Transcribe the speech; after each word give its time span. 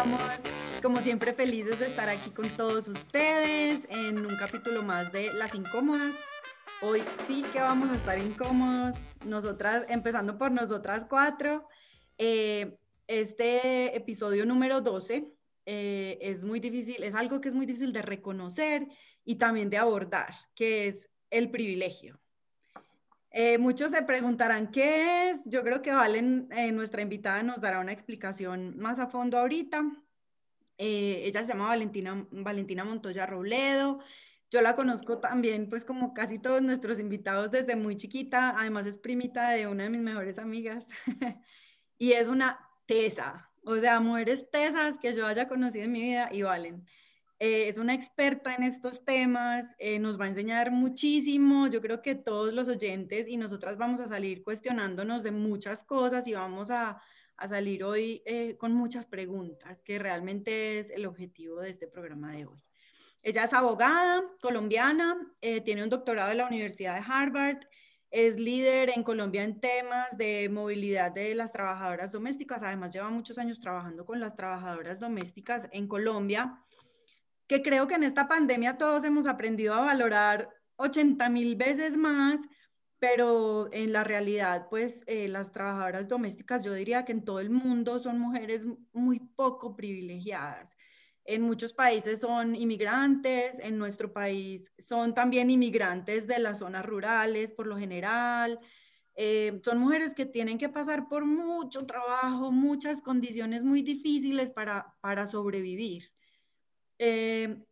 estamos? 0.00 0.30
Como 0.82 1.02
siempre 1.02 1.34
felices 1.34 1.78
de 1.78 1.88
estar 1.88 2.08
aquí 2.08 2.30
con 2.30 2.48
todos 2.48 2.88
ustedes 2.88 3.86
en 3.90 4.24
un 4.24 4.34
capítulo 4.36 4.82
más 4.82 5.12
de 5.12 5.30
Las 5.34 5.54
Incómodas. 5.54 6.14
Hoy 6.80 7.02
sí 7.26 7.42
que 7.52 7.60
vamos 7.60 7.90
a 7.90 7.96
estar 7.96 8.18
incómodos, 8.18 8.96
nosotras, 9.26 9.84
empezando 9.90 10.38
por 10.38 10.52
nosotras 10.52 11.04
cuatro. 11.06 11.68
Eh, 12.16 12.78
este 13.08 13.94
episodio 13.94 14.46
número 14.46 14.80
12 14.80 15.34
eh, 15.66 16.18
es 16.22 16.44
muy 16.44 16.60
difícil, 16.60 17.02
es 17.02 17.14
algo 17.14 17.42
que 17.42 17.50
es 17.50 17.54
muy 17.54 17.66
difícil 17.66 17.92
de 17.92 18.00
reconocer 18.00 18.86
y 19.22 19.34
también 19.34 19.68
de 19.68 19.76
abordar, 19.76 20.32
que 20.54 20.88
es 20.88 21.10
el 21.28 21.50
privilegio. 21.50 22.18
Eh, 23.32 23.58
muchos 23.58 23.92
se 23.92 24.02
preguntarán 24.02 24.70
qué 24.70 25.30
es. 25.30 25.44
Yo 25.46 25.62
creo 25.62 25.82
que 25.82 25.92
Valen, 25.92 26.48
eh, 26.50 26.72
nuestra 26.72 27.02
invitada, 27.02 27.42
nos 27.42 27.60
dará 27.60 27.80
una 27.80 27.92
explicación 27.92 28.76
más 28.78 28.98
a 28.98 29.06
fondo 29.06 29.38
ahorita. 29.38 29.84
Eh, 30.78 31.22
ella 31.26 31.42
se 31.42 31.48
llama 31.52 31.68
Valentina, 31.68 32.26
Valentina 32.30 32.84
Montoya 32.84 33.26
Robledo. 33.26 34.00
Yo 34.50 34.62
la 34.62 34.74
conozco 34.74 35.18
también, 35.18 35.68
pues 35.68 35.84
como 35.84 36.12
casi 36.14 36.38
todos 36.40 36.60
nuestros 36.62 36.98
invitados 36.98 37.50
desde 37.52 37.76
muy 37.76 37.96
chiquita. 37.96 38.54
Además 38.58 38.86
es 38.86 38.98
primita 38.98 39.50
de 39.50 39.66
una 39.68 39.84
de 39.84 39.90
mis 39.90 40.00
mejores 40.00 40.38
amigas. 40.38 40.84
y 41.98 42.12
es 42.12 42.28
una 42.28 42.58
tesa. 42.86 43.50
O 43.64 43.76
sea, 43.76 44.00
mujeres 44.00 44.50
tesas 44.50 44.98
que 44.98 45.14
yo 45.14 45.26
haya 45.26 45.48
conocido 45.48 45.84
en 45.84 45.92
mi 45.92 46.00
vida 46.00 46.30
y 46.32 46.42
Valen. 46.42 46.86
Eh, 47.42 47.68
es 47.68 47.78
una 47.78 47.94
experta 47.94 48.54
en 48.54 48.64
estos 48.64 49.02
temas, 49.02 49.74
eh, 49.78 49.98
nos 49.98 50.20
va 50.20 50.26
a 50.26 50.28
enseñar 50.28 50.70
muchísimo. 50.70 51.68
Yo 51.68 51.80
creo 51.80 52.02
que 52.02 52.14
todos 52.14 52.52
los 52.52 52.68
oyentes 52.68 53.26
y 53.26 53.38
nosotras 53.38 53.78
vamos 53.78 53.98
a 54.00 54.06
salir 54.08 54.42
cuestionándonos 54.42 55.22
de 55.22 55.30
muchas 55.30 55.82
cosas 55.82 56.26
y 56.26 56.34
vamos 56.34 56.70
a, 56.70 57.00
a 57.38 57.48
salir 57.48 57.82
hoy 57.82 58.22
eh, 58.26 58.58
con 58.58 58.74
muchas 58.74 59.06
preguntas, 59.06 59.80
que 59.80 59.98
realmente 59.98 60.78
es 60.80 60.90
el 60.90 61.06
objetivo 61.06 61.60
de 61.60 61.70
este 61.70 61.86
programa 61.86 62.32
de 62.32 62.44
hoy. 62.44 62.58
Ella 63.22 63.44
es 63.44 63.54
abogada 63.54 64.22
colombiana, 64.42 65.16
tiene 65.64 65.82
un 65.82 65.88
doctorado 65.88 66.28
de 66.28 66.34
la 66.34 66.46
Universidad 66.46 66.94
de 66.94 67.04
Harvard, 67.06 67.58
es 68.10 68.38
líder 68.38 68.90
en 68.90 69.02
Colombia 69.02 69.44
en 69.44 69.60
temas 69.60 70.16
de 70.16 70.48
movilidad 70.48 71.12
de 71.12 71.34
las 71.34 71.52
trabajadoras 71.52 72.12
domésticas, 72.12 72.62
además 72.62 72.92
lleva 72.92 73.08
muchos 73.08 73.38
años 73.38 73.60
trabajando 73.60 74.04
con 74.04 74.20
las 74.20 74.36
trabajadoras 74.36 75.00
domésticas 75.00 75.68
en 75.72 75.86
Colombia 75.86 76.60
que 77.50 77.62
creo 77.62 77.88
que 77.88 77.94
en 77.96 78.04
esta 78.04 78.28
pandemia 78.28 78.78
todos 78.78 79.02
hemos 79.02 79.26
aprendido 79.26 79.74
a 79.74 79.80
valorar 79.80 80.50
80 80.76 81.28
mil 81.30 81.56
veces 81.56 81.96
más, 81.96 82.38
pero 83.00 83.68
en 83.72 83.92
la 83.92 84.04
realidad, 84.04 84.68
pues 84.70 85.02
eh, 85.08 85.26
las 85.26 85.50
trabajadoras 85.50 86.06
domésticas, 86.06 86.62
yo 86.62 86.72
diría 86.74 87.04
que 87.04 87.10
en 87.10 87.24
todo 87.24 87.40
el 87.40 87.50
mundo 87.50 87.98
son 87.98 88.20
mujeres 88.20 88.68
muy 88.92 89.18
poco 89.18 89.74
privilegiadas. 89.74 90.76
En 91.24 91.42
muchos 91.42 91.72
países 91.72 92.20
son 92.20 92.54
inmigrantes, 92.54 93.58
en 93.58 93.78
nuestro 93.78 94.12
país 94.12 94.72
son 94.78 95.12
también 95.12 95.50
inmigrantes 95.50 96.28
de 96.28 96.38
las 96.38 96.60
zonas 96.60 96.86
rurales 96.86 97.52
por 97.52 97.66
lo 97.66 97.76
general. 97.76 98.60
Eh, 99.16 99.60
son 99.64 99.78
mujeres 99.78 100.14
que 100.14 100.24
tienen 100.24 100.56
que 100.56 100.68
pasar 100.68 101.08
por 101.08 101.24
mucho 101.24 101.84
trabajo, 101.84 102.52
muchas 102.52 103.02
condiciones 103.02 103.64
muy 103.64 103.82
difíciles 103.82 104.52
para, 104.52 104.94
para 105.00 105.26
sobrevivir. 105.26 106.12
Eh, 107.02 107.64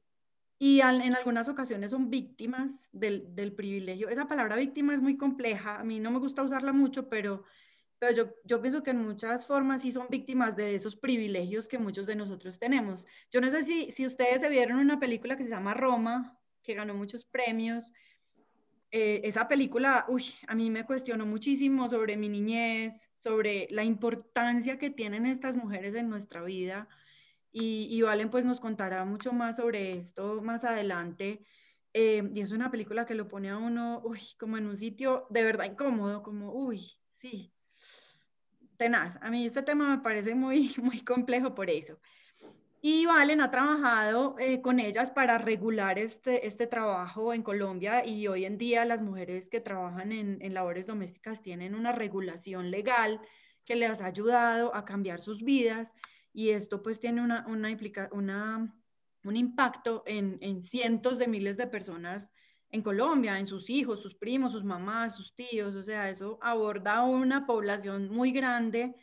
y 0.58 0.80
en 0.80 1.14
algunas 1.14 1.48
ocasiones 1.50 1.90
son 1.90 2.08
víctimas 2.08 2.88
del, 2.92 3.34
del, 3.34 3.52
privilegio. 3.52 4.08
Esa 4.08 4.26
palabra 4.26 4.56
víctima 4.56 4.94
es 4.94 5.02
muy 5.02 5.18
compleja, 5.18 5.78
a 5.78 5.84
mí 5.84 6.00
no 6.00 6.10
me 6.10 6.18
gusta 6.18 6.42
usarla 6.42 6.72
mucho, 6.72 7.10
pero, 7.10 7.44
pero 7.98 8.12
yo, 8.12 8.34
yo 8.44 8.60
pienso 8.62 8.82
que 8.82 8.90
en 8.90 9.04
muchas 9.04 9.46
formas 9.46 9.82
sí 9.82 9.92
son 9.92 10.06
víctimas 10.08 10.56
de 10.56 10.74
esos 10.74 10.96
privilegios 10.96 11.68
que 11.68 11.78
muchos 11.78 12.06
de 12.06 12.16
nosotros 12.16 12.58
tenemos. 12.58 13.04
Yo 13.30 13.42
no 13.42 13.50
sé 13.50 13.64
si, 13.64 13.90
si 13.90 14.06
ustedes 14.06 14.40
se 14.40 14.48
vieron 14.48 14.78
una 14.78 14.98
película 14.98 15.36
que 15.36 15.44
se 15.44 15.50
llama 15.50 15.74
Roma, 15.74 16.40
que 16.62 16.72
ganó 16.72 16.94
muchos 16.94 17.26
premios. 17.26 17.92
Eh, 18.90 19.20
esa 19.24 19.46
película, 19.46 20.06
uy, 20.08 20.24
a 20.46 20.54
mí 20.54 20.70
me 20.70 20.86
cuestionó 20.86 21.26
muchísimo 21.26 21.90
sobre 21.90 22.16
mi 22.16 22.30
niñez, 22.30 23.10
sobre 23.18 23.68
la 23.70 23.84
importancia 23.84 24.78
que 24.78 24.88
tienen 24.88 25.26
estas 25.26 25.54
mujeres 25.54 25.94
en 25.94 26.08
nuestra 26.08 26.42
vida 26.42 26.88
y, 27.52 28.00
Valen 28.02 28.30
pues 28.30 28.44
nos 28.44 28.60
contará 28.60 29.04
mucho 29.04 29.32
más 29.32 29.56
sobre 29.56 29.96
esto 29.96 30.40
más 30.42 30.64
adelante. 30.64 31.44
Eh, 31.94 32.30
y 32.34 32.40
es 32.40 32.52
una 32.52 32.70
película 32.70 33.06
que 33.06 33.14
lo 33.14 33.28
pone 33.28 33.50
a 33.50 33.56
uno, 33.56 34.02
uy, 34.04 34.20
como 34.38 34.56
en 34.58 34.66
un 34.66 34.76
sitio 34.76 35.26
de 35.30 35.42
verdad 35.42 35.64
incómodo, 35.64 36.22
como, 36.22 36.52
uy, 36.52 36.98
sí, 37.18 37.52
tenaz. 38.76 39.18
A 39.22 39.30
mí 39.30 39.46
este 39.46 39.62
tema 39.62 39.96
me 39.96 40.02
parece 40.02 40.34
muy, 40.34 40.74
muy 40.82 41.00
complejo 41.00 41.54
por 41.54 41.70
eso. 41.70 41.98
Y 42.80 43.06
Valen 43.06 43.40
ha 43.40 43.50
trabajado 43.50 44.36
eh, 44.38 44.60
con 44.62 44.78
ellas 44.78 45.10
para 45.10 45.38
regular 45.38 45.98
este, 45.98 46.46
este 46.46 46.68
trabajo 46.68 47.34
en 47.34 47.42
Colombia 47.42 48.06
y 48.06 48.28
hoy 48.28 48.44
en 48.44 48.56
día 48.56 48.84
las 48.84 49.02
mujeres 49.02 49.48
que 49.48 49.60
trabajan 49.60 50.12
en, 50.12 50.38
en 50.40 50.54
labores 50.54 50.86
domésticas 50.86 51.42
tienen 51.42 51.74
una 51.74 51.90
regulación 51.90 52.70
legal 52.70 53.20
que 53.64 53.74
les 53.74 54.00
ha 54.00 54.06
ayudado 54.06 54.74
a 54.76 54.84
cambiar 54.84 55.20
sus 55.20 55.42
vidas 55.42 55.92
y 56.38 56.50
esto 56.50 56.84
pues 56.84 57.00
tiene 57.00 57.20
una, 57.20 57.44
una, 57.48 57.76
una 58.12 58.72
un 59.24 59.36
impacto 59.36 60.04
en, 60.06 60.38
en, 60.40 60.62
cientos 60.62 61.18
de 61.18 61.26
miles 61.26 61.56
de 61.56 61.66
personas 61.66 62.30
en 62.70 62.80
Colombia, 62.80 63.40
en 63.40 63.46
sus 63.48 63.68
hijos, 63.68 64.00
sus 64.00 64.14
primos, 64.14 64.52
sus 64.52 64.62
mamás, 64.62 65.16
sus 65.16 65.34
tíos, 65.34 65.74
o 65.74 65.82
sea, 65.82 66.08
eso 66.08 66.38
aborda 66.40 67.02
una 67.02 67.44
población 67.44 68.08
muy 68.08 68.30
grande. 68.30 68.94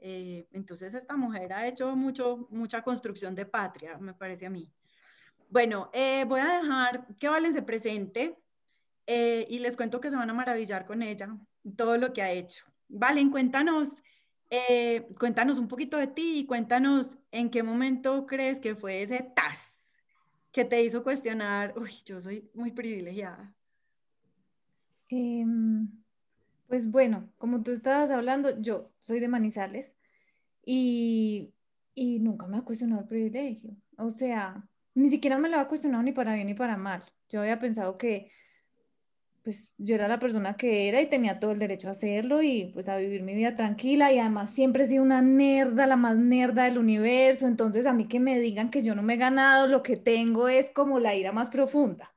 Eh, 0.00 0.48
entonces 0.50 0.92
esta 0.94 1.16
mujer 1.16 1.52
ha 1.52 1.68
hecho 1.68 1.94
mucho, 1.94 2.48
mucha 2.50 2.82
construcción 2.82 3.36
de 3.36 3.46
patria, 3.46 3.96
me 3.98 4.14
parece 4.14 4.46
a 4.46 4.50
mí. 4.50 4.68
Bueno, 5.50 5.88
eh, 5.92 6.24
voy 6.24 6.40
a 6.40 6.60
dejar 6.62 7.06
que 7.16 7.28
Valen 7.28 7.52
se 7.52 7.62
presente 7.62 8.36
eh, 9.06 9.46
y 9.48 9.60
les 9.60 9.76
cuento 9.76 10.00
que 10.00 10.10
se 10.10 10.16
van 10.16 10.30
a 10.30 10.34
maravillar 10.34 10.84
con 10.84 11.00
ella, 11.00 11.28
todo 11.76 11.96
lo 11.96 12.12
que 12.12 12.22
ha 12.22 12.32
hecho. 12.32 12.64
Valen, 12.88 13.30
cuéntanos 13.30 14.02
eh, 14.54 15.08
cuéntanos 15.18 15.58
un 15.58 15.66
poquito 15.66 15.96
de 15.96 16.08
ti 16.08 16.40
y 16.40 16.46
cuéntanos 16.46 17.18
en 17.30 17.48
qué 17.48 17.62
momento 17.62 18.26
crees 18.26 18.60
que 18.60 18.76
fue 18.76 19.00
ese 19.00 19.22
TAS 19.34 19.96
que 20.50 20.66
te 20.66 20.84
hizo 20.84 21.02
cuestionar, 21.02 21.72
uy, 21.78 21.90
yo 22.04 22.20
soy 22.20 22.50
muy 22.52 22.70
privilegiada. 22.70 23.54
Em, 25.08 25.88
pues 26.68 26.90
bueno, 26.90 27.30
como 27.38 27.62
tú 27.62 27.70
estabas 27.70 28.10
hablando, 28.10 28.60
yo 28.60 28.92
soy 29.00 29.20
de 29.20 29.28
Manizales 29.28 29.96
y, 30.66 31.54
y 31.94 32.18
nunca 32.18 32.46
me 32.46 32.58
ha 32.58 32.62
cuestionado 32.62 33.00
el 33.00 33.08
privilegio. 33.08 33.74
O 33.96 34.10
sea, 34.10 34.68
ni 34.94 35.08
siquiera 35.08 35.38
me 35.38 35.48
lo 35.48 35.58
ha 35.58 35.68
cuestionado 35.68 36.02
ni 36.02 36.12
para 36.12 36.34
bien 36.34 36.48
ni 36.48 36.54
para 36.54 36.76
mal. 36.76 37.02
Yo 37.30 37.40
había 37.40 37.58
pensado 37.58 37.96
que 37.96 38.30
pues 39.42 39.72
yo 39.76 39.96
era 39.96 40.06
la 40.06 40.20
persona 40.20 40.56
que 40.56 40.88
era 40.88 41.00
y 41.00 41.08
tenía 41.08 41.40
todo 41.40 41.50
el 41.50 41.58
derecho 41.58 41.88
a 41.88 41.92
hacerlo 41.92 42.42
y 42.42 42.70
pues 42.72 42.88
a 42.88 42.96
vivir 42.96 43.22
mi 43.22 43.34
vida 43.34 43.56
tranquila 43.56 44.12
y 44.12 44.18
además 44.18 44.50
siempre 44.50 44.84
he 44.84 44.86
sido 44.86 45.02
una 45.02 45.20
nerda, 45.20 45.86
la 45.86 45.96
más 45.96 46.16
nerda 46.16 46.64
del 46.64 46.78
universo, 46.78 47.46
entonces 47.48 47.86
a 47.86 47.92
mí 47.92 48.06
que 48.06 48.20
me 48.20 48.38
digan 48.38 48.70
que 48.70 48.82
yo 48.82 48.94
no 48.94 49.02
me 49.02 49.14
he 49.14 49.16
ganado, 49.16 49.66
lo 49.66 49.82
que 49.82 49.96
tengo 49.96 50.48
es 50.48 50.70
como 50.70 51.00
la 51.00 51.14
ira 51.14 51.32
más 51.32 51.50
profunda. 51.50 52.14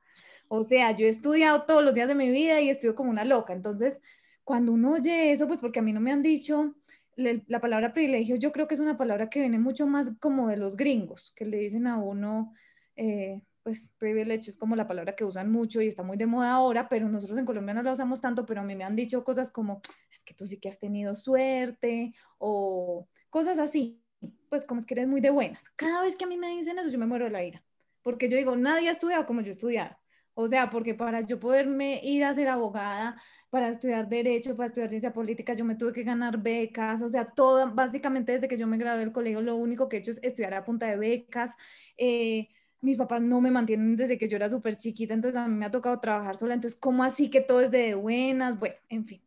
O 0.48 0.62
sea, 0.62 0.92
yo 0.92 1.06
he 1.06 1.08
estudiado 1.08 1.64
todos 1.64 1.82
los 1.82 1.94
días 1.94 2.06
de 2.06 2.14
mi 2.14 2.30
vida 2.30 2.60
y 2.60 2.70
estudio 2.70 2.94
como 2.94 3.10
una 3.10 3.24
loca, 3.24 3.52
entonces 3.52 4.00
cuando 4.44 4.72
uno 4.72 4.92
oye 4.92 5.32
eso, 5.32 5.48
pues 5.48 5.58
porque 5.58 5.80
a 5.80 5.82
mí 5.82 5.92
no 5.92 6.00
me 6.00 6.12
han 6.12 6.22
dicho 6.22 6.76
la 7.16 7.60
palabra 7.60 7.92
privilegio, 7.92 8.36
yo 8.36 8.52
creo 8.52 8.68
que 8.68 8.74
es 8.74 8.80
una 8.80 8.98
palabra 8.98 9.30
que 9.30 9.40
viene 9.40 9.58
mucho 9.58 9.86
más 9.86 10.12
como 10.20 10.48
de 10.48 10.58
los 10.58 10.76
gringos, 10.76 11.32
que 11.34 11.44
le 11.44 11.58
dicen 11.58 11.86
a 11.86 11.98
uno... 11.98 12.52
Eh, 12.94 13.42
pues 13.66 13.90
privilege 13.98 14.48
es 14.48 14.58
como 14.58 14.76
la 14.76 14.86
palabra 14.86 15.16
que 15.16 15.24
usan 15.24 15.50
mucho 15.50 15.82
y 15.82 15.88
está 15.88 16.04
muy 16.04 16.16
de 16.16 16.26
moda 16.26 16.52
ahora, 16.52 16.88
pero 16.88 17.08
nosotros 17.08 17.36
en 17.36 17.44
Colombia 17.44 17.74
no 17.74 17.82
la 17.82 17.94
usamos 17.94 18.20
tanto, 18.20 18.46
pero 18.46 18.60
a 18.60 18.64
mí 18.64 18.76
me 18.76 18.84
han 18.84 18.94
dicho 18.94 19.24
cosas 19.24 19.50
como, 19.50 19.80
es 20.08 20.22
que 20.22 20.34
tú 20.34 20.46
sí 20.46 20.60
que 20.60 20.68
has 20.68 20.78
tenido 20.78 21.16
suerte 21.16 22.14
o 22.38 23.08
cosas 23.28 23.58
así, 23.58 24.00
pues 24.48 24.64
como 24.64 24.78
es 24.78 24.86
que 24.86 24.94
eres 24.94 25.08
muy 25.08 25.20
de 25.20 25.30
buenas. 25.30 25.64
Cada 25.74 26.02
vez 26.02 26.14
que 26.14 26.26
a 26.26 26.28
mí 26.28 26.38
me 26.38 26.50
dicen 26.50 26.78
eso, 26.78 26.90
yo 26.90 26.98
me 27.00 27.06
muero 27.06 27.24
de 27.24 27.32
la 27.32 27.42
ira, 27.42 27.64
porque 28.02 28.28
yo 28.28 28.36
digo, 28.36 28.54
nadie 28.54 28.88
ha 28.88 28.92
estudiado 28.92 29.26
como 29.26 29.40
yo 29.40 29.48
he 29.48 29.54
estudiado. 29.54 29.96
O 30.34 30.46
sea, 30.46 30.70
porque 30.70 30.94
para 30.94 31.22
yo 31.22 31.40
poderme 31.40 32.00
ir 32.04 32.22
a 32.22 32.32
ser 32.34 32.46
abogada, 32.46 33.16
para 33.50 33.68
estudiar 33.68 34.08
derecho, 34.08 34.54
para 34.54 34.66
estudiar 34.66 34.90
ciencia 34.90 35.12
política, 35.12 35.54
yo 35.54 35.64
me 35.64 35.74
tuve 35.74 35.92
que 35.92 36.04
ganar 36.04 36.40
becas, 36.40 37.02
o 37.02 37.08
sea, 37.08 37.32
todo, 37.34 37.74
básicamente 37.74 38.30
desde 38.30 38.46
que 38.46 38.56
yo 38.56 38.68
me 38.68 38.78
gradué 38.78 39.00
del 39.00 39.12
colegio, 39.12 39.40
lo 39.42 39.56
único 39.56 39.88
que 39.88 39.96
he 39.96 39.98
hecho 39.98 40.12
es 40.12 40.22
estudiar 40.22 40.54
a 40.54 40.62
punta 40.62 40.86
de 40.86 40.98
becas. 40.98 41.52
Eh, 41.96 42.48
mis 42.86 42.96
papás 42.96 43.20
no 43.20 43.40
me 43.40 43.50
mantienen 43.50 43.96
desde 43.96 44.16
que 44.16 44.28
yo 44.28 44.36
era 44.36 44.48
súper 44.48 44.76
chiquita, 44.76 45.12
entonces 45.12 45.36
a 45.36 45.48
mí 45.48 45.56
me 45.56 45.66
ha 45.66 45.70
tocado 45.72 45.98
trabajar 45.98 46.36
sola, 46.36 46.54
entonces 46.54 46.78
¿cómo 46.78 47.02
así 47.02 47.30
que 47.30 47.40
todo 47.40 47.60
es 47.60 47.72
de 47.72 47.96
buenas? 47.96 48.58
Bueno, 48.60 48.76
en 48.88 49.04
fin. 49.04 49.22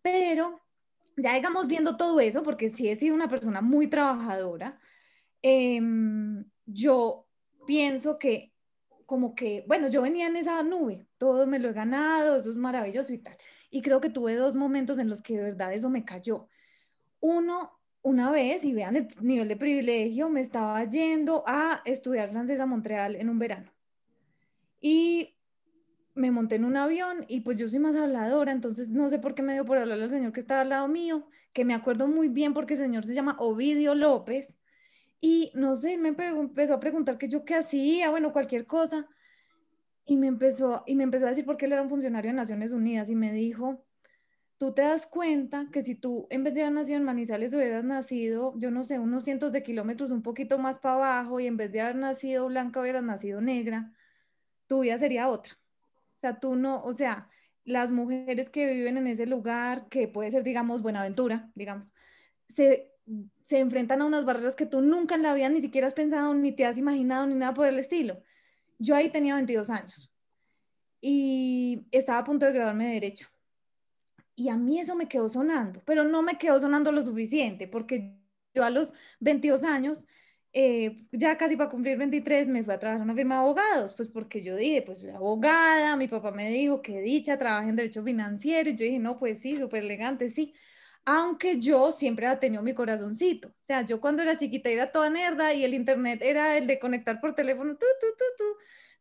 Pero 0.00 0.62
ya 1.16 1.34
digamos 1.34 1.66
viendo 1.66 1.98
todo 1.98 2.18
eso, 2.20 2.42
porque 2.42 2.70
sí 2.70 2.88
he 2.88 2.96
sido 2.96 3.14
una 3.14 3.28
persona 3.28 3.60
muy 3.60 3.88
trabajadora, 3.88 4.80
em, 5.42 6.46
yo 6.64 7.26
pienso 7.66 8.18
que 8.18 8.54
como 9.04 9.34
que, 9.34 9.64
bueno, 9.68 9.88
yo 9.88 10.00
venía 10.00 10.26
en 10.26 10.36
esa 10.36 10.62
nube, 10.62 11.06
todo 11.18 11.46
me 11.46 11.58
lo 11.58 11.68
he 11.68 11.72
ganado, 11.74 12.36
eso 12.36 12.50
es 12.50 12.56
maravilloso 12.56 13.12
y 13.12 13.18
tal. 13.18 13.36
Y 13.70 13.82
creo 13.82 14.00
que 14.00 14.08
tuve 14.08 14.34
dos 14.34 14.54
momentos 14.54 14.98
en 14.98 15.10
los 15.10 15.20
que 15.20 15.36
de 15.36 15.42
verdad 15.42 15.74
eso 15.74 15.90
me 15.90 16.06
cayó. 16.06 16.48
Uno 17.20 17.73
una 18.04 18.30
vez, 18.30 18.64
y 18.64 18.74
vean 18.74 18.96
el 18.96 19.08
nivel 19.22 19.48
de 19.48 19.56
privilegio, 19.56 20.28
me 20.28 20.42
estaba 20.42 20.84
yendo 20.84 21.42
a 21.46 21.80
estudiar 21.86 22.30
francés 22.30 22.60
a 22.60 22.66
Montreal 22.66 23.16
en 23.16 23.30
un 23.30 23.38
verano. 23.38 23.72
Y 24.78 25.34
me 26.14 26.30
monté 26.30 26.56
en 26.56 26.66
un 26.66 26.76
avión 26.76 27.24
y 27.28 27.40
pues 27.40 27.56
yo 27.58 27.66
soy 27.66 27.78
más 27.78 27.96
habladora, 27.96 28.52
entonces 28.52 28.90
no 28.90 29.08
sé 29.08 29.18
por 29.18 29.34
qué 29.34 29.42
me 29.42 29.54
dio 29.54 29.64
por 29.64 29.78
hablar 29.78 29.98
al 29.98 30.10
señor 30.10 30.32
que 30.32 30.40
estaba 30.40 30.60
al 30.60 30.68
lado 30.68 30.86
mío, 30.86 31.26
que 31.54 31.64
me 31.64 31.72
acuerdo 31.72 32.06
muy 32.06 32.28
bien 32.28 32.52
porque 32.52 32.74
el 32.74 32.80
señor 32.80 33.04
se 33.04 33.14
llama 33.14 33.36
Ovidio 33.38 33.94
López. 33.94 34.58
Y 35.22 35.50
no 35.54 35.74
sé, 35.74 35.96
me 35.96 36.10
empezó 36.10 36.74
a 36.74 36.80
preguntar 36.80 37.16
que 37.16 37.28
yo 37.28 37.46
qué 37.46 37.54
hacía, 37.54 38.10
bueno, 38.10 38.34
cualquier 38.34 38.66
cosa. 38.66 39.08
Y 40.04 40.18
me 40.18 40.26
empezó, 40.26 40.84
y 40.86 40.94
me 40.94 41.04
empezó 41.04 41.24
a 41.24 41.30
decir 41.30 41.46
por 41.46 41.56
qué 41.56 41.64
él 41.64 41.72
era 41.72 41.80
un 41.80 41.88
funcionario 41.88 42.30
de 42.30 42.36
Naciones 42.36 42.72
Unidas 42.72 43.08
y 43.08 43.14
me 43.14 43.32
dijo, 43.32 43.82
tú 44.58 44.72
te 44.72 44.82
das 44.82 45.06
cuenta 45.06 45.68
que 45.72 45.82
si 45.82 45.94
tú 45.94 46.26
en 46.30 46.44
vez 46.44 46.54
de 46.54 46.62
haber 46.62 46.74
nacido 46.74 46.98
en 46.98 47.04
Manizales 47.04 47.52
hubieras 47.54 47.84
nacido, 47.84 48.54
yo 48.56 48.70
no 48.70 48.84
sé, 48.84 48.98
unos 48.98 49.24
cientos 49.24 49.52
de 49.52 49.62
kilómetros 49.62 50.10
un 50.10 50.22
poquito 50.22 50.58
más 50.58 50.78
para 50.78 50.94
abajo 50.94 51.40
y 51.40 51.46
en 51.46 51.56
vez 51.56 51.72
de 51.72 51.80
haber 51.80 51.96
nacido 51.96 52.46
blanca 52.46 52.80
hubieras 52.80 53.02
nacido 53.02 53.40
negra, 53.40 53.92
tu 54.66 54.80
vida 54.80 54.98
sería 54.98 55.28
otra. 55.28 55.54
O 56.16 56.20
sea, 56.20 56.40
tú 56.40 56.56
no, 56.56 56.82
o 56.82 56.92
sea, 56.92 57.28
las 57.64 57.90
mujeres 57.90 58.50
que 58.50 58.72
viven 58.72 58.96
en 58.96 59.06
ese 59.06 59.26
lugar, 59.26 59.88
que 59.88 60.08
puede 60.08 60.30
ser, 60.30 60.42
digamos, 60.42 60.82
Buenaventura, 60.82 61.50
digamos, 61.54 61.92
se, 62.48 62.90
se 63.44 63.58
enfrentan 63.58 64.02
a 64.02 64.06
unas 64.06 64.24
barreras 64.24 64.56
que 64.56 64.66
tú 64.66 64.80
nunca 64.80 65.14
en 65.14 65.22
la 65.22 65.34
vida 65.34 65.48
ni 65.48 65.60
siquiera 65.60 65.86
has 65.86 65.94
pensado, 65.94 66.32
ni 66.34 66.52
te 66.52 66.64
has 66.66 66.78
imaginado, 66.78 67.26
ni 67.26 67.34
nada 67.34 67.54
por 67.54 67.66
el 67.66 67.78
estilo. 67.78 68.22
Yo 68.78 68.96
ahí 68.96 69.10
tenía 69.10 69.34
22 69.34 69.70
años 69.70 70.12
y 71.00 71.86
estaba 71.90 72.18
a 72.18 72.24
punto 72.24 72.46
de 72.46 72.52
graduarme 72.52 72.86
de 72.86 72.94
Derecho. 72.94 73.33
Y 74.36 74.48
a 74.48 74.56
mí 74.56 74.80
eso 74.80 74.96
me 74.96 75.06
quedó 75.08 75.28
sonando, 75.28 75.82
pero 75.84 76.04
no 76.04 76.22
me 76.22 76.38
quedó 76.38 76.58
sonando 76.58 76.90
lo 76.92 77.02
suficiente, 77.04 77.68
porque 77.68 78.16
yo 78.54 78.64
a 78.64 78.70
los 78.70 78.92
22 79.20 79.62
años, 79.64 80.06
eh, 80.52 81.06
ya 81.12 81.36
casi 81.36 81.56
para 81.56 81.70
cumplir 81.70 81.96
23, 81.98 82.48
me 82.48 82.64
fui 82.64 82.74
a 82.74 82.78
trabajar 82.78 82.98
en 83.00 83.04
una 83.04 83.14
firma 83.14 83.36
de 83.36 83.40
abogados, 83.42 83.94
pues 83.94 84.08
porque 84.08 84.42
yo 84.42 84.56
dije, 84.56 84.82
pues 84.82 84.98
soy 85.00 85.10
abogada, 85.10 85.96
mi 85.96 86.08
papá 86.08 86.32
me 86.32 86.48
dijo, 86.50 86.82
que 86.82 87.00
dicha, 87.00 87.38
trabajé 87.38 87.68
en 87.70 87.76
derecho 87.76 88.02
financiero, 88.02 88.70
y 88.70 88.74
yo 88.76 88.84
dije, 88.84 88.98
no, 88.98 89.18
pues 89.18 89.40
sí, 89.40 89.56
súper 89.56 89.84
elegante, 89.84 90.28
sí. 90.30 90.54
Aunque 91.04 91.60
yo 91.60 91.92
siempre 91.92 92.26
he 92.30 92.36
tenido 92.36 92.62
mi 92.62 92.72
corazoncito. 92.74 93.48
O 93.48 93.64
sea, 93.64 93.82
yo 93.84 94.00
cuando 94.00 94.22
era 94.22 94.36
chiquita 94.36 94.70
era 94.70 94.90
toda 94.90 95.10
nerda 95.10 95.52
y 95.54 95.64
el 95.64 95.74
internet 95.74 96.20
era 96.22 96.56
el 96.56 96.66
de 96.66 96.78
conectar 96.78 97.20
por 97.20 97.34
teléfono, 97.34 97.76
tú, 97.76 97.86
tú, 98.00 98.06
tú, 98.18 98.24
tú. 98.38 98.44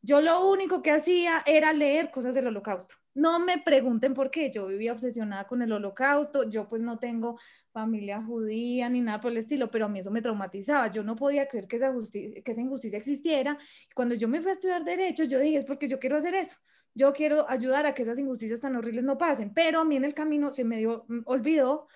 Yo 0.02 0.20
lo 0.22 0.50
único 0.52 0.82
que 0.82 0.92
hacía 0.92 1.44
era 1.46 1.72
leer 1.74 2.12
cosas 2.12 2.36
del 2.36 2.48
holocausto. 2.48 2.96
No 3.16 3.40
me 3.40 3.60
pregunten 3.60 4.14
por 4.16 4.32
qué, 4.32 4.50
yo 4.50 4.68
vivía 4.68 4.92
obsesionada 4.92 5.46
con 5.46 5.62
el 5.62 5.72
holocausto, 5.72 6.50
yo 6.50 6.68
pues 6.68 6.82
no 6.82 6.98
tengo 6.98 7.38
familia 7.72 8.24
judía 8.24 8.90
ni 8.90 9.02
nada 9.02 9.20
por 9.20 9.32
el 9.32 9.38
estilo, 9.38 9.70
pero 9.70 9.86
a 9.86 9.90
mí 9.90 10.00
eso 10.00 10.10
me 10.10 10.22
traumatizaba, 10.22 10.90
yo 10.92 11.04
no 11.04 11.16
podía 11.16 11.48
creer 11.48 11.68
que 11.68 11.76
esa, 11.76 11.94
que 12.12 12.52
esa 12.52 12.62
injusticia 12.62 12.98
existiera. 12.98 13.58
Cuando 13.94 14.16
yo 14.16 14.28
me 14.28 14.42
fui 14.42 14.50
a 14.50 14.54
estudiar 14.54 14.84
derecho, 14.84 15.26
yo 15.26 15.40
dije, 15.40 15.58
es 15.58 15.66
porque 15.66 15.88
yo 15.88 16.00
quiero 16.00 16.18
hacer 16.18 16.34
eso, 16.34 16.58
yo 16.96 17.14
quiero 17.14 17.48
ayudar 17.50 17.86
a 17.86 17.94
que 17.94 18.02
esas 18.02 18.18
injusticias 18.18 18.60
tan 18.60 18.76
horribles 18.76 19.04
no 19.04 19.18
pasen, 19.18 19.54
pero 19.54 19.82
a 19.82 19.86
mí 19.86 19.96
en 19.96 20.06
el 20.06 20.16
camino 20.16 20.52
se 20.52 20.64
me 20.64 20.78
dio, 20.78 21.06
mm, 21.08 21.20
olvidó 21.26 21.88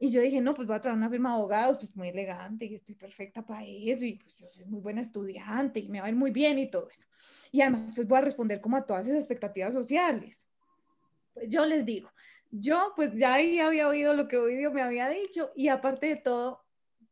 y 0.00 0.10
yo 0.10 0.20
dije, 0.20 0.40
no, 0.40 0.54
pues 0.54 0.66
voy 0.66 0.76
a 0.76 0.80
traer 0.80 0.96
una 0.96 1.08
firma 1.08 1.30
de 1.30 1.36
abogados, 1.36 1.78
pues 1.78 1.96
muy 1.96 2.08
elegante 2.08 2.64
y 2.66 2.74
estoy 2.74 2.96
perfecta 2.96 3.46
para 3.46 3.64
eso 3.64 4.04
y 4.04 4.14
pues 4.14 4.36
yo 4.38 4.50
soy 4.50 4.64
muy 4.64 4.80
buena 4.80 5.00
estudiante 5.00 5.78
y 5.78 5.88
me 5.88 6.00
va 6.00 6.06
a 6.06 6.08
ir 6.08 6.16
muy 6.16 6.32
bien 6.32 6.58
y 6.58 6.68
todo 6.68 6.88
eso. 6.90 7.06
Y 7.52 7.60
además 7.60 7.92
pues 7.94 8.08
voy 8.08 8.18
a 8.18 8.22
responder 8.22 8.60
como 8.60 8.76
a 8.76 8.84
todas 8.84 9.06
esas 9.06 9.20
expectativas 9.20 9.72
sociales. 9.72 10.48
Pues 11.34 11.48
yo 11.48 11.66
les 11.66 11.84
digo, 11.84 12.10
yo 12.50 12.92
pues 12.96 13.14
ya 13.14 13.34
había 13.34 13.88
oído 13.88 14.14
lo 14.14 14.28
que 14.28 14.38
Ovidio 14.38 14.72
me 14.72 14.82
había 14.82 15.08
dicho 15.08 15.50
y 15.56 15.68
aparte 15.68 16.06
de 16.06 16.16
todo, 16.16 16.64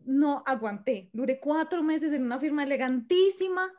no 0.05 0.43
aguanté. 0.47 1.11
Duré 1.13 1.41
cuatro 1.41 1.83
meses 1.83 2.13
en 2.13 2.23
una 2.23 2.39
firma 2.39 2.65
elegantísima 2.65 3.71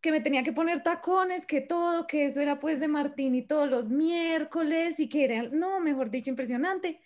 que 0.00 0.12
me 0.12 0.20
tenía 0.20 0.42
que 0.42 0.52
poner 0.52 0.82
tacones, 0.82 1.46
que 1.46 1.60
todo, 1.60 2.06
que 2.06 2.26
eso 2.26 2.40
era 2.40 2.60
pues 2.60 2.80
de 2.80 2.88
Martín 2.88 3.34
y 3.34 3.42
todos 3.42 3.68
los 3.68 3.88
miércoles 3.88 5.00
y 5.00 5.08
que 5.08 5.24
era, 5.24 5.48
no, 5.48 5.80
mejor 5.80 6.10
dicho, 6.10 6.30
impresionante. 6.30 7.00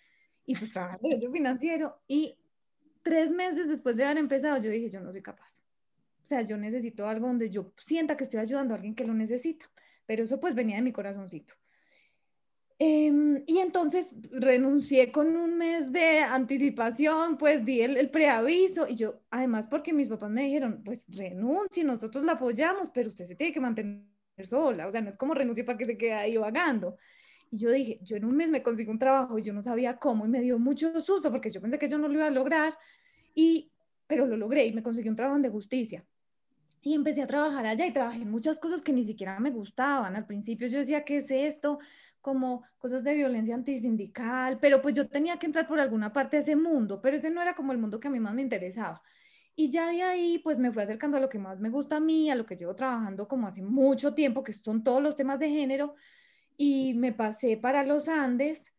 Y 0.44 0.56
pues 0.56 0.70
trabajando 0.70 1.04
en 1.04 1.10
derecho 1.10 1.32
financiero 1.32 2.02
y 2.08 2.38
tres 3.02 3.30
meses 3.30 3.68
después 3.68 3.96
de 3.96 4.04
haber 4.04 4.18
empezado, 4.18 4.62
yo 4.62 4.70
dije, 4.70 4.88
yo 4.88 5.00
no 5.00 5.12
soy 5.12 5.22
capaz. 5.22 5.60
O 6.24 6.26
sea, 6.26 6.42
yo 6.42 6.56
necesito 6.56 7.08
algo 7.08 7.26
donde 7.26 7.50
yo 7.50 7.72
sienta 7.76 8.16
que 8.16 8.24
estoy 8.24 8.40
ayudando 8.40 8.74
a 8.74 8.76
alguien 8.76 8.94
que 8.94 9.04
lo 9.04 9.14
necesita. 9.14 9.70
Pero 10.06 10.24
eso 10.24 10.40
pues 10.40 10.54
venía 10.54 10.76
de 10.76 10.82
mi 10.82 10.92
corazoncito. 10.92 11.54
Em, 12.82 13.42
y 13.46 13.58
entonces 13.58 14.14
renuncié 14.30 15.12
con 15.12 15.36
un 15.36 15.58
mes 15.58 15.92
de 15.92 16.20
anticipación, 16.20 17.36
pues 17.36 17.62
di 17.62 17.82
el, 17.82 18.10
preaviso 18.10 18.88
y 18.88 18.94
yo, 18.94 19.20
además 19.30 19.66
porque 19.66 19.92
mis 19.92 20.08
papás 20.08 20.30
me 20.30 20.44
dijeron, 20.44 20.82
pues 20.82 21.04
renuncie, 21.10 21.84
nosotros 21.84 22.24
la 22.24 22.32
apoyamos, 22.32 22.88
pero 22.88 23.08
usted 23.10 23.26
se 23.26 23.36
tiene 23.36 23.52
que 23.52 23.60
mantener 23.60 24.02
sola, 24.44 24.86
o 24.86 24.92
sea, 24.92 25.02
no 25.02 25.10
es 25.10 25.18
como 25.18 25.34
renuncie 25.34 25.62
para 25.62 25.76
que 25.76 25.84
se 25.84 25.98
quede 25.98 26.14
ahí 26.14 26.38
vagando. 26.38 26.96
Y 27.50 27.58
yo 27.58 27.70
dije, 27.70 27.98
yo 28.02 28.16
en 28.16 28.24
un 28.24 28.34
mes 28.34 28.48
me 28.48 28.62
consigo 28.62 28.90
un 28.92 28.98
trabajo 28.98 29.38
y 29.38 29.42
yo 29.42 29.52
no 29.52 29.62
sabía 29.62 29.98
cómo 29.98 30.24
y 30.24 30.28
me 30.30 30.40
dio 30.40 30.58
mucho 30.58 30.98
susto 31.02 31.30
porque 31.30 31.50
yo 31.50 31.60
pensé 31.60 31.78
que 31.78 31.88
yo 31.88 31.98
no 31.98 32.08
lo 32.08 32.14
iba 32.14 32.28
a 32.28 32.30
lograr, 32.30 32.78
y, 33.34 33.70
pero 34.06 34.24
lo 34.26 34.38
logré 34.38 34.64
y 34.64 34.72
me 34.72 34.82
conseguí 34.82 35.10
un 35.10 35.16
trabajo 35.16 35.38
de 35.38 35.50
justicia. 35.50 36.06
Y 36.82 36.94
empecé 36.94 37.22
a 37.22 37.26
trabajar 37.26 37.66
allá 37.66 37.86
y 37.86 37.92
trabajé 37.92 38.24
muchas 38.24 38.58
cosas 38.58 38.80
que 38.80 38.92
ni 38.92 39.04
siquiera 39.04 39.38
me 39.38 39.50
gustaban. 39.50 40.16
Al 40.16 40.26
principio 40.26 40.66
yo 40.68 40.78
decía, 40.78 41.04
¿qué 41.04 41.18
es 41.18 41.30
esto? 41.30 41.78
Como 42.20 42.64
cosas 42.78 43.04
de 43.04 43.14
violencia 43.14 43.54
antisindical, 43.54 44.58
pero 44.60 44.80
pues 44.80 44.94
yo 44.94 45.08
tenía 45.08 45.38
que 45.38 45.46
entrar 45.46 45.68
por 45.68 45.78
alguna 45.78 46.12
parte 46.12 46.36
de 46.36 46.42
ese 46.42 46.56
mundo, 46.56 47.00
pero 47.02 47.16
ese 47.16 47.30
no 47.30 47.42
era 47.42 47.54
como 47.54 47.72
el 47.72 47.78
mundo 47.78 48.00
que 48.00 48.08
a 48.08 48.10
mí 48.10 48.18
más 48.18 48.34
me 48.34 48.42
interesaba. 48.42 49.02
Y 49.54 49.68
ya 49.68 49.90
de 49.90 50.02
ahí, 50.02 50.38
pues 50.38 50.58
me 50.58 50.72
fui 50.72 50.82
acercando 50.82 51.18
a 51.18 51.20
lo 51.20 51.28
que 51.28 51.38
más 51.38 51.60
me 51.60 51.68
gusta 51.68 51.96
a 51.96 52.00
mí, 52.00 52.30
a 52.30 52.34
lo 52.34 52.46
que 52.46 52.56
llevo 52.56 52.74
trabajando 52.74 53.28
como 53.28 53.46
hace 53.46 53.62
mucho 53.62 54.14
tiempo, 54.14 54.42
que 54.42 54.54
son 54.54 54.82
todos 54.82 55.02
los 55.02 55.16
temas 55.16 55.38
de 55.38 55.50
género, 55.50 55.94
y 56.56 56.94
me 56.94 57.12
pasé 57.12 57.56
para 57.58 57.84
los 57.84 58.08
Andes. 58.08 58.72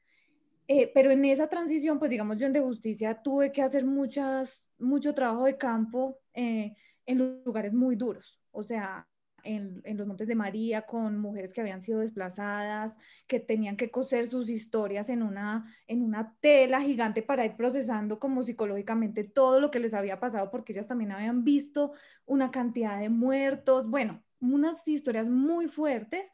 Eh, 0.68 0.90
pero 0.94 1.12
en 1.12 1.26
esa 1.26 1.50
transición, 1.50 2.00
pues 2.00 2.10
digamos, 2.12 2.38
yo 2.38 2.48
en 2.48 2.54
De 2.54 2.62
Justicia 2.62 3.22
tuve 3.22 3.52
que 3.52 3.62
hacer 3.62 3.86
muchas, 3.86 4.70
mucho 4.80 5.14
trabajo 5.14 5.46
de 5.46 5.58
campo. 5.58 6.20
Eh, 6.34 6.76
en 7.06 7.44
lugares 7.44 7.74
muy 7.74 7.96
duros, 7.96 8.40
o 8.52 8.64
sea, 8.64 9.08
en, 9.44 9.82
en, 9.86 9.98
los 9.98 10.08
Montes 10.08 10.28
de 10.28 10.36
María 10.36 10.84
con 10.84 11.18
mujeres 11.20 11.54
que 11.54 11.62
habían 11.62 11.82
sido 11.82 12.00
desplazadas, 12.00 12.98
que 13.28 13.40
tenían 13.40 13.76
que 13.76 13.90
coser 13.90 14.28
sus 14.28 14.50
historias 14.50 15.10
en 15.10 15.24
una, 15.24 15.66
en 15.88 16.04
una 16.04 16.36
tela 16.42 16.82
gigante 16.82 17.24
para 17.24 17.46
ir 17.46 17.56
procesando 17.56 18.20
como 18.20 18.44
psicológicamente 18.44 19.24
todo 19.24 19.60
lo 19.60 19.72
que 19.72 19.80
les 19.80 19.94
había 19.94 20.20
pasado, 20.20 20.52
porque 20.52 20.74
ellas 20.74 20.88
también 20.88 21.12
habían 21.12 21.44
visto 21.44 21.94
una 22.26 22.52
cantidad 22.52 23.00
de 23.00 23.10
muertos, 23.10 23.90
bueno, 23.90 24.24
unas 24.40 24.88
historias 24.88 25.30
muy 25.30 25.68
fuertes. 25.68 26.32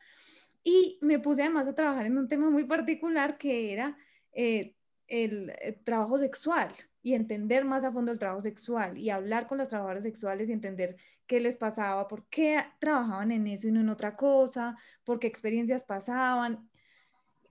Y 0.63 0.99
me 1.01 1.19
puse 1.19 1.43
además 1.43 1.67
a 1.67 1.75
trabajar 1.75 2.05
en 2.05 2.17
un 2.17 2.27
tema 2.27 2.49
muy 2.49 2.65
particular 2.65 3.37
que 3.37 3.71
era 3.71 3.97
eh, 4.33 4.76
el, 5.07 5.53
el 5.61 5.83
trabajo 5.83 6.17
sexual 6.17 6.69
y 7.01 7.13
entender 7.13 7.65
más 7.65 7.83
a 7.83 7.91
fondo 7.91 8.11
el 8.11 8.19
trabajo 8.19 8.41
sexual 8.41 8.97
y 8.97 9.09
hablar 9.09 9.47
con 9.47 9.57
las 9.57 9.69
trabajadoras 9.69 10.03
sexuales 10.03 10.49
y 10.49 10.53
entender 10.53 10.97
qué 11.27 11.39
les 11.39 11.57
pasaba, 11.57 12.07
por 12.07 12.25
qué 12.27 12.59
trabajaban 12.79 13.31
en 13.31 13.47
eso 13.47 13.67
y 13.67 13.71
no 13.71 13.81
en 13.81 13.89
otra 13.89 14.15
cosa, 14.15 14.77
por 15.03 15.19
qué 15.19 15.27
experiencias 15.27 15.83
pasaban. 15.83 16.69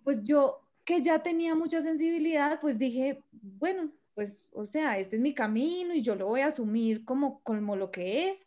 Pues 0.03 0.23
yo, 0.23 0.67
que 0.85 1.03
ya 1.03 1.23
tenía 1.23 1.55
mucha 1.55 1.83
sensibilidad, 1.83 2.61
pues 2.61 2.79
dije, 2.79 3.23
bueno, 3.33 3.93
pues, 4.15 4.49
o 4.53 4.65
sea, 4.65 4.99
este 4.99 5.17
es 5.17 5.23
mi 5.23 5.35
camino 5.35 5.95
y 5.95 6.01
yo 6.01 6.15
lo 6.17 6.27
voy 6.27 6.41
a 6.41 6.47
asumir 6.47 7.05
como, 7.05 7.43
como 7.43 7.77
lo 7.77 7.91
que 7.91 8.31
es 8.31 8.47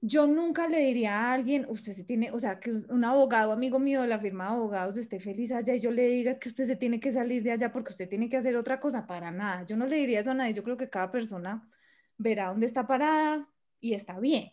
yo 0.00 0.26
nunca 0.26 0.68
le 0.68 0.78
diría 0.80 1.18
a 1.18 1.32
alguien, 1.32 1.66
usted 1.68 1.92
se 1.92 2.04
tiene, 2.04 2.30
o 2.30 2.38
sea, 2.38 2.60
que 2.60 2.70
un 2.70 3.04
abogado, 3.04 3.52
amigo 3.52 3.78
mío 3.78 4.02
de 4.02 4.08
la 4.08 4.18
firma 4.18 4.44
de 4.44 4.50
abogados 4.50 4.96
esté 4.96 5.18
feliz 5.18 5.50
allá 5.50 5.74
y 5.74 5.80
yo 5.80 5.90
le 5.90 6.06
diga 6.06 6.30
es 6.30 6.38
que 6.38 6.48
usted 6.48 6.66
se 6.66 6.76
tiene 6.76 7.00
que 7.00 7.10
salir 7.10 7.42
de 7.42 7.50
allá 7.50 7.72
porque 7.72 7.92
usted 7.92 8.08
tiene 8.08 8.28
que 8.28 8.36
hacer 8.36 8.56
otra 8.56 8.78
cosa, 8.78 9.06
para 9.06 9.30
nada. 9.32 9.66
Yo 9.66 9.76
no 9.76 9.86
le 9.86 9.96
diría 9.96 10.20
eso 10.20 10.30
a 10.30 10.34
nadie, 10.34 10.54
yo 10.54 10.62
creo 10.62 10.76
que 10.76 10.88
cada 10.88 11.10
persona 11.10 11.68
verá 12.16 12.48
dónde 12.48 12.66
está 12.66 12.86
parada 12.86 13.48
y 13.80 13.94
está 13.94 14.20
bien. 14.20 14.52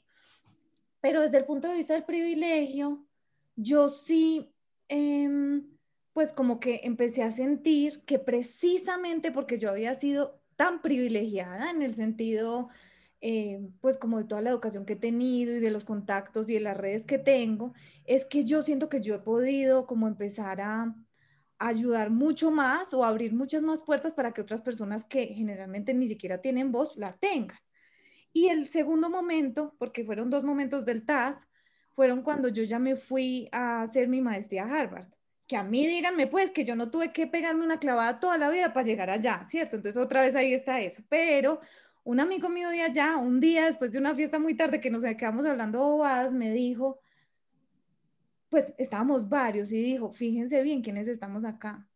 Pero 0.99 1.21
desde 1.21 1.37
el 1.37 1.45
punto 1.45 1.67
de 1.67 1.75
vista 1.75 1.93
del 1.93 2.05
privilegio, 2.05 3.05
yo 3.55 3.89
sí, 3.89 4.51
em, 4.87 5.63
pues 6.13 6.33
como 6.33 6.59
que 6.59 6.81
empecé 6.83 7.21
a 7.21 7.31
sentir 7.31 8.03
que 8.05 8.17
precisamente 8.17 9.31
porque 9.31 9.57
yo 9.57 9.69
había 9.69 9.93
sido 9.93 10.41
tan 10.55 10.81
privilegiada 10.81 11.69
en 11.69 11.83
el 11.83 11.93
sentido 11.93 12.69
eh, 13.27 13.59
pues 13.81 13.97
como 13.97 14.19
de 14.19 14.25
toda 14.25 14.41
la 14.41 14.51
educación 14.51 14.85
que 14.85 14.93
he 14.93 14.95
tenido 14.97 15.55
y 15.55 15.59
de 15.59 15.71
los 15.71 15.83
contactos 15.83 16.47
y 16.47 16.53
de 16.53 16.59
las 16.59 16.77
redes 16.77 17.07
que 17.07 17.17
tengo, 17.17 17.73
es 18.03 18.23
que 18.23 18.43
yo 18.45 18.61
siento 18.61 18.87
que 18.87 19.01
yo 19.01 19.15
he 19.15 19.19
podido 19.19 19.87
como 19.87 20.07
empezar 20.07 20.61
a, 20.61 20.95
ayudar 21.57 22.11
mucho 22.11 22.51
más 22.51 22.93
o 22.93 23.03
abrir 23.03 23.33
muchas 23.33 23.63
más 23.63 23.81
puertas 23.81 24.13
para 24.13 24.31
que 24.31 24.41
otras 24.41 24.61
personas 24.61 25.05
que 25.05 25.27
generalmente 25.27 25.93
ni 25.95 26.07
siquiera 26.07 26.39
tienen 26.39 26.71
voz 26.71 26.95
la 26.97 27.17
tengan. 27.17 27.57
Y 28.31 28.49
el 28.49 28.69
segundo 28.69 29.09
momento, 29.09 29.73
porque 29.79 30.03
fueron 30.03 30.29
dos 30.29 30.43
momentos 30.43 30.85
del 30.85 31.03
TAS, 31.03 31.47
fueron 31.95 32.21
cuando 32.21 32.49
yo 32.49 32.61
ya 32.61 32.77
me 32.77 32.95
fui 32.95 33.49
a 33.51 33.81
hacer 33.81 34.07
mi 34.07 34.21
maestría 34.21 34.65
a 34.65 34.81
Harvard. 34.81 35.07
que 35.47 35.57
a 35.57 35.63
mí 35.63 35.87
díganme 35.87 36.27
pues 36.27 36.51
que 36.51 36.65
yo 36.65 36.75
no 36.75 36.91
tuve 36.91 37.11
que 37.11 37.25
pegarme 37.27 37.63
una 37.63 37.79
clavada 37.79 38.19
toda 38.19 38.37
la 38.37 38.49
vida 38.51 38.73
para 38.73 38.85
llegar 38.85 39.09
allá, 39.09 39.45
¿cierto? 39.47 39.77
Entonces 39.77 40.01
otra 40.01 40.21
vez 40.21 40.35
ahí 40.35 40.53
está 40.53 40.79
eso, 40.81 41.03
pero 41.09 41.59
un 42.05 42.19
amigo 42.19 42.49
mío 42.49 42.69
de 42.69 42.83
allá, 42.83 43.17
un 43.17 43.39
día 43.39 43.65
después 43.65 43.91
de 43.91 43.97
una 43.97 44.15
fiesta 44.15 44.37
muy 44.39 44.55
tarde 44.55 44.79
que 44.79 44.91
nos 44.91 45.03
quedamos 45.03 45.45
hablando 45.45 45.79
bobadas, 45.79 46.31
me 46.31 46.53
dijo, 46.53 46.99
pues 48.49 48.73
estábamos 48.77 49.27
varios 49.27 49.71
y 49.73 49.81
dijo, 49.81 50.11
fíjense 50.13 50.61
bien 50.61 50.83
quiénes 50.83 51.07
estamos 51.07 51.43
acá. 51.43 51.87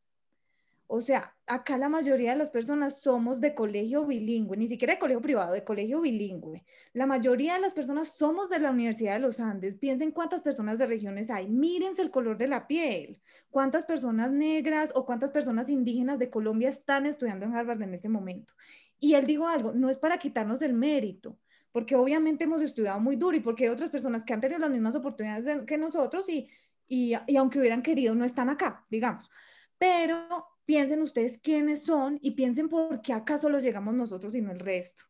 O 0.87 1.01
sea, 1.01 1.35
acá 1.45 1.77
la 1.77 1.87
mayoría 1.87 2.31
de 2.31 2.37
las 2.39 2.49
personas 2.49 3.01
somos 3.01 3.39
de 3.39 3.53
colegio 3.53 4.07
bilingüe, 4.07 4.57
ni 4.57 4.67
siquiera 4.67 4.95
de 4.95 4.99
colegio 4.99 5.21
privado, 5.21 5.53
de 5.53 5.63
colegio 5.63 6.01
bilingüe. 6.01 6.65
La 6.93 7.05
mayoría 7.05 7.53
de 7.53 7.59
las 7.59 7.73
personas 7.73 8.07
somos 8.17 8.49
de 8.49 8.57
la 8.57 8.71
Universidad 8.71 9.13
de 9.13 9.19
los 9.19 9.39
Andes. 9.39 9.75
Piensen 9.75 10.09
cuántas 10.09 10.41
personas 10.41 10.79
de 10.79 10.87
regiones 10.87 11.29
hay. 11.29 11.47
Mírense 11.47 12.01
el 12.01 12.09
color 12.09 12.39
de 12.39 12.47
la 12.47 12.65
piel. 12.65 13.21
Cuántas 13.51 13.85
personas 13.85 14.31
negras 14.31 14.91
o 14.95 15.05
cuántas 15.05 15.29
personas 15.29 15.69
indígenas 15.69 16.17
de 16.17 16.31
Colombia 16.31 16.69
están 16.69 17.05
estudiando 17.05 17.45
en 17.45 17.53
Harvard 17.53 17.83
en 17.83 17.93
este 17.93 18.09
momento. 18.09 18.55
Y 18.99 19.13
él 19.13 19.25
dijo 19.25 19.47
algo, 19.47 19.73
no 19.73 19.89
es 19.89 19.97
para 19.97 20.17
quitarnos 20.17 20.61
el 20.61 20.73
mérito, 20.73 21.37
porque 21.71 21.95
obviamente 21.95 22.43
hemos 22.43 22.61
estudiado 22.61 22.99
muy 22.99 23.15
duro 23.15 23.37
y 23.37 23.39
porque 23.39 23.65
hay 23.65 23.69
otras 23.69 23.89
personas 23.89 24.23
que 24.23 24.33
han 24.33 24.41
tenido 24.41 24.59
las 24.59 24.69
mismas 24.69 24.95
oportunidades 24.95 25.65
que 25.65 25.77
nosotros 25.77 26.27
y, 26.27 26.49
y, 26.87 27.13
y 27.27 27.37
aunque 27.37 27.59
hubieran 27.59 27.81
querido 27.81 28.15
no 28.15 28.25
están 28.25 28.49
acá, 28.49 28.85
digamos. 28.89 29.29
Pero 29.77 30.45
piensen 30.65 31.01
ustedes 31.01 31.39
quiénes 31.41 31.83
son 31.83 32.19
y 32.21 32.31
piensen 32.31 32.67
por 32.69 33.01
qué 33.01 33.13
acaso 33.13 33.49
los 33.49 33.63
llegamos 33.63 33.93
nosotros 33.93 34.35
y 34.35 34.41
no 34.41 34.51
el 34.51 34.59
resto. 34.59 35.03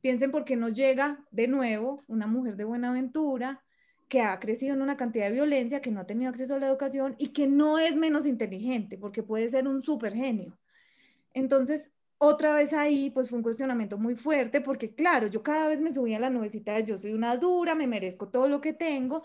Piensen 0.00 0.30
por 0.30 0.44
qué 0.44 0.56
no 0.56 0.68
llega 0.68 1.24
de 1.30 1.48
nuevo 1.48 2.02
una 2.06 2.26
mujer 2.26 2.56
de 2.56 2.64
Buenaventura 2.64 3.62
que 4.08 4.22
ha 4.22 4.38
crecido 4.38 4.74
en 4.74 4.82
una 4.82 4.96
cantidad 4.96 5.26
de 5.26 5.32
violencia, 5.32 5.80
que 5.80 5.90
no 5.90 6.00
ha 6.00 6.06
tenido 6.06 6.30
acceso 6.30 6.54
a 6.54 6.58
la 6.58 6.68
educación 6.68 7.16
y 7.18 7.28
que 7.28 7.46
no 7.46 7.78
es 7.78 7.96
menos 7.96 8.26
inteligente, 8.26 8.98
porque 8.98 9.22
puede 9.22 9.48
ser 9.48 9.66
un 9.66 9.82
súper 9.82 10.14
genio. 10.14 10.58
Entonces, 11.34 11.90
otra 12.18 12.54
vez 12.54 12.72
ahí, 12.72 13.10
pues 13.10 13.28
fue 13.28 13.38
un 13.38 13.42
cuestionamiento 13.42 13.98
muy 13.98 14.14
fuerte, 14.14 14.60
porque 14.60 14.94
claro, 14.94 15.26
yo 15.26 15.42
cada 15.42 15.68
vez 15.68 15.80
me 15.80 15.92
subía 15.92 16.16
a 16.16 16.20
la 16.20 16.30
nubecita 16.30 16.74
de 16.74 16.84
yo 16.84 16.98
soy 16.98 17.12
una 17.12 17.36
dura, 17.36 17.74
me 17.74 17.86
merezco 17.86 18.28
todo 18.28 18.48
lo 18.48 18.60
que 18.60 18.72
tengo, 18.72 19.22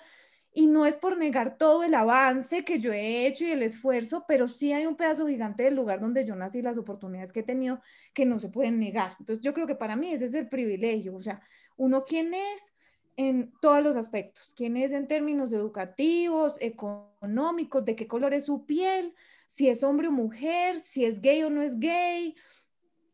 y 0.54 0.68
no 0.68 0.86
es 0.86 0.96
por 0.98 1.18
negar 1.18 1.58
todo 1.58 1.84
el 1.84 1.94
avance 1.94 2.66
que 2.66 2.80
yo 2.80 2.92
he 2.92 3.26
hecho 3.26 3.46
y 3.46 3.52
el 3.52 3.64
esfuerzo, 3.64 4.26
pero 4.28 4.48
sí 4.50 4.74
hay 4.74 4.86
un 4.86 4.98
pedazo 4.98 5.28
gigante 5.28 5.64
del 5.64 5.76
lugar 5.76 6.02
donde 6.02 6.26
yo 6.26 6.36
nací, 6.36 6.62
las 6.62 6.78
oportunidades 6.78 7.32
que 7.32 7.40
he 7.40 7.44
tenido 7.44 7.80
que 8.14 8.26
no 8.26 8.38
se 8.38 8.50
pueden 8.50 8.80
negar. 8.80 9.16
Entonces 9.20 9.42
yo 9.42 9.54
creo 9.54 9.66
que 9.66 9.76
para 9.76 9.96
mí 9.96 10.12
ese 10.12 10.26
es 10.26 10.34
el 10.34 10.50
privilegio, 10.50 11.16
o 11.16 11.22
sea, 11.22 11.42
uno 11.78 12.04
quién 12.04 12.34
es 12.34 12.74
en 13.16 13.54
todos 13.62 13.82
los 13.82 13.96
aspectos, 13.96 14.54
quién 14.56 14.76
es 14.76 14.92
en 14.92 15.08
términos 15.08 15.54
educativos, 15.54 16.56
económicos, 16.60 17.86
de 17.86 17.96
qué 17.96 18.08
color 18.08 18.34
es 18.34 18.46
su 18.46 18.66
piel, 18.66 19.14
si 19.48 19.70
es 19.70 19.84
hombre 19.84 20.08
o 20.08 20.12
mujer, 20.12 20.80
si 20.80 21.06
es 21.06 21.22
gay 21.22 21.44
o 21.44 21.50
no 21.50 21.62
es 21.62 21.80
gay, 21.80 22.36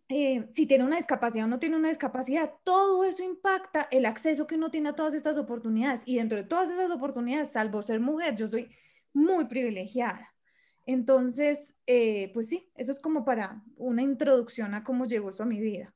eh, 0.09 0.47
si 0.51 0.65
tiene 0.65 0.85
una 0.85 0.97
discapacidad 0.97 1.45
o 1.45 1.49
no 1.49 1.59
tiene 1.59 1.75
una 1.75 1.89
discapacidad, 1.89 2.53
todo 2.63 3.03
eso 3.03 3.23
impacta 3.23 3.87
el 3.91 4.05
acceso 4.05 4.47
que 4.47 4.55
uno 4.55 4.71
tiene 4.71 4.89
a 4.89 4.95
todas 4.95 5.13
estas 5.13 5.37
oportunidades. 5.37 6.03
Y 6.05 6.15
dentro 6.15 6.37
de 6.37 6.45
todas 6.45 6.69
esas 6.69 6.91
oportunidades, 6.91 7.49
salvo 7.49 7.83
ser 7.83 7.99
mujer, 7.99 8.35
yo 8.35 8.47
soy 8.47 8.69
muy 9.13 9.45
privilegiada. 9.45 10.33
Entonces, 10.85 11.75
eh, 11.85 12.31
pues 12.33 12.47
sí, 12.47 12.71
eso 12.75 12.93
es 12.93 12.99
como 12.99 13.25
para 13.25 13.61
una 13.75 14.01
introducción 14.01 14.73
a 14.73 14.85
cómo 14.85 15.05
llegó 15.05 15.29
esto 15.29 15.43
a 15.43 15.47
mi 15.47 15.59
vida. 15.59 15.93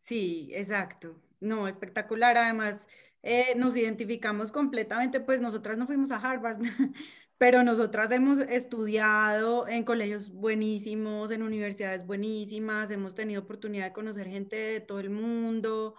Sí, 0.00 0.50
exacto. 0.52 1.14
No, 1.38 1.68
espectacular. 1.68 2.36
Además, 2.36 2.84
eh, 3.22 3.54
nos 3.56 3.76
identificamos 3.76 4.50
completamente, 4.50 5.20
pues 5.20 5.40
nosotras 5.40 5.78
no 5.78 5.86
fuimos 5.86 6.10
a 6.10 6.16
Harvard, 6.16 6.58
pero 7.38 7.62
nosotras 7.62 8.10
hemos 8.10 8.40
estudiado 8.40 9.68
en 9.68 9.84
colegios 9.84 10.30
buenísimos, 10.32 11.30
en 11.30 11.42
universidades 11.42 12.04
buenísimas, 12.04 12.90
hemos 12.90 13.14
tenido 13.14 13.42
oportunidad 13.42 13.86
de 13.86 13.92
conocer 13.92 14.26
gente 14.28 14.56
de 14.56 14.80
todo 14.80 14.98
el 14.98 15.10
mundo. 15.10 15.94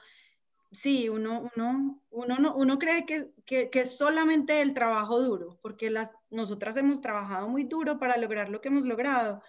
Sí, 0.71 1.09
uno, 1.09 1.49
uno, 1.55 2.03
uno, 2.11 2.37
no, 2.39 2.55
uno 2.55 2.77
cree 2.77 3.05
que, 3.05 3.31
que, 3.45 3.69
que, 3.69 3.81
es 3.81 3.97
solamente 3.97 4.61
el 4.61 4.73
trabajo 4.73 5.21
duro, 5.21 5.57
porque 5.61 5.89
las, 5.89 6.11
nosotras 6.29 6.77
hemos 6.77 7.01
trabajado 7.01 7.47
muy 7.47 7.63
duro 7.63 7.97
para 7.99 8.17
lograr 8.17 8.49
lo 8.49 8.61
que 8.61 8.67
hemos 8.67 8.85
logrado, 8.85 9.41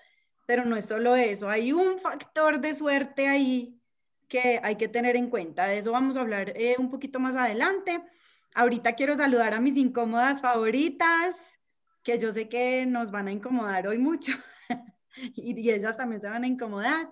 pero 0.47 0.65
no 0.65 0.77
es 0.77 0.87
solo 0.87 1.17
eso, 1.17 1.51
hay 1.51 1.73
un 1.73 1.99
factor 1.99 2.61
de 2.61 2.75
suerte 2.75 3.29
ahí 3.29 3.81
que 4.29 4.61
hay 4.63 4.77
que 4.77 4.89
tener 4.89 5.17
en 5.17 5.29
cuenta. 5.29 5.67
De 5.67 5.79
eso 5.79 5.93
vamos 5.93 6.17
a 6.17 6.21
hablar 6.21 6.53
eh, 6.57 6.77
un 6.79 6.91
poquito 6.91 7.19
más 7.21 7.37
adelante. 7.37 8.01
Ahorita 8.55 8.95
quiero 8.95 9.17
saludar 9.17 9.55
a 9.55 9.61
mis 9.61 9.77
incómodas 9.77 10.41
favoritas 10.41 11.37
que 12.03 12.19
yo 12.19 12.33
sé 12.33 12.49
que 12.49 12.87
nos 12.87 13.11
van 13.11 13.29
a 13.29 13.33
incomodar 13.33 13.87
hoy 13.87 13.99
mucho 13.99 14.33
y, 15.35 15.71
ellas 15.71 15.97
también 15.97 16.21
se 16.21 16.29
van 16.29 16.45
a 16.45 16.47
incomodar. 16.47 17.11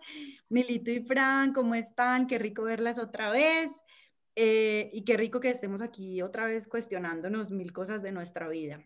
Milito 0.49 0.91
y 0.91 1.01
Fran, 1.01 1.53
¿cómo 1.53 1.75
están? 1.75 2.27
Qué 2.27 2.39
rico 2.39 2.63
verlas 2.63 2.99
otra 2.99 3.31
vez. 3.31 3.71
Eh, 4.41 4.91
y 4.93 5.05
qué 5.05 5.17
rico 5.17 5.41
que 5.41 5.51
estemos 5.51 5.83
aquí 5.83 6.23
otra 6.23 6.47
vez 6.47 6.69
cuestionándonos 6.69 7.51
mil 7.51 7.73
cosas 7.73 8.03
de 8.03 8.13
nuestra 8.13 8.49
vida. 8.49 8.81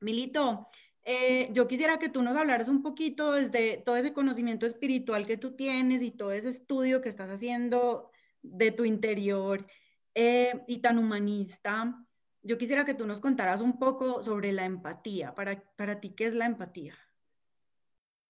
Milito, 0.00 0.66
eh, 1.04 1.48
yo 1.52 1.66
quisiera 1.66 1.98
que 1.98 2.10
tú 2.10 2.22
nos 2.22 2.36
hablaras 2.36 2.68
un 2.68 2.82
poquito 2.82 3.32
desde 3.32 3.78
todo 3.78 3.96
ese 3.96 4.12
conocimiento 4.12 4.66
espiritual 4.66 5.26
que 5.26 5.38
tú 5.38 5.56
tienes 5.56 6.02
y 6.02 6.10
todo 6.10 6.32
ese 6.32 6.50
estudio 6.50 7.00
que 7.00 7.08
estás 7.08 7.30
haciendo 7.30 8.10
de 8.42 8.72
tu 8.72 8.84
interior 8.84 9.66
eh, 10.14 10.62
y 10.66 10.78
tan 10.78 10.98
humanista 10.98 11.94
yo 12.44 12.58
quisiera 12.58 12.84
que 12.84 12.94
tú 12.94 13.06
nos 13.06 13.20
contaras 13.20 13.60
un 13.60 13.78
poco 13.78 14.22
sobre 14.22 14.52
la 14.52 14.64
empatía. 14.66 15.34
Para, 15.34 15.62
para 15.76 16.00
ti, 16.00 16.10
¿qué 16.10 16.26
es 16.26 16.34
la 16.34 16.46
empatía? 16.46 16.94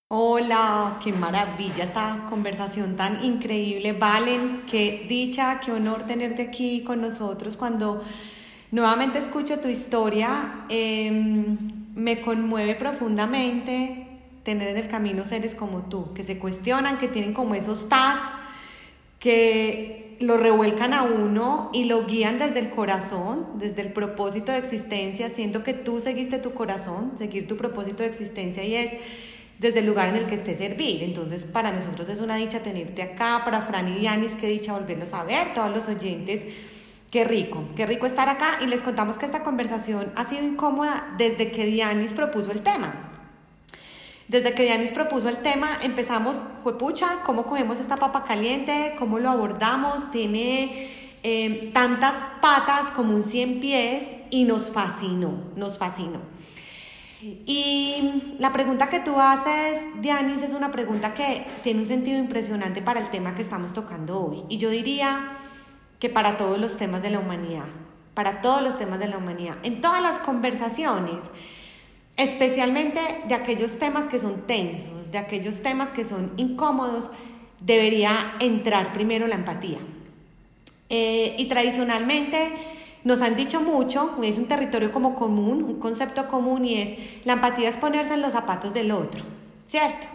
Hola, 0.08 1.00
qué 1.02 1.12
maravilla 1.12 1.84
esta 1.84 2.26
conversación 2.30 2.94
tan 2.96 3.24
increíble. 3.24 3.92
Valen, 3.92 4.62
qué 4.70 5.06
dicha, 5.08 5.60
qué 5.60 5.72
honor 5.72 6.06
tenerte 6.06 6.42
aquí 6.42 6.84
con 6.84 7.00
nosotros 7.00 7.56
cuando 7.56 8.04
nuevamente 8.70 9.18
escucho 9.18 9.58
tu 9.58 9.68
historia. 9.68 10.66
Em, 10.68 11.58
me 11.94 12.20
conmueve 12.20 12.76
profundamente 12.76 14.06
tener 14.44 14.68
en 14.68 14.76
el 14.76 14.88
camino 14.88 15.24
seres 15.24 15.54
como 15.54 15.82
tú, 15.88 16.12
que 16.14 16.22
se 16.22 16.38
cuestionan, 16.38 16.98
que 16.98 17.08
tienen 17.08 17.34
como 17.34 17.54
esos 17.54 17.88
tas, 17.88 18.20
que 19.24 20.18
lo 20.20 20.36
revuelcan 20.36 20.92
a 20.92 21.02
uno 21.02 21.70
y 21.72 21.84
lo 21.84 22.04
guían 22.04 22.38
desde 22.38 22.58
el 22.58 22.68
corazón, 22.68 23.46
desde 23.58 23.80
el 23.80 23.90
propósito 23.90 24.52
de 24.52 24.58
existencia, 24.58 25.30
siento 25.30 25.64
que 25.64 25.72
tú 25.72 25.98
seguiste 25.98 26.38
tu 26.38 26.52
corazón, 26.52 27.12
seguir 27.16 27.48
tu 27.48 27.56
propósito 27.56 28.02
de 28.02 28.10
existencia 28.10 28.62
y 28.64 28.74
es 28.74 28.92
desde 29.58 29.78
el 29.78 29.86
lugar 29.86 30.08
en 30.08 30.16
el 30.16 30.26
que 30.26 30.34
esté 30.34 30.54
servir. 30.54 31.02
Entonces, 31.02 31.44
para 31.44 31.72
nosotros 31.72 32.10
es 32.10 32.20
una 32.20 32.36
dicha 32.36 32.60
tenerte 32.60 33.00
acá, 33.00 33.40
para 33.46 33.62
Fran 33.62 33.88
y 33.88 33.98
Dianis, 34.00 34.34
qué 34.34 34.48
dicha 34.48 34.74
volverlos 34.74 35.14
a 35.14 35.24
ver, 35.24 35.54
todos 35.54 35.74
los 35.74 35.88
oyentes. 35.88 36.44
Qué 37.10 37.24
rico, 37.24 37.64
qué 37.76 37.86
rico 37.86 38.04
estar 38.04 38.28
acá 38.28 38.58
y 38.60 38.66
les 38.66 38.82
contamos 38.82 39.16
que 39.16 39.24
esta 39.24 39.42
conversación 39.42 40.12
ha 40.16 40.24
sido 40.26 40.44
incómoda 40.44 41.14
desde 41.16 41.50
que 41.50 41.64
Dianis 41.64 42.12
propuso 42.12 42.52
el 42.52 42.60
tema. 42.60 43.13
Desde 44.28 44.54
que 44.54 44.62
Dianis 44.62 44.90
propuso 44.90 45.28
el 45.28 45.38
tema, 45.38 45.78
empezamos, 45.82 46.38
fue 46.62 46.78
pucha, 46.78 47.22
¿cómo 47.26 47.44
cogemos 47.44 47.78
esta 47.78 47.96
papa 47.96 48.24
caliente? 48.24 48.94
¿Cómo 48.98 49.18
lo 49.18 49.28
abordamos? 49.30 50.10
Tiene 50.10 50.90
eh, 51.22 51.70
tantas 51.74 52.14
patas 52.40 52.90
como 52.90 53.14
un 53.14 53.22
cien 53.22 53.60
pies 53.60 54.16
y 54.30 54.44
nos 54.44 54.70
fascinó, 54.70 55.42
nos 55.56 55.76
fascinó. 55.76 56.20
Y 57.46 58.34
la 58.38 58.52
pregunta 58.52 58.90
que 58.90 59.00
tú 59.00 59.18
haces, 59.18 59.78
Dianis, 60.00 60.42
es 60.42 60.52
una 60.52 60.70
pregunta 60.70 61.14
que 61.14 61.46
tiene 61.62 61.80
un 61.80 61.86
sentido 61.86 62.18
impresionante 62.18 62.82
para 62.82 63.00
el 63.00 63.10
tema 63.10 63.34
que 63.34 63.42
estamos 63.42 63.72
tocando 63.72 64.20
hoy. 64.22 64.44
Y 64.48 64.58
yo 64.58 64.68
diría 64.68 65.38
que 65.98 66.10
para 66.10 66.36
todos 66.36 66.58
los 66.58 66.76
temas 66.76 67.02
de 67.02 67.10
la 67.10 67.20
humanidad, 67.20 67.64
para 68.12 68.42
todos 68.42 68.62
los 68.62 68.78
temas 68.78 68.98
de 68.98 69.08
la 69.08 69.16
humanidad, 69.16 69.56
en 69.62 69.80
todas 69.80 70.02
las 70.02 70.18
conversaciones, 70.18 71.24
especialmente 72.16 73.00
de 73.26 73.34
aquellos 73.34 73.78
temas 73.78 74.06
que 74.06 74.18
son 74.18 74.46
tensos, 74.46 75.10
de 75.10 75.18
aquellos 75.18 75.60
temas 75.62 75.90
que 75.90 76.04
son 76.04 76.32
incómodos, 76.36 77.10
debería 77.60 78.34
entrar 78.40 78.92
primero 78.92 79.26
la 79.26 79.34
empatía. 79.34 79.78
Eh, 80.90 81.34
y 81.38 81.46
tradicionalmente 81.46 82.52
nos 83.04 83.20
han 83.20 83.36
dicho 83.36 83.60
mucho, 83.60 84.18
es 84.22 84.38
un 84.38 84.46
territorio 84.46 84.92
como 84.92 85.14
común, 85.14 85.62
un 85.64 85.78
concepto 85.78 86.28
común 86.28 86.64
y 86.64 86.80
es 86.80 86.94
la 87.24 87.34
empatía 87.34 87.68
es 87.68 87.76
ponerse 87.76 88.14
en 88.14 88.22
los 88.22 88.32
zapatos 88.32 88.72
del 88.74 88.92
otro, 88.92 89.24
¿cierto? 89.66 90.06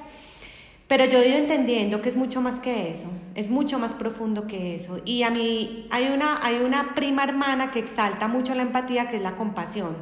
Pero 0.88 1.06
yo 1.06 1.20
he 1.20 1.30
ido 1.30 1.38
entendiendo 1.38 2.02
que 2.02 2.10
es 2.10 2.16
mucho 2.16 2.42
más 2.42 2.60
que 2.60 2.90
eso, 2.90 3.08
es 3.36 3.52
mucho 3.52 3.78
más 3.78 3.94
profundo 3.94 4.48
que 4.48 4.74
eso. 4.74 5.00
Y 5.06 5.22
a 5.22 5.30
mí 5.30 5.86
hay 5.92 6.08
una, 6.08 6.44
hay 6.44 6.56
una 6.66 6.96
prima 6.96 7.24
hermana 7.24 7.70
que 7.70 7.78
exalta 7.78 8.28
mucho 8.28 8.56
la 8.56 8.64
empatía, 8.64 9.08
que 9.08 9.18
es 9.18 9.22
la 9.22 9.36
compasión. 9.36 9.96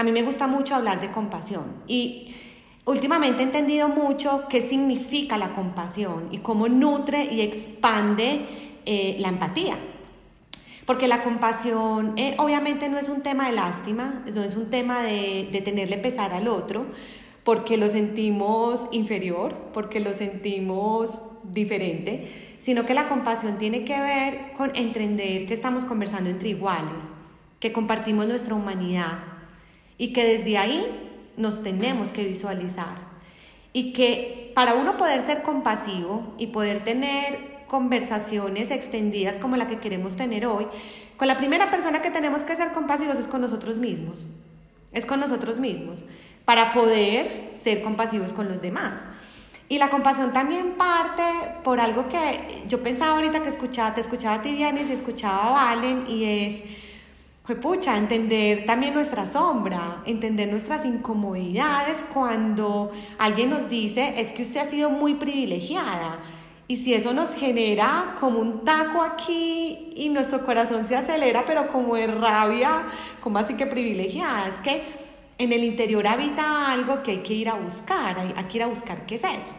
A 0.00 0.02
mí 0.02 0.12
me 0.12 0.22
gusta 0.22 0.46
mucho 0.46 0.74
hablar 0.74 1.02
de 1.02 1.10
compasión 1.10 1.74
y 1.86 2.34
últimamente 2.86 3.42
he 3.42 3.44
entendido 3.44 3.86
mucho 3.88 4.44
qué 4.48 4.62
significa 4.62 5.36
la 5.36 5.52
compasión 5.52 6.28
y 6.30 6.38
cómo 6.38 6.68
nutre 6.68 7.28
y 7.30 7.42
expande 7.42 8.46
eh, 8.86 9.16
la 9.18 9.28
empatía. 9.28 9.76
Porque 10.86 11.06
la 11.06 11.22
compasión 11.22 12.14
eh, 12.16 12.34
obviamente 12.38 12.88
no 12.88 12.96
es 12.96 13.10
un 13.10 13.20
tema 13.20 13.48
de 13.48 13.52
lástima, 13.52 14.24
no 14.34 14.42
es 14.42 14.56
un 14.56 14.70
tema 14.70 15.02
de, 15.02 15.50
de 15.52 15.60
tenerle 15.60 15.98
pesar 15.98 16.32
al 16.32 16.48
otro, 16.48 16.86
porque 17.44 17.76
lo 17.76 17.90
sentimos 17.90 18.86
inferior, 18.92 19.54
porque 19.74 20.00
lo 20.00 20.14
sentimos 20.14 21.18
diferente, 21.44 22.56
sino 22.58 22.86
que 22.86 22.94
la 22.94 23.06
compasión 23.06 23.58
tiene 23.58 23.84
que 23.84 24.00
ver 24.00 24.52
con 24.56 24.74
entender 24.76 25.44
que 25.44 25.52
estamos 25.52 25.84
conversando 25.84 26.30
entre 26.30 26.48
iguales, 26.48 27.10
que 27.58 27.70
compartimos 27.70 28.26
nuestra 28.26 28.54
humanidad 28.54 29.29
y 30.00 30.14
que 30.14 30.24
desde 30.24 30.56
ahí 30.56 30.86
nos 31.36 31.62
tenemos 31.62 32.10
que 32.10 32.24
visualizar. 32.24 32.96
Y 33.74 33.92
que 33.92 34.50
para 34.54 34.72
uno 34.72 34.96
poder 34.96 35.20
ser 35.20 35.42
compasivo 35.42 36.34
y 36.38 36.46
poder 36.46 36.82
tener 36.84 37.66
conversaciones 37.66 38.70
extendidas 38.70 39.36
como 39.36 39.58
la 39.58 39.68
que 39.68 39.78
queremos 39.78 40.16
tener 40.16 40.46
hoy, 40.46 40.66
con 41.18 41.28
la 41.28 41.36
primera 41.36 41.70
persona 41.70 42.00
que 42.00 42.10
tenemos 42.10 42.44
que 42.44 42.56
ser 42.56 42.72
compasivos 42.72 43.18
es 43.18 43.28
con 43.28 43.42
nosotros 43.42 43.76
mismos. 43.76 44.26
Es 44.90 45.04
con 45.04 45.20
nosotros 45.20 45.58
mismos, 45.58 46.06
para 46.46 46.72
poder 46.72 47.52
ser 47.56 47.82
compasivos 47.82 48.32
con 48.32 48.48
los 48.48 48.62
demás. 48.62 49.04
Y 49.68 49.76
la 49.76 49.90
compasión 49.90 50.32
también 50.32 50.76
parte 50.78 51.22
por 51.62 51.78
algo 51.78 52.08
que 52.08 52.64
yo 52.68 52.82
pensaba 52.82 53.16
ahorita 53.16 53.42
que 53.42 53.50
escuchaba, 53.50 53.94
te 53.94 54.00
escuchaba 54.00 54.36
a 54.36 54.42
ti, 54.42 54.52
Diana, 54.52 54.80
y 54.80 54.90
escuchaba 54.90 55.48
a 55.48 55.74
Valen, 55.74 56.06
y 56.08 56.24
es, 56.24 56.62
pucha, 57.56 57.96
entender 57.96 58.66
también 58.66 58.94
nuestra 58.94 59.26
sombra, 59.26 60.02
entender 60.06 60.48
nuestras 60.48 60.84
incomodidades 60.84 62.04
cuando 62.12 62.92
alguien 63.18 63.50
nos 63.50 63.68
dice, 63.68 64.20
es 64.20 64.32
que 64.32 64.42
usted 64.42 64.60
ha 64.60 64.66
sido 64.66 64.90
muy 64.90 65.14
privilegiada 65.14 66.18
y 66.70 66.76
si 66.76 66.94
eso 66.94 67.12
nos 67.12 67.34
genera 67.34 68.16
como 68.20 68.38
un 68.38 68.64
taco 68.64 69.02
aquí 69.02 69.90
y 69.96 70.08
nuestro 70.08 70.46
corazón 70.46 70.84
se 70.84 70.94
acelera, 70.94 71.44
pero 71.44 71.66
como 71.66 71.96
de 71.96 72.06
rabia, 72.06 72.84
como 73.20 73.38
así 73.38 73.54
que 73.54 73.66
privilegiada, 73.66 74.46
es 74.46 74.60
que 74.60 74.84
en 75.38 75.52
el 75.52 75.64
interior 75.64 76.06
habita 76.06 76.70
algo 76.70 77.02
que 77.02 77.10
hay 77.10 77.16
que 77.18 77.34
ir 77.34 77.48
a 77.48 77.54
buscar, 77.54 78.16
hay, 78.20 78.44
que 78.44 78.58
ir 78.58 78.62
a 78.62 78.68
buscar 78.68 79.04
qué 79.04 79.16
es 79.16 79.24
eso. 79.24 79.52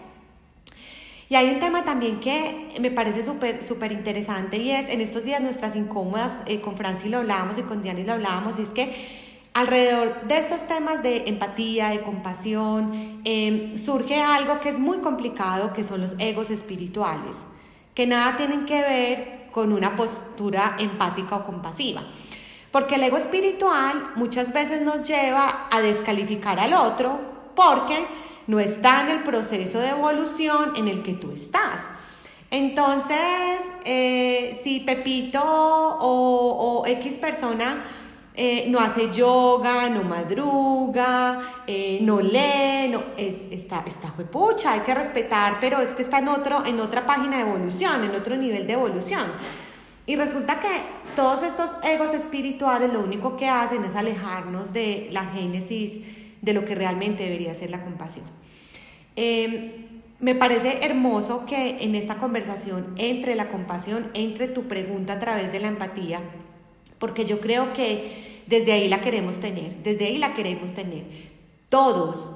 Y 1.32 1.36
hay 1.38 1.50
un 1.50 1.60
tema 1.60 1.86
también 1.86 2.20
que 2.20 2.68
me 2.82 2.92
parece 2.92 3.24
súper 3.24 3.64
súper 3.64 3.94
interesante 3.94 4.58
y 4.58 4.72
es, 4.72 4.90
en 4.90 5.00
estos 5.00 5.24
días 5.24 5.40
nuestras 5.40 5.78
incómodas, 5.78 6.44
eh, 6.46 6.60
con 6.60 6.76
Franci 6.76 7.08
lo 7.08 7.20
hablábamos 7.20 7.58
y 7.58 7.62
con 7.62 7.82
Diana 7.82 8.04
lo 8.04 8.12
hablábamos, 8.12 8.60
y 8.60 8.64
es 8.64 8.72
que 8.72 8.92
Alrededor 9.54 10.28
de 10.28 10.38
estos 10.38 10.68
temas 10.68 11.04
de 11.04 11.28
empatía, 11.28 11.90
de 11.90 12.02
compasión, 12.02 13.22
em, 13.24 13.78
surge 13.78 14.22
algo 14.22 14.60
que 14.60 14.70
es 14.70 14.80
muy 14.80 14.98
complicado, 15.00 15.72
que 15.72 15.86
son 15.86 16.02
los 16.02 16.16
egos 16.20 16.50
espirituales, 16.50 17.44
que 17.94 18.08
nada 18.08 18.36
tienen 18.36 18.66
que 18.66 18.82
ver 18.82 19.48
con 19.52 19.72
una 19.72 19.96
postura 19.96 20.76
empática 20.80 21.38
o 21.38 21.46
compasiva. 21.46 22.04
Porque 22.72 22.96
el 22.96 23.04
ego 23.04 23.18
espiritual 23.18 24.12
muchas 24.16 24.52
veces 24.52 24.82
nos 24.82 25.08
lleva 25.08 25.68
a 25.70 25.82
descalificar 25.82 26.60
al 26.60 26.74
otro 26.74 27.20
porque 27.56 28.06
no 28.52 28.60
está 28.60 29.04
en 29.04 29.12
el 29.12 29.24
proceso 29.24 29.80
de 29.80 29.92
evolución 29.92 30.74
en 30.76 30.90
el 30.90 31.04
que 31.04 31.14
tú 31.14 31.32
estás. 31.32 31.80
Entonces, 32.50 33.64
eh, 33.86 34.60
si 34.62 34.82
Pepito 34.82 35.42
o, 35.42 36.84
X 36.86 37.16
persona 37.16 37.82
eh, 38.36 38.66
no 38.68 38.80
hace 38.80 39.10
yoga, 39.14 39.88
no 39.88 40.04
madruga, 40.04 41.64
eh, 41.66 42.00
no 42.02 42.20
lee, 42.20 42.90
no, 42.90 43.04
es, 43.16 43.44
está, 43.52 43.86
está 43.88 44.10
juepucha, 44.10 44.74
hay 44.74 44.82
que 44.82 44.96
respetar, 44.96 45.60
pero 45.62 45.80
es 45.80 45.96
que 45.96 46.02
está 46.02 46.20
en, 46.20 46.28
otro, 46.28 46.66
en 46.66 46.78
otra 46.82 47.06
página 47.06 47.38
de 47.38 47.44
evolución, 47.44 48.04
en 48.04 48.14
otro 48.14 48.36
nivel 48.36 48.68
de 48.68 48.74
evolución. 48.74 49.28
Y 50.06 50.18
resulta 50.18 50.60
que 50.60 50.82
todos 51.16 51.42
estos 51.44 51.72
egos 51.84 52.14
espirituales 52.14 52.92
lo 52.92 53.00
único 53.00 53.38
que 53.38 53.48
hacen 53.48 53.86
es 53.86 53.96
alejarnos 53.96 54.74
de 54.74 55.08
la 55.10 55.24
génesis 55.24 56.02
de 56.42 56.54
lo 56.54 56.66
que 56.66 56.76
realmente 56.76 57.24
debería 57.24 57.56
ser 57.56 57.70
la 57.70 57.82
compasión. 57.82 58.41
Em, 59.16 59.82
me 60.20 60.36
parece 60.36 60.86
hermoso 60.86 61.46
que 61.46 61.84
en 61.84 61.96
esta 61.96 62.16
conversación 62.16 62.94
entre 62.98 63.36
la 63.36 63.50
compasión, 63.50 64.10
entre 64.14 64.48
tu 64.48 64.68
pregunta 64.68 65.14
a 65.14 65.20
través 65.20 65.52
de 65.52 65.60
la 65.60 65.68
empatía, 65.68 66.22
porque 67.00 67.26
yo 67.26 67.42
creo 67.42 67.74
que 67.74 68.44
desde 68.46 68.74
ahí 68.74 68.88
la 68.88 69.02
queremos 69.02 69.40
tener, 69.40 69.76
desde 69.84 70.06
ahí 70.06 70.18
la 70.18 70.34
queremos 70.34 70.74
tener. 70.74 71.04
Todos 71.70 72.30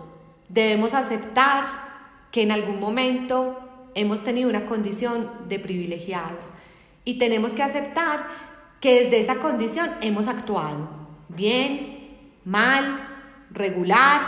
debemos 0.49 0.93
aceptar 0.93 1.65
que 2.31 2.41
en 2.41 2.51
algún 2.51 2.79
momento 2.79 3.59
hemos 3.93 4.23
tenido 4.23 4.49
una 4.49 4.65
condición 4.65 5.29
de 5.47 5.59
privilegiados 5.59 6.51
y 7.03 7.17
tenemos 7.19 7.53
que 7.53 7.63
aceptar 7.63 8.27
que 8.81 9.03
desde 9.03 9.21
esa 9.21 9.35
condición 9.35 9.89
hemos 10.01 10.27
actuado 10.27 10.89
bien, 11.29 12.09
mal, 12.43 13.07
regular, 13.51 14.21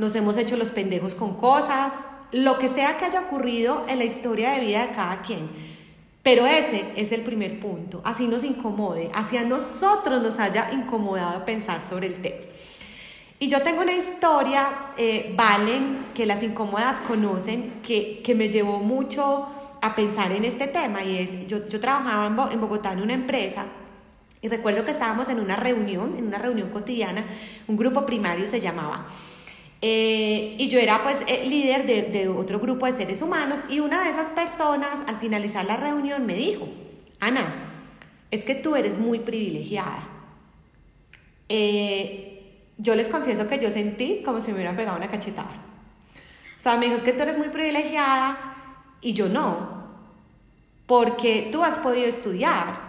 nos 0.00 0.16
hemos 0.16 0.36
hecho 0.36 0.56
los 0.56 0.72
pendejos 0.72 1.14
con 1.14 1.36
cosas, 1.36 1.92
lo 2.32 2.58
que 2.58 2.68
sea 2.68 2.98
que 2.98 3.04
haya 3.04 3.20
ocurrido 3.20 3.84
en 3.88 3.98
la 3.98 4.04
historia 4.04 4.50
de 4.50 4.60
vida 4.60 4.86
de 4.86 4.94
cada 4.94 5.22
quien 5.22 5.48
pero 6.22 6.46
ese 6.46 6.92
es 6.96 7.12
el 7.12 7.22
primer 7.22 7.60
punto, 7.60 8.02
así 8.04 8.26
nos 8.26 8.44
incomode, 8.44 9.10
así 9.14 9.38
a 9.38 9.42
nosotros 9.42 10.22
nos 10.22 10.38
haya 10.38 10.70
incomodado 10.70 11.44
pensar 11.46 11.82
sobre 11.82 12.08
el 12.08 12.20
tema. 12.20 12.36
Y 13.38 13.48
yo 13.48 13.62
tengo 13.62 13.80
una 13.80 13.94
historia, 13.94 14.90
eh, 14.98 15.32
Valen, 15.34 16.08
que 16.14 16.26
las 16.26 16.42
incómodas 16.42 17.00
conocen, 17.00 17.80
que, 17.82 18.20
que, 18.22 18.34
me 18.34 18.50
llevó 18.50 18.80
mucho 18.80 19.48
a 19.80 19.94
pensar 19.94 20.30
en 20.32 20.44
este 20.44 20.66
tema. 20.66 21.02
Y 21.02 21.16
es, 21.16 21.46
yo, 21.46 21.66
yo 21.66 21.80
trabajaba 21.80 22.50
en 22.52 22.60
Bogotá 22.60 22.92
en 22.92 23.00
una 23.00 23.14
empresa 23.14 23.64
y 24.42 24.48
recuerdo 24.48 24.84
que 24.84 24.90
estábamos 24.90 25.30
en 25.30 25.40
una 25.40 25.56
reunión, 25.56 26.16
en 26.18 26.26
una 26.26 26.36
reunión 26.36 26.68
cotidiana, 26.68 27.24
un 27.66 27.78
grupo 27.78 28.04
primario 28.04 28.46
se 28.46 28.60
llamaba. 28.60 29.06
Eh, 29.82 30.56
y 30.58 30.68
yo 30.68 30.78
era 30.78 31.02
pues 31.02 31.22
eh, 31.26 31.46
líder 31.46 31.86
de, 31.86 32.02
de, 32.02 32.28
otro 32.28 32.60
grupo 32.60 32.84
de 32.84 32.92
seres 32.92 33.22
humanos 33.22 33.60
y 33.70 33.80
una 33.80 34.04
de 34.04 34.10
esas 34.10 34.28
personas 34.28 35.00
al 35.06 35.16
finalizar 35.16 35.64
la 35.64 35.78
reunión 35.78 36.26
me 36.26 36.34
dijo, 36.34 36.68
Ana, 37.18 37.70
es 38.30 38.44
que 38.44 38.54
tú 38.54 38.76
eres 38.76 38.98
muy 38.98 39.20
privilegiada. 39.20 40.02
Eh, 41.48 42.30
yo 42.78 42.94
les 42.94 43.08
confieso 43.08 43.48
que 43.48 43.58
yo 43.58 43.70
sentí 43.70 44.22
como 44.24 44.40
si 44.40 44.48
me 44.48 44.54
hubieran 44.54 44.76
pegado 44.76 44.96
una 44.96 45.10
cachetada. 45.10 45.50
O 46.56 46.60
sea, 46.60 46.76
me 46.76 46.86
dijo, 46.86 46.96
es 46.96 47.02
que 47.02 47.12
tú 47.12 47.22
eres 47.22 47.38
muy 47.38 47.48
privilegiada 47.48 48.38
y 49.00 49.14
yo 49.14 49.28
no, 49.28 49.80
porque 50.86 51.48
tú 51.50 51.64
has 51.64 51.78
podido 51.78 52.06
estudiar, 52.06 52.80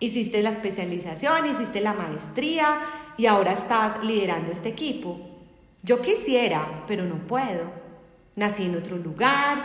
hiciste 0.00 0.42
la 0.42 0.50
especialización, 0.50 1.48
hiciste 1.48 1.80
la 1.80 1.94
maestría 1.94 2.80
y 3.16 3.26
ahora 3.26 3.52
estás 3.52 4.02
liderando 4.04 4.50
este 4.50 4.68
equipo. 4.68 5.29
Yo 5.82 6.02
quisiera, 6.02 6.84
pero 6.86 7.04
no 7.04 7.16
puedo. 7.26 7.72
Nací 8.36 8.64
en 8.64 8.76
otro 8.76 8.96
lugar, 8.96 9.64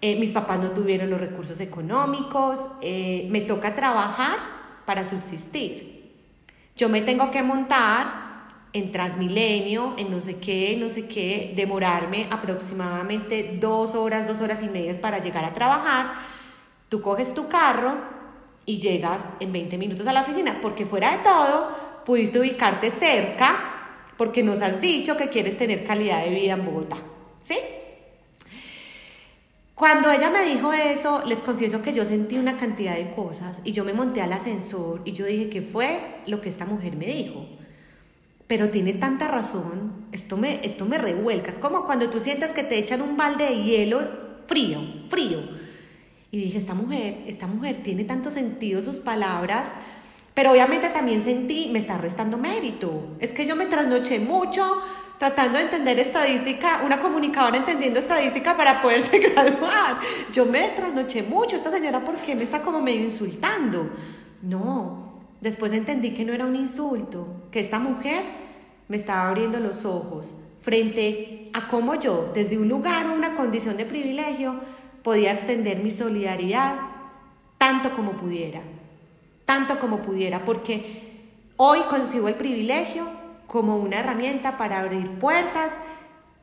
eh, 0.00 0.18
mis 0.18 0.30
papás 0.30 0.60
no 0.60 0.70
tuvieron 0.70 1.10
los 1.10 1.20
recursos 1.20 1.58
económicos, 1.60 2.66
eh, 2.80 3.26
me 3.30 3.40
toca 3.40 3.74
trabajar 3.74 4.38
para 4.84 5.04
subsistir. 5.04 6.14
Yo 6.76 6.88
me 6.88 7.00
tengo 7.00 7.30
que 7.30 7.42
montar 7.42 8.28
en 8.72 8.92
Transmilenio, 8.92 9.94
en 9.98 10.10
no 10.10 10.20
sé 10.20 10.38
qué, 10.38 10.76
no 10.78 10.88
sé 10.88 11.08
qué, 11.08 11.52
demorarme 11.56 12.28
aproximadamente 12.30 13.58
dos 13.60 13.94
horas, 13.94 14.26
dos 14.26 14.40
horas 14.40 14.62
y 14.62 14.68
media 14.68 14.98
para 15.00 15.18
llegar 15.18 15.44
a 15.44 15.52
trabajar. 15.52 16.12
Tú 16.88 17.02
coges 17.02 17.34
tu 17.34 17.48
carro 17.48 17.96
y 18.64 18.78
llegas 18.78 19.30
en 19.40 19.52
20 19.52 19.76
minutos 19.78 20.06
a 20.06 20.12
la 20.12 20.22
oficina, 20.22 20.58
porque 20.62 20.86
fuera 20.86 21.16
de 21.16 21.24
todo, 21.24 21.76
pudiste 22.04 22.38
ubicarte 22.38 22.90
cerca 22.90 23.77
porque 24.18 24.42
nos 24.42 24.60
has 24.60 24.80
dicho 24.80 25.16
que 25.16 25.28
quieres 25.28 25.56
tener 25.56 25.86
calidad 25.86 26.24
de 26.24 26.30
vida 26.30 26.54
en 26.54 26.66
Bogotá, 26.66 26.96
¿sí? 27.40 27.56
Cuando 29.74 30.10
ella 30.10 30.28
me 30.28 30.42
dijo 30.42 30.72
eso, 30.72 31.22
les 31.24 31.38
confieso 31.38 31.82
que 31.82 31.92
yo 31.92 32.04
sentí 32.04 32.36
una 32.36 32.58
cantidad 32.58 32.96
de 32.96 33.14
cosas 33.14 33.62
y 33.64 33.70
yo 33.70 33.84
me 33.84 33.92
monté 33.92 34.20
al 34.20 34.32
ascensor 34.32 35.02
y 35.04 35.12
yo 35.12 35.24
dije, 35.24 35.48
¿qué 35.48 35.62
fue 35.62 36.00
lo 36.26 36.40
que 36.40 36.48
esta 36.48 36.66
mujer 36.66 36.96
me 36.96 37.06
dijo? 37.06 37.46
Pero 38.48 38.70
tiene 38.70 38.92
tanta 38.94 39.28
razón, 39.28 40.06
esto 40.10 40.36
me, 40.36 40.60
esto 40.64 40.84
me 40.84 40.98
revuelca, 40.98 41.52
es 41.52 41.60
como 41.60 41.86
cuando 41.86 42.10
tú 42.10 42.18
sientes 42.18 42.52
que 42.52 42.64
te 42.64 42.76
echan 42.76 43.02
un 43.02 43.16
balde 43.16 43.44
de 43.44 43.62
hielo 43.62 44.00
frío, 44.48 44.80
frío. 45.08 45.38
Y 46.32 46.38
dije, 46.38 46.58
esta 46.58 46.74
mujer, 46.74 47.22
esta 47.26 47.46
mujer 47.46 47.80
tiene 47.84 48.02
tanto 48.02 48.32
sentido 48.32 48.82
sus 48.82 48.98
palabras, 48.98 49.72
pero 50.38 50.52
obviamente 50.52 50.88
también 50.90 51.20
sentí, 51.20 51.68
me 51.72 51.80
está 51.80 51.98
restando 51.98 52.38
mérito. 52.38 53.16
Es 53.18 53.32
que 53.32 53.44
yo 53.44 53.56
me 53.56 53.66
trasnoché 53.66 54.20
mucho 54.20 54.80
tratando 55.18 55.58
de 55.58 55.64
entender 55.64 55.98
estadística, 55.98 56.82
una 56.84 57.00
comunicadora 57.00 57.56
entendiendo 57.56 57.98
estadística 57.98 58.56
para 58.56 58.80
poderse 58.80 59.18
graduar. 59.34 59.98
Yo 60.32 60.46
me 60.46 60.68
trasnoché 60.68 61.24
mucho. 61.24 61.56
Esta 61.56 61.72
señora, 61.72 62.04
¿por 62.04 62.18
qué 62.18 62.36
me 62.36 62.44
está 62.44 62.62
como 62.62 62.80
medio 62.80 63.02
insultando? 63.02 63.90
No, 64.40 65.24
después 65.40 65.72
entendí 65.72 66.14
que 66.14 66.24
no 66.24 66.32
era 66.32 66.46
un 66.46 66.54
insulto, 66.54 67.26
que 67.50 67.58
esta 67.58 67.80
mujer 67.80 68.22
me 68.86 68.96
estaba 68.96 69.26
abriendo 69.26 69.58
los 69.58 69.84
ojos 69.84 70.34
frente 70.60 71.50
a 71.52 71.66
cómo 71.66 71.96
yo, 71.96 72.30
desde 72.32 72.58
un 72.58 72.68
lugar 72.68 73.06
o 73.06 73.12
una 73.12 73.34
condición 73.34 73.76
de 73.76 73.86
privilegio, 73.86 74.54
podía 75.02 75.32
extender 75.32 75.78
mi 75.78 75.90
solidaridad 75.90 76.76
tanto 77.58 77.90
como 77.90 78.12
pudiera. 78.12 78.62
Tanto 79.48 79.78
como 79.78 80.02
pudiera, 80.02 80.44
porque 80.44 81.22
hoy 81.56 81.80
concibo 81.88 82.28
el 82.28 82.34
privilegio 82.34 83.08
como 83.46 83.78
una 83.78 84.00
herramienta 84.00 84.58
para 84.58 84.80
abrir 84.80 85.10
puertas 85.12 85.74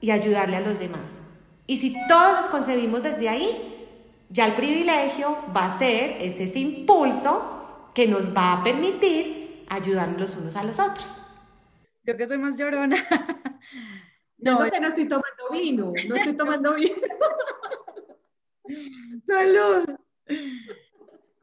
y 0.01 0.09
ayudarle 0.09 0.55
a 0.57 0.61
los 0.61 0.79
demás. 0.79 1.21
Y 1.67 1.77
si 1.77 1.95
todos 2.07 2.41
los 2.41 2.49
concebimos 2.49 3.03
desde 3.03 3.29
ahí, 3.29 3.87
ya 4.29 4.47
el 4.47 4.55
privilegio 4.55 5.37
va 5.55 5.67
a 5.67 5.77
ser 5.77 6.17
ese, 6.19 6.57
impulso 6.57 7.91
que 7.93 8.07
nos 8.07 8.35
va 8.35 8.53
a 8.53 8.63
permitir 8.63 9.65
ayudarnos 9.69 10.19
los 10.19 10.35
unos 10.35 10.55
a 10.55 10.63
los 10.63 10.79
otros. 10.79 11.19
Yo 12.05 12.17
que 12.17 12.27
soy 12.27 12.39
más 12.39 12.57
llorona. 12.57 12.97
No, 14.37 14.59
que 14.69 14.79
no 14.79 14.89
estoy 14.89 15.07
tomando 15.07 15.49
vino, 15.51 15.93
no 16.07 16.15
estoy 16.15 16.33
tomando 16.33 16.73
vino. 16.75 16.91
Salud. 19.25 19.85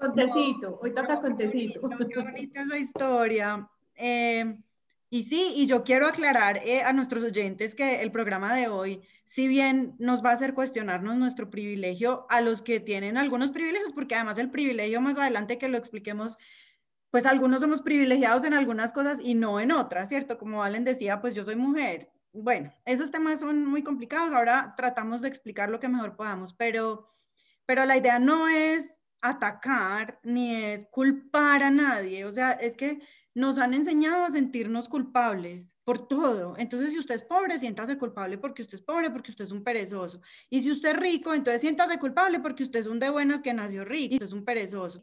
Contecito, 0.03 0.81
hoy 0.83 0.93
toca 0.93 1.21
contecito. 1.21 1.81
Qué 1.89 2.21
bonita 2.21 2.63
esa 2.63 2.77
historia. 2.77 3.71
Eh, 3.95 4.59
y 5.09 5.23
sí, 5.23 5.53
y 5.55 5.67
yo 5.67 5.85
quiero 5.85 6.07
aclarar 6.07 6.57
eh, 6.65 6.83
a 6.83 6.93
nuestros 6.93 7.23
oyentes 7.23 7.77
que 7.77 8.01
el 8.01 8.11
programa 8.11 8.53
de 8.53 8.67
hoy, 8.67 9.01
si 9.25 9.47
bien 9.47 9.95
nos 10.01 10.25
va 10.25 10.31
a 10.31 10.33
hacer 10.33 10.55
cuestionarnos 10.55 11.17
nuestro 11.17 11.51
privilegio, 11.51 12.27
a 12.31 12.41
los 12.41 12.63
que 12.63 12.81
tienen 12.81 13.17
algunos 13.17 13.53
privilegios, 13.53 13.93
porque 13.93 14.17
además 14.17 14.39
el 14.39 14.51
privilegio 14.51 15.01
más 15.01 15.19
adelante 15.19 15.57
que 15.57 15.69
lo 15.69 15.79
expliquemos, 15.79 16.37
pues 17.11 17.25
algunos 17.25 17.61
somos 17.61 17.81
privilegiados 17.81 18.43
en 18.45 18.55
algunas 18.55 18.93
cosas 18.93 19.21
y 19.23 19.35
no 19.35 19.61
en 19.61 19.71
otras, 19.71 20.09
¿cierto? 20.09 20.37
Como 20.37 20.59
Valen 20.59 20.83
decía, 20.83 21.21
pues 21.21 21.35
yo 21.35 21.45
soy 21.45 21.55
mujer. 21.55 22.11
Bueno, 22.33 22.73
esos 22.87 23.13
temas 23.13 23.39
son 23.39 23.67
muy 23.67 23.85
complicados, 23.85 24.33
ahora 24.33 24.75
tratamos 24.77 25.21
de 25.21 25.29
explicar 25.29 25.69
lo 25.69 25.79
que 25.79 25.89
mejor 25.89 26.17
podamos, 26.17 26.55
pero, 26.55 27.05
pero 27.67 27.85
la 27.85 27.97
idea 27.97 28.19
no 28.19 28.49
es 28.49 29.02
atacar 29.23 30.19
ni 30.25 30.55
es 30.55 30.85
culpar 30.91 31.63
a 31.63 31.71
nadie, 31.71 32.25
o 32.25 32.33
sea, 32.33 32.53
es 32.53 32.77
que 32.77 33.01
nos 33.35 33.57
han 33.59 33.73
enseñado 33.73 34.25
a 34.25 34.31
sentirnos 34.31 34.89
culpables 34.89 35.75
por 35.85 36.07
todo. 36.07 36.55
Entonces, 36.59 36.93
si 36.93 36.99
usted 36.99 37.15
es 37.15 37.23
pobre, 37.23 37.59
siéntase 37.59 37.97
culpable 37.97 38.37
porque 38.37 38.63
usted 38.63 38.75
es 38.75 38.83
pobre, 38.83 39.11
porque 39.11 39.31
usted 39.31 39.47
es 39.47 39.53
un 39.53 39.65
perezoso. 39.65 40.21
Y 40.51 40.61
si 40.61 40.71
usted 40.71 40.91
es 40.91 40.97
rico, 40.97 41.33
entonces 41.33 41.63
siéntase 41.63 41.99
culpable 41.99 42.41
porque 42.41 42.63
usted 42.63 42.81
es 42.81 42.87
un 42.87 42.99
de 42.99 43.09
buenas 43.09 43.41
que 43.41 43.55
nació 43.55 43.85
rico, 43.85 44.13
y 44.13 44.17
usted 44.17 44.27
es 44.27 44.33
un 44.33 44.45
perezoso. 44.45 45.03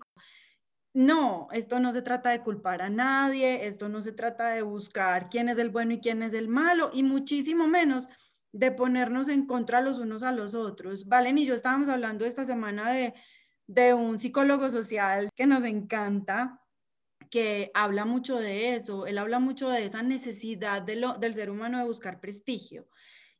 No, 0.93 1.47
esto 1.51 1.79
no 1.79 1.93
se 1.93 2.01
trata 2.01 2.29
de 2.29 2.41
culpar 2.41 2.81
a 2.81 2.89
nadie, 2.89 3.67
esto 3.67 3.89
no 3.89 4.01
se 4.01 4.11
trata 4.11 4.49
de 4.49 4.63
buscar 4.63 5.29
quién 5.29 5.49
es 5.49 5.57
el 5.57 5.69
bueno 5.69 5.93
y 5.93 5.99
quién 5.99 6.21
es 6.23 6.33
el 6.33 6.47
malo, 6.49 6.91
y 6.93 7.03
muchísimo 7.03 7.67
menos 7.67 8.07
de 8.51 8.71
ponernos 8.71 9.29
en 9.29 9.45
contra 9.45 9.81
los 9.81 9.99
unos 9.99 10.23
a 10.23 10.31
los 10.31 10.55
otros. 10.55 11.07
Valen 11.07 11.37
y 11.37 11.45
yo 11.45 11.53
estábamos 11.53 11.89
hablando 11.89 12.25
esta 12.25 12.45
semana 12.45 12.91
de, 12.91 13.13
de 13.69 13.93
un 13.93 14.17
psicólogo 14.17 14.71
social 14.71 15.29
que 15.35 15.45
nos 15.45 15.63
encanta, 15.63 16.59
que 17.29 17.69
habla 17.75 18.03
mucho 18.03 18.37
de 18.37 18.73
eso, 18.75 19.05
él 19.05 19.19
habla 19.19 19.37
mucho 19.37 19.69
de 19.69 19.85
esa 19.85 20.01
necesidad 20.01 20.81
de 20.81 20.99
del 21.19 21.35
ser 21.35 21.51
humano 21.51 21.77
de 21.77 21.85
buscar 21.85 22.19
prestigio 22.19 22.87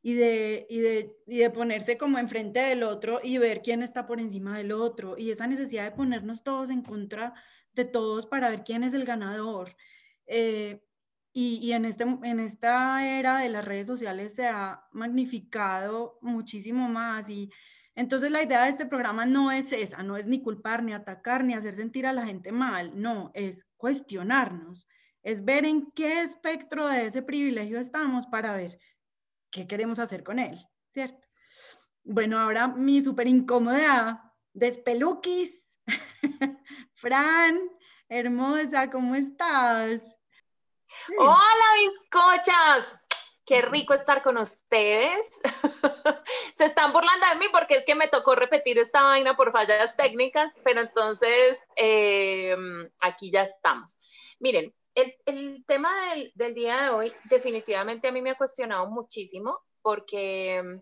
y 0.02 0.14
de, 0.14 0.68
y, 0.70 0.78
de, 0.78 1.16
y 1.26 1.38
de 1.38 1.50
ponerse 1.50 1.98
como 1.98 2.18
enfrente 2.18 2.60
del 2.60 2.84
otro 2.84 3.20
y 3.24 3.38
ver 3.38 3.60
quién 3.60 3.82
está 3.82 4.06
por 4.06 4.20
encima 4.20 4.56
del 4.56 4.70
otro 4.70 5.16
y 5.18 5.32
esa 5.32 5.48
necesidad 5.48 5.82
de 5.82 5.96
ponernos 5.96 6.44
todos 6.44 6.70
en 6.70 6.82
contra 6.82 7.34
de 7.72 7.84
todos 7.84 8.26
para 8.26 8.50
ver 8.50 8.62
quién 8.62 8.84
es 8.84 8.94
el 8.94 9.04
ganador. 9.04 9.74
Eh, 10.28 10.80
y, 11.32 11.58
y 11.60 11.72
en, 11.72 11.86
este, 11.86 12.04
en 12.04 12.38
esta 12.38 13.04
era 13.18 13.38
de 13.38 13.48
las 13.48 13.64
redes 13.64 13.88
sociales 13.88 14.34
se 14.34 14.46
ha 14.46 14.84
magnificado 14.92 16.18
muchísimo 16.22 16.88
más 16.88 17.28
y 17.28 17.50
entonces 17.94 18.30
la 18.30 18.42
idea 18.42 18.64
de 18.64 18.70
este 18.70 18.86
programa 18.86 19.26
no 19.26 19.50
es 19.50 19.72
esa, 19.72 20.02
no 20.02 20.16
es 20.16 20.26
ni 20.26 20.42
culpar, 20.42 20.82
ni 20.82 20.92
atacar, 20.92 21.44
ni 21.44 21.54
hacer 21.54 21.74
sentir 21.74 22.06
a 22.06 22.12
la 22.12 22.26
gente 22.26 22.52
mal, 22.52 22.92
no, 23.00 23.30
es 23.34 23.66
cuestionarnos, 23.76 24.86
es 25.22 25.44
ver 25.44 25.64
en 25.64 25.90
qué 25.92 26.22
espectro 26.22 26.86
de 26.86 27.06
ese 27.06 27.22
privilegio 27.22 27.78
estamos 27.78 28.26
para 28.26 28.54
ver 28.54 28.78
qué 29.50 29.66
queremos 29.66 29.98
hacer 29.98 30.22
con 30.22 30.38
él, 30.38 30.58
¿cierto? 30.90 31.26
Bueno, 32.02 32.38
ahora 32.38 32.68
mi 32.68 33.02
súper 33.02 33.26
incómoda 33.26 34.34
despeluquis. 34.52 35.76
Fran, 36.94 37.58
hermosa, 38.08 38.90
¿cómo 38.90 39.14
estás? 39.14 40.02
Hola, 41.18 41.66
bizcochas 41.78 42.99
qué 43.50 43.62
rico 43.62 43.94
estar 43.94 44.22
con 44.22 44.38
ustedes. 44.38 45.28
Se 46.54 46.66
están 46.66 46.92
burlando 46.92 47.26
de 47.32 47.36
mí 47.40 47.46
porque 47.50 47.74
es 47.74 47.84
que 47.84 47.96
me 47.96 48.06
tocó 48.06 48.36
repetir 48.36 48.78
esta 48.78 49.02
vaina 49.02 49.36
por 49.36 49.50
fallas 49.50 49.96
técnicas, 49.96 50.52
pero 50.62 50.82
entonces 50.82 51.66
em, 51.74 52.88
aquí 53.00 53.32
ya 53.32 53.42
estamos. 53.42 54.00
Miren, 54.38 54.72
el, 54.94 55.64
tema 55.66 55.90
del, 56.10 56.30
del, 56.36 56.54
día 56.54 56.80
de 56.80 56.90
hoy 56.90 57.12
definitivamente 57.24 58.06
a 58.06 58.12
mí 58.12 58.22
me 58.22 58.30
ha 58.30 58.34
cuestionado 58.36 58.86
muchísimo 58.88 59.58
porque 59.82 60.54
em, 60.54 60.80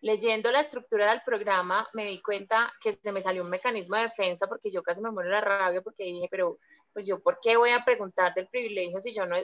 leyendo 0.00 0.50
la 0.50 0.62
estructura 0.62 1.08
del 1.08 1.22
programa 1.24 1.88
me 1.92 2.06
di 2.06 2.20
cuenta 2.20 2.72
que 2.80 2.94
se 2.94 3.12
me 3.12 3.22
salió 3.22 3.44
un 3.44 3.50
mecanismo 3.50 3.94
de 3.94 4.02
defensa 4.02 4.48
porque 4.48 4.72
yo 4.72 4.82
casi 4.82 5.00
me 5.00 5.12
muero 5.12 5.28
de 5.28 5.36
la 5.36 5.40
rabia 5.40 5.82
porque 5.82 6.02
dije, 6.02 6.26
pero 6.28 6.58
pues 6.92 7.06
yo, 7.06 7.20
¿por 7.20 7.38
qué 7.40 7.56
voy 7.56 7.70
a 7.70 7.84
preguntar 7.84 8.34
del 8.34 8.48
privilegio 8.48 9.00
si 9.00 9.14
yo 9.14 9.24
no... 9.24 9.36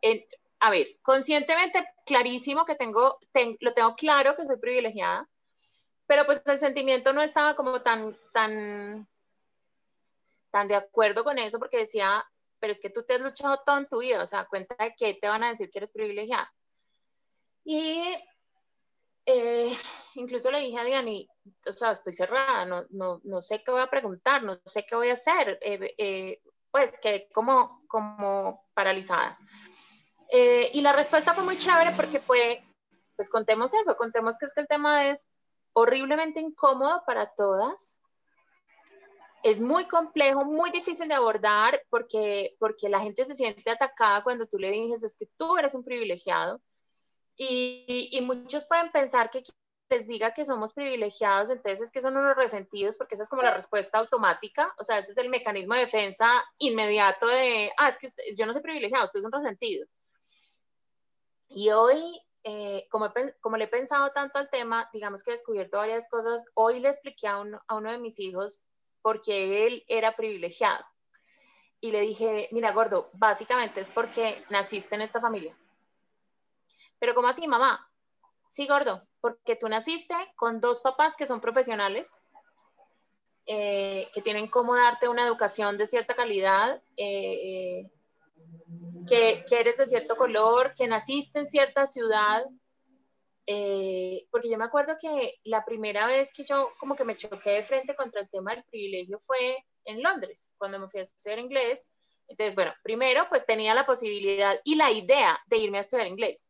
En, 0.00 0.24
a 0.60 0.70
ver, 0.70 0.98
conscientemente 1.02 1.86
clarísimo 2.04 2.64
que 2.64 2.74
tengo, 2.74 3.18
lo 3.60 3.72
tengo 3.72 3.96
claro 3.96 4.36
que 4.36 4.44
soy 4.44 4.58
privilegiada, 4.58 5.28
pero 6.06 6.26
pues 6.26 6.42
el 6.46 6.60
sentimiento 6.60 7.12
no 7.12 7.22
estaba 7.22 7.56
como 7.56 7.80
tan, 7.80 8.16
tan, 8.32 9.08
tan 10.50 10.68
de 10.68 10.74
acuerdo 10.74 11.24
con 11.24 11.38
eso 11.38 11.58
porque 11.58 11.78
decía, 11.78 12.24
pero 12.58 12.72
es 12.72 12.80
que 12.80 12.90
tú 12.90 13.02
te 13.04 13.14
has 13.14 13.20
luchado 13.20 13.62
todo 13.64 13.78
en 13.78 13.88
tu 13.88 14.00
vida, 14.00 14.22
o 14.22 14.26
sea, 14.26 14.44
cuenta 14.44 14.76
de 14.78 14.94
que 14.94 15.14
te 15.14 15.28
van 15.28 15.42
a 15.42 15.48
decir 15.48 15.70
que 15.70 15.78
eres 15.78 15.92
privilegiada. 15.92 16.52
Y 17.64 18.02
eh, 19.24 19.74
incluso 20.14 20.50
le 20.50 20.60
dije 20.60 20.78
a 20.78 20.84
Diani, 20.84 21.28
o 21.66 21.72
sea, 21.72 21.92
estoy 21.92 22.12
cerrada, 22.12 22.66
no, 22.66 22.84
no, 22.90 23.20
no, 23.24 23.40
sé 23.40 23.62
qué 23.64 23.70
voy 23.70 23.80
a 23.80 23.86
preguntar, 23.86 24.42
no 24.42 24.60
sé 24.66 24.84
qué 24.84 24.94
voy 24.94 25.08
a 25.08 25.14
hacer, 25.14 25.58
eh, 25.62 25.94
eh, 25.96 26.42
pues 26.70 26.98
que 27.00 27.28
como, 27.32 27.82
como 27.88 28.68
paralizada. 28.74 29.38
Eh, 30.32 30.70
y 30.74 30.80
la 30.80 30.92
respuesta 30.92 31.34
fue 31.34 31.44
muy 31.44 31.56
chévere 31.56 31.92
porque 31.96 32.20
fue, 32.20 32.62
pues 33.16 33.28
contemos 33.28 33.74
eso, 33.74 33.96
contemos 33.96 34.38
que 34.38 34.46
es 34.46 34.54
que 34.54 34.60
el 34.60 34.68
tema 34.68 35.08
es 35.08 35.28
horriblemente 35.72 36.40
incómodo 36.40 37.02
para 37.06 37.26
todas. 37.34 37.98
Es 39.42 39.60
muy 39.60 39.86
complejo, 39.86 40.44
muy 40.44 40.70
difícil 40.70 41.08
de 41.08 41.14
abordar 41.14 41.82
porque, 41.88 42.56
porque 42.58 42.88
la 42.88 43.00
gente 43.00 43.24
se 43.24 43.34
siente 43.34 43.70
atacada 43.70 44.22
cuando 44.22 44.46
tú 44.46 44.58
le 44.58 44.70
dices 44.70 45.02
es 45.02 45.16
que 45.16 45.26
tú 45.36 45.56
eres 45.56 45.74
un 45.74 45.84
privilegiado. 45.84 46.60
Y, 47.36 48.10
y 48.12 48.20
muchos 48.20 48.66
pueden 48.66 48.92
pensar 48.92 49.30
que 49.30 49.42
les 49.88 50.06
diga 50.06 50.32
que 50.32 50.44
somos 50.44 50.72
privilegiados, 50.72 51.50
entonces 51.50 51.80
es 51.80 51.90
que 51.90 52.02
son 52.02 52.16
unos 52.16 52.36
resentidos, 52.36 52.96
porque 52.96 53.14
esa 53.14 53.24
es 53.24 53.30
como 53.30 53.42
la 53.42 53.52
respuesta 53.52 53.98
automática, 53.98 54.72
o 54.78 54.84
sea, 54.84 54.98
ese 54.98 55.12
es 55.12 55.18
el 55.18 55.30
mecanismo 55.30 55.74
de 55.74 55.80
defensa 55.80 56.30
inmediato 56.58 57.26
de, 57.26 57.72
ah, 57.76 57.88
es 57.88 57.96
que 57.96 58.08
yo 58.36 58.46
no 58.46 58.52
soy 58.52 58.62
privilegiado, 58.62 59.06
usted 59.06 59.18
es 59.18 59.24
un 59.24 59.32
resentido. 59.32 59.86
Y 61.50 61.70
hoy, 61.70 62.22
eh, 62.44 62.86
como, 62.90 63.56
le 63.56 63.64
he 63.64 63.68
pensado 63.68 64.10
tanto 64.12 64.38
al 64.38 64.48
tema, 64.50 64.88
digamos 64.92 65.22
que 65.22 65.30
he 65.30 65.34
descubierto 65.34 65.78
varias 65.78 66.08
cosas, 66.08 66.44
hoy 66.54 66.78
le 66.78 66.88
expliqué 66.88 67.26
a 67.26 67.38
uno, 67.38 67.92
de 67.92 67.98
mis 67.98 68.18
hijos 68.20 68.62
porque 69.02 69.66
él 69.66 69.84
era 69.88 70.14
privilegiado. 70.14 70.84
Y 71.80 71.90
le 71.90 72.00
dije, 72.02 72.48
mira, 72.52 72.72
gordo, 72.72 73.10
básicamente 73.14 73.80
es 73.80 73.90
porque 73.90 74.44
naciste 74.48 74.94
en 74.94 75.00
esta 75.00 75.20
familia. 75.20 75.56
Pero 76.98 77.14
¿cómo 77.14 77.28
así, 77.28 77.48
mamá? 77.48 77.90
Sí, 78.50 78.66
gordo, 78.68 79.02
porque 79.20 79.56
tú 79.56 79.68
naciste 79.68 80.14
con 80.36 80.60
dos 80.60 80.80
papás 80.80 81.16
que 81.16 81.26
son 81.26 81.40
profesionales, 81.40 82.22
eh, 83.46 84.08
que 84.14 84.22
tienen 84.22 84.48
cómo 84.48 84.76
darte 84.76 85.08
una 85.08 85.26
educación 85.26 85.78
de 85.78 85.86
cierta 85.86 86.14
calidad, 86.14 86.80
eh, 86.96 87.90
que, 89.06 89.44
eres 89.50 89.76
de 89.76 89.86
cierto 89.86 90.16
color, 90.16 90.74
que 90.74 90.86
naciste 90.86 91.40
en 91.40 91.46
cierta 91.46 91.86
ciudad, 91.86 92.44
eh, 93.46 94.26
porque 94.30 94.50
yo 94.50 94.58
me 94.58 94.64
acuerdo 94.64 94.96
que 95.00 95.34
la 95.44 95.64
primera 95.64 96.06
vez 96.06 96.30
que 96.32 96.44
yo 96.44 96.72
como 96.78 96.94
que 96.94 97.04
me 97.04 97.16
choqué 97.16 97.50
de 97.50 97.62
frente 97.64 97.94
contra 97.94 98.20
el 98.20 98.30
tema 98.30 98.54
del 98.54 98.64
privilegio 98.64 99.20
fue 99.26 99.64
en 99.84 100.02
Londres, 100.02 100.54
cuando 100.58 100.78
me 100.78 100.88
fui 100.88 101.00
a 101.00 101.02
estudiar 101.02 101.38
inglés. 101.38 101.92
Entonces, 102.28 102.54
bueno, 102.54 102.72
primero 102.82 103.26
pues 103.28 103.44
tenía 103.44 103.74
la 103.74 103.86
posibilidad 103.86 104.60
y 104.64 104.76
la 104.76 104.90
idea 104.90 105.40
de 105.46 105.58
irme 105.58 105.78
a 105.78 105.80
estudiar 105.80 106.06
inglés, 106.06 106.48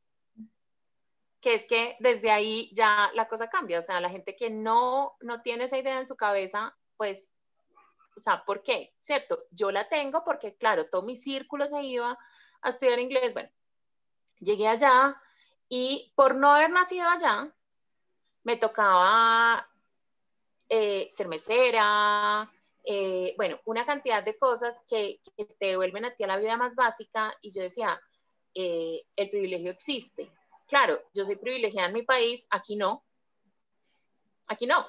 que 1.40 1.54
es 1.54 1.64
que 1.64 1.96
desde 2.00 2.30
ahí 2.30 2.70
ya 2.74 3.10
la 3.14 3.28
cosa 3.28 3.48
cambia, 3.48 3.78
o 3.78 3.82
sea, 3.82 4.00
la 4.00 4.10
gente 4.10 4.36
que 4.36 4.50
no, 4.50 5.16
no 5.20 5.40
tiene 5.40 5.64
esa 5.64 5.78
idea 5.78 5.98
en 5.98 6.06
su 6.06 6.16
cabeza, 6.16 6.76
pues, 6.98 7.30
o 8.14 8.20
sea, 8.20 8.44
¿por 8.44 8.62
qué? 8.62 8.92
¿Cierto? 9.00 9.44
Yo 9.50 9.70
la 9.70 9.88
tengo 9.88 10.22
porque, 10.22 10.56
claro, 10.56 10.90
todo 10.90 11.02
mi 11.02 11.16
círculo 11.16 11.66
se 11.66 11.82
iba 11.82 12.18
a 12.62 12.70
estudiar 12.70 12.98
inglés. 12.98 13.32
Bueno, 13.32 13.50
llegué 14.40 14.68
allá 14.68 15.20
y 15.68 16.12
por 16.16 16.34
no 16.34 16.50
haber 16.50 16.70
nacido 16.70 17.08
allá, 17.08 17.54
me 18.42 18.56
tocaba 18.56 19.68
eh, 20.68 21.08
ser 21.10 21.28
mesera, 21.28 22.50
eh, 22.84 23.34
bueno, 23.36 23.60
una 23.66 23.84
cantidad 23.84 24.22
de 24.22 24.38
cosas 24.38 24.82
que, 24.88 25.20
te 25.36 25.66
devuelven 25.66 26.04
a 26.04 26.14
ti 26.14 26.24
a 26.24 26.26
la 26.26 26.38
vida 26.38 26.56
más 26.56 26.74
básica 26.74 27.32
y 27.42 27.52
yo 27.52 27.62
decía, 27.62 28.00
eh, 28.54 29.02
el 29.16 29.30
privilegio 29.30 29.70
existe. 29.70 30.30
Claro, 30.66 31.02
yo 31.14 31.24
soy 31.24 31.36
privilegiada 31.36 31.88
en 31.88 31.94
mi 31.94 32.02
país, 32.02 32.46
aquí 32.50 32.76
no. 32.76 33.04
Aquí 34.46 34.66
no, 34.66 34.86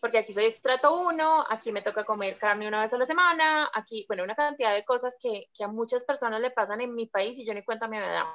porque 0.00 0.18
aquí 0.18 0.32
soy 0.32 0.46
estrato 0.46 0.96
uno, 1.00 1.44
aquí 1.48 1.72
me 1.72 1.82
toca 1.82 2.04
comer 2.04 2.38
carne 2.38 2.68
una 2.68 2.82
vez 2.82 2.92
a 2.92 2.98
la 2.98 3.06
semana, 3.06 3.68
aquí, 3.74 4.04
bueno, 4.06 4.22
una 4.22 4.36
cantidad 4.36 4.72
de 4.72 4.84
cosas 4.84 5.16
que, 5.20 5.48
a 5.60 5.68
muchas 5.68 6.04
personas 6.04 6.40
le 6.40 6.50
pasan 6.50 6.80
en 6.80 6.94
mi 6.94 7.06
país 7.06 7.38
y 7.38 7.44
yo 7.44 7.52
ni 7.52 7.64
cuenta 7.64 7.88
me 7.88 7.98
dado. 7.98 8.32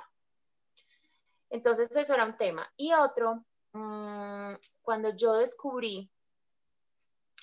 Entonces, 1.50 1.96
eso 1.96 2.14
era 2.14 2.26
un 2.26 2.36
tema. 2.36 2.70
Y 2.76 2.94
otro, 2.94 3.46
mm, 3.74 4.54
cuando 4.82 5.16
yo 5.16 5.34
descubrí 5.34 6.12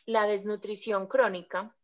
la 0.04 0.26
desnutrición 0.26 1.06
crónica, 1.06 1.74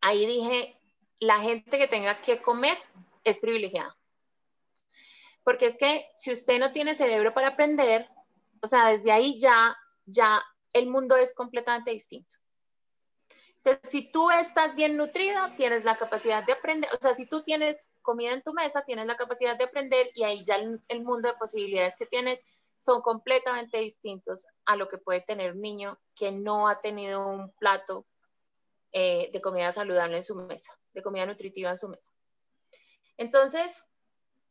ahí 0.00 0.26
dije, 0.26 0.78
la 1.18 1.40
gente 1.40 1.78
que 1.78 1.88
tenga 1.88 2.20
que 2.20 2.42
comer 2.42 2.76
es 3.24 3.38
privilegiada. 3.38 3.96
Porque 5.44 5.66
es 5.66 5.78
que 5.78 6.10
si 6.16 6.32
usted 6.32 6.58
no 6.58 6.72
tiene 6.72 6.94
cerebro 6.94 7.32
para 7.32 7.48
aprender, 7.48 8.08
o 8.60 8.66
sea, 8.66 8.88
desde 8.88 9.12
ahí 9.12 9.38
ya, 9.38 9.76
ya 10.04 10.42
el 10.76 10.88
mundo 10.88 11.16
es 11.16 11.34
completamente 11.34 11.90
distinto. 11.90 12.36
Entonces, 13.56 13.90
si 13.90 14.02
tú 14.12 14.30
estás 14.30 14.76
bien 14.76 14.96
nutrido, 14.96 15.40
tienes 15.56 15.84
la 15.84 15.96
capacidad 15.96 16.44
de 16.44 16.52
aprender, 16.52 16.88
o 16.92 17.02
sea, 17.02 17.14
si 17.14 17.26
tú 17.26 17.42
tienes 17.42 17.90
comida 18.02 18.32
en 18.32 18.42
tu 18.42 18.52
mesa, 18.52 18.84
tienes 18.84 19.06
la 19.06 19.16
capacidad 19.16 19.56
de 19.56 19.64
aprender 19.64 20.10
y 20.14 20.22
ahí 20.22 20.44
ya 20.44 20.56
el, 20.56 21.02
mundo 21.02 21.28
de 21.28 21.34
posibilidades 21.38 21.96
que 21.96 22.06
tienes 22.06 22.44
son 22.78 23.00
completamente 23.00 23.78
distintos 23.78 24.46
a 24.66 24.76
lo 24.76 24.86
que 24.88 24.98
puede 24.98 25.22
tener 25.22 25.52
un 25.52 25.62
niño 25.62 25.98
que 26.14 26.30
no 26.30 26.68
ha 26.68 26.80
tenido 26.80 27.26
un 27.26 27.50
plato 27.54 28.06
eh, 28.92 29.30
de 29.32 29.40
comida 29.40 29.72
saludable 29.72 30.18
en 30.18 30.22
su 30.22 30.36
mesa, 30.36 30.78
de 30.92 31.02
comida 31.02 31.26
nutritiva 31.26 31.70
en 31.70 31.78
su 31.78 31.88
mesa. 31.88 32.12
Entonces, 33.16 33.72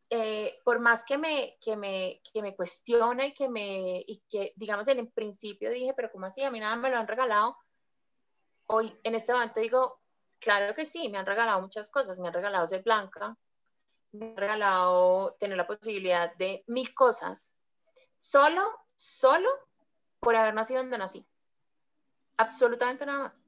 eh, 0.09 0.59
por 0.63 0.79
más 0.79 1.03
que 1.03 1.17
me, 1.17 1.57
que, 1.61 1.75
me, 1.75 2.21
que 2.31 2.41
me 2.41 2.55
cuestione 2.55 3.27
y 3.27 3.33
que, 3.33 3.49
me, 3.49 4.03
y 4.05 4.23
que, 4.29 4.53
digamos, 4.55 4.87
en 4.87 4.99
el 4.99 5.11
principio 5.11 5.69
dije, 5.71 5.93
pero 5.95 6.11
¿cómo 6.11 6.25
así? 6.25 6.43
A 6.43 6.51
mí 6.51 6.59
nada 6.59 6.75
me 6.75 6.89
lo 6.89 6.97
han 6.97 7.07
regalado. 7.07 7.57
Hoy, 8.67 8.97
en 9.03 9.15
este 9.15 9.33
momento 9.33 9.59
digo, 9.59 9.99
claro 10.39 10.73
que 10.75 10.85
sí, 10.85 11.09
me 11.09 11.17
han 11.17 11.25
regalado 11.25 11.61
muchas 11.61 11.89
cosas. 11.89 12.19
Me 12.19 12.27
han 12.27 12.33
regalado 12.33 12.67
ser 12.67 12.83
blanca, 12.83 13.37
me 14.11 14.27
han 14.27 14.37
regalado 14.37 15.35
tener 15.39 15.57
la 15.57 15.67
posibilidad 15.67 16.35
de 16.35 16.63
mil 16.67 16.93
cosas 16.93 17.55
Solo, 18.17 18.63
solo 18.95 19.49
por 20.19 20.35
haber 20.35 20.53
nacido 20.53 20.81
donde 20.81 20.97
nací. 20.97 21.25
Absolutamente 22.37 23.05
nada 23.05 23.23
más. 23.23 23.43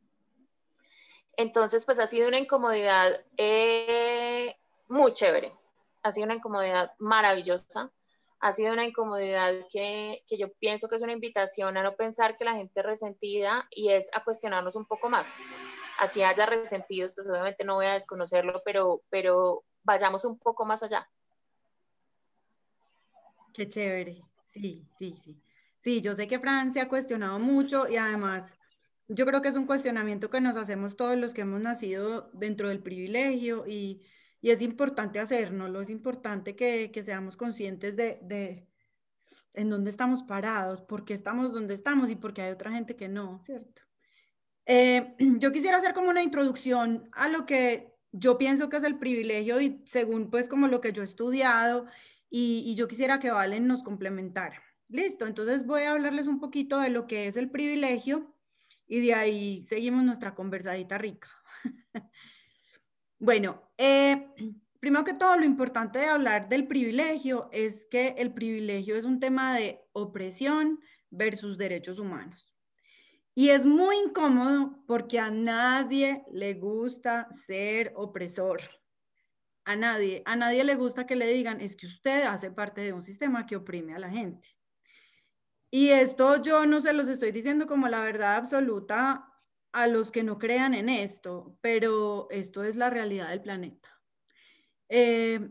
Entonces, 1.36 1.86
pues 1.86 2.00
ha 2.00 2.08
sido 2.08 2.28
una 2.28 2.40
incomodidad 2.40 3.24
eh, 3.38 4.58
muy 4.88 5.14
chévere. 5.14 5.54
Ha 6.08 6.12
sido 6.14 6.24
una 6.24 6.36
incomodidad 6.36 6.94
maravillosa. 7.00 7.92
Ha 8.40 8.54
sido 8.54 8.72
una 8.72 8.86
incomodidad 8.86 9.52
que, 9.70 10.24
que, 10.26 10.38
yo 10.38 10.54
pienso 10.54 10.88
que 10.88 10.96
es 10.96 11.02
una 11.02 11.12
invitación 11.12 11.76
a 11.76 11.84
no 11.84 11.98
pensar 11.98 12.38
que 12.38 12.46
la 12.46 12.56
gente 12.56 12.80
es 12.80 12.86
resentida 12.86 13.68
y 13.72 13.90
es 13.90 14.10
a 14.14 14.24
cuestionarnos 14.24 14.78
un 14.78 14.86
poco 14.86 15.10
más. 15.10 15.28
Así 16.00 16.24
haya 16.24 16.46
resentidos, 16.46 17.14
pues 17.14 17.30
obviamente 17.30 17.66
no 17.66 17.76
voy 17.76 17.88
a 17.88 17.94
desconocerlo, 17.94 18.62
pero, 18.64 19.02
pero 19.10 19.66
vayamos 19.84 20.24
un 20.24 20.40
poco 20.40 20.64
más 20.64 20.82
allá. 20.82 21.10
Qué 23.54 23.68
chévere. 23.68 24.24
Sí, 24.54 24.88
sí, 24.98 25.20
sí. 25.26 25.42
Sí, 25.84 26.00
yo 26.00 26.16
sé 26.16 26.30
que 26.30 26.40
Francia 26.40 26.84
ha 26.84 26.88
cuestionado 26.88 27.38
mucho 27.38 27.86
y 27.90 27.98
además 27.98 28.56
yo 29.10 29.26
creo 29.26 29.42
que 29.42 29.50
es 29.50 29.56
un 29.56 29.66
cuestionamiento 29.66 30.30
que 30.30 30.40
nos 30.40 30.56
hacemos 30.56 30.96
todos 30.96 31.18
los 31.18 31.34
que 31.34 31.42
hemos 31.42 31.60
nacido 31.60 32.30
dentro 32.32 32.70
del 32.70 32.80
privilegio 32.80 33.68
y, 33.68 34.06
es 34.42 34.62
importante 34.62 35.20
hacerlo, 35.20 35.82
es 35.82 35.90
importante 35.90 36.56
que, 36.56 36.92
seamos 37.04 37.38
conscientes 37.38 37.96
de, 37.96 38.68
en 39.54 39.70
dónde 39.70 39.90
estamos 39.90 40.24
parados, 40.24 40.82
por 40.82 41.06
qué 41.06 41.14
estamos 41.14 41.52
donde 41.52 41.74
estamos 41.74 42.10
y 42.10 42.16
por 42.16 42.34
qué 42.34 42.44
hay 42.44 42.52
otra 42.52 42.72
gente 42.72 42.96
que 42.96 43.08
no, 43.08 43.40
¿cierto? 43.42 43.82
Eh, 44.66 45.16
yo 45.40 45.52
quisiera 45.52 45.78
hacer 45.78 45.94
como 45.94 46.10
una 46.10 46.24
introducción 46.24 47.10
a 47.14 47.30
lo 47.30 47.46
que 47.46 47.94
yo 48.12 48.38
pienso 48.38 48.70
que 48.70 48.78
es 48.78 48.84
el 48.84 48.98
privilegio 48.98 49.60
y 49.62 49.84
según 49.86 50.30
pues 50.30 50.48
como 50.50 50.68
lo 50.68 50.82
que 50.82 50.94
yo 50.94 51.02
he 51.02 51.06
estudiado 51.06 51.88
y, 52.30 52.76
yo 52.76 52.88
quisiera 52.88 53.20
que 53.20 53.32
Valen 53.32 53.68
nos 53.68 53.84
complementara. 53.84 54.62
Listo, 54.90 55.26
entonces 55.28 55.66
voy 55.66 55.84
a 55.84 55.92
hablarles 55.92 56.28
un 56.28 56.40
poquito 56.40 56.80
de 56.80 56.90
lo 56.90 57.08
que 57.08 57.28
es 57.28 57.38
el 57.38 57.50
privilegio 57.50 58.34
y 58.88 59.02
de 59.02 59.14
ahí 59.14 59.64
seguimos 59.66 60.04
nuestra 60.04 60.36
conversadita 60.36 60.98
rica. 60.98 61.30
bueno, 63.20 63.62
eh, 63.78 64.28
primero 64.80 65.04
que 65.04 65.14
todo, 65.14 65.38
lo 65.38 65.46
importante 65.46 66.00
de 66.00 66.06
hablar 66.06 66.50
del 66.50 66.68
privilegio 66.68 67.50
es 67.52 67.88
que 67.88 68.16
el 68.18 68.34
privilegio 68.34 68.96
es 68.96 69.06
un 69.06 69.20
tema 69.20 69.56
de 69.56 69.82
opresión 69.94 70.80
versus 71.10 71.58
derechos 71.58 72.00
humanos. 72.00 72.54
Y 73.34 73.50
es 73.50 73.66
muy 73.66 73.96
incómodo 73.98 74.84
porque 74.88 75.20
a 75.20 75.30
nadie 75.30 76.24
le 76.32 76.56
gusta 76.56 77.28
ser 77.46 77.94
opresor. 77.96 78.62
A 79.64 79.76
nadie, 79.76 80.24
a 80.26 80.36
nadie 80.36 80.64
le 80.64 80.76
gusta 80.76 81.06
que 81.06 81.16
le 81.16 81.32
digan, 81.32 81.62
es 81.62 81.76
que 81.76 81.86
usted 81.86 82.24
hace 82.24 82.50
parte 82.50 82.82
de 82.82 82.94
un 82.94 83.04
sistema 83.04 83.46
que 83.46 83.58
oprime 83.58 83.94
a 83.94 84.00
la 84.00 84.10
gente. 84.10 84.58
Y 85.70 85.90
esto 85.90 86.42
yo 86.42 86.66
no 86.66 86.82
se 86.82 86.94
los 86.94 87.08
estoy 87.10 87.32
diciendo 87.32 87.68
como 87.68 87.88
la 87.88 88.00
verdad 88.00 88.38
absoluta 88.38 89.30
a 89.78 89.88
los 89.88 90.12
que 90.12 90.24
no 90.24 90.38
crean 90.38 90.74
en 90.74 90.90
esto, 90.90 91.58
pero 91.62 92.28
esto 92.32 92.64
es 92.64 92.76
la 92.76 92.90
realidad 92.90 93.30
del 93.30 93.42
planeta. 93.42 93.90
Eh, 94.90 95.50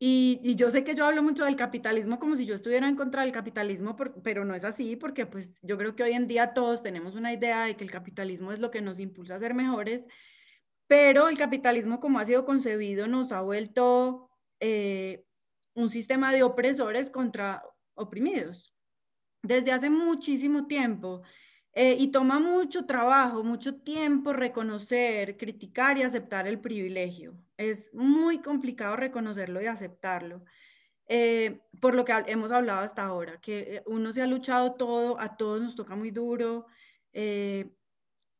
y, 0.00 0.54
yo 0.54 0.70
sé 0.70 0.84
que 0.84 0.94
yo 0.94 1.04
hablo 1.04 1.22
mucho 1.22 1.44
del 1.44 1.56
capitalismo 1.56 2.18
como 2.18 2.36
si 2.36 2.46
yo 2.46 2.54
estuviera 2.54 2.88
en 2.88 2.96
contra 2.96 3.22
del 3.22 3.32
capitalismo, 3.32 3.96
pero 4.22 4.44
no 4.44 4.54
es 4.54 4.64
así, 4.64 4.96
porque 4.96 5.26
pues 5.26 5.58
yo 5.62 5.76
creo 5.76 5.96
que 5.96 6.04
hoy 6.04 6.12
en 6.12 6.28
día 6.28 6.54
todos 6.54 6.82
tenemos 6.82 7.16
una 7.16 7.32
idea 7.32 7.64
de 7.64 7.76
que 7.76 7.84
el 7.84 7.90
capitalismo 7.90 8.52
es 8.52 8.60
lo 8.60 8.70
que 8.70 8.80
nos 8.80 9.00
impulsa 9.00 9.34
a 9.34 9.40
ser 9.40 9.54
mejores 9.54 10.06
pero 10.88 11.28
el 11.28 11.38
capitalismo 11.38 12.00
como 12.00 12.18
ha 12.18 12.24
sido 12.24 12.44
concebido 12.44 13.06
nos 13.06 13.30
ha 13.30 13.42
vuelto 13.42 14.30
eh, 14.58 15.24
un 15.74 15.90
sistema 15.90 16.32
de 16.32 16.42
opresores 16.42 17.10
contra 17.10 17.62
oprimidos 17.94 18.74
desde 19.42 19.70
hace 19.70 19.88
muchísimo 19.90 20.66
tiempo. 20.66 21.22
Eh, 21.72 21.96
y 21.98 22.10
toma 22.10 22.40
mucho 22.40 22.86
trabajo, 22.86 23.44
mucho 23.44 23.76
tiempo 23.82 24.32
reconocer, 24.32 25.36
criticar 25.36 25.98
y 25.98 26.02
aceptar 26.02 26.46
el 26.48 26.60
privilegio. 26.60 27.36
Es 27.56 27.94
muy 27.94 28.40
complicado 28.40 28.96
reconocerlo 28.96 29.60
y 29.62 29.66
aceptarlo. 29.66 30.44
Eh, 31.06 31.62
por 31.80 31.94
lo 31.94 32.04
que 32.04 32.12
hemos 32.26 32.52
hablado 32.52 32.80
hasta 32.80 33.04
ahora, 33.04 33.40
que 33.40 33.82
uno 33.86 34.12
se 34.12 34.22
ha 34.22 34.26
luchado 34.26 34.74
todo, 34.74 35.20
a 35.20 35.36
todos 35.36 35.60
nos 35.60 35.76
toca 35.76 35.96
muy 35.96 36.10
duro, 36.10 36.66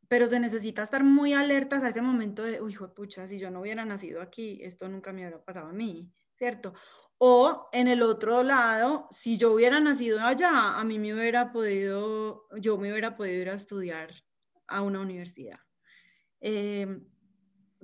pero 0.08 0.26
se 0.26 0.40
necesita 0.40 0.82
estar 0.82 1.04
muy 1.04 1.34
alertas 1.34 1.82
a 1.82 1.90
ese 1.90 2.00
momento 2.00 2.42
de, 2.42 2.60
uy, 2.62 2.76
pucha, 2.96 3.28
si 3.28 3.38
yo 3.38 3.50
no 3.50 3.60
hubiera 3.60 3.84
nacido 3.84 4.22
aquí, 4.22 4.58
esto 4.62 4.88
nunca 4.88 5.12
me 5.12 5.20
hubiera 5.20 5.44
pasado 5.44 5.68
a 5.68 5.72
mí, 5.72 6.10
¿cierto? 6.34 6.72
O 7.18 7.68
en 7.72 7.88
el 7.88 8.02
otro 8.02 8.44
lado, 8.44 9.08
si 9.10 9.36
yo 9.38 9.52
hubiera 9.52 9.80
nacido 9.80 10.20
allá, 10.20 10.78
a 10.78 10.84
mí 10.84 10.98
me 10.98 11.14
hubiera 11.14 11.52
podido, 11.52 12.46
yo 12.60 12.78
me 12.78 12.92
hubiera 12.92 13.16
podido 13.16 13.42
ir 13.42 13.50
a 13.50 13.54
estudiar 13.54 14.10
a 14.68 14.82
una 14.82 15.00
universidad. 15.00 15.58
Em, 16.40 17.04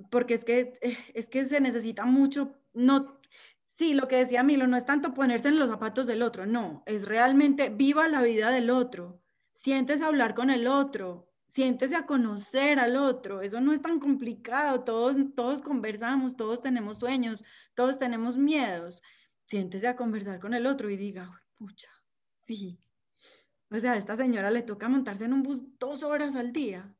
porque 0.09 0.35
es 0.35 0.45
que, 0.45 0.73
eh, 0.81 0.97
es 1.13 1.27
que 1.29 1.45
se 1.45 1.59
necesita 1.59 2.05
mucho, 2.05 2.55
no, 2.73 3.19
sí, 3.75 3.93
lo 3.93 4.07
que 4.07 4.17
decía 4.17 4.43
Milo, 4.43 4.67
no 4.67 4.77
es 4.77 4.85
tanto 4.85 5.13
ponerse 5.13 5.49
en 5.49 5.59
los 5.59 5.69
zapatos 5.69 6.07
del 6.07 6.21
otro, 6.21 6.45
no, 6.45 6.83
es 6.85 7.05
realmente 7.05 7.69
viva 7.69 8.07
la 8.07 8.21
vida 8.21 8.51
del 8.51 8.69
otro, 8.69 9.21
siéntese 9.53 10.03
a 10.03 10.07
hablar 10.07 10.35
con 10.35 10.49
el 10.49 10.67
otro, 10.67 11.29
siéntese 11.47 11.95
a 11.95 12.05
conocer 12.05 12.79
al 12.79 12.95
otro, 12.97 13.41
eso 13.41 13.61
no 13.61 13.73
es 13.73 13.81
tan 13.81 13.99
complicado, 13.99 14.83
todos, 14.83 15.17
todos 15.35 15.61
conversamos, 15.61 16.35
todos 16.35 16.61
tenemos 16.61 16.99
sueños, 16.99 17.43
todos 17.73 17.99
tenemos 17.99 18.37
miedos, 18.37 19.01
siéntese 19.45 19.87
a 19.87 19.95
conversar 19.95 20.39
con 20.39 20.53
el 20.53 20.65
otro 20.67 20.89
y 20.89 20.97
diga, 20.97 21.29
pucha, 21.57 21.89
sí, 22.43 22.79
o 23.71 23.79
sea, 23.79 23.93
a 23.93 23.97
esta 23.97 24.15
señora 24.15 24.51
le 24.51 24.61
toca 24.61 24.89
montarse 24.89 25.25
en 25.25 25.33
un 25.33 25.43
bus 25.43 25.61
dos 25.79 26.03
horas 26.03 26.35
al 26.35 26.53
día. 26.53 26.93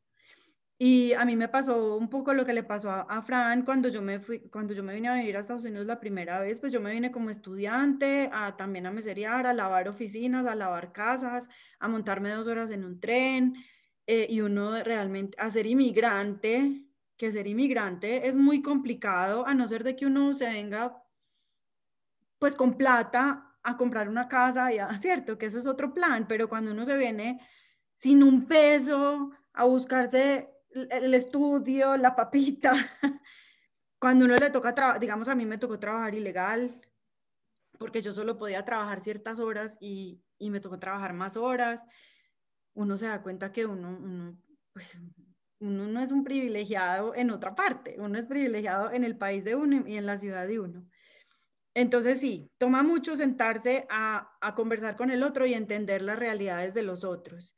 Y 0.78 1.14
a 1.14 1.24
mí 1.24 1.38
me 1.38 1.48
pasó 1.48 1.96
un 1.96 2.10
poco 2.10 2.34
lo 2.34 2.46
que 2.46 2.52
le 2.52 2.64
pasó 2.64 2.92
a, 2.92 3.22
Fran 3.22 3.64
cuando 3.64 3.88
yo 3.88 4.02
me 4.02 4.20
fui, 4.20 4.42
cuando 4.50 4.74
yo 4.74 4.84
me 4.84 4.94
vine 4.94 5.08
a 5.08 5.14
venir 5.14 5.38
a 5.38 5.40
Estados 5.40 5.64
Unidos 5.64 5.86
la 5.86 6.02
primera 6.02 6.40
vez, 6.42 6.60
pues 6.60 6.74
yo 6.74 6.82
me 6.82 6.92
vine 6.92 7.12
como 7.12 7.30
estudiante, 7.30 8.30
a, 8.34 8.58
también 8.58 8.86
a 8.86 8.92
meserear, 8.92 9.48
a 9.48 9.54
lavar 9.54 9.88
oficinas, 9.88 10.46
a 10.46 10.54
lavar 10.54 10.92
casas, 10.92 11.48
a 11.80 11.88
montarme 11.88 12.32
dos 12.32 12.48
horas 12.48 12.72
en 12.72 12.84
un 12.84 13.00
tren, 13.00 13.56
eh, 14.06 14.28
y 14.30 14.42
uno 14.42 14.84
realmente, 14.84 15.38
a 15.40 15.50
ser 15.50 15.66
inmigrante, 15.66 16.84
que 17.16 17.32
ser 17.32 17.48
inmigrante 17.48 18.28
es 18.28 18.36
muy 18.36 18.62
complicado, 18.62 19.48
a 19.48 19.54
no 19.54 19.68
ser 19.70 19.84
de 19.86 19.96
que 19.96 20.06
uno 20.06 20.34
se 20.34 20.46
venga 20.46 21.02
pues 22.40 22.56
con 22.56 22.78
plata 22.78 23.58
a 23.64 23.78
comprar 23.78 24.10
una 24.10 24.28
casa, 24.28 24.72
ya, 24.72 24.98
cierto, 25.00 25.38
que 25.38 25.48
eso 25.48 25.60
es 25.60 25.68
otro 25.68 25.94
plan, 25.94 26.28
pero 26.28 26.50
cuando 26.50 26.72
uno 26.72 26.86
se 26.86 26.98
viene 26.98 27.42
sin 27.96 28.24
un 28.24 28.46
peso 28.46 29.32
a 29.54 29.64
buscarse 29.66 30.50
el 30.70 31.14
estudio, 31.14 31.98
la 31.98 32.16
papita. 32.16 32.74
Cuando 33.98 34.26
uno 34.26 34.36
le 34.36 34.50
toca, 34.50 35.00
digamos, 35.00 35.30
a 35.30 35.36
mí 35.36 35.46
me 35.46 35.58
tocó 35.58 35.80
trabajar 35.80 36.14
ilegal, 36.14 36.82
porque 37.80 38.02
yo 38.02 38.14
solo 38.14 38.38
podía 38.38 38.66
trabajar 38.66 39.02
ciertas 39.02 39.40
horas 39.40 39.78
y, 39.80 40.22
y 40.38 40.50
me 40.50 40.60
tocó 40.60 40.78
trabajar 40.78 41.14
más 41.14 41.38
horas. 41.38 41.86
Uno 42.74 42.98
se 42.98 43.06
da 43.06 43.22
cuenta 43.24 43.52
que 43.52 43.66
uno, 43.66 43.98
uno, 43.98 44.38
pues, 44.74 44.98
uno 45.60 45.88
no 45.88 46.02
es 46.02 46.12
un 46.12 46.24
privilegiado 46.24 47.16
en 47.16 47.32
otra 47.32 47.56
parte, 47.56 47.96
uno 47.98 48.20
es 48.20 48.26
privilegiado 48.26 48.92
en 48.92 49.04
el 49.04 49.18
país 49.18 49.44
de 49.44 49.56
uno 49.56 49.88
y 49.88 49.96
en 49.98 50.06
la 50.06 50.18
ciudad 50.18 50.46
de 50.46 50.60
uno. 50.60 50.86
Entonces 51.76 52.20
sí, 52.22 52.50
toma 52.58 52.84
mucho 52.84 53.18
sentarse 53.18 53.86
a, 53.90 54.32
conversar 54.56 54.96
con 54.96 55.12
el 55.12 55.22
otro 55.24 55.46
y 55.46 55.54
entender 55.54 56.02
las 56.02 56.18
realidades 56.18 56.74
de 56.74 56.84
los 56.84 57.04
otros. 57.04 57.54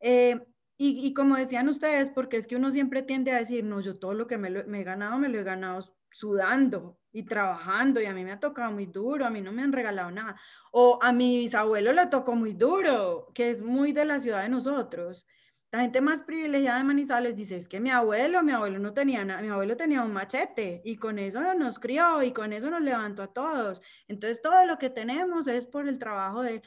Eh, 0.00 0.40
y, 0.76 1.06
y, 1.06 1.14
como 1.14 1.36
decían 1.36 1.68
ustedes, 1.68 2.10
porque 2.10 2.36
es 2.36 2.48
que 2.48 2.56
uno 2.56 2.72
siempre 2.72 3.02
tiende 3.02 3.30
a 3.30 3.38
decir, 3.38 3.62
no, 3.62 3.80
yo 3.80 3.98
todo 3.98 4.14
lo 4.14 4.26
que 4.26 4.36
me, 4.36 4.50
me 4.64 4.80
he 4.80 4.84
ganado, 4.84 5.16
me 5.18 5.28
lo 5.28 5.38
he 5.38 5.44
ganado 5.44 5.96
sudando 6.10 6.98
y 7.12 7.24
trabajando 7.24 8.00
y 8.00 8.06
a 8.06 8.14
mí 8.14 8.24
me 8.24 8.32
ha 8.32 8.40
tocado 8.40 8.72
muy 8.72 8.86
duro, 8.86 9.24
a 9.24 9.30
mí 9.30 9.40
no 9.40 9.52
me 9.52 9.62
han 9.62 9.72
regalado 9.72 10.10
nada. 10.10 10.40
O 10.72 10.98
a 11.00 11.12
mi 11.12 11.38
bisabuelo 11.38 11.92
le 11.92 12.06
tocó 12.06 12.34
muy 12.34 12.54
duro, 12.54 13.30
que 13.34 13.50
es 13.50 13.62
muy 13.62 13.92
de 13.92 14.04
la 14.04 14.18
ciudad 14.18 14.42
de 14.42 14.48
nosotros. 14.48 15.26
La 15.72 15.80
gente 15.80 16.02
más 16.02 16.22
privilegiada 16.22 16.76
de 16.76 16.84
Manizales 16.84 17.34
dice, 17.34 17.56
es 17.56 17.66
que 17.66 17.80
mi 17.80 17.88
abuelo, 17.88 18.42
mi 18.42 18.52
abuelo 18.52 18.78
no 18.78 18.92
tenía 18.92 19.24
nada, 19.24 19.40
mi 19.40 19.48
abuelo 19.48 19.74
tenía 19.74 20.02
un 20.02 20.12
machete 20.12 20.82
y 20.84 20.96
con 20.96 21.18
eso 21.18 21.54
nos 21.54 21.78
crió 21.78 22.22
y 22.22 22.30
con 22.32 22.52
eso 22.52 22.70
nos 22.70 22.82
levantó 22.82 23.22
a 23.22 23.32
todos. 23.32 23.80
Entonces 24.06 24.42
todo 24.42 24.66
lo 24.66 24.76
que 24.78 24.90
tenemos 24.90 25.46
es 25.46 25.66
por 25.66 25.88
el 25.88 25.98
trabajo 25.98 26.42
de, 26.42 26.60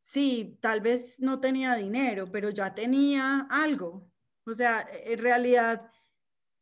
sí, 0.00 0.58
tal 0.60 0.82
vez 0.82 1.18
no 1.18 1.40
tenía 1.40 1.76
dinero, 1.76 2.30
pero 2.30 2.50
ya 2.50 2.74
tenía 2.74 3.46
algo. 3.48 4.06
O 4.44 4.52
sea, 4.52 4.86
en 4.92 5.18
realidad, 5.18 5.90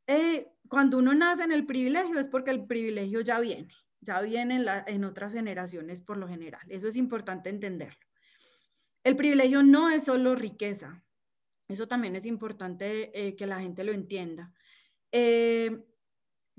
eh, 0.06 0.52
cuando 0.68 0.98
uno 0.98 1.12
nace 1.12 1.42
en 1.42 1.50
el 1.50 1.66
privilegio 1.66 2.20
es 2.20 2.28
porque 2.28 2.52
el 2.52 2.66
privilegio 2.66 3.20
ya 3.20 3.40
viene, 3.40 3.66
ya 4.00 4.20
viene 4.20 4.54
en, 4.54 4.64
la, 4.64 4.84
en 4.86 5.04
otras 5.04 5.32
generaciones 5.32 6.02
por 6.02 6.18
lo 6.18 6.28
general. 6.28 6.62
Eso 6.68 6.86
es 6.86 6.94
importante 6.94 7.50
entenderlo. 7.50 7.98
El 9.02 9.16
privilegio 9.16 9.64
no 9.64 9.90
es 9.90 10.04
solo 10.04 10.36
riqueza, 10.36 11.03
eso 11.68 11.88
también 11.88 12.16
es 12.16 12.26
importante 12.26 13.10
eh, 13.14 13.36
que 13.36 13.46
la 13.46 13.60
gente 13.60 13.84
lo 13.84 13.92
entienda. 13.92 14.52
Eh, 15.12 15.84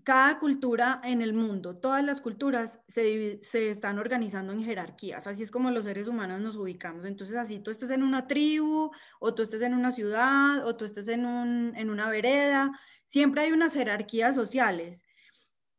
cada 0.04 0.38
cultura 0.40 1.02
en 1.04 1.22
el 1.22 1.34
mundo, 1.34 1.78
todas 1.78 2.04
las 2.04 2.22
culturas 2.22 2.80
se, 2.88 3.40
se, 3.42 3.72
están 3.72 3.98
organizando 3.98 4.54
en 4.54 4.64
jerarquías, 4.64 5.26
así 5.26 5.42
es 5.42 5.50
como 5.50 5.72
los 5.72 5.86
seres 5.86 6.08
humanos 6.08 6.42
nos 6.42 6.56
ubicamos. 6.56 7.06
Entonces, 7.06 7.36
así 7.36 7.60
tú 7.60 7.72
estés 7.72 7.90
en 7.90 8.04
una 8.04 8.28
tribu, 8.28 8.92
o 9.20 9.34
tú 9.34 9.42
estés 9.42 9.62
en 9.64 9.74
una 9.74 9.92
ciudad, 9.92 10.66
o 10.66 10.76
tú 10.76 10.86
estés 10.86 11.08
en, 11.08 11.26
un, 11.26 11.74
en 11.76 11.90
una 11.90 12.08
vereda, 12.10 12.72
siempre 13.08 13.42
hay 13.42 13.52
unas 13.52 13.74
jerarquías 13.74 14.36
sociales. 14.36 15.04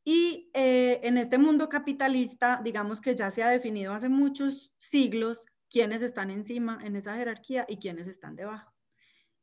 Y 0.04 0.50
eh, 0.54 1.00
en 1.02 1.18
este 1.18 1.38
mundo 1.38 1.68
capitalista, 1.68 2.60
digamos 2.62 3.00
que 3.00 3.14
ya 3.14 3.30
se 3.30 3.42
ha 3.42 3.50
definido 3.50 3.92
hace 3.92 4.08
muchos 4.08 4.72
siglos 4.78 5.44
quiénes 5.68 6.02
están 6.02 6.30
encima 6.30 6.78
en 6.82 6.96
esa 6.96 7.16
jerarquía 7.16 7.64
y 7.68 7.78
quiénes 7.78 8.08
están 8.08 8.36
debajo. 8.36 8.75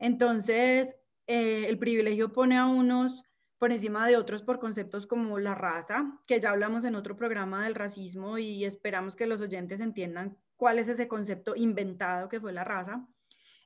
Entonces, 0.04 0.98
eh, 1.28 1.68
el 1.70 1.80
privilegio 1.80 2.34
pone 2.34 2.58
a 2.58 2.66
unos 2.66 3.24
por 3.58 3.72
encima 3.72 4.06
de 4.06 4.18
otros 4.18 4.44
por 4.44 4.60
conceptos 4.60 5.08
como 5.08 5.40
la 5.40 5.56
raza, 5.56 6.20
que 6.28 6.42
ya 6.42 6.50
hablamos 6.50 6.84
en 6.84 6.96
otro 6.96 7.16
programa 7.16 7.64
del 7.64 7.74
racismo 7.74 8.38
y 8.38 8.66
esperamos 8.66 9.16
que 9.16 9.28
los 9.28 9.40
oyentes 9.40 9.80
entiendan 9.80 10.38
cuál 10.58 10.78
es 10.78 10.90
ese 10.90 11.08
concepto 11.08 11.56
inventado 11.56 12.28
que 12.28 12.42
fue 12.42 12.52
la 12.52 12.66
raza, 12.66 13.08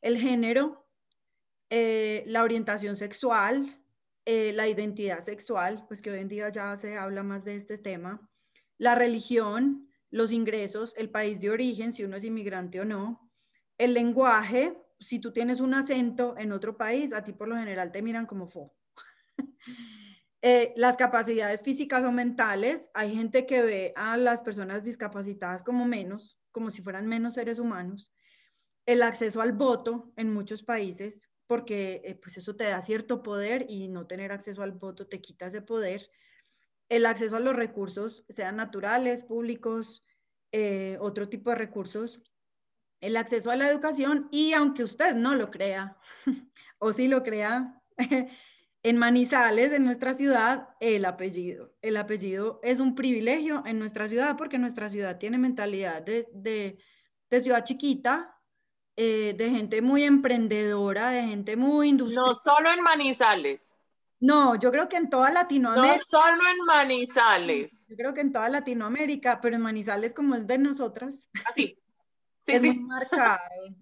el 0.03 0.19
género, 0.19 0.87
eh, 1.71 2.23
la 2.27 2.43
orientación 2.43 2.97
sexual, 2.97 3.75
eh, 4.25 4.53
la 4.53 4.67
identidad 4.67 5.21
sexual, 5.21 5.85
pues 5.87 6.03
que 6.03 6.11
hoy 6.11 6.19
en 6.19 6.27
día 6.27 6.49
ya 6.49 6.77
se 6.77 6.99
habla 6.99 7.23
más 7.23 7.45
de 7.45 7.55
este 7.55 7.79
tema, 7.79 8.29
la 8.77 8.93
religión, 8.93 9.89
los 10.11 10.31
ingresos, 10.31 10.93
el 10.97 11.09
país 11.09 11.39
de 11.39 11.49
origen, 11.49 11.93
si 11.93 12.03
uno 12.03 12.17
es 12.17 12.23
inmigrante 12.23 12.79
o 12.79 12.85
no, 12.85 13.27
el 13.79 13.95
lenguaje, 13.95 14.77
si 14.99 15.19
tú 15.19 15.31
tienes 15.31 15.59
un 15.59 15.73
acento 15.73 16.35
en 16.37 16.51
otro 16.51 16.77
país, 16.77 17.13
a 17.13 17.23
ti 17.23 17.33
por 17.33 17.47
lo 17.47 17.55
general 17.55 17.91
te 17.91 18.01
miran 18.01 18.25
como 18.25 18.47
fo. 18.47 18.73
eh, 20.41 20.73
las 20.75 20.97
capacidades 20.97 21.61
físicas 21.61 22.03
o 22.03 22.11
mentales, 22.11 22.89
hay 22.93 23.15
gente 23.15 23.45
que 23.45 23.61
ve 23.61 23.93
a 23.95 24.17
las 24.17 24.41
personas 24.41 24.83
discapacitadas 24.83 25.63
como 25.63 25.85
menos, 25.85 26.39
como 26.51 26.69
si 26.69 26.81
fueran 26.81 27.07
menos 27.07 27.35
seres 27.35 27.59
humanos. 27.59 28.11
El 28.85 29.03
acceso 29.03 29.41
al 29.41 29.53
voto 29.53 30.13
en 30.15 30.33
muchos 30.33 30.63
países, 30.63 31.29
porque 31.45 32.01
eh, 32.03 32.15
pues 32.15 32.37
eso 32.37 32.55
te 32.55 32.65
da 32.65 32.81
cierto 32.81 33.23
poder 33.23 33.65
y 33.69 33.87
no 33.87 34.07
tener 34.07 34.31
acceso 34.31 34.63
al 34.63 34.71
voto 34.71 35.07
te 35.07 35.21
quita 35.21 35.47
ese 35.47 35.61
poder. 35.61 36.09
El 36.89 37.05
acceso 37.05 37.35
a 37.35 37.41
los 37.41 37.55
recursos, 37.55 38.25
sean 38.29 38.55
naturales, 38.55 39.23
públicos, 39.23 40.05
eh, 40.51 40.97
otro 41.01 41.27
tipo 41.27 41.49
de 41.49 41.57
recursos, 41.57 42.21
el 43.01 43.17
acceso 43.17 43.51
a 43.51 43.55
la 43.55 43.69
educación 43.69 44.27
y 44.31 44.53
aunque 44.53 44.83
usted 44.83 45.15
no 45.15 45.35
lo 45.35 45.51
crea, 45.51 45.97
o 46.79 46.93
si 46.93 47.07
lo 47.07 47.23
crea, 47.23 47.81
en 48.83 48.97
Manizales, 48.97 49.73
en 49.73 49.83
nuestra 49.83 50.13
ciudad, 50.13 50.69
el 50.79 51.05
apellido. 51.05 51.73
El 51.81 51.97
apellido 51.97 52.59
es 52.63 52.79
un 52.79 52.95
privilegio 52.95 53.63
en 53.65 53.79
nuestra 53.79 54.07
ciudad 54.07 54.37
porque 54.37 54.57
nuestra 54.57 54.89
ciudad 54.89 55.17
tiene 55.17 55.37
mentalidad 55.37 56.01
de, 56.01 56.27
de, 57.29 57.41
ciudad 57.41 57.63
chiquita, 57.63 58.39
eh, 58.95 59.35
de 59.37 59.49
gente 59.49 59.81
muy 59.81 60.03
emprendedora, 60.03 61.09
de 61.09 61.23
gente 61.23 61.55
muy 61.55 61.89
industrial. 61.89 62.25
No 62.27 62.33
solo 62.33 62.71
en 62.71 62.81
Manizales. 62.81 63.75
No, 64.19 64.55
yo 64.55 64.71
creo 64.71 64.89
que 64.89 64.97
en 64.97 65.09
toda 65.09 65.31
Latinoamérica. 65.31 65.95
No 65.95 66.01
solo 66.01 66.41
en 66.49 66.65
Manizales. 66.65 67.85
Yo 67.87 67.95
creo 67.95 68.13
que 68.13 68.21
en 68.21 68.31
toda 68.31 68.49
Latinoamérica, 68.49 69.39
pero 69.41 69.55
en 69.55 69.61
Manizales 69.61 70.13
como 70.13 70.35
es 70.35 70.47
de 70.47 70.57
nosotras. 70.57 71.29
Así. 71.45 71.77
Es 72.47 72.61
muy 72.61 72.79
marcado, 72.79 73.39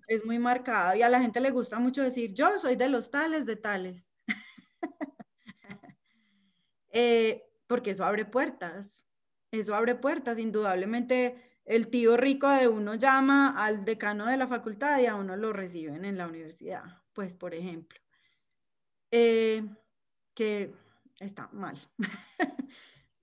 es 0.08 0.25
muy 0.25 0.39
marcado 0.39 0.95
y 0.95 1.01
a 1.01 1.10
la 1.10 1.21
gente 1.21 1.39
le 1.39 1.51
gusta 1.51 1.80
mucho 1.80 2.01
decir, 2.01 2.34
yo 2.34 2.58
soy 2.58 2.75
de 2.75 2.89
los 2.89 3.10
tales, 3.12 3.45
de 3.45 3.56
tales. 3.56 4.13
Eh, 6.97 7.43
porque 7.67 7.91
eso 7.91 8.06
abre 8.06 8.23
puertas, 8.23 9.06
eso 9.51 9.75
abre 9.75 9.95
puertas, 9.95 10.39
indudablemente 10.39 11.60
el 11.65 11.89
tío 11.89 12.15
rico 12.15 12.47
de 12.49 12.69
uno 12.69 12.95
llama 12.95 13.54
al 13.58 13.84
decano 13.84 14.28
de 14.28 14.38
la 14.38 14.47
facultad 14.47 14.99
y 14.99 15.08
a 15.08 15.15
uno 15.15 15.36
lo 15.36 15.51
reciben 15.51 16.06
en 16.06 16.17
la 16.17 16.25
universidad, 16.25 16.84
pues 17.12 17.36
por 17.36 17.54
ejemplo, 17.54 17.99
eh, 19.12 19.67
que 20.34 20.73
está 21.19 21.49
mal. 21.51 21.75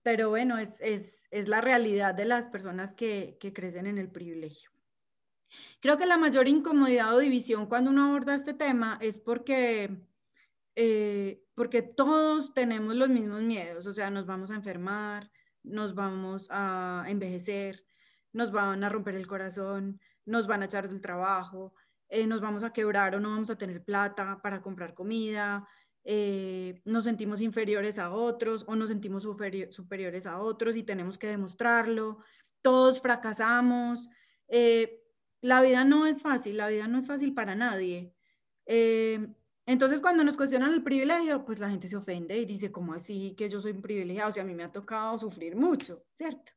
Pero 0.03 0.31
bueno, 0.31 0.59
es, 0.59 0.75
es, 0.81 1.29
es, 1.31 1.49
la 1.49 1.61
realidad 1.61 2.15
de 2.15 2.25
las 2.25 2.51
personas 2.51 2.93
que, 2.93 3.39
que 3.41 3.53
crecen 3.53 3.87
en 3.87 3.99
el 3.99 4.11
privilegio. 4.11 4.71
Creo 5.81 5.99
que 5.99 6.07
la 6.07 6.17
mayor 6.17 6.49
incomodidad 6.49 7.15
o 7.15 7.19
división 7.19 7.67
cuando 7.67 7.91
uno 7.91 8.07
aborda 8.07 8.35
este 8.35 8.55
tema 8.55 8.99
es 9.01 9.19
porque, 9.19 9.91
eh, 10.77 11.43
porque 11.55 11.83
todos 11.83 12.55
tenemos 12.55 12.95
los 12.95 13.09
mismos 13.09 13.43
miedos, 13.43 13.87
o 13.87 13.93
sea, 13.93 14.11
nos 14.11 14.27
vamos 14.27 14.51
a 14.51 14.55
enfermar, 14.55 15.31
nos 15.63 15.95
vamos 15.95 16.47
a 16.51 17.05
envejecer, 17.09 17.85
nos 18.33 18.51
van 18.51 18.83
a 18.85 18.89
romper 18.89 19.15
el 19.15 19.27
corazón, 19.27 20.01
nos 20.25 20.47
van 20.47 20.63
a 20.63 20.67
echar 20.67 20.89
del 20.89 21.01
trabajo, 21.01 21.75
eh, 22.09 22.27
nos 22.27 22.41
vamos 22.41 22.63
a 22.63 22.73
quebrar 22.73 23.15
o 23.15 23.21
no 23.21 23.31
vamos 23.31 23.51
a 23.51 23.59
tener 23.59 23.85
plata 23.85 24.41
para 24.43 24.63
comprar 24.63 24.95
comida, 24.95 25.67
eh, 26.05 26.81
nos 26.85 27.05
sentimos 27.05 27.41
inferiores 27.41 27.99
a 27.99 28.11
otros 28.11 28.65
o 28.67 28.75
nos 28.75 28.89
sentimos 28.89 29.23
superiores 29.23 30.27
a 30.27 30.41
otros 30.41 30.77
y 30.77 30.83
tenemos 30.83 31.19
que 31.19 31.29
demostrarlo, 31.29 32.19
todos 32.61 33.01
fracasamos 33.01 34.09
la 35.43 35.61
vida 35.61 35.85
no 35.85 36.07
es 36.07 36.23
fácil, 36.23 36.57
la 36.57 36.69
vida 36.69 36.89
no 36.89 36.99
es 36.99 37.07
fácil 37.07 37.35
para 37.35 37.55
nadie. 37.55 38.15
Eh, 38.65 39.29
entonces, 39.67 40.01
cuando 40.01 40.25
nos 40.25 40.37
cuestionan 40.37 40.73
el 40.73 40.83
privilegio, 40.83 41.45
pues 41.45 41.59
la 41.59 41.69
gente 41.69 41.89
se 41.89 41.97
ofende 41.97 42.39
y 42.39 42.47
dice, 42.47 42.73
¿cómo 42.73 42.95
así 42.95 43.35
que 43.37 43.49
yo 43.49 43.61
soy 43.61 43.73
un 43.73 43.83
privilegiado? 43.83 44.31
O 44.31 44.33
sea, 44.33 44.45
a 44.45 44.47
mí 44.47 44.55
me 44.55 44.63
ha 44.63 44.73
tocado 44.73 45.19
sufrir 45.19 45.57
mucho, 45.57 46.05
¿cierto? 46.15 46.53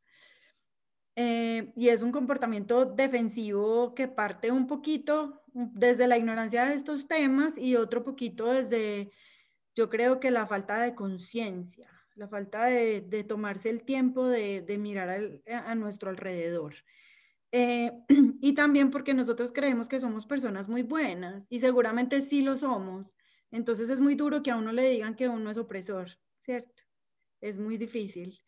Eh, 1.16 1.72
y 1.76 1.90
es 1.90 2.02
un 2.02 2.12
comportamiento 2.12 2.86
defensivo 2.86 3.96
que 3.96 4.08
parte 4.08 4.52
un 4.52 4.68
poquito 4.68 5.44
desde 5.54 6.08
la 6.08 6.18
ignorancia 6.18 6.66
de 6.66 6.76
estos 6.76 7.08
temas 7.08 7.58
y 7.58 7.76
otro 7.78 8.04
poquito 8.04 8.52
desde, 8.52 9.12
yo 9.76 9.90
creo 9.90 10.20
que 10.20 10.30
la 10.30 10.46
falta 10.46 10.80
de 10.80 10.94
conciencia, 10.94 11.90
la 12.16 12.28
falta 12.28 12.66
de, 12.66 13.26
tomarse 13.28 13.70
el 13.70 13.84
tiempo 13.84 14.28
de, 14.28 14.78
mirar 14.78 15.42
a 15.50 15.76
nuestro 15.76 16.10
alrededor. 16.10 16.76
Eh, 17.58 17.92
y 18.42 18.54
también 18.54 18.92
porque 18.92 19.14
nosotros 19.14 19.54
creemos 19.54 19.88
que 19.88 20.02
somos 20.02 20.26
personas 20.26 20.68
muy 20.68 20.82
buenas 20.82 21.48
y 21.50 21.62
seguramente 21.62 22.20
sí 22.20 22.42
lo 22.42 22.58
somos. 22.58 23.16
Entonces 23.50 23.90
es 23.90 24.02
muy 24.02 24.16
duro 24.16 24.44
que 24.44 24.52
a 24.52 24.58
uno 24.58 24.74
le 24.74 24.90
digan 24.90 25.16
que 25.16 25.30
uno 25.30 25.50
es 25.50 25.58
opresor, 25.58 26.10
¿cierto? 26.38 26.84
Es 27.40 27.58
muy 27.58 27.78
difícil. 27.78 28.40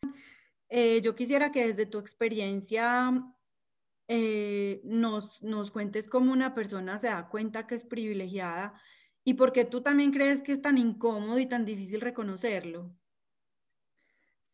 Eh, 0.68 1.00
yo 1.00 1.14
quisiera 1.14 1.50
que 1.52 1.66
desde 1.66 1.86
tu 1.86 1.98
experiencia 1.98 3.24
eh, 4.08 4.82
nos, 4.84 5.42
nos 5.42 5.70
cuentes 5.70 6.06
cómo 6.06 6.32
una 6.32 6.54
persona 6.54 6.98
se 6.98 7.06
da 7.06 7.28
cuenta 7.28 7.66
que 7.66 7.76
es 7.76 7.84
privilegiada 7.84 8.74
¿Y 9.28 9.34
por 9.34 9.52
qué 9.52 9.66
tú 9.66 9.82
también 9.82 10.10
crees 10.10 10.40
que 10.40 10.52
es 10.52 10.62
tan 10.62 10.78
incómodo 10.78 11.38
y 11.38 11.44
tan 11.44 11.66
difícil 11.66 12.00
reconocerlo? 12.00 12.96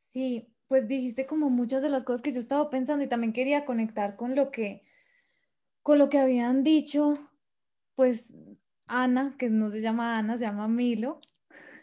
Sí, 0.09 0.53
pues 0.69 0.89
dijiste 0.89 1.27
como 1.27 1.51
muchas 1.51 1.83
de 1.83 1.89
las 1.89 2.05
cosas 2.05 2.23
que 2.23 2.33
yo 2.33 2.41
estaba 2.41 2.71
pensando 2.71 3.05
y 3.05 3.09
también 3.09 3.33
quería 3.33 3.65
conectar 3.65 4.17
con 4.17 4.35
lo 4.35 4.51
que, 4.51 4.83
con 5.83 5.99
lo 5.99 6.09
que 6.09 6.19
habían 6.19 6.65
dicho, 6.65 7.15
pues 7.95 8.35
Ana, 8.87 9.37
que 9.39 9.49
no 9.49 9.71
se 9.71 9.81
llama 9.81 10.19
Ana, 10.19 10.39
se 10.39 10.45
llama 10.45 10.69
Milo. 10.69 11.21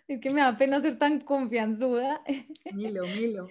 Es 0.08 0.20
que 0.20 0.30
me 0.30 0.42
da 0.42 0.58
pena 0.58 0.82
ser 0.82 0.98
tan 0.98 1.22
confianzuda. 1.22 2.22
Milo, 2.74 3.04
Milo. 3.04 3.48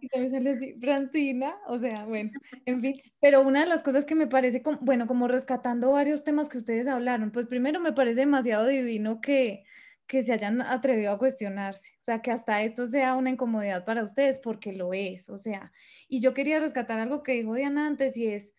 Y 0.00 0.08
también 0.08 0.30
sale 0.30 0.50
así, 0.50 0.74
Francina, 0.80 1.56
o 1.66 1.78
sea, 1.78 2.04
bueno, 2.04 2.30
en 2.66 2.80
fin. 2.80 3.00
Pero 3.20 3.42
una 3.42 3.60
de 3.60 3.66
las 3.66 3.82
cosas 3.82 4.04
que 4.04 4.14
me 4.14 4.26
parece, 4.26 4.62
como, 4.62 4.78
bueno, 4.80 5.06
como 5.06 5.28
rescatando 5.28 5.92
varios 5.92 6.24
temas 6.24 6.48
que 6.48 6.58
ustedes 6.58 6.86
hablaron, 6.88 7.30
pues 7.30 7.46
primero 7.46 7.80
me 7.80 7.92
parece 7.92 8.20
demasiado 8.20 8.66
divino 8.66 9.20
que, 9.20 9.64
que 10.06 10.22
se 10.22 10.32
hayan 10.32 10.60
atrevido 10.60 11.12
a 11.12 11.18
cuestionarse, 11.18 11.94
o 12.00 12.04
sea, 12.04 12.20
que 12.20 12.30
hasta 12.30 12.62
esto 12.62 12.86
sea 12.86 13.14
una 13.16 13.30
incomodidad 13.30 13.84
para 13.84 14.04
ustedes, 14.04 14.38
porque 14.38 14.72
lo 14.72 14.92
es, 14.92 15.28
o 15.28 15.38
sea, 15.38 15.72
y 16.08 16.20
yo 16.20 16.34
quería 16.34 16.60
rescatar 16.60 17.00
algo 17.00 17.22
que 17.22 17.32
dijo 17.32 17.54
Diana 17.54 17.86
antes 17.86 18.16
y 18.16 18.26
es, 18.26 18.54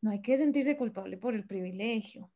no 0.00 0.10
hay 0.10 0.22
que 0.22 0.36
sentirse 0.36 0.76
culpable 0.76 1.16
por 1.16 1.34
el 1.34 1.46
privilegio. 1.46 2.30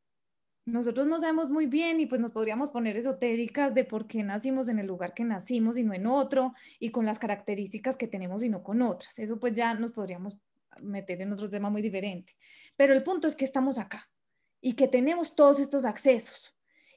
Nosotros 0.64 1.08
no 1.08 1.18
sabemos 1.20 1.50
muy 1.50 1.66
bien 1.66 1.98
y 1.98 2.06
pues 2.06 2.20
nos 2.20 2.30
podríamos 2.30 2.70
poner 2.70 2.96
esotéricas 2.96 3.74
de 3.74 3.84
por 3.84 4.06
qué 4.06 4.22
nacimos 4.22 4.68
en 4.68 4.78
el 4.78 4.86
lugar 4.86 5.12
que 5.12 5.24
nacimos 5.24 5.76
y 5.76 5.82
no 5.82 5.92
en 5.92 6.06
otro 6.06 6.54
y 6.78 6.90
con 6.90 7.04
las 7.04 7.18
características 7.18 7.96
que 7.96 8.06
tenemos 8.06 8.44
y 8.44 8.48
no 8.48 8.62
con 8.62 8.80
otras. 8.80 9.18
Eso 9.18 9.40
pues 9.40 9.56
ya 9.56 9.74
nos 9.74 9.90
podríamos 9.90 10.36
meter 10.80 11.20
en 11.20 11.32
otro 11.32 11.50
tema 11.50 11.68
muy 11.68 11.82
diferente. 11.82 12.36
Pero 12.76 12.92
el 12.94 13.02
punto 13.02 13.26
es 13.26 13.34
que 13.34 13.44
estamos 13.44 13.76
acá 13.76 14.08
y 14.60 14.74
que 14.74 14.86
tenemos 14.86 15.34
todos 15.34 15.58
estos 15.58 15.84
accesos 15.84 16.54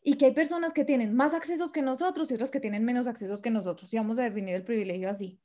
y 0.07 0.17
que 0.17 0.27
hay 0.27 0.33
personas 0.33 0.71
que 0.71 0.85
tienen 0.85 1.15
más 1.15 1.33
accesos 1.33 1.71
que 1.71 1.81
nosotros 1.81 2.29
y 2.29 2.35
otras 2.35 2.51
que 2.51 2.59
tienen 2.59 2.85
menos 2.85 3.07
accesos 3.07 3.41
que 3.41 3.49
nosotros, 3.49 3.91
y 3.91 3.97
vamos 3.97 4.19
a 4.19 4.23
definir 4.23 4.53
el 4.53 4.63
privilegio 4.63 5.09
así. 5.09 5.41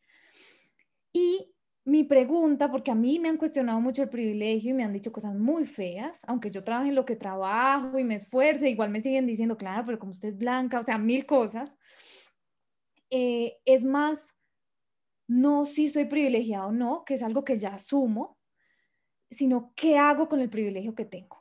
Y 1.15 1.55
mi 1.87 2.05
pregunta, 2.05 2.71
porque 2.71 2.91
a 2.91 2.95
mí 2.95 3.19
me 3.19 3.31
han 3.31 3.39
cuestionado 3.39 3.81
mucho 3.81 4.03
el 4.03 4.11
privilegio 4.11 4.71
y 4.71 4.75
me 4.75 4.85
han 4.85 4.93
dicho 4.93 5.13
cosas 5.13 5.35
muy 5.35 5.65
feas, 5.65 6.21
aunque 6.27 6.51
yo 6.51 6.63
trabaje 6.63 6.91
en 6.91 6.95
lo 6.95 7.07
que 7.07 7.17
trabajo 7.17 7.99
y 7.99 8.05
me 8.05 8.17
esfuerce, 8.17 8.69
igual 8.69 8.91
me 8.91 9.01
siguen 9.01 9.27
diciendo, 9.27 9.57
claro, 9.57 9.85
pero 9.87 9.99
como 9.99 10.13
usted 10.13 10.29
es 10.29 10.37
blanca, 10.37 10.79
o 10.79 10.85
sea, 10.85 10.99
mil 10.99 11.25
cosas. 11.25 11.79
Eh, 13.09 13.57
es 13.65 13.87
más, 13.87 14.29
no 15.27 15.65
si 15.65 15.89
soy 15.89 16.05
privilegiado 16.05 16.69
o 16.69 16.73
no, 16.73 17.03
que 17.07 17.15
es 17.15 17.23
algo 17.23 17.45
que 17.45 17.57
ya 17.57 17.71
asumo, 17.71 18.39
sino 19.31 19.73
qué 19.75 19.97
hago 19.97 20.29
con 20.29 20.41
el 20.41 20.51
privilegio 20.51 20.95
que 20.95 21.07
tengo. 21.07 21.40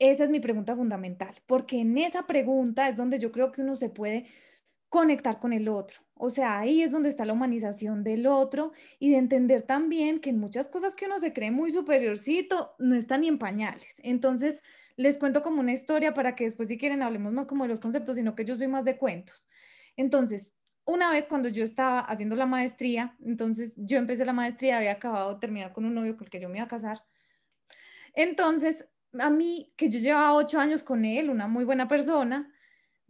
Esa 0.00 0.24
es 0.24 0.30
mi 0.30 0.40
pregunta 0.40 0.74
fundamental, 0.74 1.34
porque 1.46 1.78
en 1.78 1.98
esa 1.98 2.26
pregunta 2.26 2.88
es 2.88 2.96
donde 2.96 3.18
yo 3.18 3.30
creo 3.30 3.52
que 3.52 3.60
uno 3.60 3.76
se 3.76 3.90
puede 3.90 4.26
conectar 4.88 5.38
con 5.38 5.52
el 5.52 5.68
otro. 5.68 6.00
O 6.14 6.30
sea, 6.30 6.58
ahí 6.58 6.82
es 6.82 6.90
donde 6.90 7.10
está 7.10 7.26
la 7.26 7.34
humanización 7.34 8.02
del 8.02 8.26
otro 8.26 8.72
y 8.98 9.10
de 9.10 9.18
entender 9.18 9.62
también 9.62 10.20
que 10.20 10.30
en 10.30 10.38
muchas 10.38 10.68
cosas 10.68 10.94
que 10.96 11.04
uno 11.04 11.18
se 11.20 11.34
cree 11.34 11.50
muy 11.50 11.70
superiorcito 11.70 12.74
no 12.78 12.96
están 12.96 13.20
ni 13.20 13.28
en 13.28 13.38
pañales. 13.38 13.96
Entonces, 14.02 14.62
les 14.96 15.18
cuento 15.18 15.42
como 15.42 15.60
una 15.60 15.72
historia 15.72 16.14
para 16.14 16.34
que 16.34 16.44
después 16.44 16.68
si 16.68 16.78
quieren 16.78 17.02
hablemos 17.02 17.32
más 17.32 17.44
como 17.44 17.64
de 17.64 17.68
los 17.68 17.80
conceptos, 17.80 18.16
sino 18.16 18.34
que 18.34 18.46
yo 18.46 18.56
soy 18.56 18.68
más 18.68 18.86
de 18.86 18.96
cuentos. 18.96 19.46
Entonces, 19.96 20.54
una 20.86 21.10
vez 21.10 21.26
cuando 21.26 21.50
yo 21.50 21.62
estaba 21.62 22.00
haciendo 22.00 22.36
la 22.36 22.46
maestría, 22.46 23.16
entonces 23.20 23.74
yo 23.76 23.98
empecé 23.98 24.24
la 24.24 24.32
maestría, 24.32 24.78
había 24.78 24.92
acabado 24.92 25.34
de 25.34 25.40
terminar 25.40 25.74
con 25.74 25.84
un 25.84 25.94
novio 25.94 26.16
con 26.16 26.24
el 26.24 26.30
que 26.30 26.40
yo 26.40 26.48
me 26.48 26.56
iba 26.56 26.64
a 26.64 26.68
casar. 26.68 27.04
Entonces, 28.14 28.88
a 29.18 29.30
mí, 29.30 29.72
que 29.76 29.88
yo 29.88 29.98
llevaba 29.98 30.34
ocho 30.34 30.58
años 30.58 30.82
con 30.82 31.04
él, 31.04 31.30
una 31.30 31.48
muy 31.48 31.64
buena 31.64 31.88
persona, 31.88 32.52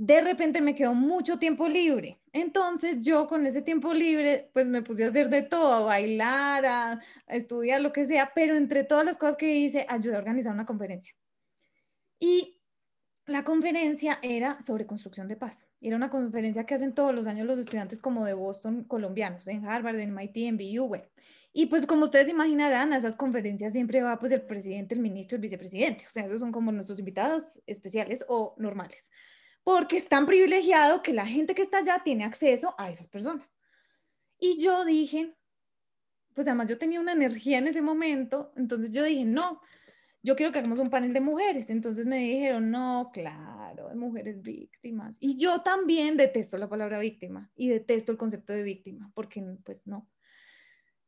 de 0.00 0.22
repente 0.22 0.62
me 0.62 0.74
quedó 0.74 0.94
mucho 0.94 1.38
tiempo 1.38 1.68
libre. 1.68 2.22
Entonces 2.32 3.04
yo 3.04 3.26
con 3.26 3.44
ese 3.44 3.60
tiempo 3.60 3.92
libre, 3.92 4.50
pues 4.54 4.66
me 4.66 4.80
puse 4.80 5.04
a 5.04 5.08
hacer 5.08 5.28
de 5.28 5.42
todo, 5.42 5.74
a 5.74 5.80
bailar, 5.80 6.64
a, 6.64 7.00
estudiar, 7.26 7.82
lo 7.82 7.92
que 7.92 8.06
sea, 8.06 8.32
pero 8.34 8.56
entre 8.56 8.82
todas 8.84 9.04
las 9.04 9.18
cosas 9.18 9.36
que 9.36 9.56
hice, 9.56 9.84
ayudé 9.90 10.16
a 10.16 10.20
organizar 10.20 10.54
una 10.54 10.64
conferencia. 10.64 11.14
Y 12.18 12.62
la 13.26 13.44
conferencia 13.44 14.18
era 14.22 14.58
sobre 14.62 14.86
construcción 14.86 15.28
de 15.28 15.36
paz. 15.36 15.66
Era 15.82 15.96
una 15.96 16.08
conferencia 16.08 16.64
que 16.64 16.74
hacen 16.74 16.94
todos 16.94 17.14
los 17.14 17.26
años 17.26 17.46
los 17.46 17.58
estudiantes 17.58 18.00
como 18.00 18.24
de 18.24 18.32
Boston 18.32 18.84
colombianos, 18.84 19.46
en 19.48 19.66
Harvard, 19.66 19.98
en 19.98 20.16
MIT, 20.16 20.36
en 20.36 20.56
BU. 20.56 20.96
Y 21.52 21.66
pues 21.66 21.84
como 21.86 22.04
ustedes 22.04 22.28
imaginarán, 22.28 22.92
a 22.92 22.98
esas 22.98 23.16
conferencias 23.16 23.72
siempre 23.72 24.02
va 24.02 24.18
pues 24.18 24.30
el 24.32 24.42
presidente, 24.42 24.94
el 24.94 25.00
ministro, 25.00 25.36
el 25.36 25.42
vicepresidente. 25.42 26.06
O 26.06 26.10
sea, 26.10 26.24
esos 26.26 26.40
son 26.40 26.52
como 26.52 26.70
nuestros 26.70 26.98
invitados 26.98 27.60
especiales 27.66 28.24
o 28.28 28.54
normales. 28.56 29.10
Porque 29.64 29.96
es 29.96 30.08
tan 30.08 30.26
privilegiado 30.26 31.02
que 31.02 31.12
la 31.12 31.26
gente 31.26 31.54
que 31.54 31.62
está 31.62 31.78
allá 31.78 32.02
tiene 32.04 32.24
acceso 32.24 32.74
a 32.78 32.90
esas 32.90 33.08
personas. 33.08 33.52
Y 34.38 34.62
yo 34.62 34.84
dije, 34.84 35.34
pues 36.34 36.46
además 36.46 36.68
yo 36.68 36.78
tenía 36.78 37.00
una 37.00 37.12
energía 37.12 37.58
en 37.58 37.66
ese 37.66 37.82
momento, 37.82 38.52
entonces 38.56 38.92
yo 38.92 39.04
dije, 39.04 39.24
no, 39.24 39.60
yo 40.22 40.36
quiero 40.36 40.52
que 40.52 40.58
hagamos 40.60 40.78
un 40.78 40.88
panel 40.88 41.12
de 41.12 41.20
mujeres. 41.20 41.68
Entonces 41.68 42.06
me 42.06 42.18
dijeron, 42.18 42.70
no, 42.70 43.10
claro, 43.12 43.94
mujeres 43.96 44.40
víctimas. 44.40 45.16
Y 45.20 45.36
yo 45.36 45.62
también 45.62 46.16
detesto 46.16 46.56
la 46.58 46.68
palabra 46.68 47.00
víctima 47.00 47.50
y 47.56 47.68
detesto 47.68 48.12
el 48.12 48.18
concepto 48.18 48.52
de 48.52 48.62
víctima, 48.62 49.10
porque 49.14 49.44
pues 49.64 49.86
no 49.86 50.08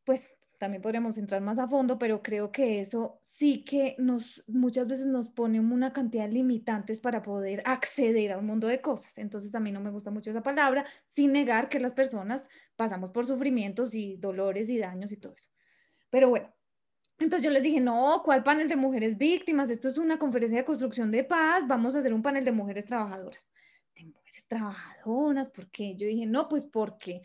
pues 0.04 0.30
también 0.62 0.80
podríamos 0.80 1.18
entrar 1.18 1.40
más 1.40 1.58
a 1.58 1.66
fondo, 1.66 1.98
pero 1.98 2.22
creo 2.22 2.52
que 2.52 2.78
eso 2.78 3.18
sí 3.20 3.64
que 3.64 3.96
nos 3.98 4.44
muchas 4.46 4.86
veces 4.86 5.06
nos 5.06 5.28
pone 5.28 5.58
una 5.58 5.92
cantidad 5.92 6.28
de 6.28 6.34
limitantes 6.34 7.00
para 7.00 7.20
poder 7.20 7.62
acceder 7.64 8.30
a 8.30 8.38
un 8.38 8.46
mundo 8.46 8.68
de 8.68 8.80
cosas. 8.80 9.18
Entonces 9.18 9.56
a 9.56 9.60
mí 9.60 9.72
no 9.72 9.80
me 9.80 9.90
gusta 9.90 10.12
mucho 10.12 10.30
esa 10.30 10.44
palabra, 10.44 10.84
sin 11.04 11.32
negar 11.32 11.68
que 11.68 11.80
las 11.80 11.94
personas 11.94 12.48
pasamos 12.76 13.10
por 13.10 13.26
sufrimientos 13.26 13.92
y 13.96 14.16
dolores 14.18 14.68
y 14.68 14.78
daños 14.78 15.10
y 15.10 15.16
todo 15.16 15.34
eso. 15.34 15.50
Pero 16.10 16.28
bueno, 16.28 16.54
entonces 17.18 17.44
yo 17.44 17.50
les 17.50 17.64
dije, 17.64 17.80
no, 17.80 18.22
¿cuál 18.24 18.44
panel 18.44 18.68
de 18.68 18.76
mujeres 18.76 19.18
víctimas? 19.18 19.68
Esto 19.68 19.88
es 19.88 19.98
una 19.98 20.18
conferencia 20.18 20.58
de 20.58 20.64
construcción 20.64 21.10
de 21.10 21.24
paz, 21.24 21.66
vamos 21.66 21.96
a 21.96 21.98
hacer 21.98 22.14
un 22.14 22.22
panel 22.22 22.44
de 22.44 22.52
mujeres 22.52 22.86
trabajadoras. 22.86 23.52
De 23.96 24.04
mujeres 24.04 24.46
trabajadoras, 24.46 25.50
¿por 25.50 25.68
qué? 25.72 25.96
Yo 25.96 26.06
dije, 26.06 26.26
no, 26.26 26.48
pues 26.48 26.64
porque 26.64 27.22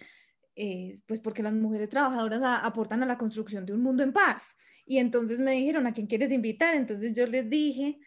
eh, 0.60 1.00
pues 1.06 1.20
porque 1.20 1.44
las 1.44 1.54
mujeres 1.54 1.88
trabajadoras 1.88 2.42
aportan 2.64 3.04
a 3.04 3.06
la 3.06 3.20
construcción 3.20 3.64
de 3.64 3.74
un 3.74 3.84
mundo 3.84 4.02
en 4.02 4.12
paz. 4.12 4.56
Y 4.88 4.98
entonces 4.98 5.38
me 5.40 5.52
dijeron, 5.52 5.86
¿a 5.86 5.94
quién 5.94 6.08
quieres 6.08 6.32
invitar? 6.32 6.74
Entonces 6.74 7.14
yo 7.14 7.28
les 7.28 7.48
dije 7.48 8.00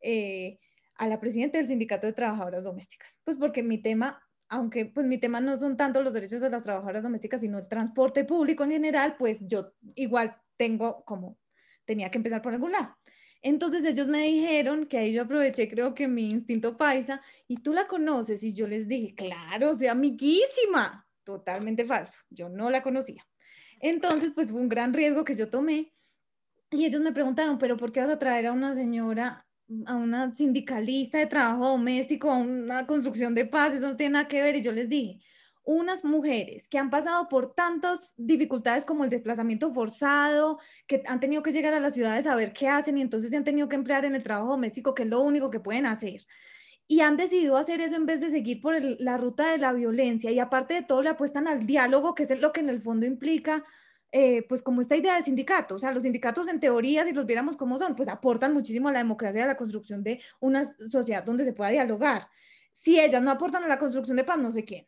eh, 0.00 0.58
a 0.94 1.06
la 1.06 1.20
presidenta 1.20 1.58
del 1.58 1.68
Sindicato 1.68 2.06
de 2.06 2.14
Trabajadoras 2.14 2.64
Domésticas, 2.64 3.20
pues 3.24 3.36
porque 3.36 3.62
mi 3.62 3.82
tema, 3.82 4.22
aunque 4.48 4.86
pues 4.86 5.06
mi 5.06 5.18
tema 5.18 5.42
no 5.42 5.58
son 5.58 5.76
tanto 5.76 6.02
los 6.02 6.14
derechos 6.14 6.40
de 6.40 6.48
las 6.48 6.64
trabajadoras 6.64 7.02
domésticas, 7.02 7.42
sino 7.42 7.58
el 7.58 7.68
transporte 7.68 8.24
público 8.24 8.64
en 8.64 8.70
general, 8.70 9.16
pues 9.18 9.40
yo 9.46 9.74
igual 9.94 10.34
tengo 10.56 11.04
como, 11.04 11.38
tenía 11.84 12.10
que 12.10 12.16
empezar 12.16 12.40
por 12.40 12.54
algún 12.54 12.72
lado. 12.72 12.96
Entonces 13.42 13.84
ellos 13.84 14.08
me 14.08 14.24
dijeron 14.24 14.86
que 14.86 14.96
ahí 14.96 15.12
yo 15.12 15.22
aproveché, 15.22 15.68
creo 15.68 15.94
que 15.94 16.08
mi 16.08 16.30
instinto 16.30 16.78
paisa, 16.78 17.20
y 17.46 17.56
tú 17.56 17.74
la 17.74 17.86
conoces, 17.86 18.42
y 18.42 18.54
yo 18.54 18.66
les 18.66 18.88
dije, 18.88 19.14
claro, 19.14 19.74
soy 19.74 19.88
amiguísima, 19.88 21.07
totalmente 21.28 21.84
falso, 21.84 22.20
yo 22.30 22.48
no 22.48 22.70
la 22.70 22.82
conocía. 22.82 23.22
Entonces, 23.80 24.32
pues 24.34 24.50
fue 24.50 24.62
un 24.62 24.70
gran 24.70 24.94
riesgo 24.94 25.26
que 25.26 25.34
yo 25.34 25.50
tomé 25.50 25.92
y 26.70 26.86
ellos 26.86 27.02
me 27.02 27.12
preguntaron, 27.12 27.58
pero 27.58 27.76
¿por 27.76 27.92
qué 27.92 28.00
vas 28.00 28.08
a 28.08 28.18
traer 28.18 28.46
a 28.46 28.52
una 28.52 28.74
señora, 28.74 29.46
a 29.84 29.96
una 29.96 30.34
sindicalista 30.34 31.18
de 31.18 31.26
trabajo 31.26 31.68
doméstico, 31.68 32.30
a 32.30 32.38
una 32.38 32.86
construcción 32.86 33.34
de 33.34 33.44
paz? 33.44 33.74
Eso 33.74 33.88
no 33.88 33.96
tiene 33.96 34.14
nada 34.14 34.26
que 34.26 34.40
ver. 34.40 34.56
Y 34.56 34.62
yo 34.62 34.72
les 34.72 34.88
dije, 34.88 35.20
unas 35.64 36.02
mujeres 36.02 36.66
que 36.66 36.78
han 36.78 36.88
pasado 36.88 37.28
por 37.28 37.52
tantas 37.52 38.14
dificultades 38.16 38.86
como 38.86 39.04
el 39.04 39.10
desplazamiento 39.10 39.74
forzado, 39.74 40.58
que 40.86 41.02
han 41.06 41.20
tenido 41.20 41.42
que 41.42 41.52
llegar 41.52 41.74
a 41.74 41.80
las 41.80 41.92
ciudades 41.92 42.26
a 42.26 42.36
ver 42.36 42.54
qué 42.54 42.68
hacen 42.68 42.96
y 42.96 43.02
entonces 43.02 43.30
se 43.30 43.36
han 43.36 43.44
tenido 43.44 43.68
que 43.68 43.76
emplear 43.76 44.06
en 44.06 44.14
el 44.14 44.22
trabajo 44.22 44.52
doméstico, 44.52 44.94
que 44.94 45.02
es 45.02 45.10
lo 45.10 45.20
único 45.20 45.50
que 45.50 45.60
pueden 45.60 45.84
hacer 45.84 46.22
y 46.90 47.02
han 47.02 47.18
decidido 47.18 47.58
hacer 47.58 47.82
eso 47.82 47.96
en 47.96 48.06
vez 48.06 48.22
de 48.22 48.30
seguir 48.30 48.62
por 48.62 48.74
la 48.98 49.18
ruta 49.18 49.52
de 49.52 49.58
la 49.58 49.74
violencia 49.74 50.30
y 50.30 50.38
aparte 50.38 50.72
de 50.72 50.82
todo 50.82 51.02
le 51.02 51.10
apuestan 51.10 51.46
al 51.46 51.66
diálogo, 51.66 52.14
que 52.14 52.22
es 52.22 52.40
lo 52.40 52.50
que 52.50 52.60
en 52.60 52.70
el 52.70 52.80
fondo 52.80 53.04
implica, 53.04 53.62
eh, 54.10 54.46
pues 54.48 54.62
como 54.62 54.80
esta 54.80 54.96
idea 54.96 55.14
de 55.16 55.22
sindicato, 55.22 55.76
o 55.76 55.78
sea, 55.78 55.92
los 55.92 56.02
sindicatos 56.02 56.48
en 56.48 56.60
teoría, 56.60 57.04
si 57.04 57.12
los 57.12 57.26
viéramos 57.26 57.58
como 57.58 57.78
son, 57.78 57.94
pues 57.94 58.08
aportan 58.08 58.54
muchísimo 58.54 58.88
a 58.88 58.92
la 58.92 59.00
democracia, 59.00 59.44
a 59.44 59.46
la 59.46 59.56
construcción 59.58 60.02
de 60.02 60.18
una 60.40 60.64
sociedad 60.64 61.22
donde 61.22 61.44
se 61.44 61.52
pueda 61.52 61.70
dialogar. 61.70 62.28
Si 62.72 62.98
ellas 62.98 63.22
no 63.22 63.30
aportan 63.30 63.64
a 63.64 63.68
la 63.68 63.78
construcción 63.78 64.16
de 64.16 64.24
paz, 64.24 64.38
no 64.38 64.50
sé 64.50 64.64
quién. 64.64 64.86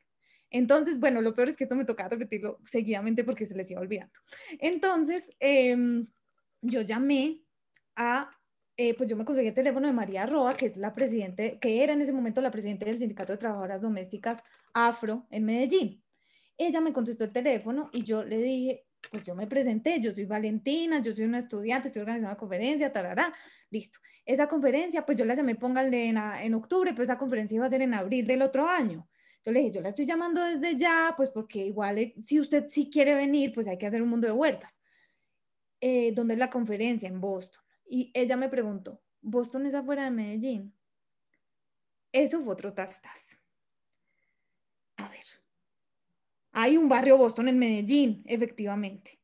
Entonces, 0.49 0.99
bueno, 0.99 1.21
lo 1.21 1.35
peor 1.35 1.51
es 1.51 1.57
que 1.59 1.65
esto 1.65 1.77
me 1.77 1.85
toca 1.85 2.09
repetirlo 2.09 2.59
seguidamente 2.65 3.25
porque 3.25 3.45
se 3.45 3.55
les 3.55 3.71
iba 3.71 3.81
olvidando. 3.81 4.19
Entonces, 4.59 5.31
em, 5.39 6.07
yo 6.63 6.81
llamé 6.81 7.43
a 7.95 8.31
eh, 8.77 8.95
pues 8.95 9.09
yo 9.09 9.17
me 9.17 9.25
conseguí 9.25 9.49
el 9.49 9.55
teléfono 9.55 9.87
de 9.87 9.93
María 9.93 10.27
Roa, 10.27 10.57
que 10.57 10.67
es 10.67 10.77
la 10.77 10.95
presidente, 10.95 11.59
que 11.61 11.83
era 11.83 11.93
en 11.93 12.01
ese 12.01 12.13
momento 12.13 12.41
la 12.41 12.51
presidenta 12.51 12.87
del 12.87 12.99
Sindicato 12.99 13.33
de 13.33 13.39
Trabajadoras 13.39 13.83
Domésticas 13.83 14.43
Afro 14.73 15.27
en 15.31 15.45
Medellín. 15.45 16.03
Ella 16.57 16.81
me 16.81 16.93
contestó 16.93 17.25
el 17.25 17.33
teléfono 17.33 17.91
y 17.93 18.03
yo 18.03 18.25
le 18.25 18.39
dije, 18.39 18.87
pues 19.11 19.25
yo 19.25 19.35
me 19.35 19.47
presenté, 19.47 20.01
yo 20.01 20.13
soy 20.13 20.25
Valentina, 20.25 21.01
yo 21.01 21.15
soy 21.15 21.25
una 21.25 21.39
estudiante, 21.39 21.89
estoy 21.89 22.01
organizando 22.01 22.33
una 22.33 22.39
conferencia, 22.39 22.93
tarará, 22.93 23.33
listo. 23.71 23.99
Esa 24.25 24.47
conferencia, 24.47 25.05
pues 25.05 25.17
yo 25.19 25.25
la 25.25 25.35
llamé, 25.35 25.55
pónganle 25.55 26.09
en, 26.09 26.19
en 26.19 26.55
octubre, 26.55 26.91
pero 26.93 27.03
esa 27.03 27.19
conferencia 27.19 27.57
iba 27.57 27.67
a 27.67 27.71
ser 27.71 27.83
en 27.83 27.95
abril 27.95 28.27
del 28.27 28.43
otro 28.43 28.67
año. 28.69 29.09
Yo 29.45 29.53
le 29.53 29.61
dije, 29.61 29.73
yo 29.73 29.81
la 29.81 29.89
estoy 29.89 30.05
llamando 30.05 30.43
desde 30.45 30.77
ya, 30.77 31.15
pues 31.17 31.31
porque 31.31 31.67
igual 31.67 31.99
eh, 31.99 32.15
si 32.19 32.39
usted 32.39 32.67
sí 32.69 32.91
quiere 32.91 33.15
venir, 33.15 33.53
pues 33.53 33.69
hay 33.69 33.79
que 33.79 33.87
hacer 33.87 34.03
un 34.03 34.11
mundo 34.11 34.27
de 34.27 34.35
vueltas. 34.35 34.81
Eh, 35.81 36.13
¿Dónde 36.13 36.35
es 36.35 36.39
la 36.39 36.51
conferencia? 36.51 37.09
En 37.09 37.21
Boston. 37.21 37.63
Y 37.93 38.13
ella 38.15 38.37
me 38.37 38.49
preguntó, 38.49 39.03
¿Boston 39.21 39.67
es 39.67 39.75
afuera 39.75 40.05
de 40.05 40.13
Medellín? 40.13 40.73
Eso 42.13 42.41
fue 42.41 42.53
otro 42.53 42.73
tastas. 42.73 43.37
A 44.97 45.09
ver, 45.09 45.25
hay 46.53 46.77
un 46.77 46.89
barrio 46.89 47.19
Boston 47.19 47.49
en 47.49 47.59
Medellín, 47.59 48.23
efectivamente. 48.27 49.19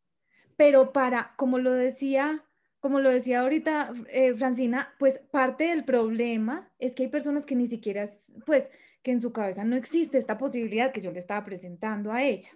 Pero 0.57 0.93
para, 0.93 1.35
como 1.37 1.61
lo 1.61 1.73
decía, 1.73 2.45
como 2.81 2.99
lo 2.99 3.09
decía 3.11 3.43
ahorita 3.43 3.95
eh, 4.09 4.35
Francina, 4.35 4.97
pues 4.99 5.21
parte 5.31 5.69
del 5.69 5.85
problema 5.85 6.69
es 6.81 6.97
que 6.97 7.05
hay 7.05 7.09
personas 7.09 7.47
que 7.47 7.55
ni 7.55 7.69
siquiera, 7.69 8.05
pues, 8.47 8.69
que 9.05 9.12
en 9.12 9.21
su 9.21 9.33
cabeza 9.33 9.62
no 9.62 9.77
existe 9.77 10.19
esta 10.19 10.39
posibilidad 10.39 10.91
que 10.91 11.01
yo 11.01 11.12
le 11.12 11.21
estaba 11.21 11.45
presentando 11.45 12.11
a 12.11 12.25
ella. 12.25 12.51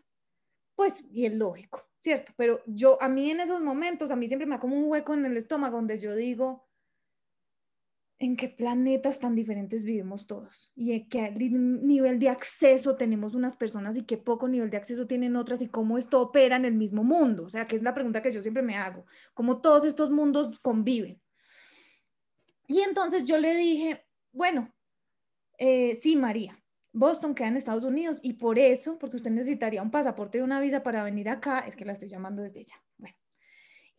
Pues, 0.75 1.05
y 1.13 1.27
es 1.27 1.35
lógico, 1.35 1.89
¿cierto? 2.01 2.33
Pero 2.37 2.63
yo, 2.67 3.01
a 3.01 3.09
mí 3.09 3.31
en 3.31 3.41
esos 3.41 3.61
momentos, 3.61 4.11
a 4.11 4.17
mí 4.17 4.27
siempre 4.27 4.47
me 4.47 4.57
da 4.57 4.61
como 4.61 4.77
un 4.77 4.91
hueco 4.91 5.15
en 5.15 5.27
el 5.27 5.37
estómago 5.37 5.77
donde 5.77 5.99
yo 5.99 6.15
digo, 6.15 6.67
en 8.19 8.37
qué 8.37 8.49
planetas 8.51 9.19
tan 9.19 9.35
diferentes 9.35 9.83
vivimos 9.83 10.27
todos 10.27 10.73
y 10.77 10.93
en 10.93 11.09
qué 11.09 11.31
nivel 11.31 12.19
de 12.19 12.29
acceso 12.29 12.97
tenemos 12.97 13.35
unas 13.35 13.57
personas 13.57 13.97
y 13.97 14.05
qué 14.05 14.19
poco 14.19 14.47
nivel 14.47 14.69
de 14.69 14.77
acceso 14.77 15.07
tienen 15.07 15.37
otras 15.37 15.63
y 15.63 15.69
cómo 15.69 15.97
esto 15.97 16.21
opera 16.21 16.57
en 16.57 16.67
el 16.67 16.75
mismo 16.75 17.03
mundo. 17.03 17.45
O 17.45 17.49
sea, 17.49 17.65
que 17.65 17.77
es 17.77 17.83
la 17.83 17.95
pregunta 17.95 18.21
que 18.21 18.31
yo 18.31 18.43
siempre 18.43 18.63
me 18.63 18.77
hago, 18.77 19.07
cómo 19.33 19.63
todos 19.63 19.87
estos 19.87 20.11
mundos 20.11 20.59
conviven. 20.61 21.21
Y 22.67 22.81
entonces 22.81 23.25
yo 23.27 23.39
le 23.39 23.55
dije, 23.57 24.07
bueno, 24.33 24.71
eh, 25.57 25.95
sí, 25.95 26.15
María, 26.15 26.60
Boston 26.93 27.35
queda 27.35 27.49
en 27.49 27.57
Estados 27.57 27.85
Unidos 27.85 28.19
y 28.23 28.35
por 28.35 28.59
eso, 28.59 28.99
porque 28.99 29.17
usted 29.17 29.31
necesitaría 29.31 29.83
un 29.83 29.91
pasaporte 29.91 30.39
y 30.39 30.41
una 30.41 30.61
visa 30.61 30.83
para 30.83 31.05
venir 31.05 31.29
acá, 31.29 31.61
es 31.61 31.77
que 31.77 31.85
la 31.85 31.93
estoy 31.93 32.09
llamando 32.09 32.43
desde 32.43 32.65
ya. 32.65 32.75
Bueno, 32.99 33.17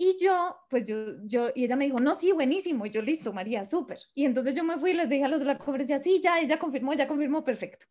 y 0.03 0.17
yo, 0.19 0.57
pues 0.67 0.87
yo, 0.87 1.23
yo, 1.25 1.49
y 1.53 1.65
ella 1.65 1.75
me 1.75 1.85
dijo, 1.85 1.99
no, 1.99 2.15
sí, 2.15 2.31
buenísimo. 2.31 2.87
Y 2.87 2.89
yo, 2.89 3.03
listo, 3.03 3.33
María, 3.33 3.65
súper. 3.65 3.99
Y 4.15 4.25
entonces 4.25 4.55
yo 4.55 4.63
me 4.63 4.79
fui 4.79 4.91
y 4.91 4.93
les 4.95 5.07
dije 5.07 5.25
a 5.25 5.27
los 5.27 5.41
de 5.41 5.45
la 5.45 5.59
conferencia, 5.59 6.01
sí, 6.01 6.19
ya, 6.19 6.39
ella 6.39 6.57
confirmó, 6.57 6.93
ya 6.93 7.07
confirmó, 7.07 7.43
perfecto. 7.43 7.85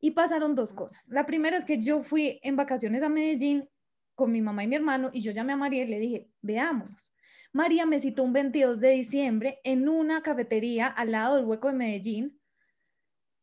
Y 0.00 0.10
pasaron 0.10 0.56
dos 0.56 0.72
cosas. 0.72 1.06
La 1.08 1.24
primera 1.24 1.56
es 1.56 1.64
que 1.64 1.80
yo 1.80 2.00
fui 2.00 2.40
en 2.42 2.56
vacaciones 2.56 3.04
a 3.04 3.08
Medellín 3.08 3.68
con 4.16 4.32
mi 4.32 4.42
mamá 4.42 4.64
y 4.64 4.66
mi 4.66 4.74
hermano 4.74 5.10
y 5.12 5.20
yo 5.20 5.30
llamé 5.30 5.52
a 5.52 5.56
María 5.56 5.84
y 5.84 5.86
le 5.86 6.00
dije, 6.00 6.28
veámonos. 6.40 7.12
María 7.52 7.86
me 7.86 8.00
citó 8.00 8.24
un 8.24 8.32
22 8.32 8.80
de 8.80 8.90
diciembre 8.90 9.60
en 9.62 9.88
una 9.88 10.22
cafetería 10.22 10.88
al 10.88 11.12
lado 11.12 11.36
del 11.36 11.44
hueco 11.44 11.68
de 11.68 11.74
Medellín 11.74 12.40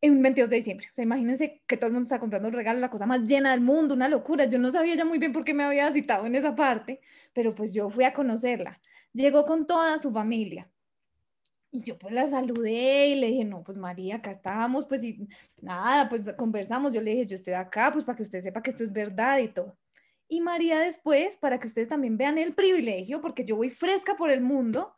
en 0.01 0.21
22 0.21 0.49
de 0.49 0.55
diciembre. 0.55 0.87
O 0.91 0.93
sea, 0.93 1.03
imagínense 1.03 1.61
que 1.67 1.77
todo 1.77 1.87
el 1.87 1.93
mundo 1.93 2.05
está 2.05 2.19
comprando 2.19 2.47
el 2.47 2.53
regalo, 2.53 2.79
la 2.79 2.89
cosa 2.89 3.05
más 3.05 3.21
llena 3.23 3.51
del 3.51 3.61
mundo, 3.61 3.95
una 3.95 4.07
locura. 4.07 4.45
Yo 4.45 4.59
no 4.59 4.71
sabía 4.71 4.95
ya 4.95 5.05
muy 5.05 5.17
bien 5.19 5.31
por 5.31 5.43
qué 5.43 5.53
me 5.53 5.63
había 5.63 5.91
citado 5.91 6.25
en 6.25 6.35
esa 6.35 6.55
parte, 6.55 7.01
pero 7.33 7.53
pues 7.53 7.73
yo 7.73 7.89
fui 7.89 8.03
a 8.03 8.13
conocerla. 8.13 8.79
Llegó 9.13 9.45
con 9.45 9.67
toda 9.67 9.97
su 9.97 10.11
familia. 10.11 10.69
Y 11.71 11.83
yo 11.83 11.99
pues 11.99 12.13
la 12.13 12.27
saludé 12.27 13.07
y 13.09 13.15
le 13.15 13.27
dije, 13.27 13.45
no, 13.45 13.63
pues 13.63 13.77
María, 13.77 14.15
acá 14.15 14.31
estábamos, 14.31 14.85
pues 14.87 15.03
y 15.03 15.27
nada, 15.61 16.09
pues 16.09 16.31
conversamos. 16.35 16.93
Yo 16.93 17.01
le 17.01 17.11
dije, 17.11 17.25
yo 17.27 17.35
estoy 17.35 17.53
acá, 17.53 17.91
pues 17.91 18.03
para 18.03 18.15
que 18.15 18.23
usted 18.23 18.41
sepa 18.41 18.61
que 18.61 18.71
esto 18.71 18.83
es 18.83 18.91
verdad 18.91 19.37
y 19.39 19.49
todo. 19.49 19.77
Y 20.27 20.41
María 20.41 20.79
después, 20.79 21.37
para 21.37 21.59
que 21.59 21.67
ustedes 21.67 21.89
también 21.89 22.17
vean 22.17 22.37
el 22.37 22.53
privilegio, 22.53 23.21
porque 23.21 23.45
yo 23.45 23.55
voy 23.55 23.69
fresca 23.69 24.15
por 24.15 24.29
el 24.29 24.41
mundo, 24.41 24.95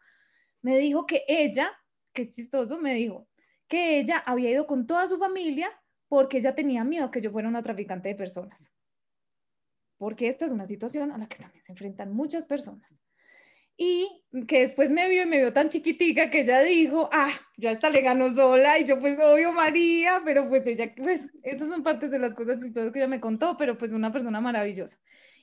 me 0.62 0.78
dijo 0.78 1.06
que 1.06 1.24
ella, 1.28 1.72
qué 2.14 2.28
chistoso, 2.30 2.78
me 2.80 2.93
dijo, 2.95 3.28
que 3.72 4.00
ella 4.00 4.18
había 4.26 4.50
ido 4.52 4.68
con 4.68 4.86
toda 4.86 5.08
su 5.08 5.18
familia 5.18 5.72
porque 6.10 6.40
ella 6.40 6.54
tenía 6.54 6.84
miedo 6.84 7.10
que 7.10 7.22
yo 7.22 7.32
fuera 7.32 7.48
una 7.48 7.64
traficante 7.64 8.10
de 8.10 8.16
personas. 8.16 8.74
Porque 9.98 10.28
esta 10.28 10.44
es 10.44 10.52
una 10.52 10.66
situación 10.66 11.10
a 11.14 11.18
la 11.18 11.30
que 11.30 11.38
también 11.38 11.64
se 11.64 11.72
enfrentan 11.72 12.12
muchas 12.12 12.44
personas. 12.44 13.02
Y 13.78 14.26
que 14.46 14.60
después 14.60 14.92
me 14.92 15.08
vio 15.08 15.24
y 15.24 15.26
me 15.26 15.38
vio 15.38 15.54
tan 15.54 15.70
chiquitica 15.70 16.30
que 16.30 16.42
ella 16.42 16.60
dijo, 16.64 17.10
ah, 17.14 17.32
yo 17.56 17.70
hasta 17.70 17.90
le 17.90 18.02
gano 18.02 18.30
sola 18.36 18.78
y 18.78 18.84
yo 18.84 19.00
pues 19.00 19.18
obvio 19.24 19.54
María, 19.54 20.22
pero 20.26 20.50
pues 20.50 20.68
ella, 20.68 20.94
pues 20.98 21.30
esas 21.42 21.70
son 21.70 21.82
partes 21.82 22.12
de 22.12 22.20
las 22.20 22.34
cosas 22.34 22.60
chistosas 22.60 22.92
que 22.92 23.00
ella 23.00 23.08
me 23.08 23.22
contó, 23.22 23.56
pero 23.56 23.78
pues 23.78 23.94
una 23.94 24.12
persona 24.12 24.42
maravillosa. 24.42 24.98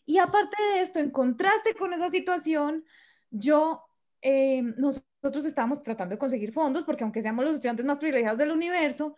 Y 0.04 0.18
aparte 0.18 0.62
de 0.74 0.82
esto, 0.82 0.98
en 0.98 1.10
contraste 1.10 1.74
con 1.74 1.94
esa 1.94 2.10
situación, 2.10 2.84
yo, 3.30 3.88
eh, 4.20 4.60
nos, 4.76 5.02
nosotros 5.22 5.44
estábamos 5.46 5.82
tratando 5.82 6.14
de 6.14 6.18
conseguir 6.18 6.52
fondos, 6.52 6.84
porque 6.84 7.04
aunque 7.04 7.22
seamos 7.22 7.44
los 7.44 7.54
estudiantes 7.54 7.84
más 7.84 7.98
privilegiados 7.98 8.38
del 8.38 8.52
universo, 8.52 9.16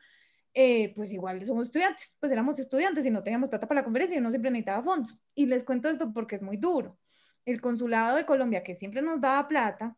eh, 0.55 0.92
pues 0.94 1.12
igual 1.12 1.44
somos 1.44 1.68
estudiantes, 1.68 2.16
pues 2.18 2.32
éramos 2.32 2.59
estudiantes 2.59 3.07
y 3.07 3.11
no 3.11 3.22
teníamos 3.22 3.51
plata 3.51 3.68
para 3.68 3.80
la 3.80 3.84
conferencia 3.84 4.16
y 4.16 4.20
uno 4.20 4.30
siempre 4.30 4.51
necesitaba 4.51 4.82
fondos. 4.82 5.20
Y 5.34 5.46
les 5.46 5.62
cuento 5.62 5.88
esto 5.88 6.12
porque 6.12 6.34
es 6.34 6.42
muy 6.42 6.57
duro. 6.57 6.98
El 7.44 7.61
consulado 7.61 8.16
de 8.16 8.24
Colombia, 8.24 8.62
que 8.62 8.74
siempre 8.74 9.03
nos 9.03 9.20
daba 9.20 9.46
plata, 9.46 9.96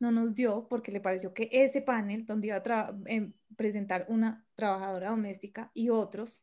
no 0.00 0.10
nos 0.10 0.34
dio 0.34 0.66
porque 0.68 0.90
le 0.90 1.00
pareció 1.00 1.32
que 1.32 1.48
ese 1.52 1.82
panel 1.82 2.26
donde 2.26 2.48
iba 2.48 2.56
a 2.56 2.94
eh, 3.06 3.32
presentar 3.56 4.06
una 4.08 4.44
trabajadora 4.56 5.10
doméstica 5.10 5.70
y 5.72 5.90
otros 5.90 6.42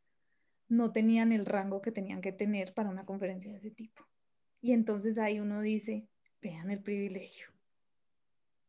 no 0.69 0.91
tenían 0.93 1.33
el 1.33 1.45
rango 1.45 1.81
que 1.81 1.91
tenían 1.91 2.21
que 2.21 2.31
tener 2.31 2.73
para 2.73 2.89
una 2.89 3.05
conferencia 3.05 3.51
de 3.51 3.57
ese 3.57 3.71
tipo. 3.71 4.07
Y 4.61 4.71
entonces 4.71 5.17
ahí 5.17 5.39
uno 5.39 5.61
dice, 5.61 6.07
vean 6.41 6.71
el 6.71 6.81
privilegio 6.81 7.51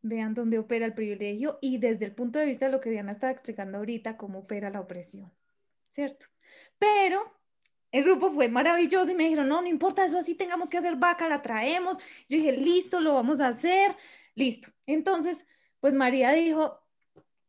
vean 0.03 0.35
dónde 0.35 0.59
opera 0.59 0.85
el 0.85 0.95
privilegio 0.95 1.59
y 1.61 1.79
desde 1.79 2.05
el 2.05 2.15
punto 2.15 2.39
de 2.39 2.47
vista 2.47 2.67
de 2.67 2.73
lo 2.73 2.81
que 2.81 2.91
Diana 2.91 3.13
estaba 3.13 3.33
explicando 3.33 3.79
ahorita, 3.79 4.17
cómo 4.17 4.41
opera 4.41 4.71
la 4.71 4.81
opresión, 4.81 5.33
¿cierto? 5.91 6.27
Pero 6.79 7.33
el 7.93 8.05
grupo 8.05 8.31
fue 8.31 8.49
maravilloso 8.49 9.11
y 9.11 9.15
me 9.15 9.25
dijeron, 9.25 9.49
no, 9.49 9.63
no 9.63 9.69
importa, 9.69 10.05
eso 10.05 10.19
así 10.19 10.35
tengamos 10.35 10.71
que 10.71 10.79
hacer 10.79 10.97
vaca, 10.97 11.29
la 11.29 11.43
traemos. 11.43 11.99
Yo 12.29 12.39
dije, 12.39 12.53
listo, 12.53 13.01
lo 13.01 13.15
vamos 13.15 13.41
a 13.41 13.49
hacer, 13.49 13.97
listo. 14.35 14.69
Entonces, 14.87 15.47
pues 15.79 15.95
María 15.95 16.33
dijo, 16.33 16.81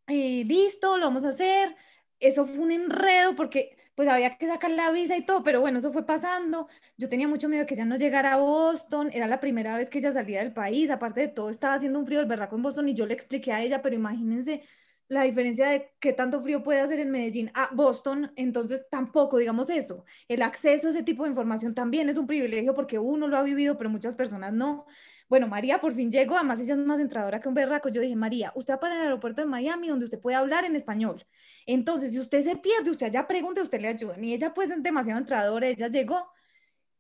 eh, 0.08 0.44
listo, 0.46 0.98
lo 0.98 1.06
vamos 1.06 1.24
a 1.24 1.30
hacer. 1.30 1.76
Eso 2.20 2.46
fue 2.46 2.60
un 2.60 2.72
enredo 2.72 3.36
porque 3.36 3.78
pues 3.96 4.08
había 4.08 4.32
que 4.38 4.48
sacar 4.48 4.72
la 4.72 4.92
visa 4.92 5.16
y 5.18 5.26
todo, 5.26 5.44
pero 5.44 5.62
bueno, 5.62 5.80
eso 5.80 5.92
fue 5.94 6.06
pasando. 6.06 6.68
Yo 6.98 7.10
tenía 7.10 7.28
mucho 7.28 7.50
miedo 7.50 7.62
de 7.62 7.68
que 7.68 7.76
ella 7.76 7.86
no 7.86 7.96
llegara 7.98 8.34
a 8.34 8.38
Boston, 8.38 9.10
era 9.14 9.28
la 9.28 9.40
primera 9.40 9.78
vez 9.78 9.90
que 9.90 10.00
ella 10.00 10.12
salía 10.12 10.40
del 10.40 10.54
país, 10.54 10.90
aparte 10.90 11.22
de 11.22 11.28
todo 11.30 11.50
estaba 11.50 11.76
haciendo 11.76 12.00
un 12.00 12.06
frío 12.06 12.20
del 12.20 12.28
berraco 12.28 12.56
en 12.56 12.64
Boston 12.64 12.90
y 12.90 12.94
yo 12.96 13.06
le 13.06 13.14
expliqué 13.14 13.52
a 13.52 13.62
ella, 13.62 13.82
pero 13.82 13.96
imagínense 13.96 14.64
la 15.08 15.24
diferencia 15.24 15.68
de 15.70 15.94
qué 16.00 16.14
tanto 16.14 16.42
frío 16.42 16.64
puede 16.64 16.80
hacer 16.80 17.00
en 17.00 17.12
Medellín 17.12 17.52
a 17.54 17.70
Boston, 17.74 18.32
entonces 18.36 18.88
tampoco, 18.90 19.38
digamos 19.38 19.70
eso, 19.70 20.06
el 20.28 20.42
acceso 20.42 20.88
a 20.88 20.92
ese 20.92 21.04
tipo 21.04 21.24
de 21.24 21.30
información 21.30 21.76
también 21.76 22.10
es 22.10 22.18
un 22.18 22.26
privilegio 22.28 22.74
porque 22.74 22.98
uno 23.00 23.28
lo 23.28 23.38
ha 23.38 23.44
vivido, 23.44 23.78
pero 23.78 23.90
muchas 23.90 24.16
personas 24.16 24.54
no. 24.54 24.86
Bueno, 25.34 25.48
María 25.48 25.82
por 25.82 25.96
fin 25.96 26.12
llegó, 26.12 26.36
además 26.36 26.60
ella 26.60 26.76
es 26.76 26.80
más 26.82 27.00
entradora 27.00 27.40
que 27.40 27.48
un 27.48 27.56
berraco. 27.56 27.90
Yo 27.90 28.02
dije, 28.02 28.16
María, 28.16 28.52
usted 28.54 28.76
va 28.76 28.80
para 28.80 28.94
el 28.94 29.02
aeropuerto 29.02 29.42
de 29.42 29.48
Miami 29.48 29.88
donde 29.88 30.06
usted 30.06 30.22
puede 30.22 30.36
hablar 30.36 30.64
en 30.64 30.76
español. 30.76 31.26
Entonces, 31.66 32.12
si 32.12 32.20
usted 32.20 32.44
se 32.44 32.56
pierde, 32.58 32.92
usted 32.92 33.08
allá 33.08 33.26
pregunte, 33.26 33.60
usted 33.60 33.82
le 33.82 33.88
ayuda. 33.88 34.16
Y 34.22 34.36
ella 34.36 34.54
pues 34.54 34.70
es 34.70 34.84
demasiado 34.84 35.20
entradora, 35.20 35.68
ella 35.68 35.88
llegó 35.88 36.28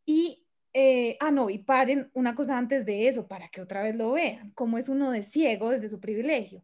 y, 0.03 0.47
eh, 0.73 1.15
ah, 1.19 1.29
no, 1.29 1.51
y 1.51 1.59
paren 1.59 2.09
una 2.15 2.33
cosa 2.33 2.57
antes 2.57 2.87
de 2.87 3.07
eso, 3.07 3.27
para 3.27 3.49
que 3.49 3.61
otra 3.61 3.83
vez 3.83 3.95
lo 3.95 4.13
vean, 4.13 4.49
cómo 4.55 4.79
es 4.79 4.89
uno 4.89 5.11
de 5.11 5.21
ciego 5.21 5.69
desde 5.69 5.87
su 5.87 5.99
privilegio. 5.99 6.63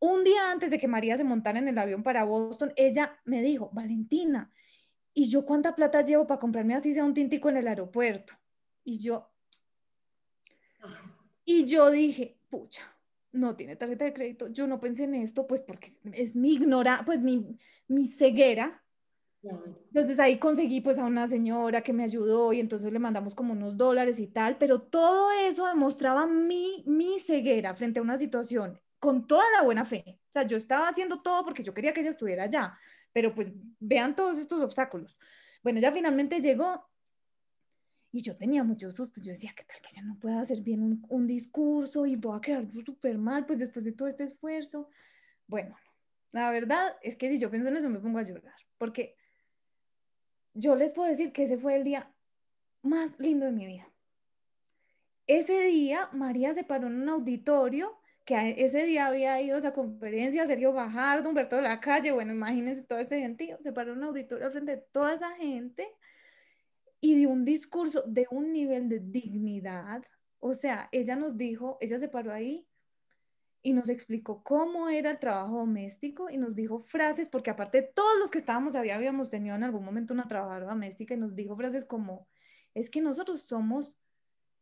Un 0.00 0.24
día 0.24 0.50
antes 0.50 0.70
de 0.70 0.76
que 0.76 0.88
María 0.88 1.16
se 1.16 1.24
montara 1.24 1.58
en 1.58 1.68
el 1.68 1.78
avión 1.78 2.02
para 2.02 2.24
Boston, 2.24 2.70
ella 2.76 3.18
me 3.24 3.40
dijo, 3.40 3.70
Valentina, 3.72 4.52
¿y 5.14 5.30
yo 5.30 5.46
cuánta 5.46 5.74
plata 5.74 6.02
llevo 6.02 6.26
para 6.26 6.38
comprarme 6.38 6.74
así 6.74 6.92
sea 6.92 7.06
un 7.06 7.14
tintico 7.14 7.48
en 7.48 7.56
el 7.56 7.66
aeropuerto? 7.66 8.34
Y 8.84 8.98
yo, 8.98 9.30
y 11.44 11.64
yo 11.64 11.90
dije, 11.90 12.38
pucha, 12.50 12.82
no 13.32 13.56
tiene 13.56 13.76
tarjeta 13.76 14.04
de 14.04 14.12
crédito. 14.12 14.48
Yo 14.48 14.66
no 14.66 14.80
pensé 14.80 15.04
en 15.04 15.14
esto, 15.14 15.46
pues 15.46 15.60
porque 15.60 15.92
es 16.12 16.34
mi 16.36 16.54
ignora, 16.54 17.02
pues 17.04 17.20
mi, 17.20 17.58
mi 17.86 18.06
ceguera. 18.06 18.82
Entonces 19.40 20.18
ahí 20.18 20.38
conseguí 20.38 20.80
pues 20.80 20.98
a 20.98 21.04
una 21.04 21.28
señora 21.28 21.82
que 21.82 21.92
me 21.92 22.02
ayudó 22.02 22.52
y 22.52 22.60
entonces 22.60 22.92
le 22.92 22.98
mandamos 22.98 23.34
como 23.34 23.52
unos 23.52 23.76
dólares 23.76 24.18
y 24.18 24.26
tal, 24.26 24.58
pero 24.58 24.82
todo 24.82 25.30
eso 25.30 25.66
demostraba 25.66 26.26
mi, 26.26 26.82
mi 26.86 27.18
ceguera 27.20 27.74
frente 27.74 28.00
a 28.00 28.02
una 28.02 28.18
situación 28.18 28.80
con 28.98 29.26
toda 29.26 29.44
la 29.56 29.62
buena 29.62 29.84
fe. 29.84 30.18
O 30.28 30.32
sea, 30.32 30.42
yo 30.42 30.56
estaba 30.56 30.88
haciendo 30.88 31.22
todo 31.22 31.44
porque 31.44 31.62
yo 31.62 31.72
quería 31.72 31.92
que 31.92 32.00
ella 32.00 32.10
estuviera 32.10 32.44
allá, 32.44 32.76
pero 33.12 33.34
pues 33.34 33.50
vean 33.78 34.16
todos 34.16 34.38
estos 34.38 34.60
obstáculos. 34.60 35.16
Bueno, 35.62 35.80
ya 35.80 35.92
finalmente 35.92 36.40
llegó 36.40 36.84
y 38.18 38.22
yo 38.22 38.36
tenía 38.36 38.64
muchos 38.64 38.94
sustos. 38.94 39.24
Yo 39.24 39.30
decía, 39.30 39.52
¿qué 39.56 39.62
tal 39.62 39.80
que 39.80 39.94
ya 39.94 40.02
no 40.02 40.18
pueda 40.18 40.40
hacer 40.40 40.60
bien 40.60 40.82
un, 40.82 41.06
un 41.08 41.26
discurso 41.26 42.04
y 42.04 42.16
voy 42.16 42.36
a 42.36 42.40
quedar 42.40 42.66
súper 42.84 43.16
mal, 43.16 43.46
pues 43.46 43.60
después 43.60 43.84
de 43.84 43.92
todo 43.92 44.08
este 44.08 44.24
esfuerzo? 44.24 44.90
Bueno, 45.46 45.76
la 46.32 46.50
verdad 46.50 46.96
es 47.00 47.16
que 47.16 47.30
si 47.30 47.38
yo 47.38 47.48
pienso 47.48 47.68
en 47.68 47.76
eso 47.76 47.88
me 47.88 48.00
pongo 48.00 48.18
a 48.18 48.22
llorar, 48.22 48.56
porque 48.76 49.14
yo 50.52 50.74
les 50.74 50.90
puedo 50.90 51.08
decir 51.08 51.32
que 51.32 51.44
ese 51.44 51.58
fue 51.58 51.76
el 51.76 51.84
día 51.84 52.12
más 52.82 53.18
lindo 53.20 53.46
de 53.46 53.52
mi 53.52 53.66
vida. 53.66 53.88
Ese 55.28 55.66
día 55.66 56.08
María 56.12 56.54
se 56.54 56.64
paró 56.64 56.88
en 56.88 57.00
un 57.00 57.08
auditorio 57.08 58.00
que 58.24 58.56
ese 58.58 58.84
día 58.84 59.06
había 59.06 59.40
ido 59.40 59.54
a 59.54 59.58
esa 59.60 59.72
conferencia, 59.72 60.44
Sergio 60.46 60.72
Bajardo, 60.72 61.28
Humberto 61.28 61.56
de 61.56 61.62
la 61.62 61.78
Calle, 61.78 62.10
bueno, 62.10 62.32
imagínense 62.32 62.82
todo 62.82 62.98
este 62.98 63.20
gentío, 63.20 63.58
se 63.62 63.72
paró 63.72 63.92
en 63.92 63.98
un 63.98 64.04
auditorio 64.04 64.50
frente 64.50 64.72
de 64.72 64.82
toda 64.92 65.14
esa 65.14 65.30
gente 65.36 65.88
y 67.00 67.16
dio 67.16 67.30
un 67.30 67.44
discurso 67.44 68.02
de 68.06 68.26
un 68.30 68.52
nivel 68.52 68.88
de 68.88 69.00
dignidad. 69.00 70.02
O 70.38 70.54
sea, 70.54 70.88
ella 70.92 71.16
nos 71.16 71.36
dijo, 71.36 71.78
ella 71.80 71.98
se 71.98 72.08
paró 72.08 72.32
ahí 72.32 72.66
y 73.62 73.72
nos 73.72 73.88
explicó 73.88 74.42
cómo 74.42 74.88
era 74.88 75.10
el 75.10 75.18
trabajo 75.18 75.58
doméstico 75.58 76.30
y 76.30 76.38
nos 76.38 76.54
dijo 76.54 76.80
frases, 76.80 77.28
porque 77.28 77.50
aparte 77.50 77.82
todos 77.94 78.18
los 78.18 78.30
que 78.30 78.38
estábamos 78.38 78.76
ahí 78.76 78.90
habíamos 78.90 79.30
tenido 79.30 79.56
en 79.56 79.64
algún 79.64 79.84
momento 79.84 80.14
una 80.14 80.28
trabajadora 80.28 80.68
doméstica 80.68 81.14
y 81.14 81.18
nos 81.18 81.34
dijo 81.34 81.56
frases 81.56 81.84
como, 81.84 82.28
es 82.74 82.90
que 82.90 83.00
nosotros 83.00 83.42
somos 83.42 83.94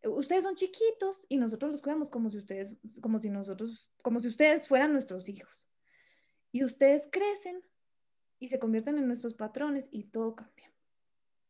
ustedes 0.09 0.45
son 0.45 0.55
chiquitos 0.55 1.27
y 1.29 1.37
nosotros 1.37 1.73
los 1.73 1.83
cuidamos 1.83 2.09
como 2.09 2.31
si 2.31 2.39
ustedes, 2.39 2.77
como 3.01 3.19
si 3.19 3.31
nosotros, 3.31 3.91
como 4.03 4.21
si 4.21 4.29
ustedes 4.29 4.69
fueran 4.69 4.93
nuestros 4.93 5.29
hijos. 5.29 5.67
Y 6.53 6.65
ustedes 6.65 7.09
crecen 7.11 7.63
y 8.39 8.49
se 8.49 8.59
convierten 8.59 8.99
en 8.99 9.07
nuestros 9.07 9.35
patrones 9.35 9.89
y 9.91 10.05
todo 10.05 10.37
cambia. 10.37 10.73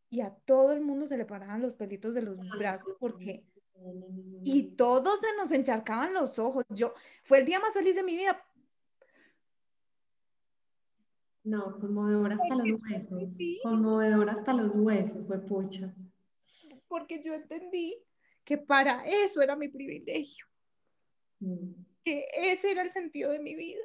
Y 0.09 0.21
a 0.21 0.31
todo 0.31 0.73
el 0.73 0.81
mundo 0.81 1.07
se 1.07 1.17
le 1.17 1.25
paraban 1.25 1.63
los 1.63 1.75
pelitos 1.75 2.15
de 2.15 2.23
los 2.23 2.37
brazos 2.57 2.97
porque 2.99 3.45
y 4.43 4.75
todos 4.77 5.21
se 5.21 5.37
nos 5.37 5.53
encharcaban 5.53 6.15
los 6.15 6.39
ojos. 6.39 6.65
Yo 6.71 6.95
fue 7.25 7.39
el 7.39 7.47
día 7.47 7.61
más 7.61 7.75
feliz 7.75 7.95
de 7.95 8.03
mi 8.03 8.17
vida. 8.17 8.43
No, 11.45 11.79
conmovedor 11.79 12.33
hasta 12.33 12.55
los 12.57 12.83
huesos. 12.83 13.33
Conmovedor 13.63 14.31
hasta 14.31 14.53
los 14.53 14.73
huesos, 14.75 15.27
fue 15.27 15.39
pucha. 15.39 15.95
Porque 16.89 17.23
yo 17.23 17.35
entendí 17.35 18.03
que 18.45 18.59
para 18.59 19.07
eso 19.07 19.43
era 19.43 19.57
mi 19.57 19.69
privilegio, 19.69 20.47
mm. 21.41 21.73
que 22.05 22.27
ese 22.33 22.71
era 22.71 22.83
el 22.83 22.93
sentido 22.93 23.33
de 23.33 23.41
mi 23.41 23.55
vida 23.57 23.83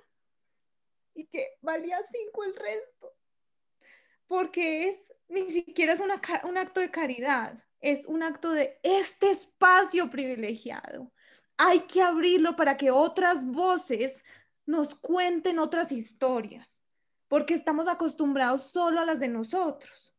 y 1.16 1.26
que 1.26 1.58
valía 1.62 2.00
cinco 2.04 2.44
el 2.44 2.56
resto, 2.56 3.14
porque 4.28 4.88
es, 4.88 5.14
ni 5.32 5.50
siquiera 5.50 5.94
es 5.94 6.02
un 6.02 6.58
acto 6.58 6.80
de 6.80 6.92
caridad, 6.92 7.64
es 7.80 8.06
un 8.06 8.22
acto 8.22 8.52
de 8.52 8.80
este 8.84 9.32
espacio 9.32 10.10
privilegiado. 10.10 11.12
Hay 11.58 11.82
que 11.82 12.02
abrirlo 12.02 12.56
para 12.56 12.76
que 12.78 12.92
otras 12.92 13.46
voces 13.46 14.24
nos 14.66 14.94
cuenten 14.94 15.58
otras 15.58 15.92
historias, 15.92 16.84
porque 17.28 17.54
estamos 17.54 17.88
acostumbrados 17.88 18.64
solo 18.64 19.00
a 19.00 19.06
las 19.06 19.20
de 19.20 19.30
nosotros. 19.30 20.14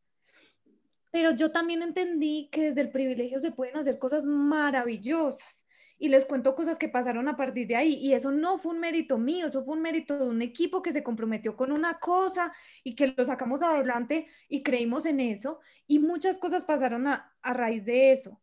Pero 1.11 1.31
yo 1.31 1.51
también 1.51 1.83
entendí 1.83 2.49
que 2.51 2.69
desde 2.69 2.81
el 2.81 2.91
privilegio 2.91 3.39
se 3.39 3.51
pueden 3.51 3.77
hacer 3.77 3.99
cosas 3.99 4.25
maravillosas. 4.25 5.62
Y 6.03 6.09
les 6.09 6.25
cuento 6.25 6.53
cosas 6.53 6.77
que 6.77 6.89
pasaron 6.89 7.29
a 7.29 7.37
partir 7.37 7.65
de 7.65 7.77
ahí. 7.77 7.93
Y 7.93 8.11
eso 8.11 8.29
no 8.29 8.57
fue 8.57 8.73
un 8.73 8.81
mérito 8.81 9.17
mío, 9.17 9.47
eso 9.47 9.63
fue 9.63 9.77
un 9.77 9.81
mérito 9.81 10.17
de 10.17 10.27
un 10.27 10.41
equipo 10.41 10.81
que 10.81 10.91
se 10.91 11.01
comprometió 11.01 11.55
con 11.55 11.71
una 11.71 11.97
cosa 11.97 12.51
y 12.83 12.93
que 12.93 13.13
lo 13.15 13.25
sacamos 13.25 13.61
adelante 13.61 14.27
y 14.49 14.63
creímos 14.63 15.05
en 15.05 15.21
eso. 15.21 15.61
Y 15.87 15.99
muchas 15.99 16.37
cosas 16.39 16.65
pasaron 16.65 17.07
a, 17.07 17.33
raíz 17.41 17.85
de 17.85 18.11
eso. 18.11 18.41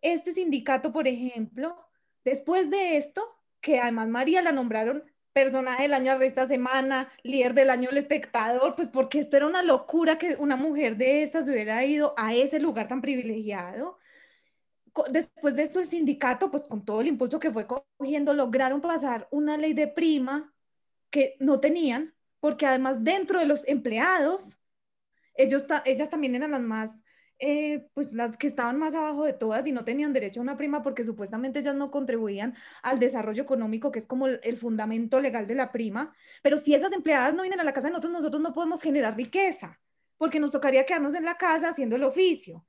Este 0.00 0.32
sindicato, 0.32 0.90
por 0.90 1.06
ejemplo, 1.06 1.76
después 2.24 2.70
de 2.70 2.96
esto, 2.96 3.22
que 3.60 3.78
además 3.78 4.08
María 4.08 4.40
la 4.40 4.52
nombraron 4.52 5.04
personaje 5.34 5.82
del 5.82 5.92
año 5.92 6.18
de 6.18 6.24
esta 6.24 6.48
semana, 6.48 7.12
líder 7.24 7.52
del 7.52 7.68
año 7.68 7.90
el 7.90 7.98
espectador, 7.98 8.74
pues 8.74 8.88
porque 8.88 9.18
esto 9.18 9.36
era 9.36 9.46
una 9.46 9.62
locura 9.62 10.16
que 10.16 10.36
una 10.36 10.56
mujer 10.56 10.96
de 10.96 11.22
estas 11.22 11.46
hubiera 11.46 11.84
ido 11.84 12.14
a 12.16 12.32
ese 12.32 12.58
lugar 12.58 12.88
tan 12.88 13.02
privilegiado. 13.02 13.98
Después 15.10 15.56
de 15.56 15.62
esto 15.62 15.80
el 15.80 15.86
sindicato, 15.86 16.50
pues 16.50 16.64
con 16.64 16.84
todo 16.84 17.00
el 17.00 17.08
impulso 17.08 17.38
que 17.38 17.50
fue 17.50 17.66
cogiendo, 17.66 18.34
lograron 18.34 18.80
pasar 18.80 19.28
una 19.30 19.56
ley 19.56 19.72
de 19.72 19.88
prima 19.88 20.52
que 21.10 21.36
no 21.40 21.60
tenían, 21.60 22.14
porque 22.40 22.66
además 22.66 23.02
dentro 23.04 23.40
de 23.40 23.46
los 23.46 23.66
empleados, 23.66 24.58
ellos, 25.34 25.64
ellas 25.84 26.10
también 26.10 26.34
eran 26.34 26.50
las 26.50 26.60
más 26.60 27.02
eh, 27.44 27.88
pues 27.94 28.12
las 28.12 28.36
que 28.36 28.46
estaban 28.46 28.78
más 28.78 28.94
abajo 28.94 29.24
de 29.24 29.32
todas 29.32 29.66
y 29.66 29.72
no 29.72 29.84
tenían 29.84 30.12
derecho 30.12 30.38
a 30.38 30.44
una 30.44 30.56
prima 30.56 30.80
porque 30.80 31.02
supuestamente 31.02 31.58
ellas 31.58 31.74
no 31.74 31.90
contribuían 31.90 32.54
al 32.84 33.00
desarrollo 33.00 33.42
económico, 33.42 33.90
que 33.90 33.98
es 33.98 34.06
como 34.06 34.28
el, 34.28 34.56
fundamento 34.58 35.20
legal 35.20 35.48
de 35.48 35.56
la 35.56 35.72
prima. 35.72 36.14
Pero 36.40 36.56
si 36.56 36.72
esas 36.72 36.92
empleadas 36.92 37.34
no 37.34 37.42
vienen 37.42 37.58
a 37.58 37.64
la 37.64 37.72
casa 37.72 37.88
de 37.88 37.94
nosotros, 37.94 38.12
nosotros 38.12 38.40
no 38.40 38.52
podemos 38.52 38.80
generar 38.80 39.16
riqueza, 39.16 39.80
porque 40.18 40.38
nos 40.38 40.52
tocaría 40.52 40.86
quedarnos 40.86 41.16
en 41.16 41.24
la 41.24 41.36
casa 41.36 41.70
haciendo 41.70 41.96
el 41.96 42.04
oficio. 42.04 42.64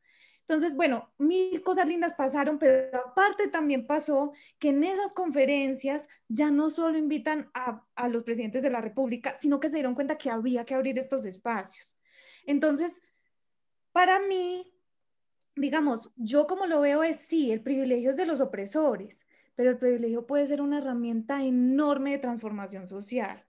Entonces, 0.45 0.75
bueno, 0.75 1.09
mil 1.17 1.63
cosas 1.63 1.87
lindas 1.87 2.13
pasaron, 2.15 2.59
pero 2.59 2.97
aparte 2.97 3.47
también 3.47 3.87
pasó 3.87 4.33
que 4.59 4.69
en 4.69 4.83
esas 4.83 5.13
conferencias 5.13 6.09
ya 6.27 6.51
no 6.51 6.69
solo 6.69 6.97
invitan 6.97 7.49
a, 7.53 8.09
los 8.09 8.23
presidentes 8.23 8.61
de 8.61 8.69
la 8.69 8.81
República, 8.81 9.35
sino 9.39 9.61
que 9.61 9.69
se 9.69 9.75
dieron 9.75 9.95
cuenta 9.95 10.17
que 10.17 10.29
había 10.29 10.65
que 10.65 10.73
abrir 10.73 10.99
estos 10.99 11.25
espacios. 11.25 11.95
Entonces, 12.45 13.01
para 13.93 14.19
mí, 14.19 14.73
digamos, 15.55 16.11
yo 16.17 16.45
como 16.45 16.65
lo 16.65 16.81
veo 16.81 17.03
es 17.03 17.17
sí, 17.17 17.51
el 17.51 17.61
privilegio 17.61 18.09
es 18.09 18.17
de 18.17 18.25
los 18.25 18.41
opresores, 18.41 19.25
pero 19.55 19.69
el 19.69 19.77
privilegio 19.77 20.27
puede 20.27 20.45
ser 20.45 20.61
una 20.61 20.79
herramienta 20.79 21.41
enorme 21.41 22.11
de 22.11 22.17
transformación 22.17 22.89
social. 22.89 23.45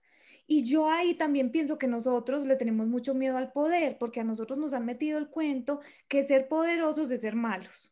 Y 0.47 0.63
yo 0.63 0.89
ahí 0.89 1.15
también 1.15 1.51
pienso 1.51 1.77
que 1.77 1.87
nosotros 1.87 2.45
le 2.45 2.55
tenemos 2.55 2.87
mucho 2.87 3.15
miedo 3.15 3.37
al 3.37 3.51
poder, 3.51 3.97
porque 3.97 4.19
a 4.19 4.23
nosotros 4.23 4.59
nos 4.59 4.73
han 4.73 4.85
metido 4.85 5.17
el 5.17 5.29
cuento 5.29 5.81
que 6.07 6.23
ser 6.23 6.47
poderosos 6.47 7.09
es 7.11 7.21
ser 7.21 7.35
malos. 7.35 7.91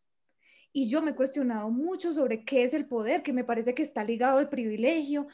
Y 0.71 0.87
yo 0.87 1.01
me 1.01 1.11
he 1.11 1.15
cuestionado 1.15 1.69
mucho 1.69 2.13
sobre 2.13 2.45
qué 2.45 2.63
es 2.63 2.73
el 2.73 2.87
poder, 2.87 3.23
que 3.23 3.33
me 3.33 3.43
parece 3.43 3.73
que 3.73 3.83
está 3.83 4.03
ligado 4.03 4.39
al 4.39 4.49
privilegio 4.49 5.27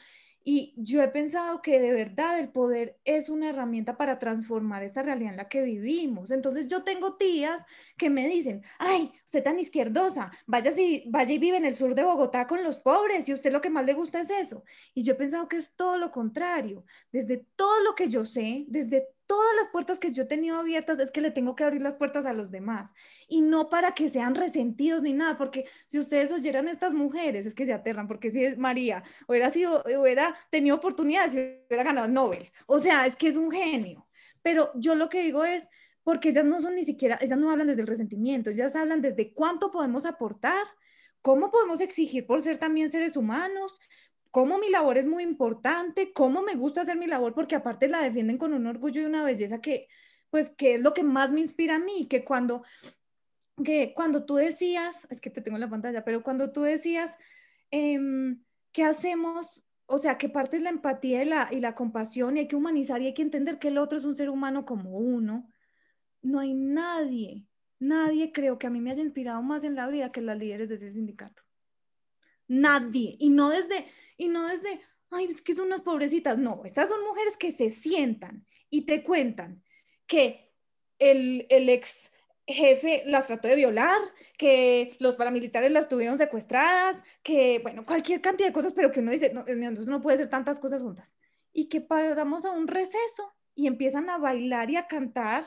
y 0.44 0.74
yo 0.76 1.02
he 1.02 1.08
pensado 1.08 1.60
que 1.60 1.80
de 1.80 1.92
verdad 1.92 2.38
el 2.38 2.48
poder 2.48 2.98
es 3.04 3.28
una 3.28 3.50
herramienta 3.50 3.96
para 3.96 4.18
transformar 4.18 4.82
esta 4.82 5.02
realidad 5.02 5.32
en 5.32 5.36
la 5.36 5.48
que 5.48 5.62
vivimos. 5.62 6.30
Entonces 6.30 6.66
yo 6.66 6.82
tengo 6.82 7.16
tías 7.16 7.64
que 7.96 8.08
me 8.08 8.26
dicen, 8.26 8.62
ay, 8.78 9.12
usted 9.24 9.42
tan 9.42 9.58
izquierdosa, 9.58 10.30
vaya, 10.46 10.72
si, 10.72 11.04
vaya 11.08 11.32
y 11.32 11.38
vive 11.38 11.58
en 11.58 11.66
el 11.66 11.74
sur 11.74 11.94
de 11.94 12.04
Bogotá 12.04 12.46
con 12.46 12.64
los 12.64 12.78
pobres 12.78 13.28
y 13.28 13.34
usted 13.34 13.52
lo 13.52 13.60
que 13.60 13.70
más 13.70 13.84
le 13.84 13.94
gusta 13.94 14.20
es 14.20 14.30
eso. 14.30 14.64
Y 14.94 15.02
yo 15.02 15.12
he 15.12 15.16
pensado 15.16 15.48
que 15.48 15.56
es 15.56 15.74
todo 15.76 15.98
lo 15.98 16.10
contrario. 16.10 16.84
Desde 17.12 17.44
todo 17.56 17.82
lo 17.82 17.94
que 17.94 18.08
yo 18.08 18.24
sé, 18.24 18.64
desde 18.68 19.08
todas 19.30 19.54
las 19.54 19.68
puertas 19.68 20.00
que 20.00 20.10
yo 20.10 20.24
he 20.24 20.26
tenido 20.26 20.58
abiertas 20.58 20.98
es 20.98 21.12
que 21.12 21.20
le 21.20 21.30
tengo 21.30 21.54
que 21.54 21.62
abrir 21.62 21.80
las 21.80 21.94
puertas 21.94 22.26
a 22.26 22.32
los 22.32 22.50
demás. 22.50 22.94
Y 23.28 23.42
no 23.42 23.70
para 23.70 23.92
que 23.92 24.08
sean 24.08 24.34
resentidos 24.34 25.02
ni 25.02 25.12
nada, 25.12 25.38
porque 25.38 25.68
si 25.86 26.00
ustedes 26.00 26.32
oyeran 26.32 26.66
estas 26.66 26.94
mujeres 26.94 27.46
es 27.46 27.54
que 27.54 27.64
se 27.64 27.72
aterran, 27.72 28.08
porque 28.08 28.32
si 28.32 28.44
es 28.44 28.58
María, 28.58 29.04
hubiera 29.28 29.48
sido, 29.50 29.84
hubiera 29.84 30.34
tenido 30.50 30.74
oportunidades 30.74 31.30
hubiera 31.32 31.84
ganado 31.84 32.08
el 32.08 32.12
Nobel, 32.12 32.50
o 32.66 32.80
sea, 32.80 33.06
es 33.06 33.14
que 33.14 33.28
es 33.28 33.36
un 33.36 33.52
genio, 33.52 34.08
pero 34.42 34.72
yo 34.74 34.96
lo 34.96 35.08
que 35.08 35.22
digo 35.22 35.44
es, 35.44 35.68
porque 36.02 36.30
ellas 36.30 36.44
no 36.44 36.60
son 36.60 36.74
ni 36.74 36.84
siquiera, 36.84 37.16
ellas 37.20 37.38
no 37.38 37.52
hablan 37.52 37.68
desde 37.68 37.82
el 37.82 37.86
resentimiento, 37.86 38.50
ellas 38.50 38.74
hablan 38.74 39.00
desde 39.00 39.32
cuánto 39.32 39.70
podemos 39.70 40.06
aportar, 40.06 40.64
cómo 41.22 41.52
podemos 41.52 41.80
exigir 41.80 42.26
por 42.26 42.42
ser 42.42 42.58
también 42.58 42.90
seres 42.90 43.16
humanos, 43.16 43.78
cómo 44.30 44.58
mi 44.58 44.70
labor 44.70 44.98
es 44.98 45.06
muy 45.06 45.22
importante, 45.22 46.12
cómo 46.12 46.42
me 46.42 46.54
gusta 46.54 46.82
hacer 46.82 46.96
mi 46.96 47.06
labor, 47.06 47.34
porque 47.34 47.56
aparte 47.56 47.88
la 47.88 48.00
defienden 48.02 48.38
con 48.38 48.52
un 48.52 48.66
orgullo 48.66 49.02
y 49.02 49.04
una 49.04 49.24
belleza 49.24 49.60
que, 49.60 49.88
pues, 50.30 50.54
que 50.56 50.74
es 50.74 50.80
lo 50.80 50.94
que 50.94 51.02
más 51.02 51.32
me 51.32 51.40
inspira 51.40 51.76
a 51.76 51.78
mí, 51.78 52.06
que 52.08 52.24
cuando, 52.24 52.62
que 53.64 53.92
cuando 53.94 54.24
tú 54.24 54.36
decías, 54.36 55.06
es 55.10 55.20
que 55.20 55.30
te 55.30 55.40
tengo 55.42 55.56
en 55.56 55.62
la 55.62 55.70
pantalla, 55.70 56.04
pero 56.04 56.22
cuando 56.22 56.52
tú 56.52 56.62
decías, 56.62 57.16
em, 57.70 58.42
¿qué 58.72 58.84
hacemos? 58.84 59.64
O 59.86 59.98
sea, 59.98 60.18
que 60.18 60.28
parte 60.28 60.56
es 60.58 60.62
la 60.62 60.70
empatía 60.70 61.22
y 61.24 61.26
la, 61.26 61.48
y 61.50 61.60
la 61.60 61.74
compasión 61.74 62.36
y 62.36 62.40
hay 62.40 62.48
que 62.48 62.56
humanizar 62.56 63.02
y 63.02 63.06
hay 63.06 63.14
que 63.14 63.22
entender 63.22 63.58
que 63.58 63.68
el 63.68 63.78
otro 63.78 63.98
es 63.98 64.04
un 64.04 64.16
ser 64.16 64.30
humano 64.30 64.64
como 64.64 64.98
uno. 64.98 65.48
No 66.22 66.38
hay 66.40 66.54
nadie, 66.54 67.46
nadie 67.80 68.30
creo 68.32 68.58
que 68.58 68.66
a 68.68 68.70
mí 68.70 68.80
me 68.80 68.92
haya 68.92 69.02
inspirado 69.02 69.42
más 69.42 69.64
en 69.64 69.74
la 69.74 69.88
vida 69.88 70.12
que 70.12 70.20
las 70.20 70.38
líderes 70.38 70.68
de 70.68 70.76
ese 70.76 70.92
sindicato. 70.92 71.42
Nadie. 72.50 73.16
Y 73.20 73.30
no 73.30 73.48
desde, 73.48 73.86
y 74.16 74.26
no 74.26 74.48
desde, 74.48 74.80
ay, 75.10 75.26
es 75.26 75.40
que 75.40 75.54
son 75.54 75.66
unas 75.66 75.82
pobrecitas. 75.82 76.36
No, 76.36 76.62
estas 76.64 76.88
son 76.88 77.04
mujeres 77.04 77.36
que 77.36 77.52
se 77.52 77.70
sientan 77.70 78.44
y 78.68 78.86
te 78.86 79.04
cuentan 79.04 79.62
que 80.08 80.52
el, 80.98 81.46
el 81.48 81.68
ex 81.68 82.10
jefe 82.48 83.04
las 83.06 83.28
trató 83.28 83.46
de 83.46 83.54
violar, 83.54 84.00
que 84.36 84.96
los 84.98 85.14
paramilitares 85.14 85.70
las 85.70 85.88
tuvieron 85.88 86.18
secuestradas, 86.18 87.04
que, 87.22 87.60
bueno, 87.62 87.86
cualquier 87.86 88.20
cantidad 88.20 88.48
de 88.48 88.52
cosas, 88.52 88.72
pero 88.72 88.90
que 88.90 88.98
uno 88.98 89.12
dice, 89.12 89.32
no, 89.32 89.44
entonces 89.46 89.86
no 89.86 90.02
puede 90.02 90.16
ser 90.16 90.28
tantas 90.28 90.58
cosas 90.58 90.82
juntas. 90.82 91.12
Y 91.52 91.68
que 91.68 91.80
paramos 91.80 92.44
a 92.44 92.50
un 92.50 92.66
receso 92.66 93.32
y 93.54 93.68
empiezan 93.68 94.10
a 94.10 94.18
bailar 94.18 94.70
y 94.70 94.76
a 94.76 94.88
cantar 94.88 95.46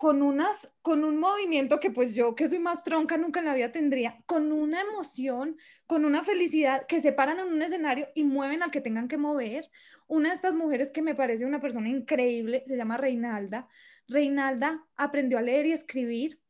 con, 0.00 0.22
unas, 0.22 0.72
con 0.80 1.04
un 1.04 1.18
movimiento 1.18 1.78
que 1.78 1.90
pues 1.90 2.14
yo, 2.14 2.34
que 2.34 2.48
soy 2.48 2.58
más 2.58 2.82
tronca, 2.84 3.18
nunca 3.18 3.40
en 3.40 3.44
la 3.44 3.54
vida 3.54 3.70
tendría, 3.70 4.22
con 4.24 4.50
una 4.50 4.80
emoción, 4.80 5.58
con 5.86 6.06
una 6.06 6.24
felicidad, 6.24 6.86
que 6.86 7.02
se 7.02 7.12
paran 7.12 7.38
en 7.38 7.48
un 7.48 7.60
escenario 7.60 8.08
y 8.14 8.24
mueven 8.24 8.62
al 8.62 8.70
que 8.70 8.80
tengan 8.80 9.08
que 9.08 9.18
mover. 9.18 9.70
Una 10.06 10.30
de 10.30 10.36
estas 10.36 10.54
mujeres 10.54 10.90
que 10.90 11.02
me 11.02 11.14
parece 11.14 11.44
una 11.44 11.60
persona 11.60 11.90
increíble, 11.90 12.62
se 12.64 12.78
llama 12.78 12.96
Reinalda. 12.96 13.68
Reinalda 14.08 14.82
aprendió 14.96 15.36
a 15.36 15.42
leer 15.42 15.66
y 15.66 15.72
escribir 15.72 16.40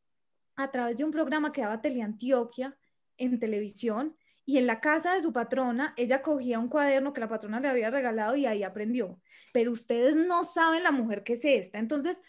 a 0.54 0.70
través 0.70 0.98
de 0.98 1.02
un 1.02 1.10
programa 1.10 1.50
que 1.50 1.62
daba 1.62 1.82
Teleantioquia 1.82 2.78
en 3.16 3.40
televisión 3.40 4.16
y 4.46 4.58
en 4.58 4.68
la 4.68 4.80
casa 4.80 5.14
de 5.14 5.22
su 5.22 5.32
patrona, 5.32 5.92
ella 5.96 6.22
cogía 6.22 6.60
un 6.60 6.68
cuaderno 6.68 7.12
que 7.12 7.20
la 7.20 7.28
patrona 7.28 7.58
le 7.58 7.66
había 7.66 7.90
regalado 7.90 8.36
y 8.36 8.46
ahí 8.46 8.62
aprendió. 8.62 9.20
Pero 9.52 9.72
ustedes 9.72 10.14
no 10.14 10.44
saben 10.44 10.84
la 10.84 10.92
mujer 10.92 11.24
que 11.24 11.32
es 11.32 11.44
esta. 11.44 11.78
Entonces, 11.78 12.22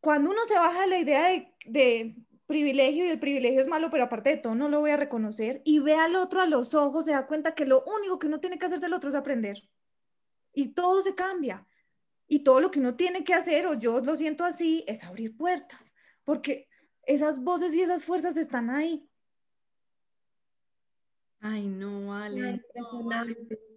cuando 0.00 0.30
uno 0.30 0.40
se 0.46 0.54
baja 0.54 0.82
de 0.82 0.86
la 0.86 0.98
idea 0.98 1.28
de, 1.28 1.54
de 1.66 2.16
privilegio 2.46 3.04
y 3.04 3.08
el 3.10 3.20
privilegio 3.20 3.60
es 3.60 3.68
malo, 3.68 3.90
pero 3.90 4.04
aparte 4.04 4.30
de 4.30 4.36
todo 4.38 4.54
no 4.54 4.68
lo 4.68 4.80
voy 4.80 4.90
a 4.90 4.96
reconocer 4.96 5.60
y 5.64 5.80
ve 5.80 5.94
al 5.94 6.16
otro 6.16 6.40
a 6.40 6.46
los 6.46 6.74
ojos, 6.74 7.04
se 7.04 7.12
da 7.12 7.26
cuenta 7.26 7.54
que 7.54 7.66
lo 7.66 7.84
único 7.84 8.18
que 8.18 8.26
uno 8.26 8.40
tiene 8.40 8.58
que 8.58 8.66
hacer 8.66 8.80
del 8.80 8.94
otro 8.94 9.10
es 9.10 9.14
aprender. 9.14 9.68
Y 10.52 10.68
todo 10.68 11.00
se 11.00 11.14
cambia. 11.14 11.66
Y 12.26 12.40
todo 12.40 12.60
lo 12.60 12.70
que 12.70 12.80
uno 12.80 12.94
tiene 12.96 13.24
que 13.24 13.34
hacer, 13.34 13.66
o 13.66 13.74
yo 13.74 14.00
lo 14.00 14.16
siento 14.16 14.44
así, 14.44 14.84
es 14.86 15.04
abrir 15.04 15.36
puertas, 15.36 15.94
porque 16.24 16.68
esas 17.06 17.42
voces 17.42 17.74
y 17.74 17.80
esas 17.80 18.04
fuerzas 18.04 18.36
están 18.36 18.68
ahí. 18.68 19.08
Ay, 21.40 21.66
no, 21.66 22.08
vale. 22.08 22.50
Impresionante. 22.50 23.67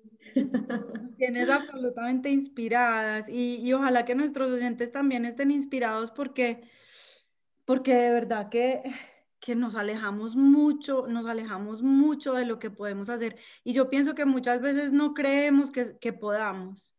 Tienes 1.17 1.49
absolutamente 1.49 2.29
inspiradas 2.29 3.27
y, 3.29 3.57
y 3.57 3.73
ojalá 3.73 4.05
que 4.05 4.15
nuestros 4.15 4.51
oyentes 4.51 4.91
también 4.91 5.25
estén 5.25 5.51
inspirados 5.51 6.11
porque, 6.11 6.63
porque 7.65 7.95
de 7.95 8.11
verdad 8.11 8.49
que, 8.49 8.81
que 9.39 9.55
nos 9.55 9.75
alejamos 9.75 10.35
mucho, 10.35 11.07
nos 11.07 11.25
alejamos 11.25 11.81
mucho 11.81 12.33
de 12.33 12.45
lo 12.45 12.59
que 12.59 12.69
podemos 12.69 13.09
hacer. 13.09 13.37
Y 13.63 13.73
yo 13.73 13.89
pienso 13.89 14.15
que 14.15 14.25
muchas 14.25 14.61
veces 14.61 14.93
no 14.93 15.13
creemos 15.13 15.71
que, 15.71 15.97
que 15.97 16.13
podamos. 16.13 16.93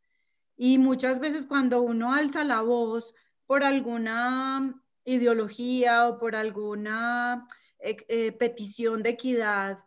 Y 0.57 0.79
muchas 0.79 1.21
veces 1.21 1.47
cuando 1.47 1.83
uno 1.83 2.13
alza 2.13 2.45
la 2.45 2.61
voz 2.61 3.15
por 3.47 3.65
alguna 3.65 4.83
ideología 5.05 6.09
o 6.09 6.19
por 6.19 6.37
alguna 6.37 7.47
eh, 7.79 7.97
eh, 8.09 8.33
petición 8.33 9.03
de 9.03 9.11
equidad, 9.11 9.79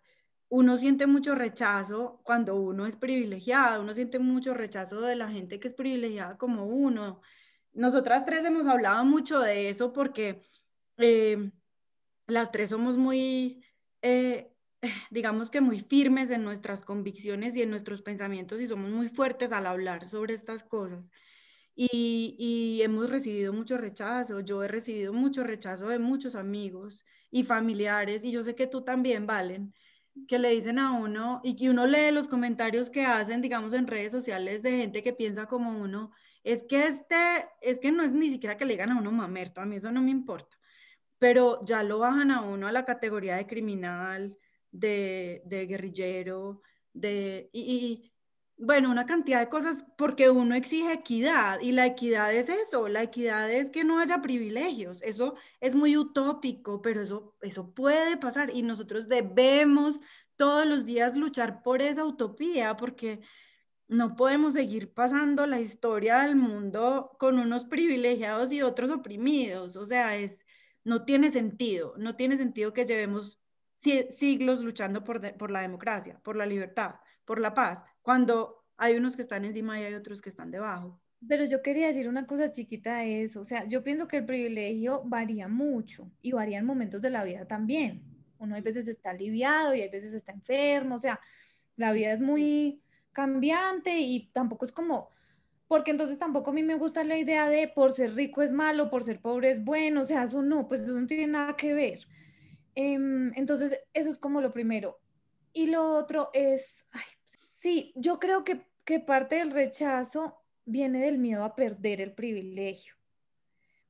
uno 0.50 0.78
siente 0.78 1.08
mucho 1.08 1.36
rechazo 1.36 2.22
cuando 2.24 2.56
uno 2.56 2.86
es 2.86 2.98
privilegiado, 2.98 3.82
uno 3.82 3.94
siente 3.94 4.20
mucho 4.20 4.54
rechazo 4.54 5.02
de 5.02 5.16
la 5.16 5.30
gente 5.30 5.60
que 5.60 5.68
es 5.68 5.74
privilegiada 5.74 6.38
como 6.38 6.66
uno. 6.66 7.22
Nosotras 7.74 8.26
tres 8.26 8.46
hemos 8.46 8.68
hablado 8.68 9.04
mucho 9.06 9.40
de 9.40 9.70
eso 9.70 9.92
porque 9.94 10.42
eh, 10.98 11.52
las 12.28 12.52
tres 12.52 12.70
somos 12.70 12.98
muy, 12.98 13.64
eh, 14.02 14.52
digamos 15.12 15.50
que 15.50 15.62
muy 15.62 15.80
firmes 15.80 16.30
en 16.30 16.44
nuestras 16.44 16.84
convicciones 16.84 17.56
y 17.56 17.64
en 17.64 17.70
nuestros 17.72 18.02
pensamientos 18.02 18.62
y 18.62 18.68
somos 18.68 18.92
muy 18.92 19.10
fuertes 19.10 19.52
al 19.52 19.68
hablar 19.68 20.10
sobre 20.10 20.34
estas 20.36 20.64
cosas. 20.64 21.12
Y, 21.78 22.36
y 22.40 22.82
hemos 22.84 23.10
recibido 23.10 23.52
mucho 23.52 23.78
rechazo, 23.78 24.40
yo 24.40 24.64
he 24.64 24.68
recibido 24.70 25.12
mucho 25.12 25.44
rechazo 25.44 25.88
de 25.90 26.00
muchos 26.00 26.36
amigos 26.36 27.06
y 27.32 27.44
familiares 27.44 28.24
y 28.24 28.32
yo 28.32 28.44
sé 28.44 28.56
que 28.56 28.68
tú 28.68 28.84
también, 28.84 29.28
Valen 29.28 29.74
que 30.28 30.40
le 30.40 30.50
dicen 30.50 30.80
a 30.80 30.92
uno 30.92 31.42
y 31.44 31.56
que 31.56 31.70
uno 31.70 31.86
lee 31.86 32.12
los 32.12 32.28
comentarios 32.28 32.90
que 32.90 33.06
hacen, 33.06 33.42
digamos, 33.42 33.74
en 33.74 33.88
redes 33.88 34.12
sociales 34.12 34.64
de 34.64 34.72
gente 34.72 35.04
que 35.04 35.14
piensa 35.14 35.46
como 35.48 35.80
uno, 35.80 36.12
es 36.44 36.64
que 36.64 36.88
este, 36.88 37.16
es 37.62 37.80
que 37.80 37.92
no 37.92 38.04
es 38.04 38.14
ni 38.14 38.32
siquiera 38.32 38.58
que 38.58 38.66
le 38.66 38.74
digan 38.74 38.92
a 38.92 39.00
uno 39.00 39.12
mamerto, 39.12 39.62
a 39.62 39.66
mí 39.66 39.76
eso 39.78 39.92
no 39.92 40.02
me 40.02 40.12
importa, 40.12 40.58
pero 41.20 41.64
ya 41.66 41.84
lo 41.84 42.00
bajan 42.00 42.32
a 42.32 42.42
uno 42.42 42.68
a 42.68 42.72
la 42.72 42.86
categoría 42.86 43.36
de 43.36 43.48
criminal, 43.48 44.38
de, 44.72 45.42
de 45.46 45.66
guerrillero, 45.66 46.62
de, 46.94 47.50
y, 47.54 48.15
bueno, 48.58 48.90
una 48.90 49.06
cantidad 49.06 49.40
de 49.42 49.50
cosas 49.50 49.86
porque 49.98 50.30
uno 50.30 50.56
exige 50.56 50.94
equidad 50.94 51.60
y 51.60 51.72
la 51.74 51.86
equidad 51.86 52.34
es 52.34 52.48
eso, 52.50 52.88
la 52.88 53.04
equidad 53.04 53.52
es 53.52 53.70
que 53.70 53.84
no 53.84 54.00
haya 54.00 54.22
privilegios, 54.22 55.02
eso 55.02 55.36
es 55.60 55.76
muy 55.76 55.98
utópico, 55.98 56.82
pero 56.82 57.02
eso, 57.02 57.36
eso 57.42 57.74
puede 57.74 58.18
pasar 58.18 58.52
y 58.56 58.62
nosotros 58.62 59.08
debemos 59.10 60.00
todos 60.38 60.66
los 60.66 60.86
días 60.86 61.16
luchar 61.16 61.64
por 61.64 61.82
esa 61.82 62.06
utopía 62.06 62.78
porque 62.78 63.22
no 63.88 64.16
podemos 64.16 64.54
seguir 64.54 64.94
pasando 64.94 65.46
la 65.48 65.60
historia 65.60 66.20
del 66.24 66.36
mundo 66.36 67.16
con 67.20 67.40
unos 67.40 67.66
privilegiados 67.66 68.52
y 68.52 68.62
otros 68.62 68.90
oprimidos, 68.92 69.76
o 69.76 69.86
sea, 69.86 70.18
es, 70.18 70.46
no 70.84 71.06
tiene 71.06 71.30
sentido, 71.32 71.94
no 71.98 72.16
tiene 72.16 72.38
sentido 72.38 72.74
que 72.74 72.86
llevemos 72.86 73.42
siglos 73.74 74.62
luchando 74.62 75.04
por, 75.04 75.38
por 75.38 75.52
la 75.52 75.62
democracia, 75.62 76.20
por 76.24 76.36
la 76.38 76.46
libertad, 76.46 76.96
por 77.26 77.40
la 77.40 77.54
paz 77.54 77.84
cuando 78.06 78.64
hay 78.78 78.96
unos 78.96 79.16
que 79.16 79.24
están 79.24 79.46
encima 79.46 79.80
y 79.80 79.84
hay 79.84 79.96
otros 79.96 80.22
que 80.22 80.30
están 80.30 80.52
debajo. 80.52 81.02
Pero 81.28 81.44
yo 81.46 81.64
quería 81.64 81.88
decir 81.88 82.08
una 82.08 82.28
cosa 82.28 82.52
chiquita 82.52 83.00
de 83.00 83.24
eso, 83.24 83.42
o 83.42 83.44
sea, 83.44 83.66
yo 83.68 83.84
pienso 83.84 84.08
que 84.08 84.18
el 84.18 84.26
privilegio 84.26 85.02
varía 85.06 85.48
mucho 85.48 86.12
y 86.22 86.32
varía 86.32 86.60
en 86.60 86.66
momentos 86.66 87.02
de 87.02 87.10
la 87.10 87.24
vida 87.24 87.48
también. 87.48 88.04
Uno 88.38 88.54
hay 88.54 88.62
veces 88.62 88.88
está 88.88 89.10
aliviado 89.10 89.74
y 89.74 89.82
hay 89.82 89.90
veces 89.90 90.14
está 90.14 90.34
enfermo, 90.34 90.98
o 90.98 91.00
sea, 91.00 91.20
la 91.78 91.94
vida 91.94 92.14
es 92.14 92.20
muy 92.20 92.80
cambiante 93.12 93.98
y 93.98 94.30
tampoco 94.32 94.66
es 94.66 94.72
como, 94.72 95.10
porque 95.68 95.90
entonces 95.90 96.20
tampoco 96.20 96.52
a 96.52 96.54
mí 96.54 96.62
me 96.62 96.76
gusta 96.76 97.04
la 97.04 97.18
idea 97.18 97.50
de 97.50 97.68
por 97.68 97.94
ser 97.94 98.14
rico 98.14 98.44
es 98.44 98.52
malo, 98.52 98.92
por 98.92 99.04
ser 99.04 99.20
pobre 99.20 99.50
es 99.50 99.64
bueno, 99.64 100.04
o 100.04 100.06
sea, 100.06 100.26
eso 100.26 100.44
no, 100.44 100.68
pues 100.68 100.82
eso 100.82 100.92
no 100.92 101.08
tiene 101.08 101.26
nada 101.26 101.56
que 101.56 101.74
ver. 101.74 102.06
Em, 102.76 103.32
entonces, 103.36 103.80
eso 103.94 104.10
es 104.12 104.20
como 104.20 104.42
lo 104.42 104.54
primero. 104.54 105.00
Y 105.54 105.68
lo 105.68 105.88
otro 105.90 106.30
es, 106.34 106.86
Sí, 107.66 107.92
yo 107.96 108.20
creo 108.20 108.44
que, 108.44 108.62
que 108.84 109.00
parte 109.00 109.38
del 109.38 109.50
rechazo 109.50 110.40
viene 110.66 111.02
del 111.02 111.18
miedo 111.18 111.44
a 111.44 111.56
perder 111.56 112.00
el 112.00 112.14
privilegio. 112.14 112.94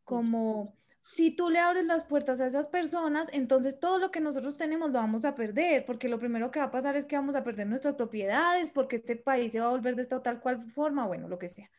Como 0.05 0.77
si 1.05 1.31
tú 1.31 1.49
le 1.49 1.59
abres 1.59 1.83
las 1.83 2.05
puertas 2.05 2.39
a 2.39 2.47
esas 2.47 2.67
personas, 2.67 3.27
entonces 3.33 3.77
todo 3.77 3.99
lo 3.99 4.11
que 4.11 4.21
nosotros 4.21 4.55
tenemos 4.55 4.91
lo 4.91 4.99
vamos 4.99 5.25
a 5.25 5.35
perder, 5.35 5.85
porque 5.85 6.07
lo 6.07 6.19
primero 6.19 6.51
que 6.51 6.59
va 6.59 6.67
a 6.67 6.71
pasar 6.71 6.95
es 6.95 7.05
que 7.05 7.17
vamos 7.17 7.35
a 7.35 7.43
perder 7.43 7.67
nuestras 7.67 7.95
propiedades, 7.95 8.69
porque 8.69 8.95
este 8.95 9.17
país 9.17 9.51
se 9.51 9.59
va 9.59 9.65
a 9.65 9.71
volver 9.71 9.97
de 9.97 10.03
esta 10.03 10.15
o 10.15 10.21
tal 10.21 10.39
cual 10.39 10.71
forma, 10.71 11.05
bueno, 11.05 11.27
lo 11.27 11.37
que 11.37 11.49
sea. 11.49 11.69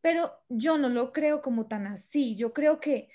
Pero 0.00 0.32
yo 0.48 0.78
no 0.78 0.88
lo 0.88 1.12
creo 1.12 1.40
como 1.40 1.68
tan 1.68 1.86
así. 1.86 2.34
Yo 2.34 2.52
creo 2.52 2.80
que 2.80 3.08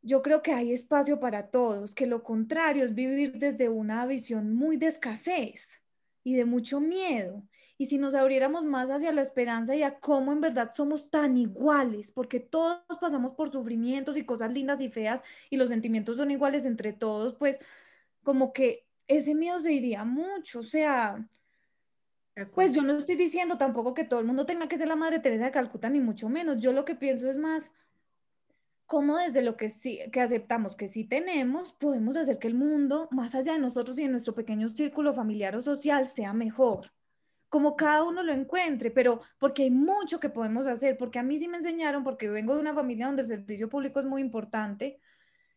yo 0.00 0.22
creo 0.22 0.40
que 0.40 0.54
hay 0.54 0.72
espacio 0.72 1.20
para 1.20 1.50
todos, 1.50 1.94
que 1.94 2.06
lo 2.06 2.22
contrario 2.22 2.86
es 2.86 2.94
vivir 2.94 3.34
desde 3.34 3.68
una 3.68 4.06
visión 4.06 4.54
muy 4.54 4.78
de 4.78 4.86
escasez 4.86 5.82
y 6.24 6.34
de 6.34 6.46
mucho 6.46 6.80
miedo 6.80 7.42
y 7.80 7.86
si 7.86 7.96
nos 7.96 8.14
abriéramos 8.16 8.64
más 8.64 8.90
hacia 8.90 9.12
la 9.12 9.22
esperanza 9.22 9.74
y 9.76 9.84
a 9.84 10.00
cómo 10.00 10.32
en 10.32 10.40
verdad 10.40 10.72
somos 10.74 11.10
tan 11.10 11.36
iguales, 11.36 12.10
porque 12.10 12.40
todos 12.40 12.82
pasamos 13.00 13.34
por 13.36 13.52
sufrimientos 13.52 14.16
y 14.16 14.26
cosas 14.26 14.52
lindas 14.52 14.80
y 14.80 14.88
feas 14.88 15.22
y 15.48 15.56
los 15.56 15.68
sentimientos 15.68 16.16
son 16.16 16.32
iguales 16.32 16.64
entre 16.64 16.92
todos, 16.92 17.36
pues 17.36 17.60
como 18.24 18.52
que 18.52 18.84
ese 19.06 19.34
miedo 19.36 19.60
se 19.60 19.72
iría 19.72 20.04
mucho, 20.04 20.58
o 20.58 20.64
sea, 20.64 21.24
pues 22.52 22.74
yo 22.74 22.82
no 22.82 22.96
estoy 22.98 23.14
diciendo 23.14 23.56
tampoco 23.56 23.94
que 23.94 24.04
todo 24.04 24.20
el 24.20 24.26
mundo 24.26 24.44
tenga 24.44 24.68
que 24.68 24.76
ser 24.76 24.88
la 24.88 24.96
Madre 24.96 25.20
Teresa 25.20 25.46
de 25.46 25.50
Calcuta, 25.52 25.88
ni 25.88 26.00
mucho 26.00 26.28
menos, 26.28 26.60
yo 26.60 26.72
lo 26.72 26.84
que 26.84 26.96
pienso 26.96 27.30
es 27.30 27.38
más 27.38 27.70
cómo 28.86 29.18
desde 29.18 29.42
lo 29.42 29.56
que 29.56 29.68
sí 29.68 30.00
que 30.12 30.20
aceptamos 30.20 30.74
que 30.74 30.88
sí 30.88 31.04
tenemos, 31.04 31.74
podemos 31.74 32.16
hacer 32.16 32.40
que 32.40 32.48
el 32.48 32.54
mundo, 32.54 33.08
más 33.12 33.36
allá 33.36 33.52
de 33.52 33.60
nosotros 33.60 33.98
y 34.00 34.02
de 34.02 34.08
nuestro 34.08 34.34
pequeño 34.34 34.68
círculo 34.68 35.14
familiar 35.14 35.54
o 35.54 35.62
social, 35.62 36.08
sea 36.08 36.32
mejor 36.32 36.90
como 37.48 37.76
cada 37.76 38.04
uno 38.04 38.22
lo 38.22 38.32
encuentre, 38.32 38.90
pero 38.90 39.22
porque 39.38 39.62
hay 39.64 39.70
mucho 39.70 40.20
que 40.20 40.28
podemos 40.28 40.66
hacer, 40.66 40.96
porque 40.96 41.18
a 41.18 41.22
mí 41.22 41.38
sí 41.38 41.48
me 41.48 41.56
enseñaron, 41.56 42.04
porque 42.04 42.28
vengo 42.28 42.54
de 42.54 42.60
una 42.60 42.74
familia 42.74 43.06
donde 43.06 43.22
el 43.22 43.28
servicio 43.28 43.68
público 43.68 44.00
es 44.00 44.06
muy 44.06 44.20
importante, 44.20 45.00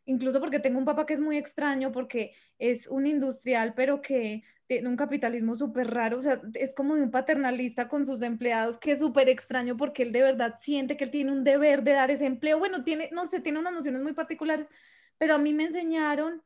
incluso 0.05 0.39
porque 0.39 0.59
tengo 0.59 0.79
un 0.79 0.85
papá 0.85 1.05
que 1.05 1.13
es 1.13 1.19
muy 1.19 1.37
extraño, 1.37 1.91
porque 1.91 2.33
es 2.57 2.87
un 2.87 3.07
industrial, 3.07 3.73
pero 3.75 4.01
que 4.01 4.43
tiene 4.67 4.87
un 4.87 4.95
capitalismo 4.95 5.55
súper 5.55 5.87
raro, 5.93 6.19
o 6.19 6.21
sea, 6.21 6.41
es 6.53 6.73
como 6.73 6.95
de 6.95 7.03
un 7.03 7.11
paternalista 7.11 7.89
con 7.89 8.05
sus 8.05 8.21
empleados, 8.21 8.77
que 8.77 8.93
es 8.93 8.99
súper 8.99 9.27
extraño 9.27 9.75
porque 9.75 10.03
él 10.03 10.13
de 10.13 10.21
verdad 10.21 10.55
siente 10.61 10.95
que 10.95 11.03
él 11.03 11.11
tiene 11.11 11.31
un 11.31 11.43
deber 11.43 11.83
de 11.83 11.91
dar 11.91 12.09
ese 12.09 12.25
empleo, 12.25 12.57
bueno, 12.59 12.83
tiene, 12.83 13.09
no 13.11 13.25
sé, 13.25 13.41
tiene 13.41 13.59
unas 13.59 13.73
nociones 13.73 14.01
muy 14.01 14.13
particulares, 14.13 14.69
pero 15.17 15.35
a 15.35 15.37
mí 15.37 15.53
me 15.53 15.65
enseñaron 15.65 16.41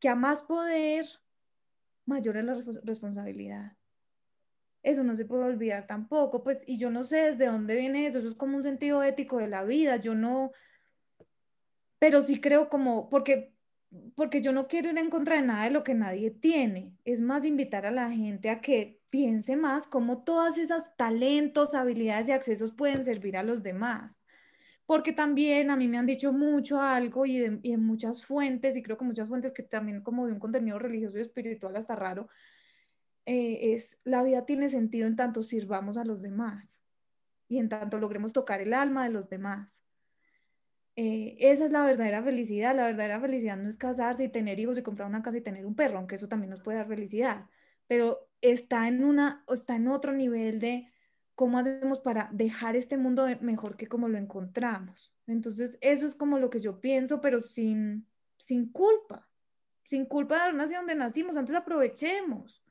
que 0.00 0.08
a 0.08 0.16
más 0.16 0.42
poder, 0.42 1.06
mayor 2.04 2.36
es 2.36 2.44
la 2.44 2.58
responsabilidad 2.82 3.77
eso 4.88 5.04
no 5.04 5.16
se 5.16 5.24
puede 5.24 5.44
olvidar 5.44 5.86
tampoco, 5.86 6.42
pues, 6.42 6.64
y 6.66 6.78
yo 6.78 6.90
no 6.90 7.04
sé 7.04 7.16
desde 7.16 7.46
dónde 7.46 7.76
viene 7.76 8.06
eso, 8.06 8.18
eso 8.18 8.28
es 8.28 8.34
como 8.34 8.56
un 8.56 8.62
sentido 8.62 9.02
ético 9.02 9.38
de 9.38 9.48
la 9.48 9.64
vida, 9.64 9.96
yo 9.96 10.14
no, 10.14 10.52
pero 11.98 12.22
sí 12.22 12.40
creo 12.40 12.68
como, 12.68 13.08
porque, 13.08 13.54
porque 14.14 14.40
yo 14.40 14.52
no 14.52 14.68
quiero 14.68 14.90
ir 14.90 14.98
en 14.98 15.10
contra 15.10 15.36
de 15.36 15.42
nada 15.42 15.64
de 15.64 15.70
lo 15.70 15.84
que 15.84 15.94
nadie 15.94 16.30
tiene, 16.30 16.92
es 17.04 17.20
más 17.20 17.44
invitar 17.44 17.86
a 17.86 17.90
la 17.90 18.10
gente 18.10 18.50
a 18.50 18.60
que 18.60 19.00
piense 19.10 19.56
más 19.56 19.86
cómo 19.86 20.22
todas 20.22 20.58
esas 20.58 20.96
talentos, 20.96 21.74
habilidades 21.74 22.28
y 22.28 22.32
accesos 22.32 22.72
pueden 22.72 23.04
servir 23.04 23.36
a 23.36 23.42
los 23.42 23.62
demás. 23.62 24.20
Porque 24.86 25.12
también 25.12 25.70
a 25.70 25.76
mí 25.76 25.86
me 25.86 25.98
han 25.98 26.06
dicho 26.06 26.32
mucho 26.32 26.80
algo 26.80 27.26
y 27.26 27.38
de 27.38 27.76
muchas 27.76 28.24
fuentes, 28.24 28.74
y 28.76 28.82
creo 28.82 28.96
que 28.96 29.04
muchas 29.04 29.28
fuentes 29.28 29.52
que 29.52 29.62
también 29.62 30.02
como 30.02 30.26
de 30.26 30.32
un 30.32 30.38
contenido 30.38 30.78
religioso 30.78 31.18
y 31.18 31.20
espiritual 31.20 31.76
hasta 31.76 31.94
raro, 31.94 32.28
eh, 33.28 33.74
es 33.74 34.00
la 34.04 34.22
vida 34.22 34.46
tiene 34.46 34.70
sentido 34.70 35.06
en 35.06 35.14
tanto 35.14 35.42
sirvamos 35.42 35.98
a 35.98 36.04
los 36.06 36.22
demás 36.22 36.82
y 37.46 37.58
en 37.58 37.68
tanto 37.68 37.98
logremos 37.98 38.32
tocar 38.32 38.62
el 38.62 38.72
alma 38.72 39.04
de 39.04 39.10
los 39.10 39.28
demás. 39.28 39.82
eh, 40.96 41.36
esa 41.38 41.66
es 41.66 41.70
la 41.72 41.84
verdadera 41.84 42.22
felicidad. 42.22 42.74
La 42.74 42.86
verdadera 42.86 43.20
felicidad 43.20 43.56
no 43.58 43.68
es 43.68 43.76
casarse 43.76 44.24
y 44.24 44.28
tener 44.30 44.58
hijos 44.58 44.78
y 44.78 44.82
comprar 44.82 45.08
una 45.08 45.22
casa 45.22 45.38
y 45.38 45.42
tener 45.42 45.66
un 45.66 45.74
perro, 45.74 45.98
aunque 45.98 46.16
eso 46.16 46.28
también 46.28 46.50
nos 46.50 46.62
puede 46.62 46.78
dar 46.78 46.88
felicidad, 46.88 47.46
pero 47.86 48.28
está 48.40 48.88
en, 48.88 49.04
una, 49.04 49.44
está 49.48 49.76
en 49.76 49.88
otro 49.88 50.12
nivel 50.12 50.58
de 50.58 50.90
cómo 51.34 51.58
hacemos 51.58 52.00
para 52.00 52.30
dejar 52.32 52.76
este 52.76 52.96
mundo 52.96 53.26
mejor 53.42 53.76
que 53.76 53.88
como 53.88 54.08
lo 54.08 54.18
encontramos. 54.18 55.12
Entonces, 55.26 55.78
eso 55.82 56.06
es 56.06 56.14
como 56.14 56.38
lo 56.38 56.48
que 56.50 56.60
yo 56.60 56.80
pienso, 56.80 57.20
pero 57.20 57.40
sin, 57.42 58.06
sin 58.38 58.72
culpa, 58.72 59.28
sin 59.84 60.06
culpa 60.06 60.46
de 60.46 60.52
la 60.52 60.58
nación 60.58 60.80
donde 60.80 60.94
nacimos, 60.94 61.36
antes 61.36 61.54
aprovechemos. 61.54 62.62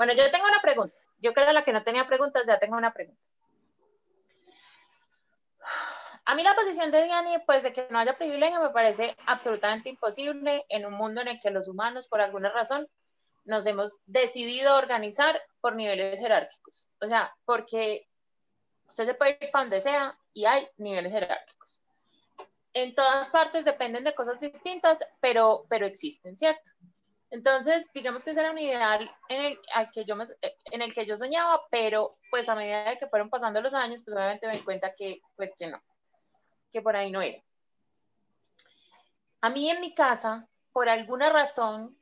Bueno, 0.00 0.14
yo 0.14 0.30
tengo 0.30 0.46
una 0.46 0.62
pregunta. 0.62 0.96
Yo 1.18 1.34
creo 1.34 1.52
la 1.52 1.62
que 1.62 1.74
no 1.74 1.84
tenía 1.84 2.06
preguntas, 2.06 2.46
ya 2.46 2.58
tengo 2.58 2.74
una 2.74 2.94
pregunta. 2.94 3.20
A 6.24 6.34
mí 6.34 6.42
la 6.42 6.54
posición 6.54 6.90
de 6.90 7.04
Diani, 7.04 7.36
pues 7.44 7.62
de 7.62 7.74
que 7.74 7.86
no 7.90 7.98
haya 7.98 8.16
privilegio, 8.16 8.62
me 8.62 8.70
parece 8.70 9.14
absolutamente 9.26 9.90
imposible 9.90 10.64
en 10.70 10.86
un 10.86 10.94
mundo 10.94 11.20
en 11.20 11.28
el 11.28 11.38
que 11.38 11.50
los 11.50 11.68
humanos, 11.68 12.08
por 12.08 12.22
alguna 12.22 12.48
razón, 12.48 12.88
nos 13.44 13.66
hemos 13.66 13.98
decidido 14.06 14.74
organizar 14.78 15.38
por 15.60 15.76
niveles 15.76 16.18
jerárquicos. 16.18 16.88
O 17.02 17.06
sea, 17.06 17.36
porque 17.44 18.08
usted 18.88 19.04
se 19.04 19.12
puede 19.12 19.36
ir 19.38 19.50
para 19.50 19.64
donde 19.64 19.82
sea 19.82 20.18
y 20.32 20.46
hay 20.46 20.66
niveles 20.78 21.12
jerárquicos. 21.12 21.82
En 22.72 22.94
todas 22.94 23.28
partes 23.28 23.66
dependen 23.66 24.04
de 24.04 24.14
cosas 24.14 24.40
distintas, 24.40 24.98
pero, 25.20 25.66
pero 25.68 25.84
existen, 25.84 26.38
¿cierto? 26.38 26.70
Entonces, 27.30 27.86
digamos 27.94 28.24
que 28.24 28.30
ese 28.30 28.40
era 28.40 28.50
un 28.50 28.58
ideal 28.58 29.10
en 29.28 29.42
el, 29.42 29.60
al 29.72 29.90
que 29.92 30.04
yo 30.04 30.16
en 30.72 30.82
el 30.82 30.92
que 30.92 31.06
yo 31.06 31.16
soñaba, 31.16 31.62
pero 31.70 32.18
pues 32.30 32.48
a 32.48 32.54
medida 32.54 32.84
de 32.84 32.98
que 32.98 33.06
fueron 33.06 33.30
pasando 33.30 33.60
los 33.60 33.74
años, 33.74 34.02
pues 34.04 34.16
obviamente 34.16 34.48
me 34.48 34.54
di 34.54 34.60
cuenta 34.60 34.94
que, 34.94 35.20
pues 35.36 35.52
que 35.56 35.68
no 35.68 35.80
que 36.72 36.82
por 36.82 36.96
ahí 36.96 37.10
no 37.10 37.20
era. 37.20 37.42
A 39.40 39.50
mí 39.50 39.70
en 39.70 39.80
mi 39.80 39.94
casa, 39.94 40.48
por 40.72 40.88
alguna 40.88 41.30
razón, 41.30 41.96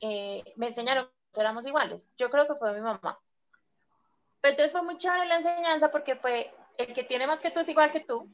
eh, 0.00 0.42
me 0.56 0.68
enseñaron 0.68 1.10
que 1.32 1.40
éramos 1.40 1.66
iguales. 1.66 2.10
Yo 2.16 2.30
creo 2.30 2.46
que 2.46 2.56
fue 2.56 2.74
mi 2.74 2.80
mamá. 2.80 3.18
Pero 4.40 4.52
entonces 4.52 4.72
fue 4.72 4.82
muy 4.82 4.96
chévere 4.96 5.26
la 5.26 5.36
enseñanza 5.36 5.90
porque 5.90 6.16
fue 6.16 6.52
el 6.78 6.94
que 6.94 7.04
tiene 7.04 7.26
más 7.26 7.40
que 7.40 7.50
tú 7.50 7.60
es 7.60 7.68
igual 7.68 7.92
que 7.92 8.00
tú. 8.00 8.28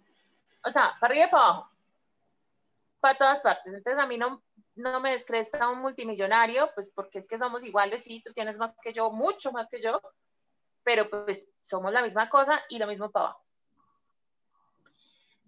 O 0.64 0.70
sea, 0.70 0.96
para 1.00 1.12
arriba 1.12 1.26
y 1.26 1.30
para 1.30 1.44
abajo. 1.44 1.70
Para 3.00 3.18
todas 3.18 3.40
partes. 3.40 3.74
Entonces 3.74 4.02
a 4.02 4.06
mí 4.06 4.16
no, 4.16 4.42
no 4.76 5.00
me 5.00 5.12
descresta 5.12 5.68
un 5.68 5.80
multimillonario, 5.80 6.70
pues 6.74 6.90
porque 6.90 7.18
es 7.18 7.26
que 7.26 7.38
somos 7.38 7.64
iguales, 7.64 8.02
sí, 8.02 8.22
tú 8.24 8.32
tienes 8.32 8.56
más 8.56 8.74
que 8.82 8.92
yo, 8.92 9.10
mucho 9.10 9.52
más 9.52 9.68
que 9.68 9.82
yo, 9.82 10.00
pero 10.84 11.10
pues 11.10 11.48
somos 11.62 11.92
la 11.92 12.02
misma 12.02 12.28
cosa 12.28 12.62
y 12.68 12.78
lo 12.78 12.86
mismo 12.86 13.10
para 13.10 13.26
abajo 13.26 13.46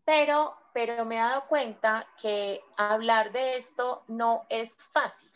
pero, 0.08 0.56
pero 0.72 1.04
me 1.04 1.16
he 1.16 1.18
dado 1.18 1.46
cuenta 1.48 2.08
que 2.16 2.64
hablar 2.78 3.30
de 3.30 3.56
esto 3.56 4.04
no 4.08 4.46
es 4.48 4.74
fácil. 4.90 5.30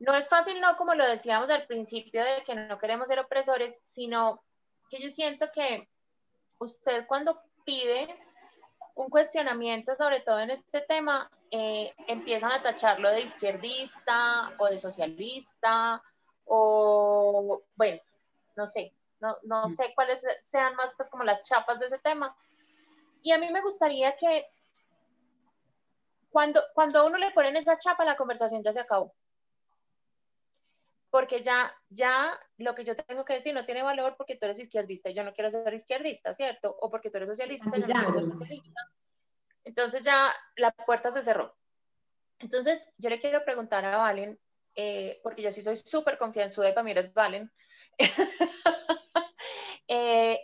No 0.00 0.16
es 0.16 0.28
fácil, 0.28 0.60
no 0.60 0.76
como 0.76 0.96
lo 0.96 1.06
decíamos 1.06 1.48
al 1.48 1.64
principio 1.64 2.24
de 2.24 2.42
que 2.44 2.56
no 2.56 2.76
queremos 2.76 3.06
ser 3.06 3.20
opresores, 3.20 3.80
sino 3.84 4.42
que 4.90 5.00
yo 5.00 5.10
siento 5.10 5.52
que 5.52 5.88
usted 6.58 7.06
cuando 7.06 7.40
pide 7.64 8.08
un 8.98 9.10
cuestionamiento, 9.10 9.94
sobre 9.94 10.20
todo 10.20 10.40
en 10.40 10.50
este 10.50 10.80
tema, 10.80 11.30
eh, 11.52 11.94
empiezan 12.08 12.50
a 12.50 12.60
tacharlo 12.60 13.08
de 13.10 13.20
izquierdista 13.20 14.52
o 14.58 14.66
de 14.66 14.80
socialista 14.80 16.02
o, 16.44 17.62
bueno, 17.76 18.00
no 18.56 18.66
sé, 18.66 18.92
no, 19.20 19.36
no 19.44 19.66
mm. 19.66 19.68
sé 19.68 19.92
cuáles 19.94 20.24
sean 20.42 20.74
más 20.74 20.92
pues 20.96 21.08
como 21.08 21.22
las 21.22 21.42
chapas 21.42 21.78
de 21.78 21.86
ese 21.86 21.98
tema, 21.98 22.36
y 23.22 23.30
a 23.30 23.38
mí 23.38 23.48
me 23.52 23.62
gustaría 23.62 24.16
que 24.16 24.46
cuando, 26.30 26.60
cuando 26.74 26.98
a 26.98 27.04
uno 27.04 27.18
le 27.18 27.30
ponen 27.30 27.56
esa 27.56 27.78
chapa, 27.78 28.04
la 28.04 28.16
conversación 28.16 28.64
ya 28.64 28.72
se 28.72 28.80
acabó. 28.80 29.14
Porque 31.18 31.42
ya, 31.42 31.76
ya 31.88 32.38
lo 32.58 32.76
que 32.76 32.84
yo 32.84 32.94
tengo 32.94 33.24
que 33.24 33.32
decir 33.32 33.52
no 33.52 33.66
tiene 33.66 33.82
valor 33.82 34.14
porque 34.16 34.36
tú 34.36 34.44
eres 34.44 34.60
izquierdista 34.60 35.10
y 35.10 35.14
yo 35.14 35.24
no 35.24 35.32
quiero 35.32 35.50
ser 35.50 35.74
izquierdista, 35.74 36.32
¿cierto? 36.32 36.76
O 36.80 36.88
porque 36.90 37.10
tú 37.10 37.16
eres 37.16 37.28
socialista 37.28 37.76
y 37.76 37.80
yo 37.80 37.88
no 37.88 37.92
quiero 37.92 38.12
ser 38.12 38.24
socialista. 38.26 38.80
Entonces 39.64 40.04
ya 40.04 40.32
la 40.54 40.70
puerta 40.70 41.10
se 41.10 41.22
cerró. 41.22 41.56
Entonces 42.38 42.86
yo 42.98 43.10
le 43.10 43.18
quiero 43.18 43.44
preguntar 43.44 43.84
a 43.84 43.96
Valen, 43.96 44.38
eh, 44.76 45.18
porque 45.24 45.42
yo 45.42 45.50
sí 45.50 45.60
soy 45.60 45.76
súper 45.76 46.18
confianzuda 46.18 46.70
y 46.70 46.72
para 46.72 46.84
mí 46.84 46.92
eres 46.92 47.12
Valen, 47.12 47.50
eh, 49.88 50.38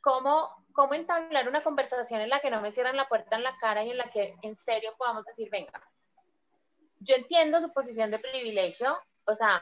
¿cómo, 0.00 0.54
cómo 0.72 0.94
entablar 0.94 1.48
una 1.48 1.64
conversación 1.64 2.20
en 2.20 2.28
la 2.28 2.38
que 2.38 2.50
no 2.52 2.60
me 2.60 2.70
cierran 2.70 2.96
la 2.96 3.08
puerta 3.08 3.34
en 3.34 3.42
la 3.42 3.56
cara 3.56 3.82
y 3.82 3.90
en 3.90 3.98
la 3.98 4.08
que 4.08 4.36
en 4.42 4.54
serio 4.54 4.94
podamos 4.96 5.24
decir, 5.24 5.50
venga, 5.50 5.82
yo 7.00 7.16
entiendo 7.16 7.60
su 7.60 7.72
posición 7.72 8.12
de 8.12 8.20
privilegio, 8.20 8.96
o 9.24 9.34
sea, 9.34 9.60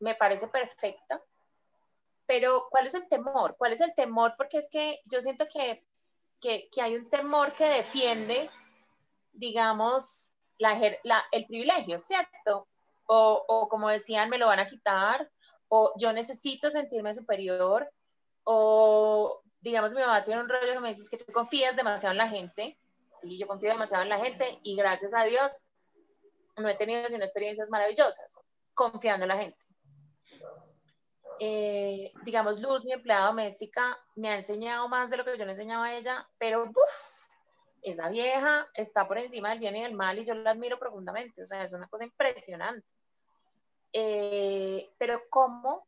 me 0.00 0.14
parece 0.14 0.48
perfecta, 0.48 1.22
pero 2.26 2.66
¿cuál 2.70 2.86
es 2.86 2.94
el 2.94 3.08
temor? 3.08 3.56
¿Cuál 3.56 3.72
es 3.72 3.80
el 3.80 3.94
temor? 3.94 4.34
Porque 4.36 4.58
es 4.58 4.68
que 4.70 5.00
yo 5.04 5.20
siento 5.20 5.46
que, 5.48 5.84
que, 6.40 6.68
hay 6.80 6.96
un 6.96 7.08
temor 7.10 7.52
que 7.52 7.66
defiende, 7.66 8.50
digamos, 9.32 10.30
la, 10.58 10.78
la, 11.04 11.24
el 11.32 11.46
privilegio, 11.46 11.98
¿cierto? 11.98 12.68
O, 13.06 13.44
o 13.48 13.68
como 13.68 13.88
decían, 13.88 14.28
me 14.30 14.38
lo 14.38 14.46
van 14.46 14.60
a 14.60 14.66
quitar, 14.66 15.30
o 15.68 15.92
yo 15.98 16.12
necesito 16.12 16.70
sentirme 16.70 17.14
superior, 17.14 17.90
o 18.44 19.42
digamos, 19.60 19.94
mi 19.94 20.00
mamá 20.00 20.24
tiene 20.24 20.40
un 20.40 20.48
rollo 20.48 20.72
que 20.72 20.80
me 20.80 20.88
dice 20.88 21.04
que 21.10 21.22
tú 21.22 21.32
confías 21.32 21.76
demasiado 21.76 22.12
en 22.12 22.18
la 22.18 22.28
gente. 22.28 22.78
Sí, 23.16 23.38
yo 23.38 23.46
confío 23.46 23.70
demasiado 23.70 24.02
en 24.02 24.08
la 24.08 24.18
gente 24.18 24.58
y 24.62 24.76
gracias 24.76 25.12
a 25.14 25.24
Dios 25.24 25.66
no 26.56 26.68
he 26.68 26.74
tenido 26.76 27.02
experiencias 27.06 27.70
maravillosas 27.70 28.42
confiando 28.74 29.24
en 29.24 29.28
la 29.28 29.36
gente. 29.36 29.58
Eh, 31.42 32.12
digamos, 32.24 32.60
Luz, 32.60 32.84
mi 32.84 32.92
empleada 32.92 33.28
doméstica, 33.28 33.98
me 34.14 34.28
ha 34.28 34.36
enseñado 34.36 34.88
más 34.88 35.08
de 35.08 35.16
lo 35.16 35.24
que 35.24 35.38
yo 35.38 35.46
le 35.46 35.52
enseñaba 35.52 35.86
a 35.86 35.96
ella, 35.96 36.28
pero 36.36 36.64
uf, 36.64 37.20
esa 37.82 38.10
vieja 38.10 38.68
está 38.74 39.08
por 39.08 39.18
encima 39.18 39.48
del 39.48 39.58
bien 39.58 39.76
y 39.76 39.82
del 39.82 39.94
mal 39.94 40.18
y 40.18 40.24
yo 40.26 40.34
la 40.34 40.50
admiro 40.50 40.78
profundamente, 40.78 41.42
o 41.42 41.46
sea, 41.46 41.64
es 41.64 41.72
una 41.72 41.88
cosa 41.88 42.04
impresionante. 42.04 42.86
Eh, 43.92 44.90
pero 44.98 45.22
¿cómo, 45.30 45.86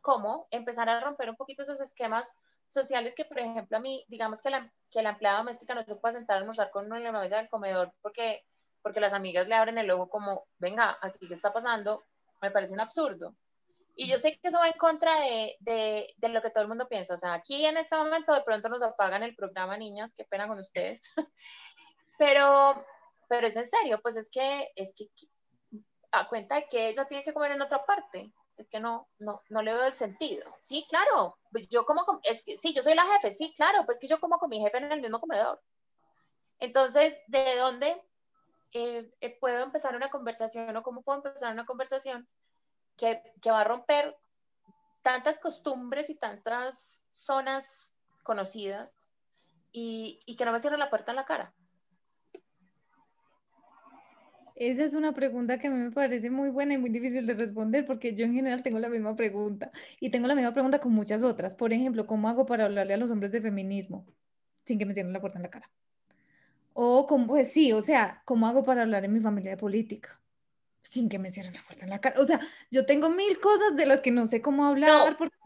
cómo 0.00 0.48
empezar 0.50 0.88
a 0.88 1.00
romper 1.00 1.28
un 1.28 1.36
poquito 1.36 1.62
esos 1.62 1.80
esquemas 1.80 2.34
sociales 2.68 3.14
que, 3.14 3.26
por 3.26 3.38
ejemplo, 3.38 3.76
a 3.76 3.80
mí, 3.80 4.04
digamos 4.08 4.40
que 4.40 4.50
la, 4.50 4.72
que 4.90 5.02
la 5.02 5.10
empleada 5.10 5.38
doméstica 5.38 5.74
no 5.74 5.84
se 5.84 5.96
puede 5.96 6.14
sentar 6.14 6.36
a 6.36 6.40
almorzar 6.40 6.70
con 6.70 6.86
uno 6.86 6.96
en 6.96 7.04
la 7.04 7.12
mesa 7.12 7.36
del 7.36 7.48
comedor 7.48 7.92
porque, 8.00 8.44
porque 8.82 9.00
las 9.00 9.12
amigas 9.12 9.46
le 9.48 9.54
abren 9.54 9.78
el 9.78 9.90
ojo 9.90 10.08
como, 10.08 10.46
venga, 10.58 10.98
aquí 11.02 11.28
qué 11.28 11.34
está 11.34 11.52
pasando, 11.52 12.04
me 12.40 12.50
parece 12.50 12.72
un 12.72 12.80
absurdo. 12.80 13.34
Y 14.00 14.06
yo 14.06 14.16
sé 14.16 14.38
que 14.38 14.46
eso 14.46 14.60
va 14.60 14.68
en 14.68 14.78
contra 14.78 15.18
de, 15.22 15.56
de, 15.58 16.14
de, 16.18 16.28
lo 16.28 16.40
que 16.40 16.50
todo 16.50 16.62
el 16.62 16.68
mundo 16.68 16.88
piensa. 16.88 17.14
O 17.14 17.18
sea, 17.18 17.32
aquí 17.34 17.66
en 17.66 17.76
este 17.76 17.96
momento 17.96 18.32
de 18.32 18.42
pronto 18.42 18.68
nos 18.68 18.80
apagan 18.80 19.24
el 19.24 19.34
programa, 19.34 19.76
niñas, 19.76 20.14
qué 20.16 20.24
pena 20.24 20.46
con 20.46 20.56
ustedes. 20.56 21.10
pero, 22.16 22.76
pero 23.28 23.48
es 23.48 23.56
en 23.56 23.66
serio, 23.66 23.98
pues 24.00 24.16
es 24.16 24.30
que, 24.30 24.70
es 24.76 24.94
que 24.94 25.08
a 26.12 26.28
cuenta 26.28 26.54
de 26.54 26.68
que 26.68 26.90
ella 26.90 27.06
tiene 27.06 27.24
que 27.24 27.32
comer 27.32 27.50
en 27.50 27.62
otra 27.62 27.84
parte 27.84 28.32
es 28.56 28.68
que 28.68 28.78
no, 28.78 29.08
no, 29.18 29.42
no 29.48 29.62
le 29.62 29.74
veo 29.74 29.86
el 29.86 29.92
sentido. 29.92 30.44
Sí, 30.60 30.86
claro, 30.88 31.36
pues 31.50 31.66
yo 31.68 31.84
como, 31.84 32.20
es 32.22 32.44
que 32.44 32.56
sí, 32.56 32.72
yo 32.72 32.84
soy 32.84 32.94
la 32.94 33.04
jefe, 33.04 33.32
sí, 33.32 33.52
claro, 33.56 33.84
pues 33.84 33.98
que 33.98 34.06
yo 34.06 34.20
como 34.20 34.38
con 34.38 34.48
mi 34.48 34.60
jefe 34.60 34.78
en 34.78 34.92
el 34.92 35.00
mismo 35.00 35.18
comedor. 35.18 35.60
Entonces, 36.60 37.18
¿de 37.26 37.56
dónde 37.56 38.00
eh, 38.74 39.10
eh, 39.20 39.38
puedo 39.40 39.64
empezar 39.64 39.96
una 39.96 40.08
conversación 40.08 40.76
o 40.76 40.84
cómo 40.84 41.02
puedo 41.02 41.18
empezar 41.18 41.52
una 41.52 41.66
conversación 41.66 42.28
que, 42.98 43.22
va 43.50 43.60
a 43.60 43.64
romper 43.64 44.14
tantas 45.02 45.38
costumbres 45.38 46.10
y 46.10 46.16
tantas 46.16 47.00
zonas 47.08 47.94
conocidas 48.22 48.94
y, 49.72 50.20
que 50.36 50.44
no 50.44 50.52
me 50.52 50.60
cierre 50.60 50.76
la 50.76 50.90
puerta 50.90 51.12
en 51.12 51.16
la 51.16 51.24
cara? 51.24 51.54
Esa 54.56 54.84
es 54.84 54.94
una 54.94 55.12
pregunta 55.12 55.56
que 55.56 55.68
a 55.68 55.70
mí 55.70 55.78
me 55.78 55.92
parece 55.92 56.30
muy 56.30 56.50
buena 56.50 56.74
y 56.74 56.78
muy 56.78 56.90
difícil 56.90 57.24
de 57.26 57.34
responder 57.34 57.86
porque 57.86 58.12
yo 58.14 58.26
en 58.26 58.34
general 58.34 58.64
tengo 58.64 58.80
la 58.80 58.88
misma 58.88 59.14
pregunta 59.14 59.70
y 60.00 60.10
tengo 60.10 60.26
la 60.26 60.34
misma 60.34 60.52
pregunta 60.52 60.80
con 60.80 60.92
muchas 60.92 61.22
otras. 61.22 61.54
Por 61.54 61.72
ejemplo, 61.72 62.08
¿cómo 62.08 62.28
hago 62.28 62.44
para 62.44 62.64
hablarle 62.64 62.94
a 62.94 62.96
los 62.96 63.12
hombres 63.12 63.30
de 63.30 63.40
feminismo 63.40 64.04
sin 64.64 64.80
que 64.80 64.84
me 64.84 64.94
cierren 64.94 65.12
la 65.12 65.20
puerta 65.20 65.38
en 65.38 65.44
la 65.44 65.50
cara? 65.50 65.70
O 66.72 67.06
como, 67.06 67.28
pues 67.28 67.52
sí, 67.52 67.72
o 67.72 67.82
sea, 67.82 68.20
¿cómo 68.24 68.48
hago 68.48 68.64
para 68.64 68.82
hablar 68.82 69.04
en 69.04 69.12
mi 69.12 69.20
familia 69.20 69.52
de 69.52 69.56
política 69.56 70.20
sin 70.82 71.08
que 71.08 71.18
me 71.18 71.30
cierren 71.30 71.54
la 71.54 71.64
puerta 71.64 71.84
en 71.84 71.90
la 71.90 72.00
cara? 72.00 72.20
O 72.20 72.24
sea, 72.24 72.40
yo 72.70 72.86
tengo 72.86 73.10
mil 73.10 73.40
cosas 73.40 73.76
de 73.76 73.86
las 73.86 74.00
que 74.00 74.10
no 74.10 74.26
sé 74.26 74.42
cómo 74.42 74.64
hablar. 74.64 75.16
porque... 75.16 75.36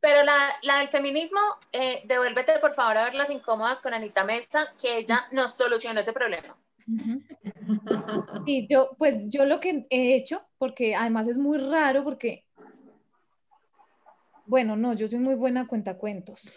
Pero 0.00 0.24
la, 0.24 0.36
la, 0.62 0.78
del 0.78 0.88
feminismo, 0.88 1.38
eh, 1.70 2.02
devuélvete 2.06 2.58
por 2.58 2.74
favor 2.74 2.96
a 2.96 3.04
ver 3.04 3.14
las 3.14 3.30
incómodas 3.30 3.80
con 3.80 3.94
Anita 3.94 4.24
Mesa, 4.24 4.74
que 4.80 4.98
ella 4.98 5.28
nos 5.30 5.54
solucionó 5.54 6.00
ese 6.00 6.12
problema. 6.12 6.56
Y 8.46 8.66
yo, 8.66 8.90
pues 8.98 9.28
yo 9.28 9.44
lo 9.44 9.60
que 9.60 9.86
he 9.90 10.14
hecho, 10.16 10.44
porque 10.58 10.94
además 10.96 11.28
es 11.28 11.38
muy 11.38 11.58
raro, 11.58 12.02
porque, 12.02 12.44
bueno, 14.46 14.76
no, 14.76 14.92
yo 14.94 15.06
soy 15.06 15.20
muy 15.20 15.34
buena 15.34 15.66
cuenta 15.66 15.96
cuentos, 15.96 16.52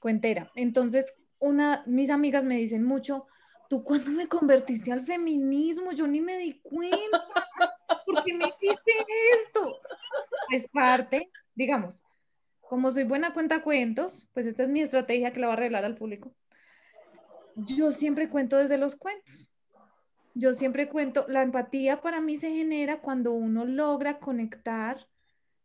cuentera. 0.00 0.50
Entonces, 0.54 1.14
una, 1.38 1.82
mis 1.86 2.10
amigas 2.10 2.44
me 2.44 2.56
dicen 2.56 2.84
mucho, 2.84 3.26
¿tú 3.72 3.82
cuándo 3.82 4.10
me 4.10 4.28
convertiste 4.28 4.92
al 4.92 5.02
feminismo? 5.02 5.92
Yo 5.92 6.06
ni 6.06 6.20
me 6.20 6.36
di 6.36 6.60
cuenta. 6.60 7.24
¿Por 8.04 8.22
qué 8.22 8.34
me 8.34 8.44
hiciste 8.44 8.92
esto? 9.46 9.78
Es 10.50 10.68
parte, 10.68 11.30
digamos, 11.54 12.04
como 12.60 12.92
soy 12.92 13.04
buena 13.04 13.32
cuenta 13.32 13.62
cuentos, 13.62 14.28
pues 14.34 14.44
esta 14.44 14.64
es 14.64 14.68
mi 14.68 14.82
estrategia 14.82 15.32
que 15.32 15.40
la 15.40 15.46
voy 15.46 15.54
a 15.54 15.56
revelar 15.56 15.86
al 15.86 15.94
público. 15.94 16.34
Yo 17.56 17.92
siempre 17.92 18.28
cuento 18.28 18.58
desde 18.58 18.76
los 18.76 18.94
cuentos. 18.94 19.50
Yo 20.34 20.52
siempre 20.52 20.90
cuento, 20.90 21.24
la 21.28 21.40
empatía 21.40 22.02
para 22.02 22.20
mí 22.20 22.36
se 22.36 22.52
genera 22.52 23.00
cuando 23.00 23.32
uno 23.32 23.64
logra 23.64 24.18
conectar 24.18 25.08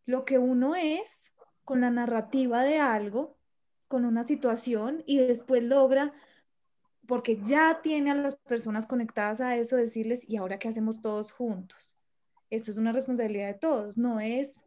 lo 0.05 0.23
que 0.23 0.37
uno 0.37 0.75
es 0.75 1.33
con 1.65 1.81
la 1.81 1.89
narrativa 1.89 2.63
de 2.63 2.79
algo, 2.79 3.35
con 3.89 4.05
una 4.05 4.23
situación 4.23 5.03
y 5.05 5.17
después 5.17 5.61
logra, 5.61 6.13
porque 7.07 7.39
ya 7.41 7.79
tiene 7.81 8.11
a 8.11 8.15
las 8.15 8.35
personas 8.35 8.85
conectadas 8.85 9.41
a 9.41 9.55
eso, 9.55 9.75
decirles, 9.75 10.25
¿y 10.27 10.37
ahora 10.37 10.59
qué 10.59 10.67
hacemos 10.67 11.01
todos 11.01 11.31
juntos? 11.31 11.97
Esto 12.49 12.71
es 12.71 12.77
una 12.77 12.91
responsabilidad 12.91 13.47
de 13.47 13.53
todos, 13.55 13.97
no 13.97 14.19
es 14.19 14.59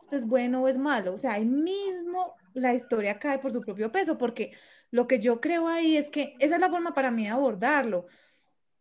esto 0.00 0.16
es 0.16 0.26
bueno 0.26 0.62
o 0.62 0.68
es 0.68 0.76
malo, 0.76 1.14
o 1.14 1.18
sea, 1.18 1.34
ahí 1.34 1.46
mismo 1.46 2.34
la 2.52 2.74
historia 2.74 3.18
cae 3.18 3.38
por 3.38 3.52
su 3.52 3.60
propio 3.62 3.90
peso, 3.90 4.18
porque 4.18 4.52
lo 4.90 5.06
que 5.06 5.18
yo 5.18 5.40
creo 5.40 5.66
ahí 5.66 5.96
es 5.96 6.10
que 6.10 6.34
esa 6.40 6.56
es 6.56 6.60
la 6.60 6.68
forma 6.68 6.92
para 6.92 7.10
mí 7.10 7.24
de 7.24 7.30
abordarlo 7.30 8.06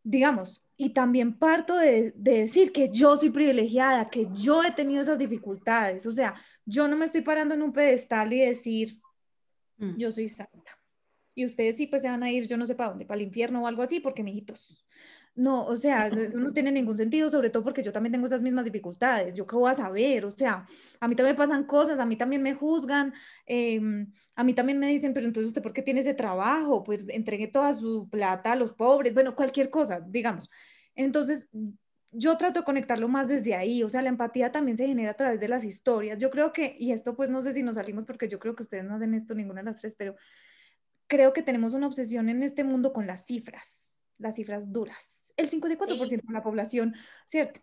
digamos, 0.04 0.62
y 0.76 0.90
también 0.90 1.38
parto 1.38 1.78
de, 1.78 2.14
decir 2.16 2.72
que 2.72 2.90
yo 2.90 3.16
soy 3.16 3.30
privilegiada, 3.30 4.10
que 4.10 4.28
yo 4.34 4.64
he 4.64 4.72
tenido 4.72 5.02
esas 5.02 5.20
dificultades. 5.20 6.06
O 6.06 6.14
sea, 6.14 6.36
yo 6.66 6.88
no 6.88 6.98
me 6.98 7.06
estoy 7.06 7.22
parando 7.22 7.54
en 7.54 7.62
un 7.62 7.72
pedestal 7.72 8.34
y 8.34 8.42
decir, 8.42 9.00
mm. 9.78 9.98
yo 9.98 10.12
soy 10.12 10.28
santa. 10.28 10.78
Y 11.36 11.46
ustedes 11.46 11.78
sí, 11.78 11.88
pues 11.88 12.02
se 12.02 12.10
van 12.10 12.24
a 12.24 12.32
ir, 12.32 12.48
yo 12.48 12.58
no 12.58 12.68
sé 12.68 12.76
para 12.76 12.90
dónde, 12.90 13.06
para 13.06 13.20
el 13.20 13.28
infierno 13.28 13.64
o 13.64 13.68
algo 13.68 13.82
así, 13.84 14.00
porque 14.00 14.24
mijitos, 14.24 14.86
no, 15.36 15.66
o 15.66 15.78
sea, 15.78 16.08
eso 16.36 16.38
no 16.38 16.54
tiene 16.54 16.72
ningún 16.72 16.98
sentido, 16.98 17.30
sobre 17.30 17.50
todo 17.50 17.64
porque 17.64 17.84
yo 17.84 17.92
también 17.92 18.14
tengo 18.14 18.28
esas 18.28 18.42
mismas 18.42 18.66
dificultades. 18.66 19.34
¿Yo 19.34 19.48
qué 19.48 19.56
voy 19.56 19.72
a 19.72 19.74
saber? 19.74 20.26
O 20.26 20.32
sea, 20.32 20.66
a 21.00 21.08
mí 21.08 21.16
también 21.16 21.36
pasan 21.36 21.66
cosas, 21.66 22.00
a 22.00 22.06
mí 22.06 22.16
también 22.16 22.42
me 22.44 22.54
juzgan, 22.54 23.14
em, 23.46 24.12
a 24.36 24.44
mí 24.44 24.54
también 24.54 24.80
me 24.80 24.88
dicen, 24.90 25.14
pero 25.14 25.26
entonces 25.26 25.48
usted, 25.48 25.62
¿por 25.62 25.74
qué 25.74 25.82
tiene 25.82 26.02
ese 26.02 26.14
trabajo? 26.14 26.84
Pues 26.84 27.06
entregué 27.10 27.48
toda 27.48 27.74
su 27.74 28.10
plata 28.10 28.52
a 28.54 28.56
los 28.56 28.74
pobres, 28.74 29.14
bueno, 29.14 29.36
cualquier 29.36 29.70
cosa, 29.70 30.02
digamos. 30.02 30.50
Entonces, 30.96 31.50
yo 32.12 32.38
trato 32.38 32.60
de 32.60 32.66
conectarlo 32.66 33.08
más 33.08 33.28
desde 33.28 33.56
ahí, 33.56 33.84
o 33.84 33.90
sea, 33.90 34.02
la 34.04 34.10
empatía 34.10 34.52
también 34.52 34.78
se 34.78 34.86
genera 34.88 35.12
a 35.12 35.14
través 35.16 35.40
de 35.40 35.48
las 35.48 35.64
historias. 35.64 36.18
Yo 36.20 36.30
creo 36.30 36.54
que, 36.54 36.76
y 36.78 36.92
esto 36.92 37.16
pues 37.16 37.30
no 37.30 37.42
sé 37.42 37.54
si 37.54 37.64
nos 37.64 37.76
salimos 37.76 38.06
porque 38.06 38.28
yo 38.28 38.40
creo 38.40 38.56
que 38.56 38.64
ustedes 38.64 38.84
no 38.84 38.96
hacen 38.96 39.14
esto 39.16 39.34
ninguna 39.34 39.62
de 39.62 39.72
las 39.72 39.80
tres, 39.80 39.96
pero 39.96 40.16
creo 41.08 41.34
que 41.34 41.44
tenemos 41.44 41.74
una 41.74 41.88
obsesión 41.88 42.30
en 42.30 42.44
este 42.44 42.64
mundo 42.64 42.94
con 42.94 43.08
las 43.08 43.26
cifras, 43.26 43.92
las 44.18 44.36
cifras 44.36 44.72
duras 44.72 45.24
el 45.38 45.50
54% 45.50 46.28
de 46.28 46.34
la 46.34 46.44
población, 46.44 46.96
¿cierto? 47.26 47.62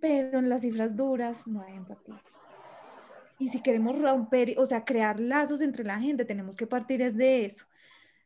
Pero 0.00 0.38
en 0.38 0.48
las 0.48 0.62
cifras 0.62 0.96
duras 0.96 1.46
no 1.46 1.62
hay 1.62 1.74
empatía. 1.74 2.22
Y 3.38 3.48
si 3.48 3.62
queremos 3.62 3.98
romper, 3.98 4.54
o 4.58 4.66
sea, 4.66 4.84
crear 4.84 5.18
lazos 5.18 5.62
entre 5.62 5.84
la 5.84 5.98
gente, 5.98 6.24
tenemos 6.24 6.56
que 6.56 6.66
partir 6.66 7.00
es 7.00 7.16
de 7.16 7.44
eso. 7.46 7.66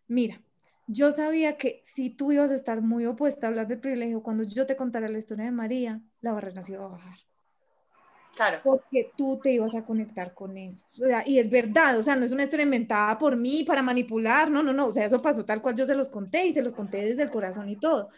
Mira, 0.09 0.41
yo 0.87 1.13
sabía 1.13 1.57
que 1.57 1.81
si 1.85 2.11
tú 2.11 2.33
ibas 2.33 2.51
a 2.51 2.57
estar 2.57 2.83
muy 2.83 3.07
opuesta 3.07 3.47
a 3.47 3.51
hablar 3.51 3.69
del 3.69 3.81
privilegio, 3.81 4.23
cuando 4.23 4.43
yo 4.43 4.67
te 4.67 4.77
contara 4.77 5.09
la 5.09 5.19
historia 5.19 5.45
de 5.45 5.53
María, 5.53 6.01
la 6.21 6.33
barrera 6.33 6.63
se 6.63 6.73
iba 6.73 6.85
a 6.85 6.89
bajar. 6.89 7.19
Claro. 8.35 8.61
Porque 8.65 9.13
tú 9.17 9.39
te 9.43 9.53
ibas 9.53 9.75
a 9.75 9.85
conectar 9.85 10.35
con 10.35 10.57
eso. 10.57 10.85
O 11.01 11.07
sea, 11.07 11.23
y 11.27 11.39
es 11.39 11.49
verdad, 11.49 11.99
o 11.99 12.03
sea, 12.03 12.17
no 12.17 12.25
es 12.25 12.33
una 12.33 12.43
historia 12.43 12.65
inventada 12.65 13.17
por 13.17 13.37
mí 13.37 13.65
para 13.65 13.83
manipular, 13.83 14.51
no, 14.51 14.63
no, 14.63 14.73
no, 14.73 14.87
o 14.87 14.93
sea, 14.93 15.05
eso 15.05 15.23
pasó 15.23 15.45
tal 15.45 15.63
cual 15.63 15.77
yo 15.77 15.87
se 15.87 15.95
los 15.95 16.09
conté 16.09 16.47
y 16.47 16.53
se 16.53 16.63
los 16.63 16.73
conté 16.73 17.05
desde 17.05 17.23
el 17.23 17.31
corazón 17.31 17.69
y 17.69 17.77
todo. 17.77 18.09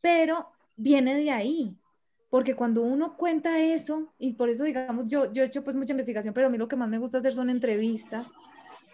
Pero 0.00 0.48
viene 0.76 1.16
de 1.16 1.30
ahí, 1.30 1.76
porque 2.30 2.54
cuando 2.54 2.82
uno 2.82 3.16
cuenta 3.16 3.58
eso, 3.60 4.12
y 4.18 4.34
por 4.34 4.48
eso, 4.48 4.64
digamos, 4.64 5.10
yo, 5.10 5.30
yo 5.32 5.42
he 5.42 5.46
hecho 5.46 5.64
pues 5.64 5.76
mucha 5.76 5.92
investigación, 5.92 6.34
pero 6.34 6.46
a 6.46 6.50
mí 6.50 6.58
lo 6.58 6.68
que 6.68 6.76
más 6.76 6.88
me 6.88 6.98
gusta 6.98 7.18
hacer 7.18 7.32
son 7.32 7.50
entrevistas, 7.50 8.30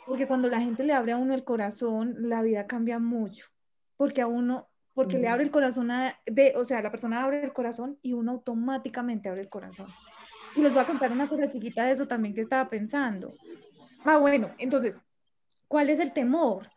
porque 0.07 0.27
cuando 0.27 0.49
la 0.49 0.61
gente 0.61 0.85
le 0.85 0.93
abre 0.93 1.13
a 1.13 1.17
uno 1.19 1.35
el 1.35 1.45
corazón, 1.45 2.17
la 2.19 2.43
vida 2.43 2.67
cambia 2.67 2.99
mucho, 2.99 3.47
porque 3.97 4.23
a 4.23 4.27
uno, 4.27 4.69
porque 4.95 5.19
le 5.19 5.29
abre 5.29 5.45
el 5.45 5.51
corazón 5.51 5.91
a, 5.91 6.19
de, 6.27 6.55
o 6.57 6.65
sea, 6.65 6.83
la 6.83 6.91
persona 6.91 7.23
abre 7.23 7.43
el 7.43 7.53
corazón 7.53 7.99
y 8.03 8.13
uno 8.13 8.33
automáticamente 8.33 9.29
abre 9.29 9.43
el 9.43 9.49
corazón. 9.49 9.87
Y 10.57 10.63
les 10.63 10.73
voy 10.73 10.83
a 10.83 10.87
contar 10.87 11.13
una 11.13 11.29
cosa 11.29 11.49
chiquita 11.49 11.87
de 11.87 11.93
eso 11.93 12.07
también 12.07 12.35
que 12.35 12.41
estaba 12.41 12.69
pensando. 12.69 13.35
Ah, 14.05 14.19
bueno, 14.19 14.51
entonces, 14.59 15.01
¿cuál 15.69 15.91
es 15.91 16.01
el 16.01 16.13
temor? 16.13 16.71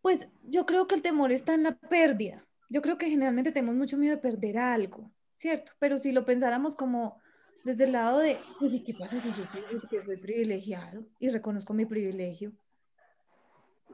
Pues 0.00 0.28
yo 0.44 0.66
creo 0.66 0.86
que 0.86 0.94
el 0.94 1.02
temor 1.02 1.32
está 1.32 1.54
en 1.54 1.64
la 1.64 1.76
pérdida. 1.76 2.44
Yo 2.70 2.80
creo 2.82 2.96
que 2.96 3.08
generalmente 3.08 3.52
tenemos 3.52 3.76
mucho 3.76 3.98
miedo 3.98 4.16
de 4.16 4.22
perder 4.22 4.58
algo, 4.58 5.10
¿cierto? 5.36 5.72
Pero 5.78 5.98
si 5.98 6.12
lo 6.12 6.24
pensáramos 6.24 6.74
como 6.74 7.20
desde 7.64 7.84
el 7.84 7.92
lado 7.92 8.18
de, 8.18 8.38
pues, 8.58 8.72
¿y 8.72 8.82
qué 8.82 8.94
pasa 8.94 9.20
si 9.20 9.30
yo 9.30 9.44
que 9.88 10.00
soy 10.00 10.16
privilegiado 10.16 11.04
y 11.18 11.28
reconozco 11.28 11.74
mi 11.74 11.84
privilegio? 11.84 12.52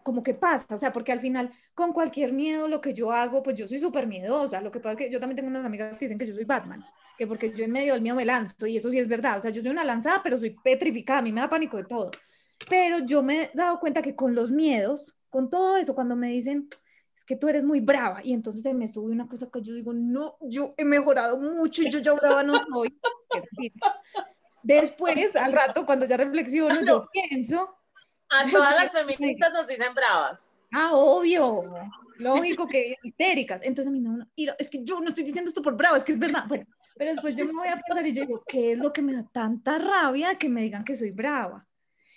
como 0.03 0.23
que 0.23 0.35
pasa, 0.35 0.75
o 0.75 0.79
sea, 0.79 0.93
porque 0.93 1.13
al 1.13 1.21
final 1.21 1.51
con 1.75 1.93
cualquier 1.93 2.33
miedo 2.33 2.69
lo 2.69 2.81
que 2.81 2.95
yo 2.95 3.13
hago, 3.13 3.43
pues 3.43 3.57
yo 3.57 3.69
soy 3.69 3.79
súper 3.79 4.07
miedosa, 4.07 4.61
lo 4.61 4.71
que 4.71 4.81
pasa 4.81 4.93
es 4.93 4.99
que 4.99 5.13
yo 5.13 5.21
también 5.21 5.37
tengo 5.37 5.49
unas 5.49 5.67
amigas 5.67 5.99
que 5.99 6.07
dicen 6.07 6.19
que 6.19 6.27
yo 6.27 6.35
soy 6.35 6.45
Batman, 6.45 6.85
que 7.19 7.27
porque 7.27 7.53
yo 7.53 7.65
en 7.65 7.73
medio 7.73 7.95
del 7.95 8.03
miedo 8.03 8.17
me 8.17 8.25
lanzo 8.25 8.67
y 8.67 8.77
eso 8.77 8.91
sí 8.91 8.99
es 8.99 9.09
verdad, 9.09 9.39
o 9.39 9.43
sea, 9.43 9.51
yo 9.51 9.61
soy 9.61 9.73
una 9.73 9.85
lanzada, 9.85 10.23
pero 10.23 10.39
soy 10.39 10.51
petrificada, 10.51 11.19
a 11.19 11.23
mí 11.23 11.33
me 11.33 11.41
da 11.41 11.51
pánico 11.51 11.77
de 11.77 11.85
todo, 11.85 12.13
pero 12.69 12.99
yo 13.05 13.23
me 13.23 13.43
he 13.43 13.51
dado 13.55 13.81
cuenta 13.81 14.01
que 14.01 14.15
con 14.15 14.35
los 14.35 14.51
miedos, 14.51 15.17
con 15.29 15.51
todo 15.51 15.77
eso, 15.77 15.95
cuando 15.95 16.15
me 16.15 16.29
dicen, 16.29 16.69
es 17.17 17.25
que 17.25 17.35
tú 17.35 17.49
eres 17.49 17.65
muy 17.65 17.81
brava, 17.81 18.21
y 18.23 18.33
entonces 18.33 18.63
se 18.63 18.73
me 18.73 18.87
sube 18.87 19.11
una 19.11 19.27
cosa 19.27 19.51
que 19.53 19.61
yo 19.61 19.75
digo, 19.75 19.93
no, 19.93 20.37
yo 20.41 20.75
he 20.77 20.85
mejorado 20.85 21.39
mucho 21.39 21.83
y 21.83 21.91
yo 21.91 21.99
ya 21.99 22.13
brava 22.15 22.45
no 22.45 22.63
soy. 22.63 22.97
Después, 24.63 25.35
al 25.35 25.53
rato, 25.53 25.85
cuando 25.85 26.07
ya 26.07 26.17
reflexiono, 26.17 26.85
yo 26.85 27.09
pienso, 27.11 27.77
a 28.29 28.49
todas 28.51 28.75
las 28.75 28.93
feministas 28.93 29.53
nos 29.53 29.67
dicen 29.67 29.95
bravas. 29.95 30.49
Ah, 30.73 30.91
obvio. 30.93 31.65
Lógico 32.19 32.67
que 32.67 32.97
histéricas. 33.03 33.63
Entonces 33.63 33.89
a 33.89 33.91
mí 33.91 34.01
no, 34.01 34.27
es 34.59 34.69
que 34.69 34.85
yo 34.85 35.01
no 35.01 35.09
estoy 35.09 35.25
diciendo 35.25 35.49
esto 35.49 35.63
por 35.63 35.77
brava, 35.77 35.97
es 35.97 36.05
que 36.05 36.13
es 36.13 36.19
verdad. 36.19 36.45
Bueno, 36.47 36.67
pero 36.99 37.13
después 37.13 37.35
yo 37.35 37.47
me 37.47 37.53
voy 37.53 37.69
a 37.69 37.81
pensar 37.81 38.07
y 38.07 38.13
yo 38.13 38.27
digo, 38.27 38.43
¿qué 38.47 38.73
es 38.73 38.79
lo 38.79 38.93
que 38.93 39.03
me 39.03 39.15
da 39.15 39.27
tanta 39.33 39.79
rabia 39.79 40.37
que 40.37 40.49
me 40.49 40.63
digan 40.63 40.85
que 40.85 40.95
soy 40.95 41.11
brava? 41.11 41.67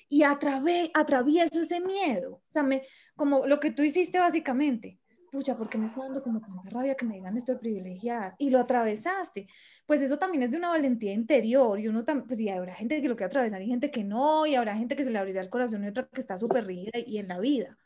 Y 0.09 0.23
atravieso 0.23 1.61
ese 1.61 1.79
miedo. 1.79 2.33
O 2.33 2.51
sea, 2.51 2.63
me, 2.63 2.83
como 3.15 3.45
lo 3.45 3.59
que 3.59 3.71
tú 3.71 3.83
hiciste 3.83 4.19
básicamente 4.19 4.99
pucha, 5.31 5.57
¿por 5.57 5.69
qué 5.69 5.77
me 5.77 5.85
está 5.85 6.01
dando 6.01 6.21
como 6.21 6.41
tanta 6.41 6.69
rabia 6.69 6.95
que 6.95 7.05
me 7.05 7.15
digan 7.15 7.37
estoy 7.37 7.55
privilegiada? 7.55 8.35
Y 8.37 8.49
lo 8.49 8.59
atravesaste. 8.59 9.47
Pues 9.85 10.01
eso 10.01 10.19
también 10.19 10.43
es 10.43 10.51
de 10.51 10.57
una 10.57 10.69
valentía 10.69 11.13
interior 11.13 11.79
y 11.79 11.87
uno 11.87 12.03
también, 12.03 12.27
pues 12.27 12.39
sí, 12.39 12.49
habrá 12.49 12.75
gente 12.75 13.01
que 13.01 13.07
lo 13.07 13.15
quiere 13.15 13.27
atravesar 13.27 13.61
y 13.61 13.67
gente 13.67 13.89
que 13.89 14.03
no, 14.03 14.45
y 14.45 14.55
habrá 14.55 14.75
gente 14.75 14.95
que 14.95 15.05
se 15.05 15.09
le 15.09 15.17
abrirá 15.17 15.41
el 15.41 15.49
corazón 15.49 15.85
y 15.85 15.87
otra 15.87 16.07
que 16.11 16.19
está 16.21 16.37
súper 16.37 16.65
rígida 16.65 16.99
y 17.05 17.17
en 17.17 17.29
la 17.29 17.39
vida. 17.39 17.77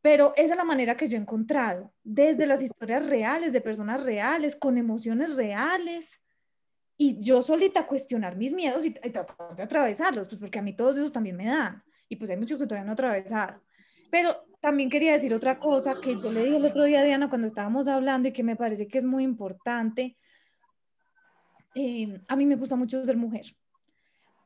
Pero 0.00 0.32
esa 0.36 0.54
es 0.54 0.56
la 0.56 0.64
manera 0.64 0.96
que 0.96 1.08
yo 1.08 1.16
he 1.16 1.20
encontrado, 1.20 1.92
desde 2.04 2.46
las 2.46 2.62
historias 2.62 3.04
reales, 3.04 3.52
de 3.52 3.60
personas 3.60 4.02
reales, 4.02 4.54
con 4.54 4.78
emociones 4.78 5.34
reales, 5.34 6.22
y 6.96 7.20
yo 7.20 7.42
solita 7.42 7.86
cuestionar 7.86 8.36
mis 8.36 8.52
miedos 8.52 8.84
y, 8.84 8.88
y 8.88 9.10
tratar 9.10 9.54
de 9.56 9.62
atravesarlos, 9.62 10.28
pues 10.28 10.40
porque 10.40 10.58
a 10.58 10.62
mí 10.62 10.74
todos 10.74 10.96
esos 10.96 11.12
también 11.12 11.36
me 11.36 11.46
dan, 11.46 11.82
y 12.08 12.16
pues 12.16 12.30
hay 12.30 12.36
muchos 12.36 12.58
que 12.58 12.66
todavía 12.66 12.84
no 12.84 12.92
he 12.92 12.94
atravesado. 12.94 13.62
Pero 14.10 14.44
también 14.60 14.90
quería 14.90 15.12
decir 15.12 15.32
otra 15.34 15.58
cosa 15.58 16.00
que 16.00 16.16
yo 16.16 16.32
le 16.32 16.44
dije 16.44 16.56
el 16.56 16.64
otro 16.64 16.84
día 16.84 17.00
a 17.00 17.04
Diana 17.04 17.28
cuando 17.28 17.46
estábamos 17.46 17.86
hablando 17.88 18.28
y 18.28 18.32
que 18.32 18.42
me 18.42 18.56
parece 18.56 18.88
que 18.88 18.98
es 18.98 19.04
muy 19.04 19.22
importante. 19.22 20.16
Eh, 21.74 22.20
a 22.26 22.36
mí 22.36 22.46
me 22.46 22.56
gusta 22.56 22.74
mucho 22.74 23.04
ser 23.04 23.16
mujer, 23.16 23.46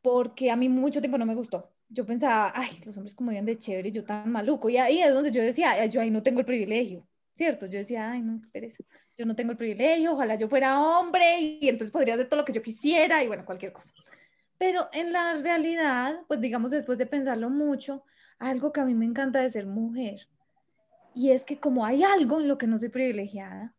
porque 0.02 0.50
a 0.50 0.56
mí 0.56 0.68
mucho 0.68 1.00
tiempo 1.00 1.18
no 1.18 1.26
me 1.26 1.34
gustó. 1.34 1.71
Yo 1.92 2.06
pensaba, 2.06 2.52
ay, 2.54 2.80
los 2.84 2.96
hombres 2.96 3.14
como 3.14 3.30
viven 3.30 3.44
de 3.44 3.58
chévere 3.58 3.92
yo 3.92 4.04
tan 4.04 4.30
maluco. 4.32 4.70
Y 4.70 4.78
ahí 4.78 5.02
es 5.02 5.12
donde 5.12 5.30
yo 5.30 5.42
decía, 5.42 5.84
yo 5.86 6.00
ahí 6.00 6.10
no 6.10 6.22
tengo 6.22 6.40
el 6.40 6.46
privilegio, 6.46 7.06
¿cierto? 7.34 7.66
Yo 7.66 7.78
decía, 7.78 8.10
ay, 8.10 8.22
no, 8.22 8.40
qué 8.40 8.48
pereza. 8.48 8.82
Yo 9.16 9.26
no 9.26 9.36
tengo 9.36 9.52
el 9.52 9.58
privilegio, 9.58 10.12
ojalá 10.12 10.36
yo 10.36 10.48
fuera 10.48 10.80
hombre 10.80 11.38
y 11.40 11.68
entonces 11.68 11.90
podría 11.90 12.14
hacer 12.14 12.28
todo 12.28 12.40
lo 12.40 12.44
que 12.46 12.52
yo 12.52 12.62
quisiera 12.62 13.22
y 13.22 13.26
bueno, 13.26 13.44
cualquier 13.44 13.72
cosa. 13.72 13.92
Pero 14.56 14.88
en 14.92 15.12
la 15.12 15.34
realidad, 15.34 16.20
pues 16.28 16.40
digamos, 16.40 16.70
después 16.70 16.96
de 16.96 17.06
pensarlo 17.06 17.50
mucho, 17.50 18.04
algo 18.38 18.72
que 18.72 18.80
a 18.80 18.84
mí 18.84 18.94
me 18.94 19.04
encanta 19.04 19.40
de 19.40 19.50
ser 19.50 19.66
mujer. 19.66 20.28
Y 21.14 21.30
es 21.30 21.44
que 21.44 21.60
como 21.60 21.84
hay 21.84 22.02
algo 22.02 22.40
en 22.40 22.48
lo 22.48 22.56
que 22.56 22.66
no 22.66 22.78
soy 22.78 22.88
privilegiada, 22.88 23.74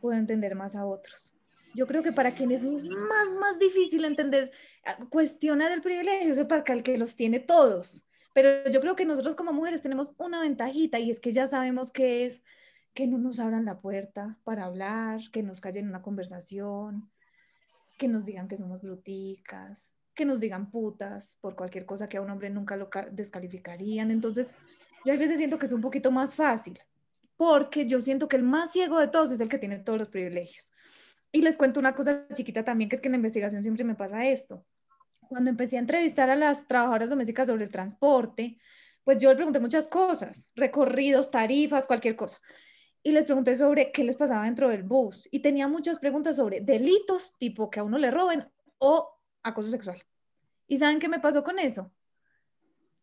puedo 0.00 0.18
entender 0.18 0.54
más 0.54 0.74
a 0.74 0.84
otros. 0.84 1.34
Yo 1.74 1.86
creo 1.86 2.02
que 2.02 2.12
para 2.12 2.32
quien 2.32 2.50
es 2.50 2.62
más, 2.62 3.34
más 3.38 3.58
difícil 3.58 4.04
entender, 4.04 4.50
ah, 4.84 4.98
cuestionar 5.10 5.70
el 5.70 5.80
privilegio, 5.80 6.32
es 6.32 6.44
para 6.44 6.64
el 6.72 6.82
que 6.82 6.98
los 6.98 7.16
tiene 7.16 7.40
todos. 7.40 8.06
Pero 8.34 8.70
yo 8.70 8.80
creo 8.80 8.96
que 8.96 9.04
nosotros 9.04 9.34
como 9.34 9.52
mujeres 9.52 9.82
tenemos 9.82 10.12
una 10.18 10.40
ventajita 10.40 10.98
y 10.98 11.10
es 11.10 11.20
que 11.20 11.32
ya 11.32 11.46
sabemos 11.46 11.90
que 11.90 12.26
es 12.26 12.42
que 12.94 13.06
no 13.06 13.18
nos 13.18 13.38
abran 13.38 13.64
la 13.64 13.80
puerta 13.80 14.38
para 14.44 14.64
hablar, 14.64 15.20
que 15.32 15.42
nos 15.42 15.60
callen 15.60 15.88
una 15.88 16.02
conversación, 16.02 17.10
que 17.96 18.08
nos 18.08 18.24
digan 18.24 18.48
que 18.48 18.56
somos 18.56 18.82
bruticas, 18.82 19.92
que 20.14 20.24
nos 20.24 20.40
digan 20.40 20.70
putas 20.70 21.36
por 21.40 21.54
cualquier 21.54 21.86
cosa 21.86 22.08
que 22.08 22.16
a 22.16 22.20
un 22.20 22.30
hombre 22.30 22.50
nunca 22.50 22.76
lo 22.76 22.90
descalificarían. 23.12 24.10
Entonces, 24.10 24.52
yo 25.04 25.12
a 25.12 25.16
veces 25.16 25.38
siento 25.38 25.58
que 25.58 25.66
es 25.66 25.72
un 25.72 25.80
poquito 25.80 26.10
más 26.10 26.34
fácil, 26.34 26.78
porque 27.36 27.86
yo 27.86 28.00
siento 28.00 28.28
que 28.28 28.36
el 28.36 28.42
más 28.42 28.72
ciego 28.72 28.98
de 28.98 29.08
todos 29.08 29.30
es 29.30 29.40
el 29.40 29.48
que 29.48 29.58
tiene 29.58 29.78
todos 29.78 29.98
los 29.98 30.08
privilegios. 30.08 30.66
Y 31.30 31.42
les 31.42 31.56
cuento 31.56 31.78
una 31.78 31.94
cosa 31.94 32.26
chiquita 32.32 32.64
también, 32.64 32.88
que 32.88 32.96
es 32.96 33.02
que 33.02 33.08
en 33.08 33.12
la 33.12 33.18
investigación 33.18 33.62
siempre 33.62 33.84
me 33.84 33.94
pasa 33.94 34.26
esto. 34.26 34.64
Cuando 35.28 35.50
empecé 35.50 35.76
a 35.76 35.80
entrevistar 35.80 36.30
a 36.30 36.36
las 36.36 36.66
trabajadoras 36.66 37.10
domésticas 37.10 37.46
sobre 37.48 37.64
el 37.64 37.70
transporte, 37.70 38.58
pues 39.04 39.18
yo 39.18 39.28
les 39.28 39.36
pregunté 39.36 39.60
muchas 39.60 39.88
cosas, 39.88 40.48
recorridos, 40.54 41.30
tarifas, 41.30 41.86
cualquier 41.86 42.16
cosa. 42.16 42.38
Y 43.02 43.12
les 43.12 43.26
pregunté 43.26 43.56
sobre 43.56 43.92
qué 43.92 44.04
les 44.04 44.16
pasaba 44.16 44.44
dentro 44.44 44.68
del 44.68 44.82
bus. 44.82 45.28
Y 45.30 45.40
tenía 45.40 45.68
muchas 45.68 45.98
preguntas 45.98 46.36
sobre 46.36 46.62
delitos, 46.62 47.34
tipo 47.38 47.68
que 47.68 47.80
a 47.80 47.84
uno 47.84 47.98
le 47.98 48.10
roben 48.10 48.48
o 48.78 49.18
acoso 49.42 49.70
sexual. 49.70 50.02
¿Y 50.66 50.78
saben 50.78 50.98
qué 50.98 51.08
me 51.08 51.20
pasó 51.20 51.44
con 51.44 51.58
eso? 51.58 51.92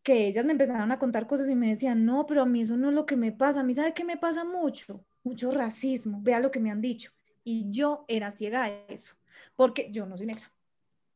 Que 0.02 0.26
ellas 0.26 0.44
me 0.44 0.52
empezaron 0.52 0.90
a 0.90 0.98
contar 0.98 1.26
cosas 1.26 1.48
y 1.48 1.54
me 1.54 1.68
decían, 1.68 2.04
no, 2.04 2.26
pero 2.26 2.42
a 2.42 2.46
mí 2.46 2.62
eso 2.62 2.76
no 2.76 2.88
es 2.88 2.94
lo 2.94 3.06
que 3.06 3.16
me 3.16 3.32
pasa. 3.32 3.60
A 3.60 3.64
mí, 3.64 3.72
¿sabe 3.72 3.94
qué 3.94 4.04
me 4.04 4.16
pasa 4.16 4.44
mucho? 4.44 5.04
Mucho 5.22 5.50
racismo. 5.52 6.20
Vea 6.22 6.40
lo 6.40 6.50
que 6.50 6.60
me 6.60 6.70
han 6.70 6.80
dicho 6.80 7.15
y 7.46 7.70
yo 7.70 8.04
era 8.08 8.32
ciega 8.32 8.64
a 8.64 8.68
eso, 8.88 9.14
porque 9.54 9.90
yo 9.92 10.04
no 10.04 10.16
soy 10.16 10.26
negra. 10.26 10.52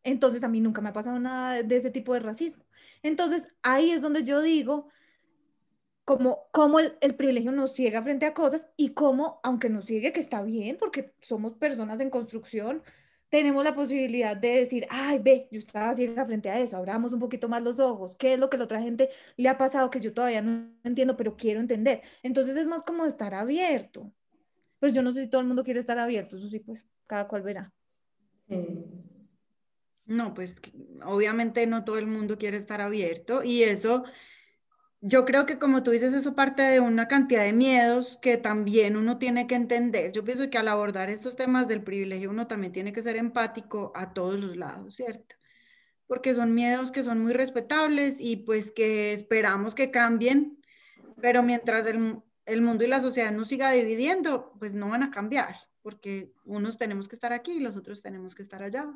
Entonces 0.04 0.44
a 0.44 0.48
mí 0.48 0.60
nunca 0.60 0.80
me 0.80 0.90
ha 0.90 0.92
pasado 0.92 1.18
nada 1.18 1.62
de 1.62 1.76
ese 1.76 1.90
tipo 1.90 2.14
de 2.14 2.20
racismo. 2.20 2.64
Entonces 3.02 3.52
ahí 3.62 3.90
es 3.90 4.00
donde 4.00 4.22
yo 4.22 4.40
digo 4.40 4.88
como, 6.04 6.48
como 6.52 6.78
el, 6.78 6.96
el, 7.00 7.16
privilegio 7.16 7.52
nos 7.52 7.74
ciega 7.74 8.02
frente 8.02 8.26
a 8.26 8.34
cosas 8.34 8.68
y 8.76 8.90
cómo, 8.90 9.40
aunque 9.42 9.68
nos 9.70 9.86
ciegue, 9.86 10.12
que 10.12 10.20
está 10.20 10.42
bien, 10.42 10.76
porque 10.78 11.14
somos 11.20 11.54
personas 11.56 12.00
en 12.00 12.10
construcción, 12.10 12.82
tenemos 13.28 13.64
la 13.64 13.74
posibilidad 13.74 14.36
de 14.36 14.56
decir, 14.56 14.86
ay, 14.90 15.18
ve, 15.20 15.48
yo 15.50 15.58
estaba 15.58 15.94
ciega 15.94 16.26
frente 16.26 16.50
a 16.50 16.60
eso, 16.60 16.76
abramos 16.76 17.12
un 17.12 17.20
poquito 17.20 17.48
más 17.48 17.62
los 17.62 17.80
ojos, 17.80 18.14
qué 18.16 18.34
es 18.34 18.40
lo 18.40 18.50
que 18.50 18.58
la 18.58 18.64
otra 18.64 18.82
gente 18.82 19.10
le 19.36 19.48
ha 19.48 19.58
pasado 19.58 19.90
que 19.90 20.00
yo 20.00 20.12
todavía 20.14 20.42
no 20.42 20.72
entiendo, 20.84 21.16
pero 21.16 21.36
quiero 21.36 21.60
entender. 21.60 22.02
Entonces 22.22 22.56
es 22.56 22.66
más 22.66 22.82
como 22.82 23.04
estar 23.04 23.34
abierto. 23.34 24.12
Pues 24.80 24.94
yo 24.94 25.02
no 25.02 25.12
sé 25.12 25.22
si 25.22 25.30
todo 25.30 25.42
el 25.42 25.46
mundo 25.46 25.62
quiere 25.62 25.78
estar 25.78 25.98
abierto, 25.98 26.38
eso 26.38 26.48
sí, 26.48 26.58
pues 26.58 26.86
cada 27.06 27.28
cual 27.28 27.42
verá. 27.42 27.70
No, 30.06 30.34
pues 30.34 30.60
obviamente 31.04 31.66
no 31.66 31.84
todo 31.84 31.98
el 31.98 32.06
mundo 32.06 32.38
quiere 32.38 32.56
estar 32.56 32.80
abierto 32.80 33.44
y 33.44 33.62
eso, 33.62 34.04
yo 35.00 35.24
creo 35.24 35.46
que 35.46 35.58
como 35.58 35.82
tú 35.82 35.92
dices, 35.92 36.14
eso 36.14 36.34
parte 36.34 36.62
de 36.62 36.80
una 36.80 37.06
cantidad 37.08 37.44
de 37.44 37.52
miedos 37.52 38.18
que 38.22 38.38
también 38.38 38.96
uno 38.96 39.18
tiene 39.18 39.46
que 39.46 39.54
entender. 39.54 40.12
Yo 40.12 40.24
pienso 40.24 40.48
que 40.50 40.58
al 40.58 40.66
abordar 40.66 41.10
estos 41.10 41.36
temas 41.36 41.68
del 41.68 41.84
privilegio 41.84 42.30
uno 42.30 42.46
también 42.46 42.72
tiene 42.72 42.92
que 42.92 43.02
ser 43.02 43.16
empático 43.16 43.92
a 43.94 44.12
todos 44.14 44.40
los 44.40 44.56
lados, 44.56 44.96
¿cierto? 44.96 45.36
Porque 46.06 46.34
son 46.34 46.54
miedos 46.54 46.90
que 46.90 47.02
son 47.02 47.20
muy 47.20 47.34
respetables 47.34 48.20
y 48.20 48.36
pues 48.36 48.72
que 48.72 49.12
esperamos 49.12 49.74
que 49.74 49.90
cambien, 49.90 50.58
pero 51.20 51.42
mientras 51.42 51.86
el, 51.86 52.16
el 52.52 52.62
mundo 52.62 52.84
y 52.84 52.88
la 52.88 53.00
sociedad 53.00 53.32
nos 53.32 53.48
siga 53.48 53.70
dividiendo, 53.72 54.52
pues 54.58 54.74
no 54.74 54.88
van 54.88 55.02
a 55.02 55.10
cambiar, 55.10 55.56
porque 55.82 56.32
unos 56.44 56.78
tenemos 56.78 57.08
que 57.08 57.14
estar 57.14 57.32
aquí 57.32 57.52
y 57.52 57.60
los 57.60 57.76
otros 57.76 58.02
tenemos 58.02 58.34
que 58.34 58.42
estar 58.42 58.62
allá. 58.62 58.90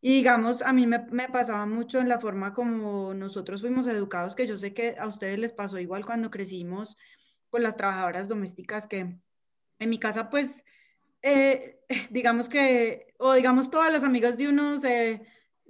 Y 0.00 0.14
digamos, 0.14 0.62
a 0.62 0.72
mí 0.72 0.86
me, 0.86 1.00
pasaba 1.28 1.66
mucho 1.66 2.00
en 2.00 2.08
la 2.08 2.18
forma 2.18 2.52
como 2.54 3.14
nosotros 3.14 3.60
fuimos 3.60 3.86
educados, 3.86 4.34
que 4.34 4.46
yo 4.46 4.58
sé 4.58 4.74
que 4.74 4.96
a 4.98 5.06
ustedes 5.06 5.38
les 5.38 5.52
pasó 5.52 5.78
igual 5.78 6.04
cuando 6.04 6.30
crecimos 6.30 6.96
con 7.50 7.62
las 7.62 7.76
trabajadoras 7.76 8.28
domésticas, 8.28 8.86
que 8.86 9.18
en 9.78 9.90
mi 9.90 9.98
casa, 9.98 10.30
pues, 10.30 10.64
eh, 11.22 11.80
digamos 12.10 12.48
que, 12.48 13.14
o 13.18 13.34
digamos, 13.34 13.70
todas 13.70 13.92
las 13.92 14.04
amigas 14.04 14.36
de 14.36 14.48
uno 14.48 14.78
se, 14.80 15.22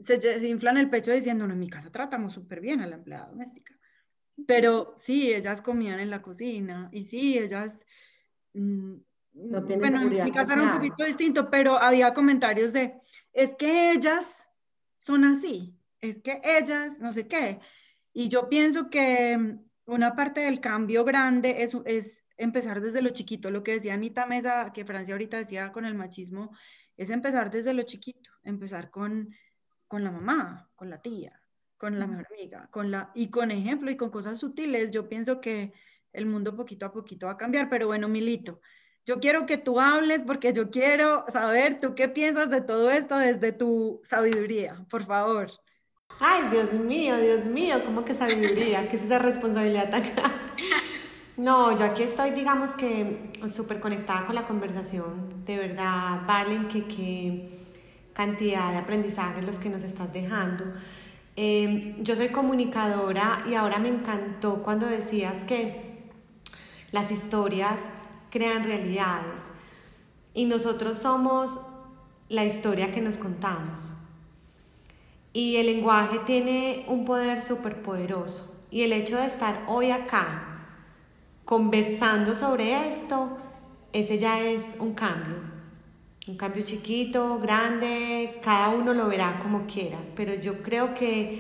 se 0.03 0.49
inflan 0.49 0.79
el 0.79 0.91
pecho 0.91 1.13
diciendo, 1.13 1.47
no, 1.47 1.55
en 1.55 1.61
mi 1.61 1.69
casa 1.69 1.91
tratamos 1.91 2.35
súper 2.35 2.61
bien 2.61 2.81
a 2.81 2.87
la 2.87 2.97
empleada 2.97 3.29
doméstica. 3.29 3.78
Pero 4.47 4.95
sí, 4.97 5.33
ellas 5.33 5.63
comían 5.63 6.01
en 6.01 6.11
la 6.11 6.23
cocina 6.23 6.89
y 6.93 7.05
sí, 7.05 7.39
ellas... 7.39 7.85
Mm, 8.55 8.97
no 9.35 9.65
tienen 9.65 9.93
bueno, 9.93 10.03
en 10.03 10.25
mi 10.25 10.33
casa 10.33 10.55
era 10.55 10.63
un 10.63 10.73
poquito 10.73 11.05
distinto, 11.05 11.49
pero 11.49 11.79
había 11.79 12.13
comentarios 12.13 12.73
de, 12.73 13.01
es 13.33 13.55
que 13.55 13.93
ellas 13.93 14.47
son 14.97 15.25
así, 15.25 15.77
es 16.01 16.21
que 16.21 16.41
ellas, 16.43 17.01
no 17.01 17.13
sé 17.13 17.29
qué. 17.29 17.61
Y 18.13 18.29
yo 18.29 18.49
pienso 18.49 18.91
que 18.91 19.39
mm, 19.39 19.61
una 19.87 20.15
parte 20.17 20.41
del 20.41 20.61
cambio 20.61 21.05
grande 21.05 21.63
es, 21.63 21.77
es 21.85 22.25
empezar 22.37 22.81
desde 22.81 23.01
lo 23.01 23.11
chiquito, 23.11 23.51
lo 23.51 23.63
que 23.63 23.73
decía 23.73 23.95
Anita 23.95 24.27
Mesa, 24.27 24.73
que 24.73 24.85
Francia 24.85 25.15
ahorita 25.15 25.39
decía 25.39 25.73
con 25.73 25.85
el 25.85 25.95
machismo, 25.95 26.51
es 26.97 27.11
empezar 27.11 27.51
desde 27.51 27.75
lo 27.75 27.83
chiquito, 27.85 28.31
empezar 28.43 28.91
con, 28.91 29.33
con 29.87 30.03
la 30.03 30.11
mamá, 30.11 30.69
con 30.75 30.91
la 30.91 31.01
tía, 31.01 31.41
con 31.79 31.99
la 31.99 32.07
mejor 32.07 32.27
amiga, 32.33 32.69
con 32.71 32.91
la, 32.91 33.11
y 33.15 33.31
con 33.31 33.51
ejemplo 33.51 33.91
y 33.91 33.97
con 33.97 34.11
cosas 34.11 34.39
sutiles, 34.39 34.91
yo 34.91 35.09
pienso 35.09 35.41
que 35.41 35.73
el 36.13 36.27
mundo 36.27 36.57
poquito 36.57 36.87
a 36.87 36.93
poquito 36.93 37.27
va 37.27 37.33
a 37.33 37.37
cambiar, 37.37 37.71
pero 37.71 37.87
bueno, 37.87 38.09
Milito, 38.09 38.61
yo 39.07 39.21
quiero 39.21 39.47
que 39.47 39.57
tú 39.57 39.81
hables 39.81 40.23
porque 40.23 40.53
yo 40.53 40.71
quiero 40.71 41.25
saber 41.33 41.81
tú 41.81 41.95
qué 41.95 42.09
piensas 42.09 42.51
de 42.51 42.61
todo 42.61 42.91
esto 42.91 43.17
desde 43.17 43.53
tu 43.53 44.01
sabiduría, 44.05 44.85
por 44.91 45.07
favor. 45.07 45.47
Ay, 46.21 46.49
Dios 46.51 46.73
mío, 46.73 47.17
Dios 47.19 47.47
mío, 47.47 47.83
¿cómo 47.85 48.05
que 48.05 48.15
sabiduría? 48.15 48.89
¿Qué 48.89 48.97
es 48.97 49.05
esa 49.05 49.19
responsabilidad 49.19 49.91
tan 49.91 50.03
grande? 50.03 50.35
No, 51.37 51.77
yo 51.79 51.85
aquí 51.85 52.03
estoy, 52.03 52.33
digamos 52.33 52.75
que 52.75 53.31
súper 53.49 53.79
conectada 53.79 54.27
con 54.27 54.35
la 54.35 54.45
conversación. 54.45 55.45
De 55.45 55.57
verdad, 55.57 56.23
Valen, 56.27 56.67
que 56.67 56.89
qué 56.89 57.65
cantidad 58.13 58.73
de 58.73 58.79
aprendizajes 58.79 59.45
los 59.45 59.61
que 59.61 59.71
nos 59.71 59.85
estás 59.85 60.13
dejando. 60.13 60.65
Em, 61.41 62.03
yo 62.03 62.17
soy 62.17 62.31
comunicadora 62.31 63.45
y 63.49 63.55
ahora 63.55 63.79
me 63.79 63.89
encantó 63.89 64.61
cuando 64.65 64.87
decías 64.87 65.45
que 65.45 66.03
las 66.91 67.13
historias 67.13 67.89
crean 68.29 68.65
realidades 68.65 69.43
y 70.35 70.47
nosotros 70.47 70.99
somos 70.99 71.61
la 72.29 72.45
historia 72.45 72.91
que 72.91 73.01
nos 73.01 73.19
contamos. 73.19 73.93
Y 75.33 75.59
el 75.59 75.67
lenguaje 75.67 76.19
tiene 76.27 76.85
un 76.89 77.05
poder 77.05 77.41
súper 77.41 77.83
poderoso. 77.83 78.53
Y 78.73 78.83
el 78.83 78.93
hecho 78.93 79.17
de 79.17 79.27
estar 79.27 79.63
hoy 79.69 79.93
acá 79.93 80.65
conversando 81.45 82.35
sobre 82.35 82.89
esto, 82.89 83.39
ese 83.93 84.19
ya 84.19 84.41
es 84.41 84.75
un 84.81 84.93
cambio. 84.93 85.37
Un 86.29 86.37
cambio 86.37 86.63
chiquito, 86.63 87.39
grande, 87.39 88.39
cada 88.43 88.69
uno 88.69 88.93
lo 88.93 89.09
verá 89.09 89.39
como 89.43 89.65
quiera, 89.67 89.97
pero 90.15 90.35
yo 90.35 90.63
creo 90.63 90.93
que 90.93 91.39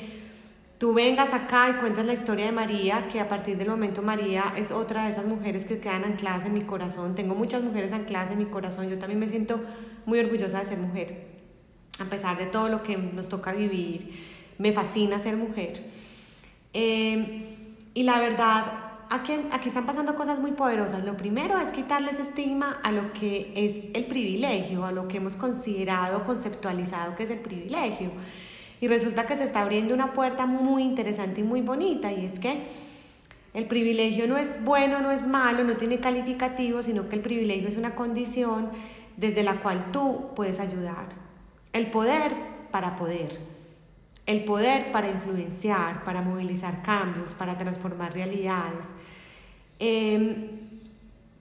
tú 0.78 0.94
vengas 0.94 1.34
acá 1.34 1.68
y 1.68 1.74
cuentas 1.74 2.06
la 2.06 2.14
historia 2.14 2.46
de 2.46 2.52
María, 2.52 3.06
que 3.12 3.20
a 3.20 3.28
partir 3.28 3.58
del 3.58 3.68
momento 3.68 4.00
María 4.00 4.54
es 4.56 4.70
otra 4.70 5.04
de 5.04 5.10
esas 5.10 5.26
mujeres 5.26 5.66
que 5.66 5.78
quedan 5.78 6.04
ancladas 6.04 6.46
en 6.46 6.54
mi 6.54 6.62
corazón. 6.62 7.14
Tengo 7.14 7.34
muchas 7.34 7.62
mujeres 7.62 7.92
ancladas 7.92 8.30
en 8.30 8.38
mi 8.38 8.46
corazón, 8.46 8.88
yo 8.88 8.98
también 8.98 9.20
me 9.20 9.28
siento 9.28 9.60
muy 10.06 10.20
orgullosa 10.20 10.60
de 10.60 10.64
ser 10.64 10.78
mujer, 10.78 11.26
a 11.98 12.06
pesar 12.06 12.38
de 12.38 12.46
todo 12.46 12.70
lo 12.70 12.82
que 12.82 12.96
nos 12.96 13.28
toca 13.28 13.52
vivir, 13.52 14.10
me 14.56 14.72
fascina 14.72 15.18
ser 15.18 15.36
mujer. 15.36 15.84
Eh, 16.72 17.56
y 17.92 18.04
la 18.04 18.18
verdad, 18.20 18.87
aquí, 19.10 19.34
aquí 19.52 19.68
están 19.68 19.86
pasando 19.86 20.14
cosas 20.14 20.38
muy 20.38 20.52
poderosas. 20.52 21.04
Lo 21.04 21.16
primero 21.16 21.58
es 21.58 21.70
quitarles 21.70 22.18
estigma 22.18 22.80
a 22.82 22.92
lo 22.92 23.12
que 23.12 23.52
es 23.54 23.76
el 23.94 24.06
privilegio, 24.06 24.84
a 24.84 24.92
lo 24.92 25.08
que 25.08 25.18
hemos 25.18 25.36
considerado, 25.36 26.24
conceptualizado 26.24 27.14
que 27.16 27.24
es 27.24 27.30
el 27.30 27.40
privilegio. 27.40 28.10
Y 28.80 28.88
resulta 28.88 29.26
que 29.26 29.36
se 29.36 29.44
está 29.44 29.62
abriendo 29.62 29.94
una 29.94 30.12
puerta 30.12 30.46
muy 30.46 30.82
interesante 30.82 31.40
y 31.40 31.44
muy 31.44 31.62
bonita, 31.62 32.12
y 32.12 32.24
es 32.24 32.38
que 32.38 32.66
el 33.54 33.66
privilegio 33.66 34.28
no 34.28 34.36
es 34.36 34.62
bueno, 34.62 35.00
no 35.00 35.10
es 35.10 35.26
malo, 35.26 35.64
no 35.64 35.76
tiene 35.76 35.98
calificativo, 35.98 36.82
sino 36.82 37.08
que 37.08 37.16
el 37.16 37.22
privilegio 37.22 37.68
es 37.68 37.76
una 37.76 37.94
condición 37.94 38.70
desde 39.16 39.42
la 39.42 39.54
cual 39.54 39.90
tú 39.90 40.28
puedes 40.36 40.60
ayudar. 40.60 41.06
El 41.72 41.88
poder 41.88 42.34
para 42.70 42.94
poder. 42.96 43.57
El 44.28 44.44
poder 44.44 44.92
para 44.92 45.08
influenciar, 45.08 46.04
para 46.04 46.20
movilizar 46.20 46.82
cambios, 46.82 47.32
para 47.32 47.56
transformar 47.56 48.12
realidades. 48.12 48.94
Em, 49.78 50.68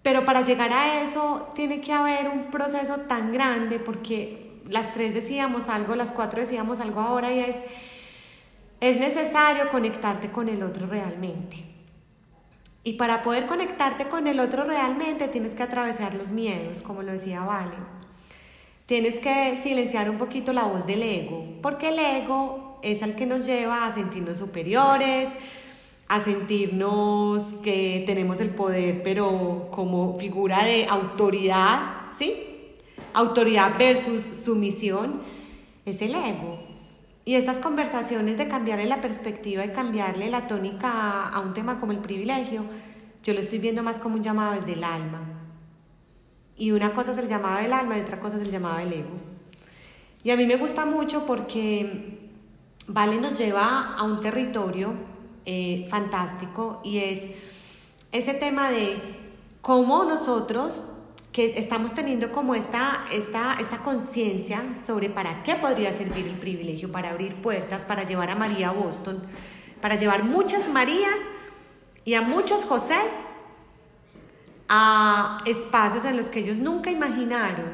pero 0.01 0.23
para 0.23 0.41
llegar 0.41 0.72
a 0.72 1.01
eso 1.03 1.51
tiene 1.53 1.81
que 1.81 1.91
haber 1.91 2.30
un 2.30 2.45
proceso 2.45 3.01
tan 3.01 3.34
grande 3.34 3.77
porque 3.77 4.61
las 4.69 4.93
tres 4.93 5.14
decíamos 5.14 5.68
algo, 5.68 5.95
las 5.95 6.14
cuatro 6.14 6.39
decíamos 6.39 6.80
algo 6.80 7.01
ahora 7.01 7.34
y 7.34 7.39
es, 7.39 7.57
es 8.80 8.97
necesario 8.97 9.69
conectarte 9.69 10.31
con 10.31 10.47
el 10.47 10.64
otro 10.64 10.88
realmente. 10.88 11.57
Y 12.84 12.93
para 12.93 13.22
poder 13.22 13.47
conectarte 13.47 14.07
con 14.07 14.27
el 14.27 14.39
otro 14.39 14.64
realmente 14.64 15.27
tienes 15.27 15.55
que 15.55 15.64
atravesar 15.64 16.14
los 16.14 16.31
miedos, 16.31 16.81
como 16.81 17.03
lo 17.03 17.11
decía 17.11 17.41
Valen. 17.41 17.97
Tienes 18.85 19.19
que 19.19 19.57
silenciar 19.57 20.09
un 20.09 20.18
poquito 20.18 20.53
la 20.53 20.64
voz 20.64 20.88
del 20.88 21.03
ego, 21.03 21.43
porque 21.61 21.89
el 21.89 21.99
ego 21.99 22.66
es 22.81 23.03
al 23.03 23.15
que 23.15 23.25
nos 23.25 23.45
lleva 23.45 23.85
a 23.85 23.93
sentirnos 23.93 24.37
superiores, 24.37 25.29
a 26.07 26.21
sentirnos 26.21 27.53
que 27.63 28.03
tenemos 28.05 28.39
el 28.39 28.49
poder, 28.49 29.03
pero 29.03 29.67
como 29.71 30.17
figura 30.17 30.63
de 30.63 30.85
autoridad, 30.85 32.05
¿sí? 32.17 32.33
Autoridad 33.13 33.77
versus 33.77 34.23
sumisión, 34.23 35.21
es 35.85 36.01
el 36.01 36.15
ego. 36.15 36.59
Y 37.25 37.35
estas 37.35 37.59
conversaciones 37.59 38.37
de 38.37 38.47
cambiarle 38.47 38.85
la 38.85 39.01
perspectiva 39.01 39.65
y 39.65 39.69
cambiarle 39.69 40.29
la 40.29 40.47
tónica 40.47 41.27
a, 41.27 41.41
un 41.41 41.53
tema 41.53 41.77
como 41.77 41.91
el 41.91 41.99
privilegio, 41.99 42.63
yo 43.21 43.33
lo 43.33 43.41
estoy 43.41 43.59
viendo 43.59 43.83
más 43.83 43.99
como 43.99 44.15
un 44.15 44.23
llamado 44.23 44.53
desde 44.53 44.73
el 44.73 44.83
alma. 44.85 45.21
Y 46.55 46.71
una 46.71 46.93
cosa 46.93 47.11
es 47.11 47.17
el 47.17 47.27
llamado 47.27 47.61
del 47.61 47.73
alma 47.73 47.97
y 47.97 48.01
otra 48.01 48.21
cosa 48.21 48.37
es 48.37 48.43
el 48.43 48.51
llamado 48.51 48.77
del 48.77 48.93
ego. 48.93 49.09
Y 50.23 50.31
a 50.31 50.37
mí 50.37 50.45
me 50.45 50.55
gusta 50.55 50.85
mucho 50.85 51.25
porque 51.25 52.16
Vale 52.89 53.19
nos 53.19 53.38
lleva 53.38 53.95
a 53.97 54.03
un 54.03 54.22
territorio 54.22 54.93
eh, 55.45 55.88
fantástico 55.89 56.80
y 56.85 56.99
es 56.99 57.22
ese 58.14 58.34
tema 58.34 58.69
de 58.69 58.97
cómo 59.61 60.05
nosotros 60.05 60.85
que 61.34 61.59
estamos 61.59 61.93
teniendo 61.93 62.31
como 62.31 62.55
esta, 62.55 63.03
esta, 63.11 63.57
esta 63.59 63.80
conciencia 63.80 64.64
sobre 64.84 65.09
para 65.09 65.43
qué 65.43 65.55
podría 65.55 65.91
servir 65.91 66.27
el 66.27 66.39
privilegio, 66.39 66.89
para 66.89 67.09
abrir 67.09 67.35
puertas, 67.41 67.84
para 67.84 68.03
llevar 68.03 68.30
a 68.30 68.35
María 68.35 68.69
a 68.69 68.72
Boston, 68.72 69.22
para 69.81 69.95
llevar 69.97 70.23
muchas 70.23 70.69
Marías 70.69 71.19
y 72.05 72.14
a 72.14 72.22
muchos 72.22 72.64
Josés 72.64 73.11
a 74.69 75.43
espacios 75.45 76.05
en 76.05 76.15
los 76.15 76.30
que 76.30 76.39
ellos 76.39 76.57
nunca 76.57 76.89
imaginaron, 76.89 77.65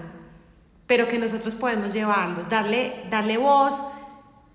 pero 0.88 1.08
que 1.08 1.20
nosotros 1.20 1.54
podemos 1.54 1.94
llevarlos, 1.94 2.50
darle, 2.50 3.06
darle 3.12 3.38
voz 3.38 3.76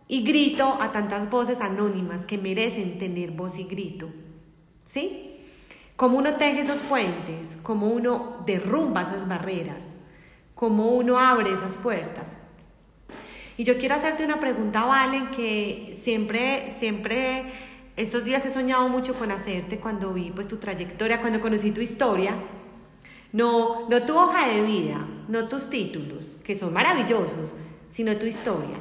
y 0.09 0.22
grito 0.22 0.78
a 0.80 0.90
tantas 0.90 1.30
voces 1.30 1.60
anónimas 1.60 2.26
que 2.26 2.39
merecen 2.39 2.98
tener 2.98 3.30
voz 3.30 3.59
y 3.59 3.64
grito. 3.64 4.09
¿Sí? 4.82 5.28
cómo 5.98 6.16
uno 6.16 6.35
teje 6.35 6.60
esos 6.60 6.78
puentes, 6.82 7.59
cómo 7.64 7.89
uno 7.89 8.36
derrumba 8.47 9.02
esas 9.02 9.26
barreras, 9.26 9.97
cómo 10.55 10.90
uno 10.90 11.18
abre 11.18 11.52
esas 11.52 11.74
puertas. 11.74 12.39
Y 13.56 13.64
yo 13.64 13.76
quiero 13.78 13.97
hacerte 13.97 14.24
una 14.24 14.39
pregunta, 14.39 14.85
Valen, 14.85 15.32
que 15.32 15.93
siempre, 16.01 16.72
siempre, 16.78 17.47
estos 17.97 18.24
días 18.24 18.47
he 18.47 18.51
soñado 18.51 18.89
mucho 18.89 19.14
con 19.14 19.32
hacerte 19.32 19.80
cuando 19.80 20.14
vi 20.14 20.30
pues 20.30 20.47
tu 20.47 20.59
trayectoria, 20.59 21.20
cuando 21.20 21.40
conocí 21.40 21.72
tu 21.72 21.80
historia. 21.80 22.36
No, 23.32 23.89
no 23.89 24.01
tu 24.05 24.16
hoja 24.16 24.47
de 24.47 24.62
vida, 24.62 25.05
no 25.26 25.48
tus 25.48 25.68
títulos, 25.68 26.39
que 26.44 26.56
son 26.56 26.72
maravillosos, 26.72 27.55
sino 27.90 28.16
tu 28.16 28.26
historia. 28.26 28.76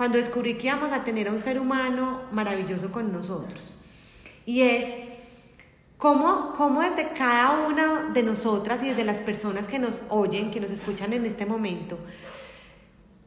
Cuando 0.00 0.16
descubrí 0.16 0.54
que 0.54 0.68
íbamos 0.68 0.92
a 0.92 1.04
tener 1.04 1.28
a 1.28 1.30
un 1.30 1.38
ser 1.38 1.60
humano 1.60 2.22
maravilloso 2.32 2.90
con 2.90 3.12
nosotros. 3.12 3.74
Y 4.46 4.62
es 4.62 4.86
¿Cómo, 5.98 6.54
¿Cómo 6.56 6.80
desde 6.80 7.12
cada 7.12 7.66
una 7.68 8.08
de 8.14 8.22
nosotras 8.22 8.82
y 8.82 8.88
desde 8.88 9.04
las 9.04 9.20
personas 9.20 9.68
que 9.68 9.78
nos 9.78 10.02
oyen, 10.08 10.50
que 10.50 10.58
nos 10.58 10.70
escuchan 10.70 11.12
en 11.12 11.26
este 11.26 11.44
momento, 11.44 11.98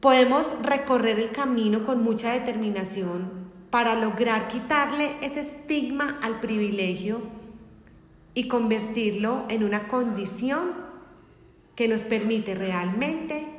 podemos 0.00 0.52
recorrer 0.64 1.20
el 1.20 1.30
camino 1.30 1.86
con 1.86 2.02
mucha 2.02 2.32
determinación 2.32 3.30
para 3.70 3.94
lograr 3.94 4.48
quitarle 4.48 5.14
ese 5.22 5.42
estigma 5.42 6.18
al 6.22 6.40
privilegio 6.40 7.20
y 8.34 8.48
convertirlo 8.48 9.44
en 9.48 9.62
una 9.62 9.86
condición 9.86 10.72
que 11.76 11.86
nos 11.86 12.02
permite 12.02 12.56
realmente 12.56 13.53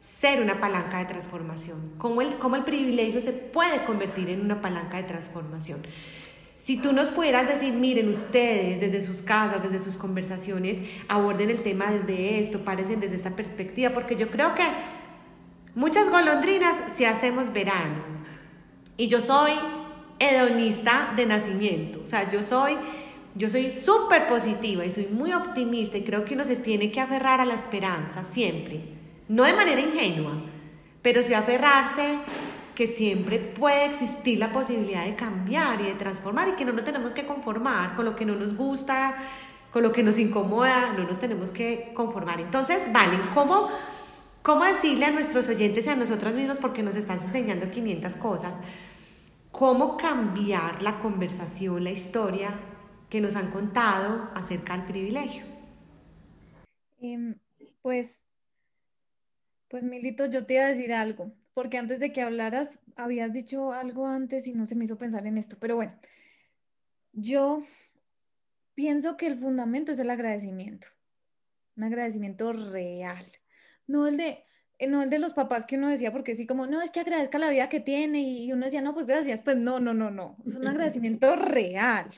ser 0.00 0.40
una 0.40 0.60
palanca 0.60 0.98
de 0.98 1.06
transformación? 1.06 1.92
¿Cómo 1.98 2.20
el, 2.22 2.64
privilegio 2.64 3.20
se 3.20 3.32
puede 3.32 3.84
convertir 3.84 4.30
en 4.30 4.40
una 4.40 4.60
palanca 4.60 4.96
de 4.96 5.04
transformación? 5.04 5.80
Si 6.56 6.76
tú 6.76 6.92
nos 6.92 7.10
pudieras 7.10 7.48
decir, 7.48 7.72
miren 7.72 8.08
ustedes 8.08 8.80
desde 8.80 9.00
sus 9.00 9.22
casas, 9.22 9.62
desde 9.62 9.80
sus 9.80 9.96
conversaciones, 9.96 10.78
aborden 11.08 11.48
el 11.48 11.62
tema 11.62 11.90
desde 11.90 12.40
esto, 12.40 12.64
parecen 12.64 13.00
desde 13.00 13.16
esta 13.16 13.34
perspectiva, 13.34 13.94
porque 13.94 14.16
yo 14.16 14.30
creo 14.30 14.54
que 14.54 14.64
muchas 15.74 16.10
golondrinas 16.10 16.76
si 16.96 17.06
hacemos 17.06 17.52
verano. 17.52 18.20
Y 18.96 19.06
yo 19.06 19.22
soy 19.22 19.52
hedonista 20.18 21.14
de 21.16 21.24
nacimiento, 21.24 22.02
o 22.02 22.06
sea, 22.06 22.28
yo 22.28 22.42
soy 22.42 22.76
yo 23.34 23.48
soy 23.48 23.72
súper 23.72 24.26
positiva 24.26 24.84
y 24.84 24.90
soy 24.90 25.06
muy 25.06 25.32
optimista 25.32 25.96
y 25.96 26.02
creo 26.02 26.24
que 26.24 26.34
uno 26.34 26.44
se 26.44 26.56
tiene 26.56 26.90
que 26.90 27.00
aferrar 27.00 27.40
a 27.40 27.44
la 27.44 27.54
esperanza 27.54 28.24
siempre, 28.24 28.80
no 29.30 29.44
de 29.44 29.52
manera 29.52 29.80
ingenua, 29.80 30.32
pero 31.02 31.22
sí 31.22 31.34
aferrarse 31.34 32.18
que 32.74 32.88
siempre 32.88 33.38
puede 33.38 33.86
existir 33.86 34.40
la 34.40 34.50
posibilidad 34.50 35.04
de 35.04 35.14
cambiar 35.14 35.80
y 35.80 35.84
de 35.84 35.94
transformar 35.94 36.48
y 36.48 36.52
que 36.52 36.64
no 36.64 36.72
nos 36.72 36.84
tenemos 36.84 37.12
que 37.12 37.24
conformar 37.26 37.94
con 37.94 38.06
lo 38.06 38.16
que 38.16 38.24
no 38.24 38.34
nos 38.34 38.56
gusta, 38.56 39.14
con 39.72 39.84
lo 39.84 39.92
que 39.92 40.02
nos 40.02 40.18
incomoda, 40.18 40.92
no 40.94 41.04
nos 41.04 41.20
tenemos 41.20 41.52
que 41.52 41.92
conformar. 41.94 42.40
Entonces, 42.40 42.92
vale, 42.92 43.16
¿cómo, 43.32 43.68
cómo 44.42 44.64
decirle 44.64 45.04
a 45.04 45.12
nuestros 45.12 45.48
oyentes 45.48 45.86
y 45.86 45.90
a 45.90 45.96
nosotros 45.96 46.34
mismos, 46.34 46.58
porque 46.58 46.82
nos 46.82 46.96
estás 46.96 47.22
enseñando 47.22 47.70
500 47.70 48.16
cosas, 48.16 48.56
cómo 49.52 49.96
cambiar 49.96 50.82
la 50.82 50.98
conversación, 50.98 51.84
la 51.84 51.92
historia 51.92 52.58
que 53.08 53.20
nos 53.20 53.36
han 53.36 53.52
contado 53.52 54.28
acerca 54.34 54.76
del 54.76 54.86
privilegio? 54.86 55.44
Em, 57.00 57.36
pues, 57.80 58.24
pues 59.70 59.84
Milito, 59.84 60.26
yo 60.26 60.44
te 60.44 60.54
iba 60.54 60.64
a 60.64 60.68
decir 60.68 60.92
algo 60.92 61.32
porque 61.54 61.78
antes 61.78 62.00
de 62.00 62.12
que 62.12 62.22
hablaras 62.22 62.78
habías 62.96 63.32
dicho 63.32 63.72
algo 63.72 64.06
antes 64.06 64.46
y 64.46 64.52
no 64.52 64.66
se 64.66 64.74
me 64.74 64.84
hizo 64.84 64.98
pensar 64.98 65.26
en 65.26 65.38
esto, 65.38 65.56
pero 65.58 65.76
bueno, 65.76 65.98
yo 67.12 67.62
pienso 68.74 69.16
que 69.16 69.26
el 69.26 69.38
fundamento 69.38 69.92
es 69.92 69.98
el 70.00 70.10
agradecimiento, 70.10 70.88
un 71.76 71.84
agradecimiento 71.84 72.52
real, 72.52 73.26
no 73.86 74.06
el 74.06 74.16
de, 74.16 74.44
eh, 74.78 74.88
no 74.88 75.02
el 75.02 75.10
de 75.10 75.18
los 75.18 75.32
papás 75.32 75.66
que 75.66 75.76
uno 75.76 75.88
decía, 75.88 76.12
porque 76.12 76.34
sí, 76.34 76.46
como, 76.46 76.66
no, 76.66 76.82
es 76.82 76.90
que 76.90 77.00
agradezca 77.00 77.38
la 77.38 77.50
vida 77.50 77.68
que 77.68 77.80
tiene 77.80 78.22
y 78.22 78.52
uno 78.52 78.64
decía, 78.64 78.82
no, 78.82 78.92
pues 78.92 79.06
gracias, 79.06 79.40
pues 79.40 79.56
no, 79.56 79.78
no, 79.80 79.94
no, 79.94 80.10
no, 80.10 80.36
es 80.46 80.56
un 80.56 80.66
agradecimiento 80.66 81.36
real, 81.36 82.10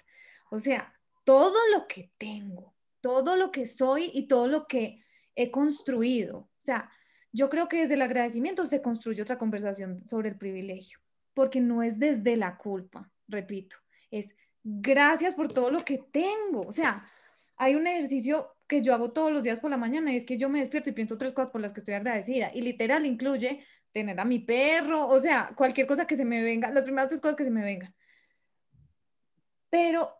o 0.50 0.58
sea, 0.58 0.94
todo 1.24 1.58
lo 1.74 1.86
que 1.86 2.12
tengo, 2.16 2.74
todo 3.00 3.36
lo 3.36 3.50
que 3.50 3.66
soy 3.66 4.10
y 4.14 4.26
todo 4.26 4.46
lo 4.46 4.66
que 4.66 5.04
he 5.34 5.50
construido, 5.50 6.38
o 6.38 6.60
sea, 6.60 6.90
yo 7.32 7.48
creo 7.48 7.68
que 7.68 7.80
desde 7.80 7.94
el 7.94 8.02
agradecimiento 8.02 8.66
se 8.66 8.82
construye 8.82 9.22
otra 9.22 9.38
conversación 9.38 10.06
sobre 10.06 10.28
el 10.28 10.36
privilegio, 10.36 10.98
porque 11.34 11.60
no 11.60 11.82
es 11.82 11.98
desde 11.98 12.36
la 12.36 12.56
culpa, 12.56 13.10
repito, 13.26 13.76
es 14.10 14.34
gracias 14.62 15.34
por 15.34 15.52
todo 15.52 15.70
lo 15.70 15.84
que 15.84 15.98
tengo. 15.98 16.62
O 16.62 16.72
sea, 16.72 17.04
hay 17.56 17.74
un 17.74 17.86
ejercicio 17.86 18.54
que 18.66 18.82
yo 18.82 18.94
hago 18.94 19.12
todos 19.12 19.32
los 19.32 19.42
días 19.42 19.58
por 19.58 19.70
la 19.70 19.76
mañana 19.76 20.12
y 20.12 20.16
es 20.16 20.24
que 20.24 20.36
yo 20.36 20.48
me 20.48 20.60
despierto 20.60 20.90
y 20.90 20.94
pienso 20.94 21.18
tres 21.18 21.32
cosas 21.32 21.50
por 21.50 21.60
las 21.60 21.72
que 21.72 21.80
estoy 21.80 21.94
agradecida 21.94 22.50
y 22.54 22.62
literal 22.62 23.04
incluye 23.04 23.64
tener 23.92 24.18
a 24.18 24.24
mi 24.24 24.38
perro, 24.38 25.06
o 25.06 25.20
sea, 25.20 25.52
cualquier 25.54 25.86
cosa 25.86 26.06
que 26.06 26.16
se 26.16 26.24
me 26.24 26.42
venga, 26.42 26.70
las 26.70 26.84
primeras 26.84 27.08
tres 27.08 27.20
cosas 27.20 27.36
que 27.36 27.44
se 27.44 27.50
me 27.50 27.62
vengan. 27.62 27.94
Pero, 29.68 30.14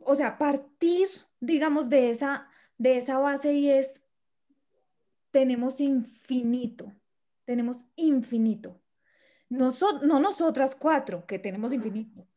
o 0.00 0.14
sea, 0.14 0.38
partir, 0.38 1.08
digamos, 1.40 1.90
de 1.90 2.10
esa, 2.10 2.48
de 2.78 2.96
esa 2.96 3.18
base 3.18 3.52
y 3.52 3.70
es 3.70 4.02
tenemos 5.34 5.80
infinito, 5.80 6.92
tenemos 7.44 7.88
infinito. 7.96 8.80
no 9.48 10.20
nosotras 10.20 10.76
cuatro, 10.76 11.26
que 11.26 11.40
tenemos 11.40 11.72
infinito. 11.72 12.28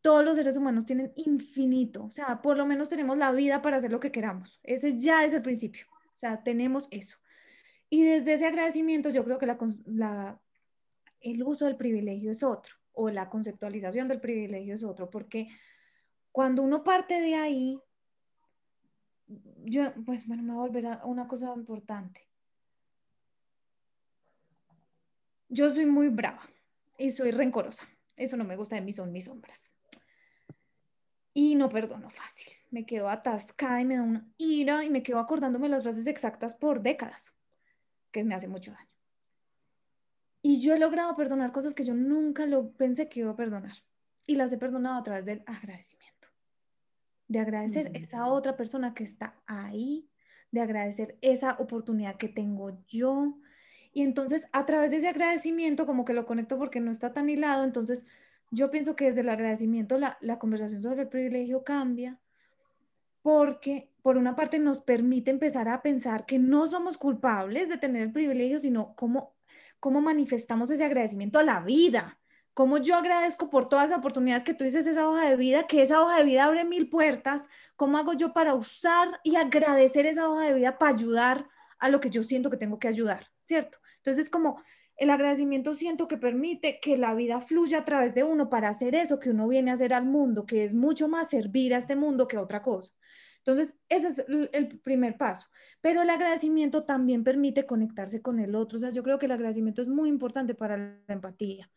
Todos 0.00 0.24
los 0.24 0.36
seres 0.36 0.56
humanos 0.56 0.84
tienen 0.84 1.12
infinito. 1.16 2.04
O 2.04 2.10
sea, 2.10 2.40
por 2.40 2.56
lo 2.56 2.66
menos 2.66 2.88
tenemos 2.88 3.18
la 3.18 3.32
vida 3.32 3.60
para 3.62 3.78
hacer 3.78 3.90
lo 3.90 3.98
que 3.98 4.12
queramos. 4.12 4.60
Ese 4.62 4.96
ya 4.96 5.24
es 5.24 5.32
el 5.32 5.42
principio. 5.42 5.86
O 5.90 6.18
sea, 6.18 6.44
tenemos 6.44 6.86
eso. 6.92 7.18
Y 7.88 8.04
desde 8.04 8.34
ese 8.34 8.46
agradecimiento 8.46 9.10
yo 9.10 9.24
creo 9.24 9.38
que 9.38 9.46
la, 9.86 10.40
el 11.18 11.42
uso 11.42 11.64
del 11.64 11.76
privilegio 11.76 12.30
es 12.30 12.44
otro, 12.44 12.76
o 12.92 13.10
la 13.10 13.28
conceptualización 13.28 14.06
del 14.06 14.20
privilegio 14.20 14.76
es 14.76 14.84
otro, 14.84 15.10
porque 15.10 15.48
cuando 16.30 16.62
uno 16.62 16.84
parte 16.84 17.20
de 17.20 17.34
ahí, 17.34 17.80
yo, 19.64 19.92
pues 20.04 20.26
bueno, 20.26 20.42
me 20.42 20.52
voy 20.52 20.58
a 20.58 20.68
volver 20.68 20.86
a 20.86 21.04
una 21.04 21.26
cosa 21.26 21.52
importante. 21.54 22.26
Yo 25.48 25.70
soy 25.70 25.86
muy 25.86 26.08
brava 26.08 26.42
y 26.98 27.10
soy 27.10 27.30
rencorosa. 27.30 27.86
Eso 28.16 28.36
no 28.36 28.44
me 28.44 28.56
gusta 28.56 28.76
de 28.76 28.82
mí, 28.82 28.92
son 28.92 29.12
mis 29.12 29.24
sombras. 29.24 29.72
Y 31.32 31.54
no 31.54 31.68
perdono 31.68 32.10
fácil. 32.10 32.52
Me 32.70 32.86
quedo 32.86 33.08
atascada 33.08 33.80
y 33.80 33.84
me 33.84 33.96
da 33.96 34.02
una 34.02 34.28
ira 34.36 34.84
y 34.84 34.90
me 34.90 35.02
quedo 35.02 35.18
acordándome 35.18 35.68
las 35.68 35.82
frases 35.82 36.06
exactas 36.06 36.54
por 36.54 36.82
décadas, 36.82 37.34
que 38.12 38.22
me 38.22 38.34
hace 38.34 38.48
mucho 38.48 38.72
daño. 38.72 38.90
Y 40.42 40.60
yo 40.60 40.74
he 40.74 40.78
logrado 40.78 41.16
perdonar 41.16 41.52
cosas 41.52 41.74
que 41.74 41.84
yo 41.84 41.94
nunca 41.94 42.46
lo 42.46 42.72
pensé 42.72 43.08
que 43.08 43.20
iba 43.20 43.32
a 43.32 43.36
perdonar. 43.36 43.76
Y 44.26 44.36
las 44.36 44.52
he 44.52 44.58
perdonado 44.58 44.98
a 44.98 45.02
través 45.02 45.24
del 45.24 45.42
agradecimiento 45.46 46.29
de 47.30 47.38
agradecer 47.38 47.92
esa 47.94 48.26
otra 48.26 48.56
persona 48.56 48.92
que 48.92 49.04
está 49.04 49.40
ahí, 49.46 50.10
de 50.50 50.62
agradecer 50.62 51.16
esa 51.22 51.52
oportunidad 51.60 52.16
que 52.16 52.28
tengo 52.28 52.82
yo. 52.88 53.38
Y 53.92 54.02
entonces 54.02 54.48
a 54.52 54.66
través 54.66 54.90
de 54.90 54.96
ese 54.96 55.08
agradecimiento, 55.08 55.86
como 55.86 56.04
que 56.04 56.12
lo 56.12 56.26
conecto 56.26 56.58
porque 56.58 56.80
no 56.80 56.90
está 56.90 57.12
tan 57.12 57.28
hilado, 57.28 57.62
entonces 57.62 58.04
yo 58.50 58.72
pienso 58.72 58.96
que 58.96 59.04
desde 59.04 59.20
el 59.20 59.28
agradecimiento 59.28 59.96
la, 59.96 60.18
la 60.20 60.40
conversación 60.40 60.82
sobre 60.82 61.02
el 61.02 61.08
privilegio 61.08 61.62
cambia, 61.62 62.18
porque 63.22 63.92
por 64.02 64.16
una 64.16 64.34
parte 64.34 64.58
nos 64.58 64.80
permite 64.80 65.30
empezar 65.30 65.68
a 65.68 65.82
pensar 65.82 66.26
que 66.26 66.40
no 66.40 66.66
somos 66.66 66.98
culpables 66.98 67.68
de 67.68 67.78
tener 67.78 68.02
el 68.02 68.12
privilegio, 68.12 68.58
sino 68.58 68.96
cómo, 68.96 69.36
cómo 69.78 70.00
manifestamos 70.00 70.68
ese 70.70 70.82
agradecimiento 70.82 71.38
a 71.38 71.44
la 71.44 71.60
vida. 71.60 72.19
Cómo 72.54 72.78
yo 72.78 72.96
agradezco 72.96 73.48
por 73.48 73.68
todas 73.68 73.90
las 73.90 73.98
oportunidades 73.98 74.44
que 74.44 74.54
tú 74.54 74.64
dices 74.64 74.86
esa 74.86 75.08
hoja 75.08 75.28
de 75.28 75.36
vida, 75.36 75.66
que 75.66 75.82
esa 75.82 76.02
hoja 76.02 76.18
de 76.18 76.24
vida 76.24 76.44
abre 76.44 76.64
mil 76.64 76.88
puertas. 76.88 77.48
¿Cómo 77.76 77.98
hago 77.98 78.12
yo 78.12 78.32
para 78.32 78.54
usar 78.54 79.20
y 79.24 79.36
agradecer 79.36 80.06
esa 80.06 80.28
hoja 80.28 80.46
de 80.46 80.54
vida 80.54 80.78
para 80.78 80.92
ayudar 80.92 81.48
a 81.78 81.88
lo 81.88 82.00
que 82.00 82.10
yo 82.10 82.22
siento 82.22 82.50
que 82.50 82.56
tengo 82.56 82.78
que 82.78 82.88
ayudar? 82.88 83.28
¿Cierto? 83.40 83.78
Entonces, 83.96 84.30
como 84.30 84.60
el 84.96 85.08
agradecimiento 85.08 85.74
siento 85.74 86.08
que 86.08 86.18
permite 86.18 86.78
que 86.80 86.98
la 86.98 87.14
vida 87.14 87.40
fluya 87.40 87.78
a 87.78 87.84
través 87.84 88.14
de 88.14 88.22
uno 88.22 88.50
para 88.50 88.68
hacer 88.68 88.94
eso 88.94 89.18
que 89.18 89.30
uno 89.30 89.48
viene 89.48 89.70
a 89.70 89.74
hacer 89.74 89.94
al 89.94 90.04
mundo, 90.04 90.44
que 90.44 90.62
es 90.62 90.74
mucho 90.74 91.08
más 91.08 91.30
servir 91.30 91.74
a 91.74 91.78
este 91.78 91.96
mundo 91.96 92.28
que 92.28 92.36
otra 92.36 92.60
cosa. 92.60 92.92
Entonces, 93.38 93.74
ese 93.88 94.08
es 94.08 94.24
el 94.52 94.78
primer 94.80 95.16
paso. 95.16 95.48
Pero 95.80 96.02
el 96.02 96.10
agradecimiento 96.10 96.84
también 96.84 97.24
permite 97.24 97.64
conectarse 97.64 98.20
con 98.20 98.38
el 98.38 98.54
otro. 98.54 98.76
O 98.76 98.80
sea, 98.80 98.90
yo 98.90 99.02
creo 99.02 99.18
que 99.18 99.24
el 99.24 99.32
agradecimiento 99.32 99.80
es 99.80 99.88
muy 99.88 100.10
importante 100.10 100.54
para 100.54 100.76
la 100.76 101.14
empatía, 101.14 101.70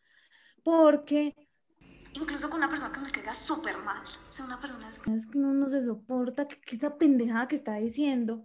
porque 0.64 1.34
incluso 2.14 2.48
con 2.50 2.58
una 2.58 2.68
persona 2.68 2.92
que 2.92 3.00
me 3.00 3.12
queda 3.12 3.34
súper 3.34 3.78
mal, 3.78 4.02
o 4.28 4.32
sea, 4.32 4.44
una 4.44 4.58
persona 4.58 4.88
es 4.88 4.98
que 4.98 5.38
uno 5.38 5.54
no 5.54 5.68
se 5.68 5.84
soporta, 5.84 6.48
que, 6.48 6.60
que 6.60 6.76
esa 6.76 6.96
pendejada 6.96 7.46
que 7.46 7.56
está 7.56 7.74
diciendo, 7.76 8.44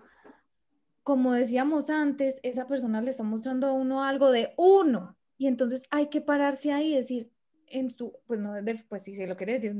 como 1.01 1.33
decíamos 1.33 1.89
antes, 1.89 2.39
esa 2.43 2.67
persona 2.67 3.01
le 3.01 3.09
está 3.09 3.23
mostrando 3.23 3.67
a 3.67 3.73
uno 3.73 4.03
algo 4.03 4.31
de 4.31 4.53
uno. 4.57 5.17
Y 5.37 5.47
entonces 5.47 5.83
hay 5.89 6.09
que 6.09 6.21
pararse 6.21 6.71
ahí 6.71 6.93
y 6.93 6.97
decir, 6.97 7.31
en 7.67 7.89
su, 7.89 8.13
pues 8.27 8.39
no, 8.39 8.53
pues 8.87 9.03
si 9.03 9.15
se 9.15 9.25
lo 9.25 9.37
quiere 9.37 9.53
decir, 9.53 9.73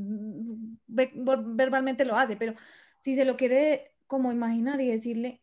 verbalmente 0.87 2.05
lo 2.05 2.15
hace, 2.15 2.37
pero 2.37 2.53
si 2.99 3.15
se 3.15 3.25
lo 3.25 3.35
quiere 3.35 3.95
como 4.07 4.31
imaginar 4.31 4.79
y 4.81 4.89
decirle, 4.89 5.41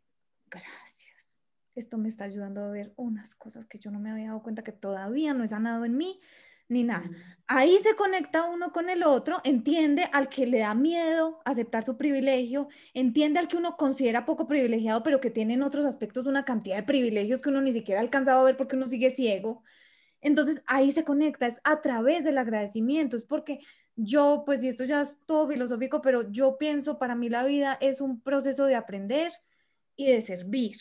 gracias, 0.51 1.43
esto 1.75 1.99
me 1.99 2.09
está 2.09 2.25
ayudando 2.25 2.65
a 2.65 2.71
ver 2.71 2.93
unas 2.97 3.35
cosas 3.35 3.67
que 3.67 3.79
yo 3.79 3.91
no 3.91 4.01
me 4.01 4.11
había 4.11 4.29
dado 4.29 4.43
cuenta 4.43 4.65
que 4.65 4.73
todavía 4.73 5.35
no 5.35 5.45
he 5.45 5.49
sanado 5.49 5.85
en 5.85 5.97
mí, 5.97 6.21
ni 6.69 6.83
nada. 6.83 7.09
Ahí 7.47 7.79
se 7.79 7.95
conecta 7.95 8.49
uno 8.49 8.73
con 8.73 8.91
el 8.91 9.05
otro, 9.05 9.41
entiende 9.45 10.09
al 10.13 10.29
que 10.29 10.47
le 10.47 10.59
da 10.59 10.75
miedo 10.75 11.41
aceptar 11.45 11.85
su 11.85 11.97
privilegio, 11.97 12.69
entiende 12.93 13.39
al 13.39 13.49
que 13.49 13.57
uno 13.57 13.77
considera 13.77 14.27
poco 14.27 14.49
privilegiado, 14.49 15.03
pero 15.03 15.21
que 15.21 15.31
tiene 15.31 15.55
en 15.55 15.63
otros 15.63 15.85
aspectos 15.87 16.27
una 16.27 16.45
cantidad 16.45 16.77
de 16.77 16.83
privilegios 16.83 17.41
que 17.41 17.51
uno 17.51 17.61
ni 17.61 17.73
siquiera 17.73 18.01
ha 18.01 18.05
alcanzado 18.05 18.41
a 18.41 18.45
ver 18.45 18.57
porque 18.57 18.77
uno 18.77 18.89
sigue 18.89 19.11
ciego. 19.11 19.63
Entonces 20.21 20.63
ahí 20.67 20.91
se 20.91 21.05
conecta, 21.05 21.47
es 21.47 21.61
a 21.63 21.81
través 21.81 22.25
del 22.25 22.39
agradecimiento, 22.39 23.17
es 23.17 23.23
porque 23.23 23.61
yo, 23.95 24.43
pues, 24.45 24.63
y 24.63 24.69
esto 24.69 24.85
ya 24.85 25.03
es 25.03 25.17
todo 25.25 25.49
filosófico, 25.49 26.03
pero 26.03 26.31
yo 26.31 26.59
pienso, 26.59 26.99
para 26.99 27.15
mí 27.15 27.29
la 27.29 27.45
vida 27.45 27.79
es 27.81 28.01
un 28.01 28.21
proceso 28.21 28.67
de 28.67 28.75
aprender 28.75 29.33
y 29.97 30.07
de 30.07 30.21
servir. 30.21 30.77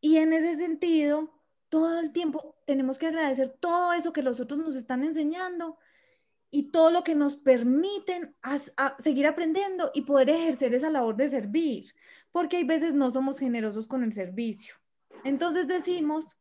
Y 0.00 0.16
en 0.16 0.32
ese 0.32 0.56
sentido, 0.56 1.41
todo 1.72 2.00
el 2.00 2.12
tiempo 2.12 2.54
tenemos 2.66 2.98
que 2.98 3.06
agradecer 3.06 3.48
todo 3.48 3.94
eso 3.94 4.12
que 4.12 4.22
los 4.22 4.40
otros 4.40 4.60
nos 4.60 4.76
están 4.76 5.04
enseñando 5.04 5.78
y 6.50 6.64
todo 6.64 6.90
lo 6.90 7.02
que 7.02 7.14
nos 7.14 7.38
permiten 7.38 8.36
seguir 8.98 9.26
aprendiendo 9.26 9.90
y 9.94 10.02
poder 10.02 10.28
ejercer 10.28 10.74
esa 10.74 10.90
labor 10.90 11.16
de 11.16 11.30
servir, 11.30 11.94
porque 12.30 12.58
hay 12.58 12.64
veces 12.64 12.92
no 12.92 13.10
somos 13.10 13.38
generosos 13.38 13.86
con 13.86 14.04
el 14.04 14.12
servicio. 14.12 14.74
Entonces 15.24 15.66
decimos, 15.66 16.36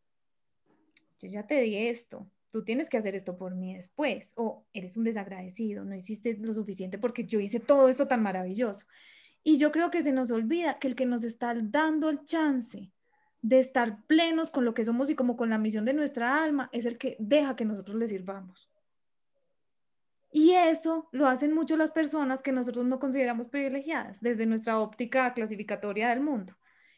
yo 1.20 1.30
ya 1.30 1.48
te 1.48 1.62
di 1.62 1.78
esto, 1.78 2.30
tú 2.50 2.66
tienes 2.66 2.90
que 2.90 2.98
hacer 2.98 3.16
esto 3.16 3.38
por 3.38 3.56
mí 3.56 3.74
después, 3.74 4.34
o 4.36 4.66
eres 4.74 4.98
un 4.98 5.06
desagradecido, 5.06 5.86
no 5.86 5.96
hiciste 5.96 6.36
lo 6.42 6.54
suficiente 6.54 6.98
porque 6.98 7.24
yo 7.24 7.40
hice 7.40 7.62
todo 7.62 7.88
esto 7.88 8.06
tan 8.06 8.22
maravilloso. 8.22 8.86
Y 9.46 9.60
yo 9.60 9.72
creo 9.72 9.92
que 9.92 10.04
se 10.04 10.12
nos 10.12 10.30
olvida 10.30 10.78
que 10.78 10.90
el 10.90 10.96
que 10.96 11.06
nos 11.06 11.24
está 11.24 11.56
dando 11.56 12.10
el 12.10 12.26
chance 12.26 12.92
de 13.42 13.60
estar 13.60 14.06
plenos 14.06 14.52
con 14.52 14.66
lo 14.66 14.74
que 14.74 14.86
somos 14.86 15.10
y 15.10 15.16
como 15.16 15.36
con 15.36 15.50
la 15.50 15.58
misión 15.58 15.86
de 15.86 15.94
nuestra 15.94 16.44
alma, 16.44 16.70
es 16.72 16.86
el 16.86 16.98
que 16.98 17.16
deja 17.20 17.56
que 17.56 17.66
nosotros 17.66 17.98
le 17.98 18.08
sirvamos. 18.08 18.70
Y 20.32 20.52
eso 20.52 21.10
lo 21.12 21.28
hacen 21.28 21.54
mucho 21.54 21.76
las 21.76 21.92
personas 21.92 22.42
que 22.42 22.54
nosotros 22.54 22.86
no 22.86 23.00
consideramos 23.00 23.48
privilegiadas 23.48 24.22
desde 24.22 24.46
nuestra 24.46 24.80
óptica 24.80 25.34
clasificatoria 25.34 26.10
del 26.10 26.22
mundo. 26.22 26.56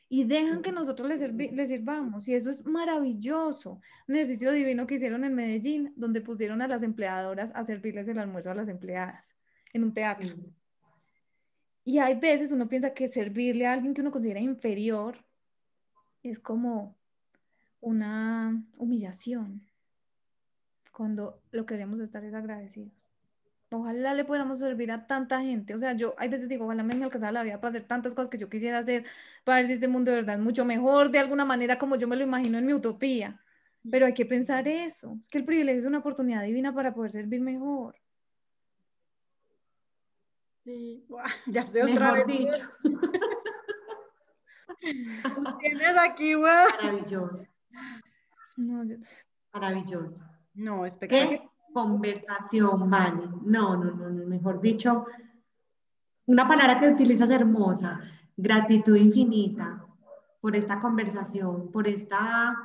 Y 0.08 0.26
dejan 0.26 0.62
que 0.62 0.72
nosotros 0.72 1.10
les, 1.10 1.68
sirvamos. 1.68 2.28
Y 2.28 2.36
eso 2.36 2.52
es 2.52 2.64
maravilloso. 2.64 3.82
Un 4.08 4.16
ejercicio 4.16 4.52
divino 4.52 4.86
que 4.86 4.96
hicieron 4.96 5.24
en 5.24 5.34
Medellín, 5.34 5.92
donde 5.96 6.22
pusieron 6.22 6.62
a 6.62 6.68
las 6.68 6.84
empleadoras 6.84 7.52
a 7.56 7.66
servirles 7.66 8.08
el 8.08 8.20
almuerzo 8.20 8.52
a 8.52 8.56
las 8.56 8.68
empleadas 8.68 9.34
en 9.74 9.84
un 9.84 9.94
teatro. 9.94 10.36
Y 11.84 11.98
hay 11.98 12.20
veces 12.20 12.52
uno 12.52 12.70
piensa 12.70 12.94
que 12.94 13.08
servirle 13.08 13.66
a 13.66 13.74
alguien 13.74 13.96
que 13.96 14.02
uno 14.02 14.12
considera 14.12 14.40
inferior 14.40 15.18
es 16.24 16.40
como 16.40 16.96
una 17.82 18.64
humillación 18.78 19.62
cuando 20.92 21.42
lo 21.52 21.66
queremos 21.66 22.00
estar 22.00 22.24
es 22.24 22.34
agradecidos. 22.34 23.10
Ojalá 23.72 24.14
le 24.14 24.24
pudiéramos 24.24 24.60
servir 24.60 24.92
a 24.92 25.08
tanta 25.08 25.42
gente. 25.42 25.74
O 25.74 25.80
sea, 25.80 25.94
yo 25.94 26.14
hay 26.18 26.30
veces 26.30 26.48
digo, 26.48 26.66
ojalá 26.66 26.84
me, 26.84 26.94
alcanzara 26.94 27.32
la 27.32 27.44
vida 27.44 27.60
para 27.60 27.70
hacer 27.72 27.88
tantas 27.88 28.14
cosas 28.14 28.30
que 28.30 28.38
yo 28.38 28.48
quisiera 28.48 28.78
hacer, 28.78 29.04
para 29.44 29.58
ver 29.58 29.66
si 29.66 29.74
este 29.74 29.88
mundo 29.88 30.12
de 30.12 30.18
verdad 30.18 30.36
es 30.36 30.42
mucho 30.42 30.64
mejor, 30.64 31.10
de 31.10 31.18
alguna 31.18 31.44
manera 31.44 31.80
como 31.80 31.96
yo 31.96 32.08
me 32.08 32.16
lo 32.16 32.24
imagino 32.24 32.60
en 32.60 32.68
mi 32.68 32.74
utopía. 32.74 33.42
Pero 33.90 34.06
hay 34.06 34.14
que 34.14 34.26
pensar 34.26 34.68
eso. 34.68 35.18
Es 35.20 35.28
que 35.28 35.40
el 35.40 35.46
privilegio 35.46 35.82
es 35.82 35.88
una 35.88 35.98
oportunidad 35.98 36.44
divina 36.44 36.74
para 36.74 36.94
poder 36.94 37.12
servir 37.12 37.42
mejor. 37.42 37.96
Sí, 40.64 41.04
ya 41.48 41.66
sé 41.66 41.84
otra 41.84 42.14
vez. 42.14 42.28
Dicho. 42.28 42.70
tienes 45.60 45.98
aquí. 45.98 46.36
Maravilloso. 46.36 47.50
No, 48.58 48.84
Maravilloso. 49.54 50.22
No, 50.54 50.86
espectacular. 50.86 51.30
¿Qué 51.30 51.50
conversación, 51.74 52.90
vale? 52.90 53.28
No, 53.44 53.76
no, 53.76 53.92
no, 53.92 54.10
no, 54.10 54.26
mejor 54.28 54.62
dicho, 54.62 55.06
una 56.26 56.48
palabra 56.48 56.80
que 56.80 56.90
utilizas 56.90 57.30
hermosa, 57.30 58.00
gratitud 58.38 58.96
infinita 58.96 59.86
por 60.40 60.56
esta 60.56 60.80
conversación, 60.80 61.72
por 61.72 61.88
esta 61.88 62.56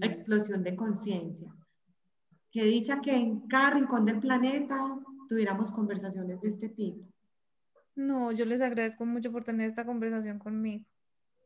explosión 0.00 0.62
de 0.62 0.74
conciencia. 0.74 1.54
Que 2.50 2.64
dicha 2.64 3.00
que 3.00 3.14
en 3.14 3.46
cada 3.48 3.70
rincón 3.70 4.04
del 4.04 4.18
planeta 4.18 4.96
tuviéramos 5.28 5.70
conversaciones 5.70 6.40
de 6.40 6.48
este 6.48 6.68
tipo. 6.68 7.06
No, 7.94 8.32
yo 8.32 8.44
les 8.44 8.60
agradezco 8.60 9.04
mucho 9.06 9.32
por 9.32 9.44
tener 9.44 9.66
esta 9.66 9.84
conversación 9.84 10.38
conmigo. 10.38 10.84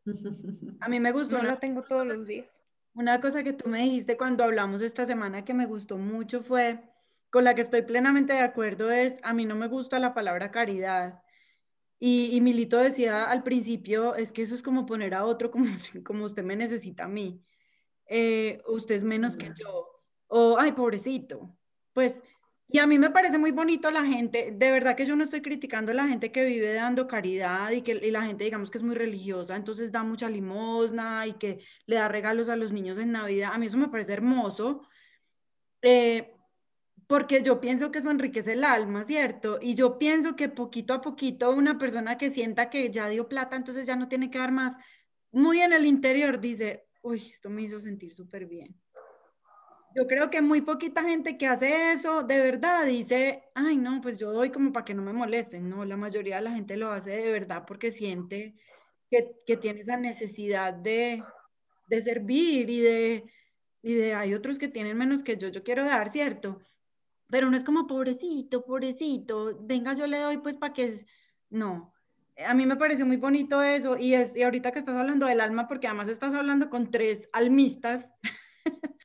A 0.81 0.89
mí 0.89 1.01
me 1.01 1.13
gustó. 1.13 1.39
No 1.39 1.45
la 1.45 1.59
tengo 1.59 1.83
todos 1.83 2.07
los 2.07 2.27
días. 2.27 2.47
Una 2.95 3.21
cosa 3.21 3.43
que 3.43 3.53
tú 3.53 3.69
me 3.69 3.83
dijiste 3.83 4.17
cuando 4.17 4.45
hablamos 4.45 4.83
esta 4.83 5.07
semana 5.07 5.45
que 5.45 5.55
me 5.55 5.67
gustó 5.67 5.97
mucho 5.97 6.43
fue, 6.43 6.81
con 7.31 7.45
la 7.45 7.55
que 7.55 7.61
estoy 7.61 7.83
plenamente 7.83 8.33
de 8.33 8.41
acuerdo, 8.41 8.91
es, 8.91 9.21
a 9.23 9.33
mí 9.33 9.47
no 9.47 9.55
me 9.55 9.69
gusta 9.69 9.99
la 9.99 10.13
palabra 10.13 10.51
caridad. 10.51 11.23
Y, 12.03 12.41
Milito 12.41 12.79
decía 12.79 13.25
al 13.25 13.43
principio, 13.43 14.15
es 14.15 14.33
que 14.33 14.43
eso 14.43 14.55
es 14.55 14.63
como 14.63 14.87
poner 14.87 15.15
a 15.15 15.27
otro 15.27 15.51
como, 15.51 15.67
como 16.05 16.25
usted 16.25 16.43
me 16.43 16.57
necesita 16.57 17.05
a 17.05 17.09
mí. 17.09 17.45
Eh, 18.07 18.63
usted 18.67 18.95
es 18.97 19.05
menos 19.05 19.37
que 19.37 19.53
yo. 19.55 19.87
O, 20.27 20.57
ay, 20.59 20.73
pobrecito. 20.73 21.55
Pues 21.93 22.23
y 22.73 22.79
a 22.79 22.87
mí 22.87 22.99
me 22.99 23.11
parece 23.11 23.39
muy 23.39 23.51
bonito 23.51 23.91
la 23.91 24.05
gente, 24.05 24.53
de 24.57 24.71
verdad 24.71 24.97
que 24.97 25.07
yo 25.07 25.17
no 25.17 25.25
estoy 25.25 25.43
criticando 25.43 25.93
a 25.93 25.95
la 25.95 26.07
gente 26.07 26.31
que 26.31 26.45
vive 26.45 26.73
dando 26.75 27.07
caridad 27.07 27.71
y 27.73 27.83
que 27.83 27.95
la 28.11 28.23
gente 28.23 28.45
digamos 28.45 28.71
que 28.71 28.79
es 28.79 28.85
muy 28.85 28.95
religiosa, 28.95 29.57
entonces 29.57 29.91
da 29.91 30.03
mucha 30.03 30.29
limosna 30.29 31.27
y 31.27 31.35
que 31.35 31.65
le 31.87 31.97
da 31.97 32.09
regalos 32.09 32.49
a 32.49 32.57
los 32.57 32.73
niños 32.73 32.99
en 32.99 33.13
Navidad. 33.13 33.51
A 33.53 33.59
mí 33.59 33.67
eso 33.67 33.77
me 33.77 33.89
parece 33.89 34.13
hermoso, 34.13 34.83
eh, 35.83 36.33
porque 37.07 37.43
yo 37.43 37.61
pienso 37.61 37.91
que 37.91 37.99
eso 37.99 38.11
enriquece 38.11 38.53
el 38.53 38.63
alma, 38.63 39.05
¿cierto? 39.05 39.59
Y 39.61 39.75
yo 39.75 39.99
pienso 39.99 40.37
que 40.37 40.49
poquito 40.49 40.95
a 40.95 41.01
poquito 41.01 41.51
una 41.51 41.77
persona 41.79 42.17
que 42.19 42.31
sienta 42.31 42.71
que 42.71 42.91
ya 42.91 43.09
dio 43.09 43.29
plata, 43.29 43.57
entonces 43.57 43.87
ya 43.87 43.97
no 43.97 44.09
tiene 44.09 44.31
que 44.31 44.39
dar 44.39 44.53
más, 44.53 44.77
muy 45.33 45.61
en 45.61 45.73
el 45.73 45.87
interior 45.87 46.41
dice, 46.41 46.87
uy, 47.03 47.19
esto 47.33 47.51
me 47.51 47.63
hizo 47.63 47.81
sentir 47.81 48.15
súper 48.15 48.47
bien. 48.47 48.77
Yo 49.95 50.07
creo 50.07 50.31
que 50.31 50.41
muy 50.41 50.61
poquita 50.61 51.03
gente 51.03 51.37
que 51.37 51.47
hace 51.49 51.93
eso 51.93 52.23
de 52.23 52.39
verdad 52.41 52.87
dice, 52.87 53.43
ay, 53.55 53.77
no, 53.77 54.01
pues 54.01 54.19
yo 54.19 54.33
doy 54.33 54.51
como 54.51 54.73
para 54.73 54.85
que 54.85 54.95
no 54.95 55.03
me 55.03 55.13
molesten. 55.13 55.69
No, 55.69 55.85
la 55.85 55.97
mayoría 55.97 56.37
de 56.37 56.43
la 56.43 56.53
gente 56.53 56.77
lo 56.77 56.93
hace 56.93 57.11
de 57.11 57.33
verdad 57.33 57.65
porque 57.67 57.91
siente 57.91 58.55
que, 59.11 59.33
que 59.47 59.57
tiene 59.57 59.81
esa 59.81 59.97
necesidad 59.97 60.75
de, 60.75 61.25
de 61.89 62.03
servir 62.03 62.71
y 62.71 62.81
de, 62.81 63.25
y 63.83 63.95
de, 63.95 64.15
hay 64.15 64.35
otros 64.35 64.59
que 64.59 64.69
tienen 64.69 64.97
menos 64.99 65.23
que 65.25 65.37
yo, 65.37 65.49
yo 65.49 65.65
quiero 65.65 65.85
dar, 65.85 66.11
¿cierto? 66.11 66.61
Pero 67.29 67.51
no 67.51 67.57
es 67.57 67.65
como 67.65 67.87
pobrecito, 67.87 68.65
pobrecito, 68.65 69.59
venga, 69.63 69.95
yo 69.95 70.07
le 70.07 70.19
doy 70.21 70.39
pues 70.39 70.57
para 70.59 70.73
que, 70.75 70.95
no. 71.51 71.95
A 72.47 72.55
mí 72.55 72.67
me 72.67 72.77
pareció 72.77 73.07
muy 73.07 73.19
bonito 73.19 73.63
eso 73.63 73.99
y, 73.99 74.15
es, 74.15 74.35
y 74.37 74.43
ahorita 74.45 74.73
que 74.73 74.81
estás 74.81 74.97
hablando 74.97 75.27
del 75.27 75.41
alma, 75.41 75.69
porque 75.69 75.89
además 75.89 76.09
estás 76.09 76.35
hablando 76.35 76.71
con 76.71 76.91
tres 76.91 77.29
almistas, 77.33 78.11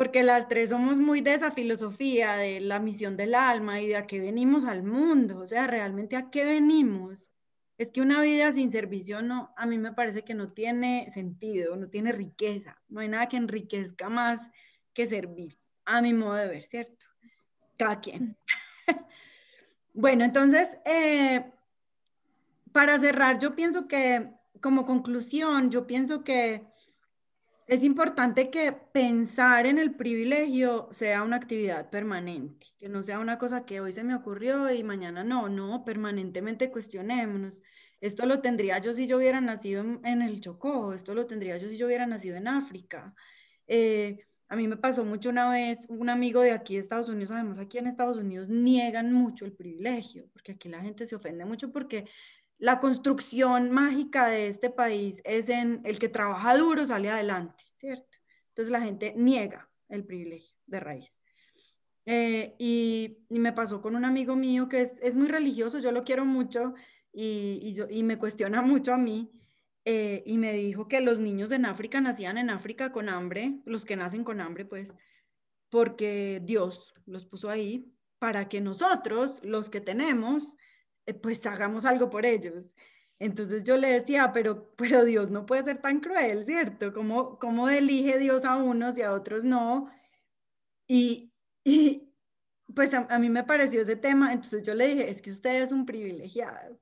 porque 0.00 0.22
las 0.22 0.48
tres 0.48 0.70
somos 0.70 0.96
muy 0.98 1.20
de 1.20 1.34
esa 1.34 1.50
filosofía 1.50 2.32
de 2.32 2.60
la 2.60 2.80
misión 2.80 3.18
del 3.18 3.34
alma 3.34 3.82
y 3.82 3.88
de 3.88 3.96
a 3.96 4.06
qué 4.06 4.18
venimos 4.18 4.64
al 4.64 4.82
mundo, 4.82 5.40
o 5.40 5.46
sea, 5.46 5.66
realmente 5.66 6.16
a 6.16 6.30
qué 6.30 6.46
venimos. 6.46 7.28
Es 7.76 7.90
que 7.90 8.00
una 8.00 8.22
vida 8.22 8.50
sin 8.50 8.70
servicio 8.70 9.20
no, 9.20 9.52
a 9.58 9.66
mí 9.66 9.76
me 9.76 9.92
parece 9.92 10.22
que 10.22 10.32
no 10.32 10.46
tiene 10.46 11.10
sentido, 11.10 11.76
no 11.76 11.90
tiene 11.90 12.12
riqueza, 12.12 12.80
no 12.88 13.00
hay 13.00 13.08
nada 13.08 13.28
que 13.28 13.36
enriquezca 13.36 14.08
más 14.08 14.50
que 14.94 15.06
servir, 15.06 15.58
a 15.84 16.00
mi 16.00 16.14
modo 16.14 16.32
de 16.36 16.48
ver, 16.48 16.62
¿cierto? 16.62 17.04
Cada 17.76 18.00
quien. 18.00 18.38
bueno, 19.92 20.24
entonces, 20.24 20.78
eh, 20.86 21.44
para 22.72 22.98
cerrar, 22.98 23.38
yo 23.38 23.54
pienso 23.54 23.86
que 23.86 24.30
como 24.62 24.86
conclusión, 24.86 25.70
yo 25.70 25.86
pienso 25.86 26.24
que 26.24 26.70
es 27.70 27.84
importante 27.84 28.50
que 28.50 28.72
pensar 28.72 29.64
en 29.64 29.78
el 29.78 29.94
privilegio 29.94 30.88
sea 30.90 31.22
una 31.22 31.36
actividad 31.36 31.88
permanente, 31.88 32.66
que 32.80 32.88
no 32.88 33.00
sea 33.04 33.20
una 33.20 33.38
cosa 33.38 33.64
que 33.64 33.80
hoy 33.80 33.92
se 33.92 34.02
me 34.02 34.16
ocurrió 34.16 34.72
y 34.74 34.82
mañana 34.82 35.22
no, 35.22 35.48
no, 35.48 35.84
permanentemente 35.84 36.72
cuestionémonos. 36.72 37.62
Esto 38.00 38.26
lo 38.26 38.40
tendría 38.40 38.78
yo 38.80 38.92
si 38.92 39.06
yo 39.06 39.18
hubiera 39.18 39.40
nacido 39.40 39.84
en, 40.02 40.20
el 40.22 40.40
Chocó, 40.40 40.94
esto 40.94 41.14
lo 41.14 41.26
tendría 41.26 41.58
yo 41.58 41.68
si 41.68 41.76
yo 41.76 41.86
hubiera 41.86 42.06
nacido 42.06 42.36
en 42.36 42.48
África. 42.48 43.14
Eh, 43.68 44.18
a 44.48 44.56
mí 44.56 44.66
me 44.66 44.76
pasó 44.76 45.04
mucho 45.04 45.30
una 45.30 45.48
vez, 45.48 45.86
un 45.90 46.10
amigo 46.10 46.40
de 46.40 46.50
aquí 46.50 46.74
de 46.74 46.80
Estados 46.80 47.08
Unidos, 47.08 47.30
además 47.30 47.60
aquí 47.60 47.78
en 47.78 47.86
Estados 47.86 48.16
Unidos 48.16 48.48
niegan 48.48 49.12
mucho 49.12 49.44
el 49.44 49.52
privilegio, 49.52 50.28
porque 50.32 50.52
aquí 50.52 50.68
la 50.68 50.80
gente 50.80 51.06
se 51.06 51.14
ofende 51.14 51.44
mucho 51.44 51.70
porque 51.70 52.06
la 52.60 52.78
construcción 52.78 53.70
mágica 53.70 54.26
de 54.26 54.46
este 54.46 54.68
país 54.68 55.22
es 55.24 55.48
en 55.48 55.80
el 55.84 55.98
que 55.98 56.10
trabaja 56.10 56.56
duro 56.58 56.86
sale 56.86 57.10
adelante, 57.10 57.64
¿cierto? 57.74 58.18
Entonces 58.48 58.70
la 58.70 58.82
gente 58.82 59.14
niega 59.16 59.68
el 59.88 60.04
privilegio 60.04 60.54
de 60.66 60.78
raíz. 60.78 61.22
Eh, 62.04 62.54
y, 62.58 63.16
me 63.30 63.52
pasó 63.52 63.80
con 63.80 63.96
un 63.96 64.04
amigo 64.04 64.36
mío 64.36 64.68
que 64.68 64.82
es, 64.82 65.16
muy 65.16 65.28
religioso, 65.28 65.78
yo 65.78 65.90
lo 65.90 66.04
quiero 66.04 66.26
mucho 66.26 66.74
y, 67.12 68.02
me 68.04 68.18
cuestiona 68.18 68.60
mucho 68.62 68.92
a 68.92 68.98
mí. 68.98 69.30
Eh, 69.86 70.22
y 70.26 70.36
me 70.36 70.52
dijo 70.52 70.86
que 70.86 71.00
los 71.00 71.18
niños 71.18 71.50
en 71.52 71.64
África 71.64 72.02
nacían 72.02 72.36
en 72.36 72.50
África 72.50 72.92
con 72.92 73.08
hambre, 73.08 73.60
los 73.64 73.86
que 73.86 73.96
nacen 73.96 74.24
con 74.24 74.42
hambre, 74.42 74.66
pues, 74.66 74.94
porque 75.70 76.42
Dios 76.44 76.92
los 77.06 77.24
puso 77.24 77.48
ahí 77.48 77.90
para 78.18 78.50
que 78.50 78.60
nosotros, 78.60 79.40
los 79.42 79.70
que 79.70 79.80
tenemos, 79.80 80.44
pues 81.14 81.44
hagamos 81.46 81.84
algo 81.84 82.10
por 82.10 82.26
ellos. 82.26 82.74
Entonces 83.18 83.64
yo 83.64 83.76
le 83.76 83.88
decía, 83.92 84.32
pero, 84.32 84.72
pero 84.76 85.04
Dios 85.04 85.30
no 85.30 85.46
puede 85.46 85.64
ser 85.64 85.80
tan 85.80 86.00
cruel, 86.00 86.44
¿cierto? 86.46 86.92
¿Cómo, 86.92 87.38
cómo 87.38 87.68
elige 87.68 88.18
Dios 88.18 88.44
a 88.44 88.56
unos 88.56 88.98
y 88.98 89.02
a 89.02 89.12
otros 89.12 89.44
no? 89.44 89.90
Y, 90.88 91.32
y 91.64 92.12
pues 92.74 92.94
a, 92.94 93.06
a, 93.10 93.18
mí 93.18 93.30
me 93.30 93.44
pareció 93.44 93.82
ese 93.82 93.96
tema, 93.96 94.32
entonces 94.32 94.62
yo 94.62 94.74
le 94.74 94.88
dije, 94.88 95.10
es 95.10 95.22
que 95.22 95.32
usted 95.32 95.62
es 95.62 95.72
un 95.72 95.86
privilegiado. 95.86 96.78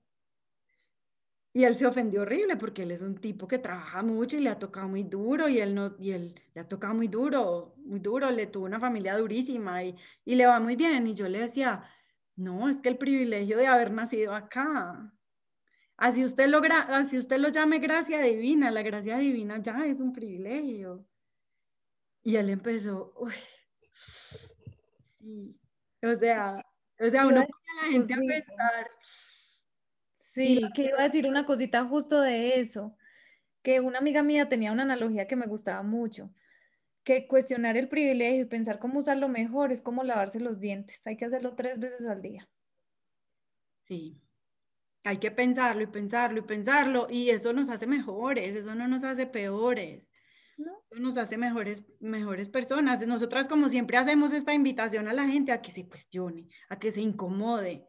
Y 1.53 1.65
él 1.65 1.75
se 1.75 1.87
ofendió 1.87 2.23
horrible 2.23 2.57
porque 2.57 2.83
él 2.83 2.93
es 2.93 3.03
un 3.03 3.17
tipo 3.17 3.49
que 3.49 3.59
trabaja 3.59 4.03
mucho 4.03 4.37
y 4.37 4.41
le 4.41 4.51
ha 4.51 4.59
tocado 4.59 4.89
muy 4.89 5.03
duro 5.03 5.49
y 5.49 5.59
él 5.59 5.75
no 5.75 5.97
y 5.99 6.13
él 6.13 6.41
le 6.55 6.61
ha 6.61 6.69
tocado 6.69 6.95
muy 6.95 7.09
duro, 7.09 7.75
muy 7.79 7.99
duro, 7.99 8.31
le 8.31 8.47
tuvo 8.47 8.67
una 8.67 8.79
familia 8.79 9.17
durísima 9.17 9.83
y, 9.83 9.97
y 10.25 10.35
le 10.37 10.47
va 10.47 10.61
muy 10.61 10.77
bien 10.77 11.07
y 11.07 11.15
yo 11.15 11.29
le 11.29 11.41
decía, 11.41 11.83
no, 12.39 12.69
es 12.69 12.81
que 12.81 12.89
el 12.89 12.99
privilegio 12.99 13.59
de 13.59 13.67
haber 13.67 13.91
nacido 13.91 14.33
acá. 14.33 15.13
Así 15.97 16.25
usted, 16.25 16.47
logra, 16.49 16.83
así 16.83 17.19
usted 17.19 17.39
lo 17.39 17.49
llame 17.49 17.81
gracia 17.81 18.21
divina, 18.21 18.71
la 18.71 18.83
gracia 18.83 19.19
divina 19.19 19.61
ya 19.61 19.85
es 19.85 20.01
un 20.01 20.13
privilegio. 20.13 21.05
Y 22.23 22.37
él 22.37 22.51
empezó, 22.51 23.13
uy, 23.17 23.33
sí, 25.19 25.59
o 26.01 26.15
sea, 26.15 26.65
o 27.01 27.11
sea, 27.11 27.27
uno 27.27 27.41
pone 27.41 27.81
a 27.81 27.87
la 27.87 27.93
gente 27.93 28.15
a 28.15 28.17
pensar. 28.19 28.91
Sí, 30.15 30.63
que 30.77 30.83
iba 30.83 31.01
a 31.01 31.05
decir 31.05 31.27
una 31.27 31.45
cosita 31.45 31.85
justo 31.87 32.21
de 32.21 32.61
eso, 32.61 32.97
que 33.63 33.81
una 33.81 33.99
amiga 33.99 34.23
mía 34.23 34.49
tenía 34.49 34.71
una 34.71 34.85
analogía 34.85 35.27
que 35.27 35.35
me 35.35 35.47
gustaba 35.47 35.83
mucho 35.83 36.33
que 37.09 37.27
cuestionar 37.27 37.79
el 37.79 37.89
privilegio 37.89 38.43
y 38.43 38.45
pensar 38.45 38.79
cómo 38.79 39.01
usarlo 39.01 39.31
mejor 39.31 39.73
es 39.73 39.81
como 39.81 40.05
lavarse 40.05 40.41
los 40.41 40.61
dientes. 40.61 41.07
Hay 41.07 41.17
que 41.17 41.25
hacerlo 41.25 41.55
tres 41.55 41.79
veces 41.79 42.05
al 42.05 42.21
día. 42.21 42.47
Sí, 43.87 44.21
hay 45.05 45.17
que 45.17 45.31
pensarlo 45.31 45.83
y 45.83 45.87
pensarlo 45.87 46.41
y 46.41 46.43
pensarlo 46.43 47.07
y 47.09 47.31
eso 47.31 47.55
nos 47.55 47.71
hace 47.71 47.87
mejores, 47.87 48.55
eso 48.55 48.75
no 48.75 48.87
nos 48.87 49.05
hace 49.05 49.27
peores. 49.27 50.13
¿No? 50.59 50.73
nos 50.99 51.17
hace 51.17 51.39
mejores, 51.39 51.85
mejores 52.01 52.49
personas. 52.49 53.07
Nosotras, 53.07 53.47
como 53.47 53.69
siempre, 53.69 53.97
hacemos 53.97 54.33
esta 54.33 54.53
invitación 54.53 55.07
a 55.07 55.13
la 55.13 55.27
gente 55.29 55.53
a 55.53 55.63
que 55.63 55.71
se 55.71 55.89
cuestione, 55.89 56.49
a 56.69 56.81
que 56.81 56.91
se 56.91 57.01
incomode, 57.01 57.87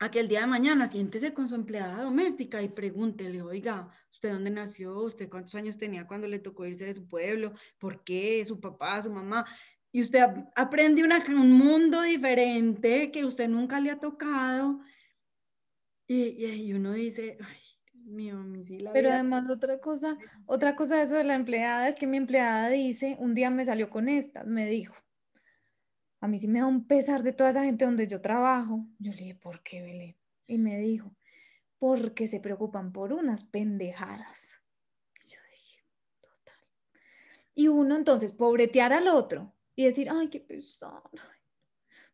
a 0.00 0.10
que 0.10 0.18
el 0.18 0.26
día 0.26 0.40
de 0.40 0.48
mañana 0.48 0.88
siéntese 0.88 1.32
con 1.32 1.48
su 1.48 1.54
empleada 1.54 2.02
doméstica 2.02 2.60
y 2.60 2.68
pregúntele, 2.68 3.40
oiga, 3.42 3.88
¿usted 4.18 4.32
dónde 4.32 4.50
nació? 4.50 5.00
¿Usted 5.02 5.28
cuántos 5.28 5.54
años 5.54 5.78
tenía 5.78 6.04
cuando 6.04 6.26
le 6.26 6.40
tocó 6.40 6.66
irse 6.66 6.86
de 6.86 6.94
su 6.94 7.06
pueblo? 7.06 7.54
¿Por 7.78 8.02
qué? 8.02 8.44
¿Su 8.44 8.58
papá? 8.58 9.00
¿Su 9.00 9.12
mamá? 9.12 9.46
Y 9.92 10.02
usted 10.02 10.24
aprende 10.56 11.04
una, 11.04 11.22
un 11.28 11.52
mundo 11.52 12.02
diferente 12.02 13.12
que 13.12 13.24
usted 13.24 13.48
nunca 13.48 13.78
le 13.78 13.92
ha 13.92 14.00
tocado. 14.00 14.80
Y, 16.08 16.44
y, 16.44 16.72
uno 16.72 16.94
dice, 16.94 17.38
ay, 17.40 17.56
Dios 17.92 18.06
mío, 18.06 18.38
mi 18.38 18.64
sí 18.64 18.80
la 18.80 18.92
Pero 18.92 19.12
además 19.12 19.48
otra 19.48 19.78
cosa, 19.78 20.18
otra 20.46 20.74
cosa 20.74 20.96
de 20.96 21.04
eso 21.04 21.14
de 21.14 21.24
la 21.24 21.36
empleada 21.36 21.88
es 21.88 21.94
que 21.94 22.08
mi 22.08 22.16
empleada 22.16 22.70
dice, 22.70 23.16
un 23.20 23.34
día 23.34 23.50
me 23.50 23.64
salió 23.64 23.88
con 23.88 24.08
estas, 24.08 24.46
me 24.46 24.66
dijo, 24.66 24.96
a 26.20 26.26
mí 26.26 26.40
sí 26.40 26.48
me 26.48 26.58
da 26.58 26.66
un 26.66 26.88
pesar 26.88 27.22
de 27.22 27.32
toda 27.32 27.50
esa 27.50 27.62
gente 27.62 27.84
donde 27.84 28.08
yo 28.08 28.20
trabajo. 28.20 28.84
Yo 28.98 29.12
le 29.12 29.18
dije, 29.18 29.34
¿por 29.36 29.62
qué, 29.62 29.82
Belén? 29.82 30.16
Y 30.48 30.58
me 30.58 30.78
dijo, 30.78 31.14
porque 31.78 32.26
se 32.26 32.40
preocupan 32.40 32.92
por 32.92 33.12
unas 33.12 33.44
pendejadas. 33.44 34.62
Y 35.20 35.28
yo 35.28 35.40
dije, 35.50 35.84
total. 36.20 36.64
Y 37.54 37.68
uno 37.68 37.96
entonces 37.96 38.32
pobretear 38.32 38.92
al 38.92 39.08
otro 39.08 39.54
y 39.74 39.84
decir, 39.84 40.08
ay, 40.10 40.28
qué 40.28 40.40
pesar. 40.40 41.02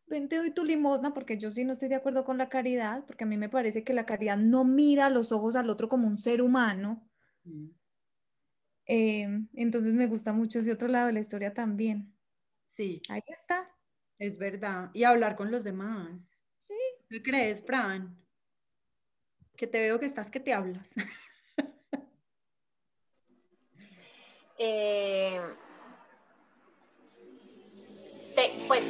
Ven, 0.07 0.29
te 0.29 0.37
doy 0.37 0.51
tu 0.51 0.63
limosna, 0.63 1.13
porque 1.13 1.37
yo 1.39 1.51
sí 1.51 1.63
no 1.63 1.73
estoy 1.73 1.89
de 1.89 1.95
acuerdo 1.95 2.25
con 2.25 2.37
la 2.37 2.47
caridad, 2.47 3.03
porque 3.07 3.23
a 3.23 3.27
mí 3.27 3.37
me 3.37 3.49
parece 3.49 3.83
que 3.83 3.93
la 3.93 4.05
caridad 4.05 4.37
no 4.37 4.63
mira 4.63 5.07
a 5.07 5.09
los 5.09 5.31
ojos 5.31 5.55
al 5.55 5.69
otro 5.69 5.89
como 5.89 6.07
un 6.07 6.17
ser 6.17 6.43
humano. 6.43 7.09
Mm. 7.43 7.69
Em, 8.85 9.47
entonces 9.53 9.95
me 9.95 10.05
gusta 10.05 10.31
mucho 10.31 10.59
ese 10.59 10.71
otro 10.71 10.87
lado 10.87 11.07
de 11.07 11.13
la 11.13 11.21
historia 11.21 11.55
también. 11.55 12.13
Sí. 12.69 13.01
Ahí 13.09 13.23
está. 13.27 13.67
Es 14.19 14.37
verdad. 14.37 14.91
Y 14.93 15.05
hablar 15.05 15.35
con 15.35 15.49
los 15.49 15.63
demás. 15.63 16.29
Sí. 16.59 16.77
¿Qué 17.09 17.23
crees, 17.23 17.65
Fran? 17.65 18.15
Que 19.57 19.67
te 19.67 19.79
veo 19.79 19.99
que 19.99 20.05
estás 20.05 20.29
que 20.29 20.39
te 20.39 20.53
hablas. 20.53 20.87
Eh, 24.57 25.41
pues 28.67 28.83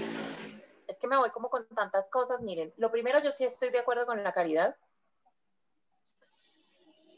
es 0.88 0.98
que 0.98 1.08
me 1.08 1.18
voy 1.18 1.30
como 1.32 1.50
con 1.50 1.68
tantas 1.70 2.10
cosas. 2.10 2.42
Miren, 2.42 2.74
lo 2.78 2.92
primero, 2.92 3.20
yo 3.22 3.32
sí 3.32 3.44
estoy 3.44 3.70
de 3.70 3.80
acuerdo 3.80 4.06
con 4.06 4.24
la 4.24 4.34
caridad, 4.34 4.76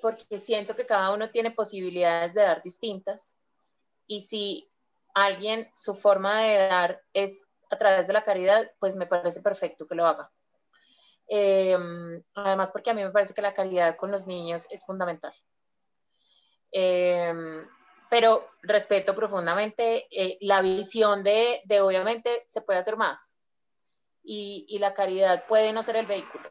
porque 0.01 0.39
siento 0.39 0.75
que 0.75 0.85
cada 0.85 1.13
uno 1.13 1.29
tiene 1.29 1.51
posibilidades 1.51 2.33
de 2.33 2.41
dar 2.41 2.61
distintas. 2.63 3.35
Y 4.07 4.21
si 4.21 4.69
alguien, 5.13 5.69
su 5.73 5.95
forma 5.95 6.41
de 6.41 6.55
dar 6.67 7.01
es 7.13 7.43
a 7.69 7.77
través 7.77 8.07
de 8.07 8.13
la 8.13 8.23
caridad, 8.23 8.71
pues 8.79 8.95
me 8.95 9.07
parece 9.07 9.41
perfecto 9.41 9.85
que 9.85 9.95
lo 9.95 10.05
haga. 10.05 10.31
Em, 11.27 12.21
además, 12.35 12.71
porque 12.71 12.89
a 12.89 12.93
mí 12.93 13.03
me 13.03 13.11
parece 13.11 13.33
que 13.33 13.41
la 13.41 13.53
caridad 13.53 13.97
con 13.97 14.11
los 14.11 14.27
niños 14.27 14.67
es 14.69 14.85
fundamental. 14.85 15.33
Em, 16.71 17.67
pero 18.09 18.47
respeto 18.61 19.15
profundamente 19.15 20.07
eh, 20.11 20.37
la 20.41 20.61
visión 20.61 21.23
de, 21.23 21.61
de, 21.65 21.81
obviamente, 21.81 22.43
se 22.45 22.61
puede 22.61 22.79
hacer 22.79 22.97
más. 22.97 23.37
Y, 24.23 24.65
y 24.69 24.79
la 24.79 24.93
caridad 24.93 25.45
puede 25.47 25.73
no 25.73 25.83
ser 25.83 25.97
el 25.97 26.05
vehículo. 26.05 26.49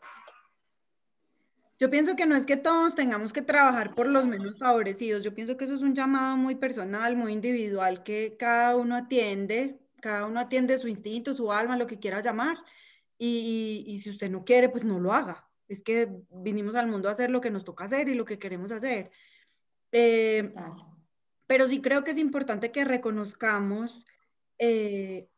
Yo 1.79 1.91
pienso 1.91 2.17
que 2.17 2.25
no 2.25 2.37
es 2.37 2.47
que 2.47 2.57
todos 2.57 2.95
tengamos 2.95 3.35
que 3.35 3.43
trabajar 3.43 3.95
por 3.95 4.07
los 4.07 4.25
menos 4.25 4.59
favorecidos. 4.59 5.23
Yo 5.23 5.35
pienso 5.35 5.59
que 5.59 5.67
eso 5.67 5.75
es 5.75 5.83
un 5.83 5.95
llamado 5.95 6.37
muy 6.37 6.55
personal, 6.55 7.17
muy 7.17 7.33
individual, 7.35 8.03
que 8.03 8.37
cada 8.39 8.77
uno 8.77 8.97
atiende 8.97 9.87
cada 10.01 10.27
uno 10.27 10.41
atiende 10.41 10.79
su 10.79 10.89
instinto, 10.89 11.35
su 11.35 11.53
alma, 11.53 11.77
lo 11.77 11.87
que 11.87 11.99
quiera 11.99 12.21
llamar, 12.21 12.57
y, 13.19 13.99
si 14.03 14.11
usted 14.11 14.31
no 14.31 14.45
quiere, 14.45 14.69
pues 14.69 14.85
no 14.85 15.01
lo 15.01 15.13
haga. 15.13 15.49
Es 15.69 15.83
que 15.83 16.09
vinimos 16.31 16.75
al 16.75 16.87
mundo 16.87 17.09
a 17.09 17.13
hacer 17.13 17.31
lo 17.31 17.41
que 17.41 17.51
nos 17.51 17.65
toca 17.65 17.85
hacer 17.85 18.09
y 18.09 18.15
lo 18.15 18.25
que 18.25 18.39
queremos 18.39 18.73
hacer. 18.73 19.11
Eh, 19.93 20.53
pero 21.47 21.69
sí 21.69 21.81
creo 21.81 22.05
que 22.05 22.11
es 22.11 22.19
importante 22.19 22.73
que 22.73 22.85
reconozcamos, 22.85 24.05
eh, 24.59 25.29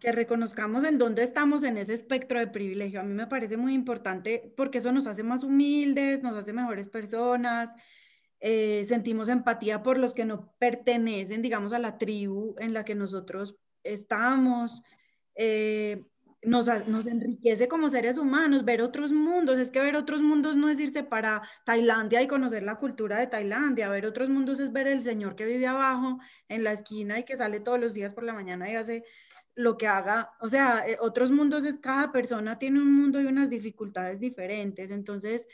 que 0.00 0.12
reconozcamos 0.12 0.84
en 0.84 0.98
dónde 0.98 1.22
estamos 1.22 1.62
en 1.64 1.78
ese 1.78 1.94
espectro 1.94 2.38
de 2.38 2.48
privilegio. 2.48 3.00
A 3.00 3.04
mí 3.04 3.14
me 3.14 3.26
parece 3.26 3.56
muy 3.56 3.72
importante 3.72 4.52
porque 4.56 4.78
eso 4.78 4.92
nos 4.92 5.06
hace 5.06 5.22
más 5.22 5.44
humildes, 5.44 6.22
nos 6.22 6.36
hace 6.36 6.52
mejores 6.52 6.88
personas, 6.88 7.70
eh, 8.40 8.84
sentimos 8.86 9.28
empatía 9.28 9.84
por 9.84 9.98
los 9.98 10.14
que 10.14 10.24
no 10.24 10.52
pertenecen, 10.58 11.42
digamos, 11.42 11.72
a 11.72 11.78
la 11.78 11.96
tribu 11.96 12.56
en 12.58 12.74
la 12.74 12.84
que 12.84 12.96
nosotros 12.96 13.56
estamos. 13.84 14.82
Eh, 15.36 16.04
nos, 16.42 16.66
nos 16.88 17.06
enriquece 17.06 17.68
como 17.68 17.88
seres 17.88 18.18
humanos, 18.18 18.64
ver 18.64 18.82
otros 18.82 19.12
mundos. 19.12 19.58
Es 19.58 19.70
que 19.70 19.80
ver 19.80 19.96
otros 19.96 20.20
mundos 20.22 20.56
no 20.56 20.68
es 20.68 20.80
irse 20.80 21.04
para 21.04 21.42
Tailandia 21.64 22.20
y 22.22 22.26
conocer 22.26 22.62
la 22.62 22.76
cultura 22.76 23.18
de 23.18 23.28
Tailandia. 23.28 23.88
Ver 23.88 24.06
otros 24.06 24.28
mundos 24.28 24.58
es 24.60 24.72
ver 24.72 24.88
el 24.88 25.02
señor 25.02 25.36
que 25.36 25.44
vive 25.44 25.66
abajo 25.66 26.18
en 26.48 26.64
la 26.64 26.72
esquina 26.72 27.18
y 27.18 27.24
que 27.24 27.36
sale 27.36 27.60
todos 27.60 27.80
los 27.80 27.94
días 27.94 28.12
por 28.12 28.24
la 28.24 28.34
mañana 28.34 28.70
y 28.70 28.74
hace 28.74 29.04
lo 29.54 29.76
que 29.78 29.86
haga. 29.86 30.32
O 30.40 30.48
sea, 30.48 30.84
eh, 30.86 30.96
otros 31.00 31.30
mundos 31.30 31.64
es 31.64 31.76
cada 31.78 32.10
persona 32.12 32.58
tiene 32.58 32.80
un 32.80 32.92
mundo 32.92 33.20
y 33.20 33.26
unas 33.26 33.50
dificultades 33.50 34.18
diferentes. 34.20 34.90
Entonces, 34.90 35.46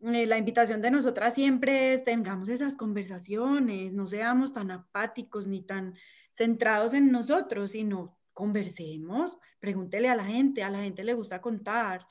eh, 0.00 0.26
la 0.26 0.38
invitación 0.38 0.80
de 0.80 0.90
nosotras 0.90 1.34
siempre 1.34 1.94
es 1.94 2.04
tengamos 2.04 2.48
esas 2.48 2.74
conversaciones, 2.74 3.92
no 3.92 4.06
seamos 4.08 4.52
tan 4.52 4.70
apáticos 4.72 5.46
ni 5.46 5.62
tan 5.62 5.94
centrados 6.32 6.94
en 6.94 7.12
nosotros, 7.12 7.72
sino 7.72 8.18
conversemos, 8.32 9.38
pregúntele 9.60 10.08
a 10.08 10.16
la 10.16 10.24
gente, 10.24 10.62
a 10.62 10.70
la 10.70 10.82
gente 10.82 11.04
le 11.04 11.14
gusta 11.14 11.40
contar. 11.40 12.06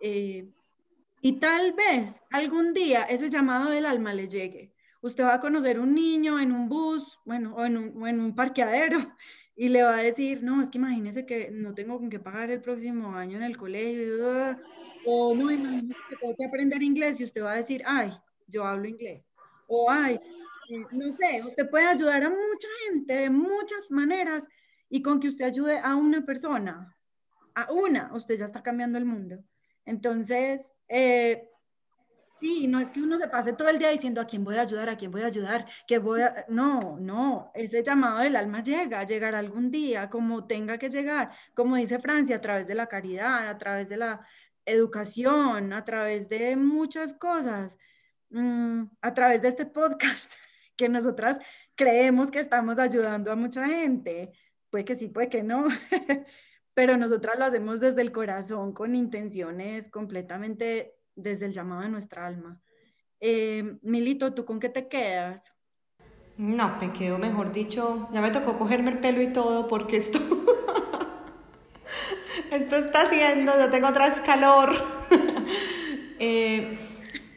Eh, 0.00 0.48
y 1.20 1.32
tal 1.40 1.72
vez 1.72 2.22
algún 2.30 2.72
día 2.72 3.02
ese 3.04 3.30
llamado 3.30 3.70
del 3.70 3.86
alma 3.86 4.14
le 4.14 4.28
llegue. 4.28 4.72
Usted 5.00 5.24
va 5.24 5.34
a 5.34 5.40
conocer 5.40 5.78
un 5.78 5.94
niño 5.94 6.38
en 6.40 6.52
un 6.52 6.68
bus, 6.68 7.18
bueno, 7.24 7.54
o 7.54 7.64
en 7.64 7.76
un, 7.76 8.08
en 8.08 8.20
un 8.20 8.34
parqueadero, 8.34 8.98
y 9.56 9.68
le 9.68 9.82
va 9.82 9.96
a 9.96 10.02
decir, 10.02 10.42
no, 10.42 10.62
es 10.62 10.68
que 10.68 10.78
imagínese 10.78 11.26
que 11.26 11.50
no 11.50 11.74
tengo 11.74 11.98
con 11.98 12.10
qué 12.10 12.18
pagar 12.18 12.50
el 12.50 12.60
próximo 12.60 13.14
año 13.14 13.36
en 13.36 13.44
el 13.44 13.56
colegio, 13.56 14.56
o 15.04 15.34
no, 15.34 15.50
imagínese 15.50 16.00
que 16.08 16.16
tengo 16.16 16.34
que 16.36 16.44
aprender 16.44 16.82
inglés, 16.82 17.20
y 17.20 17.24
usted 17.24 17.42
va 17.42 17.52
a 17.52 17.56
decir, 17.56 17.82
ay, 17.86 18.12
yo 18.46 18.64
hablo 18.64 18.88
inglés, 18.88 19.24
o 19.68 19.90
ay, 19.90 20.18
eh, 20.70 20.84
no 20.92 21.10
sé, 21.12 21.42
usted 21.44 21.68
puede 21.70 21.86
ayudar 21.86 22.24
a 22.24 22.30
mucha 22.30 22.68
gente 22.86 23.14
de 23.14 23.30
muchas 23.30 23.90
maneras 23.90 24.46
y 24.88 25.02
con 25.02 25.20
que 25.20 25.28
usted 25.28 25.44
ayude 25.44 25.78
a 25.78 25.94
una 25.96 26.24
persona, 26.24 26.94
a 27.54 27.72
una, 27.72 28.12
usted 28.14 28.38
ya 28.38 28.44
está 28.44 28.62
cambiando 28.62 28.98
el 28.98 29.04
mundo. 29.04 29.42
Entonces, 29.84 30.72
eh, 30.88 31.48
sí, 32.40 32.66
no 32.66 32.80
es 32.80 32.90
que 32.90 33.00
uno 33.00 33.18
se 33.18 33.28
pase 33.28 33.52
todo 33.52 33.68
el 33.68 33.78
día 33.78 33.90
diciendo 33.90 34.20
a 34.20 34.26
quién 34.26 34.44
voy 34.44 34.56
a 34.56 34.62
ayudar, 34.62 34.88
a 34.88 34.96
quién 34.96 35.10
voy 35.10 35.22
a 35.22 35.26
ayudar, 35.26 35.66
que 35.86 35.98
voy 35.98 36.22
a... 36.22 36.44
No, 36.48 36.98
no, 37.00 37.50
ese 37.54 37.82
llamado 37.82 38.20
del 38.20 38.36
alma 38.36 38.62
llega, 38.62 39.04
llegará 39.04 39.38
algún 39.38 39.70
día, 39.70 40.08
como 40.08 40.46
tenga 40.46 40.78
que 40.78 40.90
llegar, 40.90 41.32
como 41.54 41.76
dice 41.76 41.98
Francia, 41.98 42.36
a 42.36 42.40
través 42.40 42.66
de 42.66 42.74
la 42.74 42.86
caridad, 42.86 43.48
a 43.48 43.58
través 43.58 43.88
de 43.88 43.96
la 43.96 44.26
educación, 44.64 45.72
a 45.72 45.84
través 45.84 46.28
de 46.28 46.56
muchas 46.56 47.14
cosas, 47.14 47.76
mm, 48.30 48.84
a 49.00 49.14
través 49.14 49.42
de 49.42 49.48
este 49.48 49.66
podcast, 49.66 50.30
que 50.76 50.88
nosotras 50.88 51.38
creemos 51.74 52.30
que 52.30 52.40
estamos 52.40 52.78
ayudando 52.78 53.32
a 53.32 53.36
mucha 53.36 53.66
gente 53.66 54.32
puede 54.70 54.84
que 54.84 54.96
sí, 54.96 55.08
puede 55.08 55.28
que 55.28 55.42
no, 55.42 55.66
pero 56.74 56.96
nosotras 56.96 57.38
lo 57.38 57.44
hacemos 57.44 57.80
desde 57.80 58.02
el 58.02 58.12
corazón, 58.12 58.72
con 58.72 58.94
intenciones 58.94 59.90
completamente 59.90 60.94
desde 61.14 61.46
el 61.46 61.52
llamado 61.52 61.82
de 61.82 61.88
nuestra 61.88 62.26
alma. 62.26 62.60
Eh, 63.20 63.78
Milito, 63.82 64.32
¿tú 64.32 64.44
con 64.44 64.60
qué 64.60 64.68
te 64.68 64.88
quedas? 64.88 65.52
No, 66.36 66.78
me 66.80 66.92
quedo 66.92 67.18
mejor 67.18 67.52
dicho, 67.52 68.08
ya 68.12 68.20
me 68.20 68.30
tocó 68.30 68.58
cogerme 68.58 68.92
el 68.92 69.00
pelo 69.00 69.20
y 69.20 69.32
todo 69.32 69.66
porque 69.66 69.96
esto, 69.96 70.20
esto 72.52 72.76
está 72.76 73.02
haciendo, 73.02 73.58
yo 73.58 73.70
tengo 73.70 73.88
otra 73.88 74.12
calor. 74.24 74.72
eh, 76.20 76.78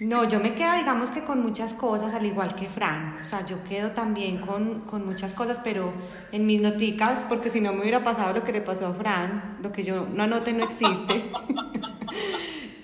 no, 0.02 0.28
yo 0.28 0.40
me 0.40 0.56
quedo, 0.56 0.74
digamos 0.74 1.12
que 1.12 1.24
con 1.24 1.44
muchas 1.44 1.76
cosas, 1.76 2.16
al 2.16 2.26
igual 2.26 2.56
que 2.56 2.68
Fran. 2.72 3.20
O 3.22 3.24
sea, 3.24 3.46
yo 3.46 3.64
quedo 3.64 3.92
también 3.92 4.40
con, 4.40 4.82
con 4.82 5.06
muchas 5.06 5.36
cosas, 5.36 5.62
pero 5.64 5.94
en 6.32 6.48
mis 6.48 6.60
noticas, 6.60 7.28
porque 7.30 7.52
si 7.52 7.62
no 7.62 7.72
me 7.72 7.82
hubiera 7.82 8.04
pasado 8.04 8.34
lo 8.34 8.44
que 8.44 8.52
le 8.52 8.62
pasó 8.62 8.88
a 8.88 8.94
Fran, 8.96 9.60
lo 9.62 9.72
que 9.72 9.84
yo 9.84 10.08
no 10.12 10.24
anote 10.24 10.54
no 10.54 10.66
existe. 10.66 11.32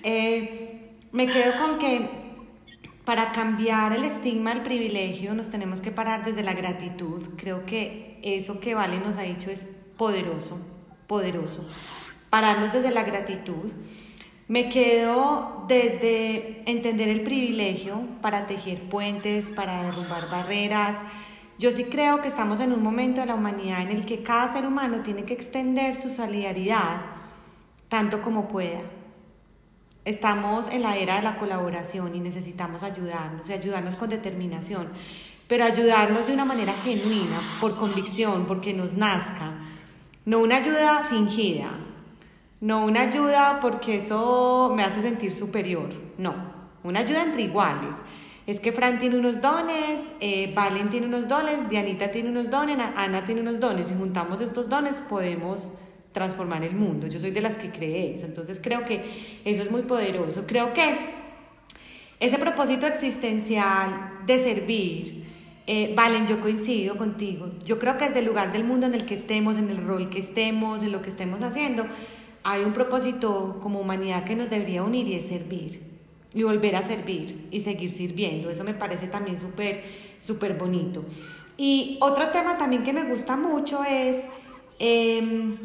Eh, 0.04 0.94
me 1.10 1.26
quedo 1.26 1.58
con 1.58 1.78
que 1.78 2.08
para 3.04 3.32
cambiar 3.32 3.92
el 3.92 4.04
estigma 4.04 4.54
del 4.54 4.62
privilegio 4.62 5.34
nos 5.34 5.50
tenemos 5.50 5.80
que 5.82 5.90
parar 5.90 6.24
desde 6.24 6.42
la 6.42 6.54
gratitud. 6.54 7.30
Creo 7.36 7.66
que 7.66 8.18
eso 8.22 8.60
que 8.60 8.74
Vale 8.74 9.00
nos 9.00 9.16
ha 9.16 9.22
dicho 9.22 9.50
es 9.50 9.66
poderoso, 9.98 10.58
poderoso. 11.08 11.68
Pararnos 12.30 12.72
desde 12.72 12.90
la 12.90 13.02
gratitud. 13.02 13.72
Me 14.48 14.70
quedo 14.70 15.66
desde 15.68 16.62
entender 16.64 17.10
el 17.10 17.20
privilegio 17.20 18.00
para 18.22 18.46
tejer 18.46 18.88
puentes, 18.88 19.50
para 19.50 19.82
derrumbar 19.82 20.30
barreras. 20.30 20.96
Yo 21.58 21.70
sí 21.70 21.84
creo 21.84 22.22
que 22.22 22.28
estamos 22.28 22.58
en 22.60 22.72
un 22.72 22.82
momento 22.82 23.20
de 23.20 23.26
la 23.26 23.34
humanidad 23.34 23.82
en 23.82 23.90
el 23.90 24.06
que 24.06 24.22
cada 24.22 24.50
ser 24.50 24.64
humano 24.64 25.02
tiene 25.02 25.24
que 25.24 25.34
extender 25.34 26.00
su 26.00 26.08
solidaridad 26.08 27.02
tanto 27.88 28.22
como 28.22 28.48
pueda. 28.48 28.80
Estamos 30.06 30.66
en 30.68 30.80
la 30.80 30.96
era 30.96 31.16
de 31.16 31.22
la 31.22 31.38
colaboración 31.38 32.14
y 32.14 32.20
necesitamos 32.20 32.82
ayudarnos 32.82 33.50
y 33.50 33.52
ayudarnos 33.52 33.96
con 33.96 34.08
determinación, 34.08 34.88
pero 35.46 35.66
ayudarnos 35.66 36.26
de 36.26 36.32
una 36.32 36.46
manera 36.46 36.72
genuina, 36.72 37.38
por 37.60 37.76
convicción, 37.76 38.46
porque 38.46 38.72
nos 38.72 38.94
nazca, 38.94 39.52
no 40.24 40.38
una 40.38 40.56
ayuda 40.56 41.04
fingida, 41.10 41.68
no 42.60 42.84
una 42.84 43.02
ayuda 43.02 43.58
porque 43.60 43.96
eso 43.96 44.72
me 44.74 44.82
hace 44.82 45.02
sentir 45.02 45.32
superior, 45.32 45.88
no, 46.16 46.34
una 46.82 47.00
ayuda 47.00 47.22
entre 47.22 47.42
iguales. 47.42 47.96
Es 48.46 48.60
que 48.60 48.72
Fran 48.72 48.98
tiene 48.98 49.18
unos 49.18 49.42
dones, 49.42 50.08
eh, 50.20 50.52
Valen 50.54 50.88
tiene 50.88 51.06
unos 51.06 51.28
dones, 51.28 51.68
Dianita 51.68 52.10
tiene 52.10 52.30
unos 52.30 52.48
dones, 52.50 52.78
Ana 52.96 53.26
tiene 53.26 53.42
unos 53.42 53.60
dones. 53.60 53.88
Si 53.88 53.94
juntamos 53.94 54.40
estos 54.40 54.70
dones 54.70 55.02
podemos 55.06 55.74
transformar 56.12 56.64
el 56.64 56.74
mundo. 56.74 57.06
Yo 57.08 57.20
soy 57.20 57.30
de 57.30 57.42
las 57.42 57.58
que 57.58 57.70
cree 57.70 58.14
eso. 58.14 58.24
Entonces 58.24 58.58
creo 58.62 58.86
que 58.86 59.04
eso 59.44 59.62
es 59.62 59.70
muy 59.70 59.82
poderoso. 59.82 60.46
Creo 60.46 60.72
que 60.72 61.10
ese 62.20 62.38
propósito 62.38 62.86
existencial 62.86 64.20
de 64.26 64.38
servir, 64.38 65.24
eh, 65.66 65.92
Valen, 65.94 66.26
yo 66.26 66.40
coincido 66.40 66.96
contigo. 66.96 67.50
Yo 67.64 67.78
creo 67.78 67.98
que 67.98 68.06
desde 68.06 68.20
el 68.20 68.24
lugar 68.24 68.50
del 68.50 68.64
mundo 68.64 68.86
en 68.86 68.94
el 68.94 69.04
que 69.04 69.14
estemos, 69.14 69.58
en 69.58 69.68
el 69.68 69.76
rol 69.76 70.08
que 70.08 70.18
estemos, 70.18 70.82
en 70.82 70.90
lo 70.90 71.02
que 71.02 71.10
estemos 71.10 71.42
haciendo, 71.42 71.86
hay 72.50 72.64
un 72.64 72.72
propósito 72.72 73.58
como 73.60 73.78
humanidad 73.78 74.24
que 74.24 74.34
nos 74.34 74.48
debería 74.48 74.82
unir 74.82 75.06
y 75.06 75.14
es 75.16 75.26
servir 75.26 75.82
y 76.32 76.42
volver 76.44 76.76
a 76.76 76.82
servir 76.82 77.46
y 77.50 77.60
seguir 77.60 77.90
sirviendo. 77.90 78.48
Eso 78.48 78.64
me 78.64 78.72
parece 78.72 79.06
también 79.06 79.38
súper, 79.38 79.84
súper 80.22 80.54
bonito. 80.54 81.04
Y 81.58 81.98
otro 82.00 82.28
tema 82.28 82.56
también 82.56 82.84
que 82.84 82.94
me 82.94 83.04
gusta 83.04 83.36
mucho 83.36 83.84
es 83.84 84.24
em, 84.78 85.58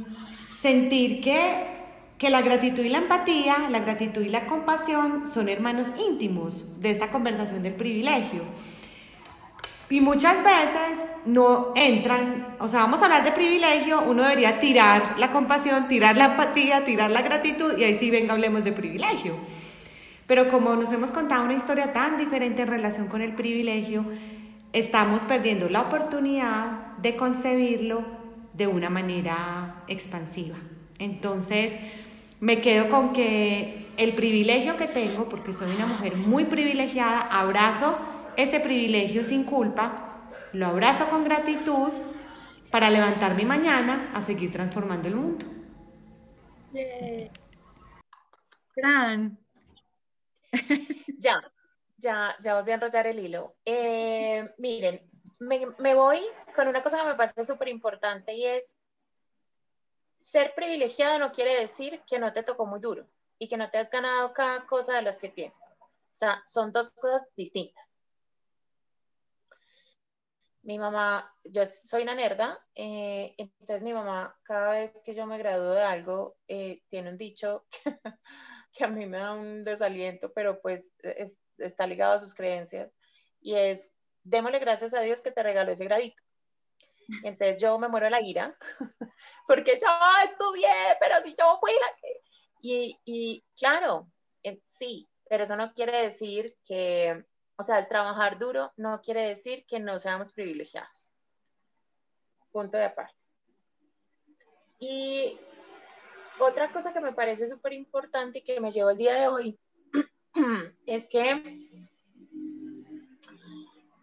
sentir 0.59 1.21
que, 1.21 1.67
que 2.17 2.29
la 2.29 2.41
gratitud 2.41 2.83
y 2.83 2.89
la 2.89 2.97
empatía, 2.97 3.69
la 3.69 3.79
gratitud 3.79 4.21
y 4.21 4.27
la 4.27 4.45
compasión 4.45 5.25
son 5.25 5.47
hermanos 5.47 5.87
íntimos 6.09 6.81
de 6.81 6.91
esta 6.91 7.11
conversación 7.11 7.63
del 7.63 7.75
privilegio. 7.75 8.41
Y 9.93 10.01
muchas 10.01 10.43
veces 10.43 11.05
no 11.23 11.71
entran, 11.75 12.55
o 12.57 12.67
sea, 12.67 12.79
vamos 12.79 12.99
a 13.01 13.03
hablar 13.03 13.23
de 13.23 13.31
privilegio, 13.31 14.01
uno 14.01 14.23
debería 14.23 14.59
tirar 14.59 15.19
la 15.19 15.29
compasión, 15.29 15.87
tirar 15.87 16.17
la 16.17 16.31
empatía, 16.31 16.83
tirar 16.83 17.11
la 17.11 17.21
gratitud 17.21 17.77
y 17.77 17.83
ahí 17.83 17.99
sí 17.99 18.09
venga, 18.09 18.33
hablemos 18.33 18.63
de 18.63 18.71
privilegio. 18.71 19.35
Pero 20.25 20.47
como 20.47 20.75
nos 20.75 20.91
hemos 20.91 21.11
contado 21.11 21.43
una 21.43 21.53
historia 21.53 21.93
tan 21.93 22.17
diferente 22.17 22.63
en 22.63 22.69
relación 22.69 23.07
con 23.07 23.21
el 23.21 23.35
privilegio, 23.35 24.03
estamos 24.71 25.25
perdiendo 25.25 25.69
la 25.69 25.81
oportunidad 25.81 26.97
de 26.97 27.15
concebirlo 27.15 28.03
de 28.53 28.65
una 28.65 28.89
manera 28.89 29.83
expansiva. 29.87 30.57
Entonces, 30.97 31.71
me 32.39 32.61
quedo 32.61 32.89
con 32.89 33.13
que 33.13 33.85
el 33.97 34.13
privilegio 34.13 34.75
que 34.75 34.87
tengo, 34.87 35.29
porque 35.29 35.53
soy 35.53 35.71
una 35.75 35.85
mujer 35.85 36.15
muy 36.15 36.45
privilegiada, 36.45 37.19
abrazo 37.19 37.95
ese 38.37 38.59
privilegio 38.59 39.23
sin 39.23 39.43
culpa, 39.43 40.29
lo 40.53 40.67
abrazo 40.67 41.09
con 41.09 41.23
gratitud 41.23 41.91
para 42.71 42.89
levantarme 42.89 43.45
mañana 43.45 44.11
a 44.13 44.21
seguir 44.21 44.51
transformando 44.51 45.07
el 45.07 45.15
mundo. 45.15 45.45
Fran. 48.73 49.37
Ya, 51.19 51.41
ya, 51.97 52.35
ya 52.39 52.55
volví 52.55 52.71
a 52.71 52.75
enrollar 52.75 53.07
el 53.07 53.19
hilo. 53.19 53.55
Eh, 53.65 54.53
miren, 54.57 55.09
me, 55.39 55.67
me 55.79 55.95
voy 55.95 56.19
con 56.55 56.67
una 56.67 56.83
cosa 56.83 56.99
que 56.99 57.07
me 57.07 57.15
parece 57.15 57.45
súper 57.45 57.69
importante 57.69 58.33
y 58.33 58.45
es 58.45 58.71
ser 60.19 60.53
privilegiado 60.55 61.19
no 61.19 61.31
quiere 61.31 61.59
decir 61.59 62.01
que 62.07 62.19
no 62.19 62.33
te 62.33 62.43
tocó 62.43 62.65
muy 62.65 62.79
duro 62.79 63.07
y 63.37 63.47
que 63.47 63.57
no 63.57 63.69
te 63.69 63.77
has 63.77 63.89
ganado 63.89 64.33
cada 64.33 64.65
cosa 64.65 64.95
de 64.95 65.03
las 65.03 65.19
que 65.19 65.29
tienes. 65.29 65.75
O 65.79 66.15
sea, 66.15 66.41
son 66.45 66.71
dos 66.71 66.91
cosas 66.91 67.27
distintas 67.35 67.92
mi 70.63 70.79
mamá, 70.79 71.29
yo 71.43 71.65
soy 71.65 72.03
una 72.03 72.15
nerda, 72.15 72.57
eh, 72.73 73.35
entonces 73.37 73.81
mi 73.81 73.93
mamá 73.93 74.35
cada 74.43 74.71
vez 74.71 75.01
que 75.05 75.13
yo 75.13 75.25
me 75.25 75.37
gradúo 75.37 75.71
de 75.71 75.81
algo, 75.83 76.37
eh, 76.47 76.81
tiene 76.89 77.09
un 77.09 77.17
dicho 77.17 77.65
que 78.71 78.85
a 78.85 78.87
mí 78.87 79.05
me 79.05 79.17
da 79.17 79.33
un 79.33 79.63
desaliento, 79.65 80.31
pero 80.33 80.61
pues 80.61 80.93
está 81.57 81.85
ligado 81.85 82.13
a 82.13 82.19
sus 82.19 82.33
creencias, 82.33 82.91
y 83.41 83.55
es, 83.55 83.91
démosle 84.23 84.59
gracias 84.59 84.93
a 84.93 85.01
Dios 85.01 85.21
que 85.21 85.31
te 85.31 85.43
regaló 85.43 85.71
ese 85.71 85.83
gradito. 85.83 86.21
Entonces 87.23 87.61
yo 87.61 87.77
me 87.77 87.89
muero 87.89 88.05
de 88.05 88.11
la 88.11 88.21
ira, 88.21 88.57
porque 89.47 89.77
yo 89.81 89.87
estudié, 90.23 90.69
pero 91.01 91.15
si 91.23 91.35
yo 91.37 91.57
fui 91.59 91.71
la 91.73 91.95
que... 91.99 92.21
Y, 92.61 92.97
y 93.03 93.43
claro, 93.57 94.09
eh, 94.41 94.61
sí, 94.63 95.09
pero 95.27 95.43
eso 95.43 95.57
no 95.57 95.73
quiere 95.73 96.03
decir 96.03 96.55
que, 96.63 97.25
o 97.63 97.65
sea, 97.65 97.79
el 97.79 97.87
trabajar 97.87 98.37
duro 98.37 98.73
no 98.75 98.99
quiere 98.99 99.21
decir 99.21 99.65
que 99.65 99.79
no 99.79 99.97
seamos 99.97 100.33
privilegiados. 100.33 101.09
Punto 102.51 102.75
de 102.75 102.83
aparte. 102.83 103.15
Y 104.79 105.39
otra 106.39 106.73
cosa 106.73 106.91
que 106.91 106.99
me 106.99 107.13
parece 107.13 107.47
súper 107.47 107.71
importante 107.71 108.39
y 108.39 108.43
que 108.43 108.59
me 108.59 108.69
llevo 108.69 108.89
el 108.89 108.97
día 108.97 109.13
de 109.13 109.27
hoy 109.29 109.59
es 110.85 111.07
que 111.07 111.69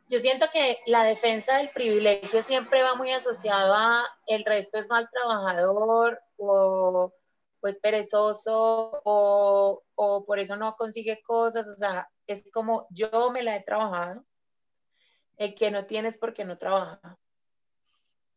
yo 0.09 0.19
siento 0.21 0.47
que 0.51 0.79
la 0.87 1.05
defensa 1.05 1.59
del 1.59 1.69
privilegio 1.69 2.41
siempre 2.41 2.83
va 2.83 2.95
muy 2.95 3.13
asociado 3.13 3.75
a 3.75 4.07
el 4.27 4.43
resto 4.47 4.79
es 4.79 4.89
mal 4.89 5.11
trabajador 5.13 6.19
o 6.39 7.13
pues 7.61 7.79
perezoso 7.79 9.03
o, 9.05 9.83
o 9.97 10.25
por 10.25 10.39
eso 10.39 10.57
no 10.57 10.77
consigue 10.77 11.21
cosas, 11.21 11.69
o 11.69 11.75
sea, 11.75 12.09
es 12.33 12.51
como 12.53 12.87
yo 12.91 13.31
me 13.33 13.43
la 13.43 13.57
he 13.57 13.63
trabajado, 13.63 14.25
el 15.37 15.55
que 15.55 15.71
no 15.71 15.87
tiene 15.87 16.09
es 16.09 16.19
porque 16.19 16.45
no 16.45 16.59
trabaja. 16.59 17.19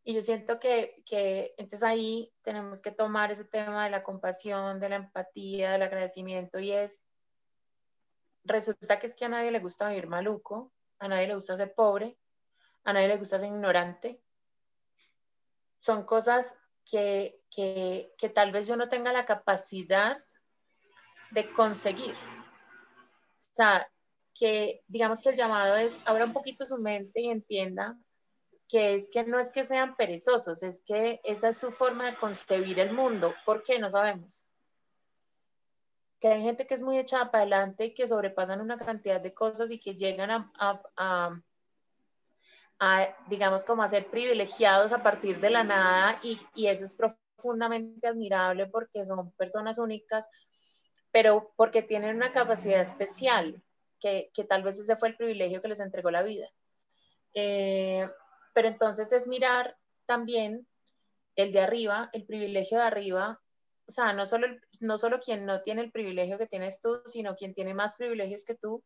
Y 0.06 0.14
yo 0.14 0.22
siento 0.22 0.60
que, 0.60 1.02
que 1.06 1.54
entonces 1.58 1.84
ahí 1.84 2.34
tenemos 2.42 2.82
que 2.82 2.92
tomar 2.92 3.32
ese 3.32 3.46
tema 3.46 3.86
de 3.86 3.90
la 3.92 4.04
compasión, 4.04 4.80
de 4.80 4.90
la 4.90 4.96
empatía, 4.98 5.72
del 5.72 5.84
agradecimiento 5.84 6.60
y 6.60 6.72
es, 6.72 7.04
resulta 8.44 9.00
que 9.00 9.08
es 9.08 9.16
que 9.16 9.26
a 9.26 9.30
nadie 9.30 9.52
le 9.52 9.60
gusta 9.60 9.90
vivir 9.90 10.08
maluco, 10.08 10.74
a 11.00 11.08
nadie 11.08 11.28
le 11.28 11.36
gusta 11.36 11.56
ser 11.56 11.74
pobre, 11.74 12.18
a 12.84 12.94
nadie 12.94 13.08
le 13.08 13.18
gusta 13.18 13.40
ser 13.40 13.48
ignorante. 13.48 14.22
Son 15.80 16.04
cosas 16.06 16.54
que, 16.86 17.42
que, 17.50 18.14
que 18.18 18.30
tal 18.30 18.52
vez 18.52 18.68
yo 18.68 18.76
no 18.76 18.90
tenga 18.90 19.14
la 19.14 19.26
capacidad 19.26 20.24
de 21.32 21.52
conseguir. 21.52 22.16
O 23.54 23.56
sea, 23.56 23.88
que 24.34 24.84
digamos 24.88 25.22
que 25.22 25.30
el 25.30 25.36
llamado 25.36 25.76
es 25.76 26.00
abra 26.06 26.26
un 26.26 26.34
poquito 26.34 26.66
su 26.66 26.78
mente 26.78 27.22
y 27.22 27.30
entienda 27.30 27.98
que 28.68 28.96
es 28.96 29.10
que 29.10 29.24
no 29.24 29.40
es 29.40 29.52
que 29.52 29.64
sean 29.64 29.96
perezosos, 29.96 30.64
es 30.64 30.82
que 30.84 31.22
esa 31.24 31.50
es 31.50 31.58
su 31.58 31.72
forma 31.72 32.10
de 32.10 32.18
concebir 32.18 32.80
el 32.80 32.94
mundo. 32.94 33.34
¿Por 33.46 33.64
qué? 33.64 33.78
No 33.78 33.92
sabemos 33.92 34.48
que 36.24 36.30
hay 36.30 36.42
gente 36.42 36.66
que 36.66 36.74
es 36.74 36.84
muy 36.84 36.98
echada 36.98 37.30
para 37.32 37.42
adelante 37.42 37.84
y 37.84 37.94
que 37.94 38.08
sobrepasan 38.08 38.62
una 38.62 38.78
cantidad 38.78 39.20
de 39.20 39.34
cosas 39.34 39.70
y 39.72 39.78
que 39.78 39.94
llegan 39.94 40.32
a, 40.58 41.42
digamos, 43.28 43.66
como 43.66 43.84
a 43.84 43.90
ser 43.90 44.10
privilegiados 44.10 44.94
a 44.94 45.04
partir 45.04 45.42
de 45.42 45.50
la 45.50 45.66
nada 45.66 46.22
y, 46.24 46.40
y, 46.56 46.68
eso 46.68 46.86
es 46.86 46.94
profundamente 46.94 48.08
admirable 48.08 48.68
porque 48.68 49.04
son 49.04 49.32
personas 49.32 49.78
únicas, 49.78 50.30
pero 51.14 51.54
porque 51.56 51.84
tienen 51.84 52.16
una 52.16 52.34
capacidad 52.34 52.82
especial, 52.82 53.62
que, 54.00 54.32
que 54.34 54.44
tal 54.44 54.64
vez 54.64 54.80
ese 54.80 54.98
fue 54.98 55.10
el 55.10 55.16
privilegio 55.16 55.62
que 55.62 55.68
les 55.68 55.80
entregó 55.80 56.10
la 56.10 56.24
vida. 56.24 56.50
Eh, 57.36 58.10
pero 58.56 58.68
entonces 58.68 59.12
es 59.12 59.28
mirar 59.28 59.78
también 60.08 60.68
el 61.36 61.52
de 61.52 61.62
arriba, 61.62 62.10
el 62.14 62.26
privilegio 62.26 62.80
de 62.80 62.86
arriba, 62.86 63.40
o 63.88 63.92
sea, 63.92 64.12
no 64.14 64.26
solo, 64.26 64.48
no 64.82 64.98
solo 64.98 65.20
quien 65.20 65.46
no 65.46 65.62
tiene 65.62 65.84
el 65.84 65.92
privilegio 65.92 66.40
que 66.40 66.48
tienes 66.48 66.82
tú, 66.82 67.04
sino 67.06 67.36
quien 67.36 67.54
tiene 67.54 67.76
más 67.76 67.94
privilegios 67.96 68.44
que 68.44 68.56
tú, 68.56 68.84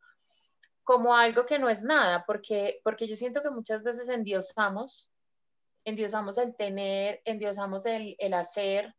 como 0.84 1.16
algo 1.16 1.46
que 1.46 1.60
no 1.60 1.70
es 1.70 1.82
nada, 1.82 2.26
porque, 2.28 2.82
porque 2.84 3.08
yo 3.08 3.16
siento 3.16 3.42
que 3.42 3.52
muchas 3.52 3.86
veces 3.86 4.10
endiosamos, 4.10 5.10
endiosamos 5.86 6.38
el 6.40 6.58
tener, 6.58 7.22
endiosamos 7.24 7.86
el, 7.86 8.18
el 8.20 8.34
hacer, 8.34 8.94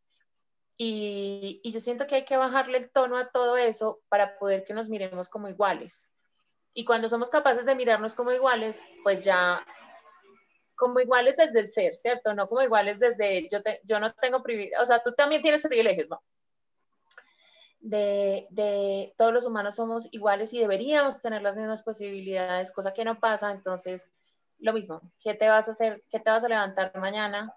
y, 0.78 1.60
y, 1.62 1.72
yo 1.72 1.80
siento 1.80 2.06
que 2.06 2.14
hay 2.14 2.24
que 2.24 2.36
bajarle 2.36 2.78
el 2.78 2.90
tono 2.90 3.16
a 3.16 3.30
todo 3.30 3.56
eso 3.56 4.00
para 4.08 4.38
poder 4.38 4.64
que 4.64 4.74
nos 4.74 4.88
miremos 4.88 5.28
como 5.28 5.48
iguales. 5.48 6.12
Y 6.72 6.84
cuando 6.84 7.08
somos 7.08 7.30
capaces 7.30 7.66
de 7.66 7.74
mirarnos 7.74 8.14
como 8.14 8.30
iguales, 8.30 8.80
pues 9.02 9.24
ya 9.24 9.66
como 10.78 11.00
iguales 11.00 11.36
desde 11.36 11.58
el 11.58 11.72
ser, 11.72 11.96
¿cierto? 11.96 12.32
No 12.32 12.48
como 12.48 12.62
iguales 12.62 13.00
desde 13.00 13.48
yo, 13.50 13.58
yo 13.82 13.98
no 13.98 14.14
tengo 14.14 14.42
privilegios, 14.42 14.80
o 14.80 14.86
sea, 14.86 15.02
tú 15.02 15.12
también 15.12 15.42
tienes 15.42 15.60
privilegios, 15.60 16.08
¿no? 16.08 16.22
De, 17.80 18.46
de, 18.50 19.12
todos 19.18 19.32
los 19.32 19.44
humanos 19.44 19.74
somos 19.74 20.08
iguales 20.12 20.52
y 20.52 20.60
deberíamos 20.60 21.20
tener 21.20 21.42
las 21.42 21.56
mismas 21.56 21.82
posibilidades, 21.82 22.72
cosa 22.72 22.94
que 22.94 23.04
no 23.04 23.18
pasa, 23.18 23.50
entonces 23.50 24.08
lo 24.60 24.72
mismo, 24.72 25.00
¿qué 25.22 25.34
te 25.34 25.48
vas 25.48 25.66
a 25.68 25.72
hacer, 25.72 26.04
qué 26.10 26.20
te 26.20 26.30
vas 26.30 26.44
a 26.44 26.48
levantar 26.48 26.96
mañana 26.96 27.52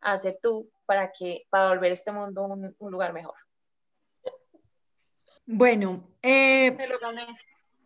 a 0.00 0.12
hacer 0.12 0.38
tú 0.42 0.70
para 0.86 1.10
que 1.12 1.44
para 1.50 1.68
volver 1.68 1.92
este 1.92 2.12
mundo 2.12 2.44
un, 2.44 2.74
un 2.78 2.90
lugar 2.90 3.12
mejor? 3.12 3.34
Bueno, 5.46 6.08
eh, 6.22 6.70
Me 6.72 6.86
lo 6.86 6.98
gané. 6.98 7.26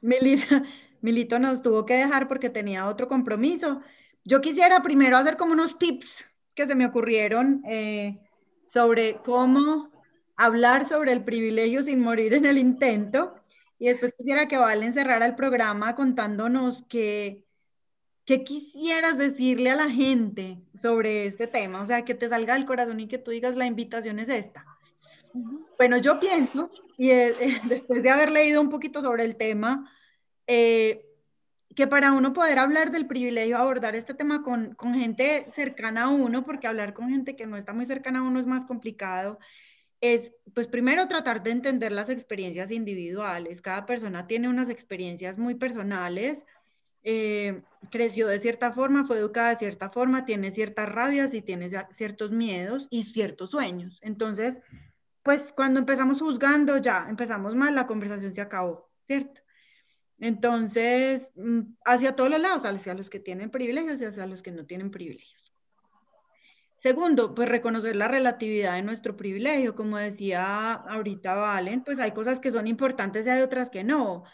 Milito, 0.01 0.47
Milito 1.01 1.39
nos 1.39 1.63
tuvo 1.63 1.87
que 1.87 1.95
dejar 1.95 2.29
porque 2.29 2.51
tenía 2.51 2.87
otro 2.87 3.09
compromiso. 3.09 3.81
Yo 4.25 4.41
quisiera 4.41 4.83
primero 4.83 5.17
hacer 5.17 5.37
como 5.37 5.53
unos 5.53 5.79
tips 5.79 6.27
que 6.55 6.67
se 6.67 6.75
me 6.75 6.87
ocurrieron 6.87 7.63
eh, 7.67 8.19
sobre 8.67 9.17
cómo 9.23 9.91
hablar 10.37 10.85
sobre 10.85 11.13
el 11.13 11.25
privilegio 11.25 11.83
sin 11.83 12.01
morir 12.01 12.35
en 12.35 12.47
el 12.47 12.59
intento. 12.59 13.35
Y 13.79 13.89
después 13.89 14.15
quisiera 14.17 14.49
que 14.49 14.59
Valen 14.59 14.93
cerrara 14.93 15.27
el 15.27 15.35
programa 15.35 15.95
contándonos 15.95 16.85
qué 18.27 18.43
quisieras 18.43 19.17
decirle 19.17 19.71
a 19.71 19.77
la 19.77 19.89
gente 19.89 20.59
sobre 20.77 21.27
este 21.27 21.47
tema. 21.47 21.81
O 21.81 21.87
sea, 21.87 22.05
que 22.05 22.15
te 22.15 22.29
salga 22.29 22.55
del 22.55 22.67
corazón 22.67 23.01
y 23.01 23.09
que 23.09 23.19
tú 23.19 23.31
digas, 23.31 23.57
la 23.57 23.67
invitación 23.67 24.19
es 24.19 24.29
esta. 24.29 24.67
Bueno, 25.79 25.99
yo 25.99 26.19
pienso, 26.19 26.71
y 26.99 27.11
eh, 27.11 27.35
después 27.69 28.03
de 28.03 28.11
haber 28.11 28.31
leído 28.31 28.61
un 28.61 28.69
poquito 28.69 29.01
sobre 29.01 29.25
el 29.25 29.37
tema, 29.37 29.91
eh, 30.47 31.05
que 31.75 31.87
para 31.87 32.13
uno 32.13 32.33
poder 32.33 32.59
hablar 32.59 32.91
del 32.91 33.07
privilegio, 33.07 33.59
abordar 33.59 33.95
este 33.95 34.15
tema 34.15 34.43
con, 34.43 34.75
con, 34.75 34.95
gente 34.95 35.47
cercana 35.51 36.05
a 36.05 36.09
uno, 36.09 36.45
porque 36.45 36.67
hablar 36.67 36.95
con 36.95 37.11
gente 37.11 37.37
que 37.37 37.47
no 37.47 37.57
está 37.57 37.75
muy 37.75 37.85
cercana 37.85 38.21
a 38.21 38.23
uno 38.23 38.41
es 38.41 38.47
más 38.47 38.65
complicado, 38.65 39.39
es, 40.01 40.33
pues 40.55 40.69
primero 40.69 41.07
tratar 41.07 41.43
de 41.43 41.51
entender 41.51 41.93
las 41.93 42.09
experiencias 42.09 42.71
individuales. 42.71 43.61
Cada 43.63 43.87
persona 43.87 44.27
tiene 44.27 44.49
unas 44.49 44.71
experiencias 44.71 45.39
muy 45.39 45.55
personales, 45.55 46.47
eh, 47.09 47.63
creció 47.93 48.27
de 48.27 48.41
cierta 48.41 48.73
forma, 48.73 49.07
fue 49.07 49.19
educada 49.19 49.51
de 49.51 49.57
cierta 49.57 49.91
forma, 49.91 50.25
tiene 50.25 50.51
ciertas 50.51 50.89
rabias 50.89 51.35
y 51.35 51.41
tiene 51.41 51.71
ciertos 51.91 52.33
miedos 52.33 52.89
y 52.91 53.05
ciertos 53.05 53.51
sueños. 53.51 54.01
Entonces, 54.03 54.59
pues 55.23 55.53
cuando 55.55 55.79
empezamos 55.79 56.21
juzgando, 56.21 56.79
ya 56.79 57.07
empezamos 57.09 57.55
mal, 57.55 57.77
la 57.77 57.87
conversación 57.87 58.35
se 58.35 58.41
acabó, 58.41 58.91
¿cierto? 59.05 59.41
Entonces, 60.19 61.31
mm, 61.37 61.61
hacia 61.85 62.17
todos 62.17 62.29
los 62.29 62.41
lados, 62.41 62.65
hacia 62.65 62.95
los 62.95 63.09
que 63.09 63.21
tienen 63.21 63.51
privilegios 63.51 64.01
y 64.01 64.05
hacia 64.07 64.27
los 64.27 64.43
que 64.43 64.51
no 64.51 64.67
tienen 64.67 64.91
privilegios. 64.91 65.53
Segundo, 66.79 67.37
pues 67.37 67.49
reconocer 67.49 67.95
la 67.95 68.09
relatividad 68.09 68.75
de 68.75 68.83
nuestro 68.83 69.17
privilegio. 69.17 69.77
Como 69.77 69.97
decía 69.97 70.73
ahorita 70.73 71.35
Valen, 71.37 71.85
pues 71.85 72.01
hay 72.01 72.11
cosas 72.11 72.41
que 72.41 72.51
son 72.51 72.67
importantes 72.67 73.27
y 73.27 73.31
hay 73.31 73.43
otras 73.43 73.71
que 73.71 73.85
no. 73.85 74.25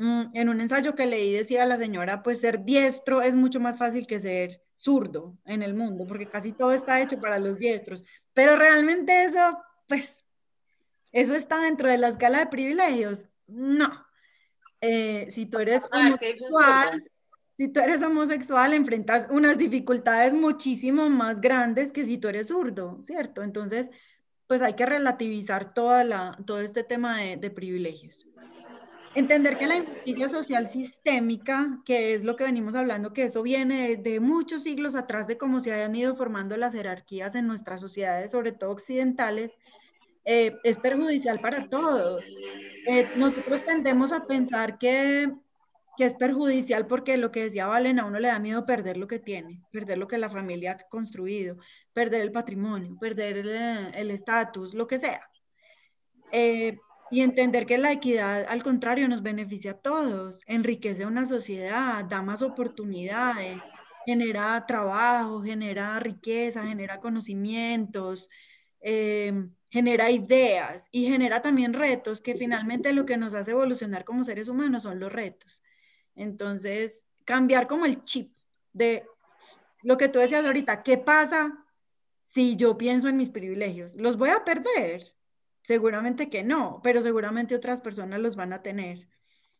Mm, 0.00 0.30
en 0.32 0.48
un 0.48 0.62
ensayo 0.62 0.94
que 0.94 1.04
leí 1.04 1.30
decía 1.30 1.66
la 1.66 1.76
señora, 1.76 2.22
pues 2.22 2.40
ser 2.40 2.64
diestro 2.64 3.20
es 3.20 3.36
mucho 3.36 3.60
más 3.60 3.76
fácil 3.76 4.06
que 4.06 4.18
ser 4.18 4.62
zurdo 4.74 5.36
en 5.44 5.62
el 5.62 5.74
mundo, 5.74 6.06
porque 6.06 6.24
casi 6.26 6.52
todo 6.52 6.72
está 6.72 7.02
hecho 7.02 7.20
para 7.20 7.38
los 7.38 7.58
diestros. 7.58 8.02
Pero 8.32 8.56
realmente 8.56 9.24
eso, 9.24 9.58
pues, 9.86 10.24
eso 11.12 11.34
está 11.34 11.60
dentro 11.60 11.90
de 11.90 11.98
la 11.98 12.08
escala 12.08 12.38
de 12.38 12.46
privilegios. 12.46 13.26
No, 13.46 13.90
eh, 14.80 15.26
si 15.30 15.44
tú 15.44 15.58
eres 15.58 15.82
homosexual, 15.92 17.04
si 17.58 17.68
tú 17.68 17.80
eres 17.80 18.02
homosexual, 18.02 18.72
enfrentas 18.72 19.26
unas 19.30 19.58
dificultades 19.58 20.32
muchísimo 20.32 21.10
más 21.10 21.42
grandes 21.42 21.92
que 21.92 22.06
si 22.06 22.16
tú 22.16 22.28
eres 22.28 22.48
zurdo, 22.48 23.02
¿cierto? 23.02 23.42
Entonces, 23.42 23.90
pues 24.46 24.62
hay 24.62 24.72
que 24.72 24.86
relativizar 24.86 25.74
toda 25.74 26.04
la, 26.04 26.38
todo 26.46 26.60
este 26.60 26.84
tema 26.84 27.20
de, 27.20 27.36
de 27.36 27.50
privilegios. 27.50 28.26
Entender 29.14 29.58
que 29.58 29.66
la 29.66 29.76
injusticia 29.76 30.28
social 30.28 30.68
sistémica, 30.68 31.80
que 31.84 32.14
es 32.14 32.22
lo 32.22 32.36
que 32.36 32.44
venimos 32.44 32.76
hablando, 32.76 33.12
que 33.12 33.24
eso 33.24 33.42
viene 33.42 33.88
de, 33.88 33.96
de, 33.96 34.20
muchos 34.20 34.62
siglos 34.62 34.94
atrás 34.94 35.26
de 35.26 35.36
cómo 35.36 35.60
se 35.60 35.72
hayan 35.72 35.94
ido 35.96 36.14
formando 36.14 36.56
las 36.56 36.74
jerarquías 36.74 37.34
en 37.34 37.48
nuestras 37.48 37.80
sociedades, 37.80 38.30
sobre 38.30 38.52
todo 38.52 38.70
occidentales, 38.70 39.58
eh, 40.24 40.56
es 40.64 40.78
perjudicial 40.78 41.40
para 41.40 41.68
todos. 41.68 42.22
Eh, 42.86 43.08
nosotros 43.16 43.64
tendemos 43.64 44.12
a 44.12 44.26
pensar 44.26 44.78
que, 44.78 45.32
que, 45.96 46.04
es 46.04 46.14
perjudicial 46.14 46.86
porque 46.86 47.16
lo 47.16 47.30
que 47.30 47.44
decía 47.44 47.66
Valen, 47.66 47.98
a 47.98 48.04
uno 48.04 48.20
le 48.20 48.28
da 48.28 48.38
miedo 48.38 48.66
perder 48.66 48.96
lo 48.96 49.06
que 49.06 49.18
tiene, 49.18 49.62
perder 49.72 49.98
lo 49.98 50.08
que 50.08 50.18
la 50.18 50.30
familia 50.30 50.72
ha 50.72 50.88
construido, 50.88 51.56
perder 51.92 52.20
el 52.20 52.32
patrimonio, 52.32 52.96
perder 53.00 53.38
el 53.94 54.10
estatus, 54.10 54.74
lo 54.74 54.86
que 54.86 54.98
sea. 54.98 55.28
Eh, 56.32 56.78
y 57.10 57.22
entender 57.22 57.66
que 57.66 57.78
la 57.78 57.92
equidad, 57.92 58.46
al 58.48 58.62
contrario, 58.62 59.08
nos 59.08 59.22
beneficia 59.22 59.72
a 59.72 59.78
todos, 59.78 60.42
enriquece 60.46 61.06
una 61.06 61.26
sociedad, 61.26 62.04
da 62.04 62.22
más 62.22 62.40
oportunidades, 62.42 63.60
genera 64.06 64.64
trabajo, 64.66 65.42
genera 65.42 65.98
riqueza, 65.98 66.66
genera 66.66 67.00
conocimientos, 67.00 68.28
eh, 68.80 69.32
genera 69.68 70.10
ideas 70.10 70.88
y 70.90 71.06
genera 71.06 71.42
también 71.42 71.72
retos 71.72 72.20
que 72.20 72.34
finalmente 72.34 72.92
lo 72.92 73.06
que 73.06 73.16
nos 73.16 73.34
hace 73.34 73.52
evolucionar 73.52 74.04
como 74.04 74.24
seres 74.24 74.48
humanos 74.48 74.84
son 74.84 75.00
los 75.00 75.12
retos. 75.12 75.62
Entonces, 76.14 77.06
cambiar 77.24 77.66
como 77.66 77.86
el 77.86 78.04
chip 78.04 78.32
de 78.72 79.04
lo 79.82 79.96
que 79.96 80.08
tú 80.08 80.18
decías 80.18 80.44
ahorita, 80.44 80.82
¿qué 80.82 80.98
pasa 80.98 81.64
si 82.26 82.56
yo 82.56 82.76
pienso 82.76 83.08
en 83.08 83.16
mis 83.16 83.30
privilegios? 83.30 83.94
¿Los 83.94 84.16
voy 84.16 84.30
a 84.30 84.44
perder? 84.44 85.14
Seguramente 85.70 86.28
que 86.28 86.42
no, 86.42 86.80
pero 86.82 87.00
seguramente 87.00 87.54
otras 87.54 87.80
personas 87.80 88.18
los 88.18 88.34
van 88.34 88.52
a 88.52 88.60
tener. 88.60 89.06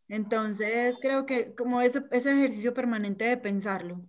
Entonces, 0.08 0.98
creo 1.00 1.24
que 1.24 1.54
como 1.54 1.80
ese, 1.82 2.02
ejercicio 2.10 2.74
permanente 2.74 3.26
de 3.26 3.36
pensarlo. 3.36 4.00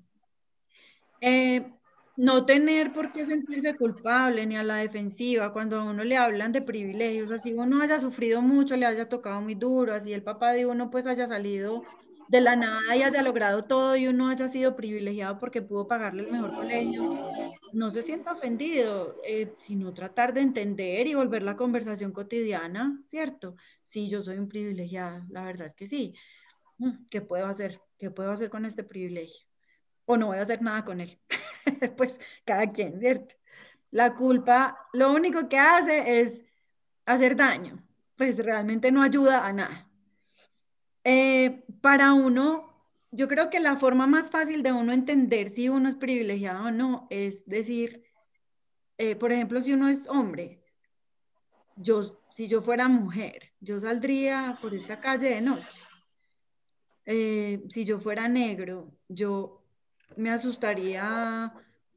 Eh, 1.21 1.71
no 2.17 2.43
tener 2.47 2.91
por 2.91 3.13
qué 3.13 3.27
sentirse 3.27 3.75
culpable 3.75 4.47
ni 4.47 4.57
a 4.57 4.63
la 4.63 4.77
defensiva 4.77 5.53
cuando 5.53 5.79
a 5.79 5.83
uno 5.83 6.03
le 6.03 6.17
hablan 6.17 6.51
de 6.51 6.63
privilegios, 6.63 7.29
así 7.29 7.53
uno 7.53 7.83
haya 7.83 7.99
sufrido 7.99 8.41
mucho, 8.41 8.75
le 8.77 8.87
haya 8.87 9.07
tocado 9.07 9.39
muy 9.39 9.53
duro, 9.53 9.93
así 9.93 10.11
el 10.11 10.23
papá 10.23 10.53
de 10.53 10.65
uno 10.65 10.89
pues 10.89 11.05
haya 11.05 11.27
salido 11.27 11.83
de 12.31 12.39
la 12.39 12.55
nada 12.55 12.95
y 12.95 13.03
haya 13.03 13.21
logrado 13.21 13.65
todo 13.65 13.97
y 13.97 14.07
uno 14.07 14.29
haya 14.29 14.47
sido 14.47 14.73
privilegiado 14.73 15.37
porque 15.37 15.61
pudo 15.61 15.85
pagarle 15.85 16.23
el 16.23 16.31
mejor 16.31 16.55
colegio, 16.55 17.19
no 17.73 17.91
se 17.91 18.01
sienta 18.01 18.31
ofendido, 18.31 19.17
eh, 19.27 19.53
sino 19.57 19.93
tratar 19.93 20.33
de 20.33 20.39
entender 20.39 21.07
y 21.07 21.13
volver 21.13 21.43
la 21.43 21.57
conversación 21.57 22.13
cotidiana, 22.13 22.97
¿cierto? 23.05 23.57
Sí, 23.83 24.07
yo 24.07 24.23
soy 24.23 24.37
un 24.37 24.47
privilegiado, 24.47 25.25
la 25.29 25.43
verdad 25.43 25.67
es 25.67 25.75
que 25.75 25.87
sí. 25.87 26.15
Mm, 26.77 27.07
¿Qué 27.09 27.19
puedo 27.19 27.47
hacer? 27.47 27.81
¿Qué 27.97 28.09
puedo 28.11 28.31
hacer 28.31 28.49
con 28.49 28.63
este 28.63 28.85
privilegio? 28.85 29.45
O 30.05 30.15
no 30.15 30.27
voy 30.27 30.37
a 30.37 30.43
hacer 30.43 30.61
nada 30.61 30.85
con 30.85 31.01
él. 31.01 31.19
pues 31.97 32.17
cada 32.45 32.71
quien, 32.71 32.97
¿cierto? 33.01 33.35
La 33.91 34.15
culpa 34.15 34.77
lo 34.93 35.11
único 35.11 35.49
que 35.49 35.59
hace 35.59 36.21
es 36.21 36.45
hacer 37.05 37.35
daño, 37.35 37.83
pues 38.15 38.37
realmente 38.37 38.89
no 38.89 39.03
ayuda 39.03 39.45
a 39.45 39.51
nada. 39.51 39.89
Eh, 41.03 41.63
para 41.81 42.13
uno, 42.13 42.71
yo 43.11 43.27
creo 43.27 43.49
que 43.49 43.59
la 43.59 43.75
forma 43.75 44.07
más 44.07 44.29
fácil 44.29 44.63
de 44.63 44.71
uno 44.71 44.93
entender 44.93 45.49
si 45.49 45.67
uno 45.69 45.89
es 45.89 45.95
privilegiado 45.95 46.65
o 46.65 46.71
no 46.71 47.07
es 47.09 47.45
decir, 47.45 48.03
eh, 48.97 49.15
por 49.15 49.31
ejemplo, 49.31 49.61
si 49.61 49.73
uno 49.73 49.89
es 49.89 50.07
hombre, 50.07 50.63
yo, 51.75 52.21
si 52.31 52.47
yo 52.47 52.61
fuera 52.61 52.87
mujer, 52.87 53.41
yo 53.59 53.79
saldría 53.79 54.57
por 54.61 54.73
esta 54.73 54.99
calle 54.99 55.29
de 55.29 55.41
noche. 55.41 55.81
Eh, 57.05 57.63
si 57.69 57.83
yo 57.83 57.99
fuera 57.99 58.27
negro, 58.27 58.91
yo 59.07 59.63
me 60.15 60.29
asustaría 60.29 61.51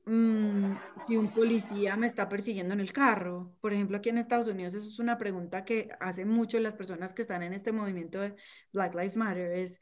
mm, 0.06 0.72
si 1.06 1.16
un 1.16 1.28
policía 1.28 1.96
me 1.96 2.06
está 2.06 2.28
persiguiendo 2.28 2.74
en 2.74 2.80
el 2.80 2.92
carro. 2.92 3.52
Por 3.60 3.72
ejemplo, 3.72 3.96
aquí 3.96 4.08
en 4.08 4.18
Estados 4.18 4.48
Unidos, 4.48 4.74
eso 4.74 4.88
es 4.88 4.98
una 4.98 5.18
pregunta 5.18 5.64
que 5.64 5.90
hacen 6.00 6.28
mucho 6.28 6.58
las 6.60 6.74
personas 6.74 7.14
que 7.14 7.22
están 7.22 7.42
en 7.42 7.52
este 7.52 7.72
movimiento 7.72 8.20
de 8.20 8.36
Black 8.72 8.94
Lives 8.94 9.16
Matter, 9.16 9.52
es, 9.52 9.80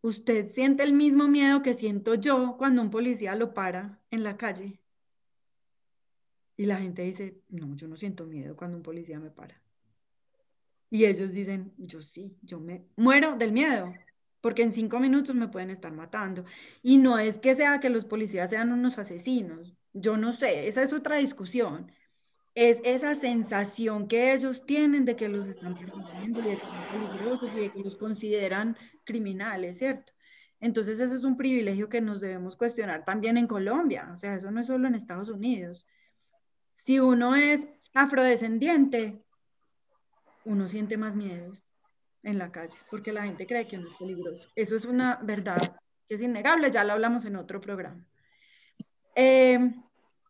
¿usted 0.00 0.52
siente 0.52 0.82
el 0.82 0.92
mismo 0.92 1.28
miedo 1.28 1.62
que 1.62 1.74
siento 1.74 2.14
yo 2.14 2.56
cuando 2.58 2.82
un 2.82 2.90
policía 2.90 3.34
lo 3.34 3.54
para 3.54 4.00
en 4.10 4.24
la 4.24 4.36
calle? 4.36 4.80
Y 6.56 6.66
la 6.66 6.76
gente 6.76 7.02
dice, 7.02 7.40
no, 7.48 7.74
yo 7.76 7.86
no 7.88 7.96
siento 7.96 8.26
miedo 8.26 8.56
cuando 8.56 8.76
un 8.76 8.82
policía 8.82 9.20
me 9.20 9.30
para. 9.30 9.62
Y 10.90 11.04
ellos 11.04 11.32
dicen, 11.32 11.72
yo 11.76 12.02
sí, 12.02 12.36
yo 12.42 12.60
me 12.60 12.86
muero 12.96 13.36
del 13.36 13.52
miedo 13.52 13.88
porque 14.40 14.62
en 14.62 14.72
cinco 14.72 15.00
minutos 15.00 15.34
me 15.34 15.48
pueden 15.48 15.70
estar 15.70 15.92
matando. 15.92 16.44
Y 16.82 16.98
no 16.98 17.18
es 17.18 17.38
que 17.38 17.54
sea 17.54 17.80
que 17.80 17.90
los 17.90 18.04
policías 18.04 18.50
sean 18.50 18.72
unos 18.72 18.98
asesinos, 18.98 19.74
yo 19.92 20.16
no 20.16 20.32
sé, 20.32 20.68
esa 20.68 20.82
es 20.82 20.92
otra 20.92 21.16
discusión. 21.16 21.90
Es 22.54 22.80
esa 22.84 23.14
sensación 23.14 24.08
que 24.08 24.32
ellos 24.32 24.66
tienen 24.66 25.04
de 25.04 25.14
que 25.14 25.28
los 25.28 25.46
están 25.46 25.78
persiguiendo 25.78 26.40
y 26.40 26.42
de 26.42 26.56
que 26.56 26.62
son 26.62 27.08
peligrosos 27.08 27.50
y 27.54 27.60
de 27.60 27.72
que 27.72 27.80
los 27.80 27.96
consideran 27.96 28.76
criminales, 29.04 29.78
¿cierto? 29.78 30.12
Entonces 30.60 30.98
ese 30.98 31.14
es 31.14 31.22
un 31.22 31.36
privilegio 31.36 31.88
que 31.88 32.00
nos 32.00 32.20
debemos 32.20 32.56
cuestionar 32.56 33.04
también 33.04 33.36
en 33.36 33.46
Colombia, 33.46 34.10
o 34.12 34.16
sea, 34.16 34.34
eso 34.34 34.50
no 34.50 34.60
es 34.60 34.66
solo 34.66 34.88
en 34.88 34.96
Estados 34.96 35.28
Unidos. 35.28 35.86
Si 36.74 36.98
uno 36.98 37.36
es 37.36 37.68
afrodescendiente, 37.94 39.22
uno 40.44 40.66
siente 40.66 40.96
más 40.96 41.14
miedo 41.14 41.52
en 42.22 42.38
la 42.38 42.50
calle, 42.50 42.78
porque 42.90 43.12
la 43.12 43.24
gente 43.24 43.46
cree 43.46 43.66
que 43.66 43.78
no 43.78 43.90
es 43.90 43.96
peligroso. 43.96 44.48
Eso 44.54 44.76
es 44.76 44.84
una 44.84 45.18
verdad 45.22 45.60
que 46.08 46.14
es 46.14 46.22
innegable, 46.22 46.70
ya 46.70 46.84
lo 46.84 46.94
hablamos 46.94 47.24
en 47.24 47.36
otro 47.36 47.60
programa. 47.60 48.04
Em, 49.14 49.82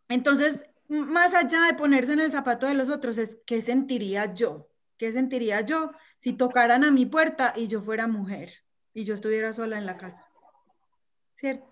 entonces, 0.07 0.65
más 0.87 1.33
allá 1.33 1.63
de 1.63 1.73
ponerse 1.73 2.13
en 2.13 2.19
el 2.19 2.31
zapato 2.31 2.67
de 2.67 2.73
los 2.73 2.89
otros, 2.89 3.17
es 3.17 3.39
qué 3.45 3.61
sentiría 3.61 4.33
yo, 4.33 4.69
qué 4.97 5.11
sentiría 5.11 5.61
yo 5.61 5.91
si 6.17 6.33
tocaran 6.33 6.83
a 6.83 6.91
mi 6.91 7.05
puerta 7.05 7.53
y 7.55 7.67
yo 7.67 7.81
fuera 7.81 8.07
mujer 8.07 8.51
y 8.93 9.03
yo 9.03 9.13
estuviera 9.13 9.53
sola 9.53 9.77
en 9.77 9.85
la 9.85 9.97
casa. 9.97 10.25
¿Cierto? 11.35 11.65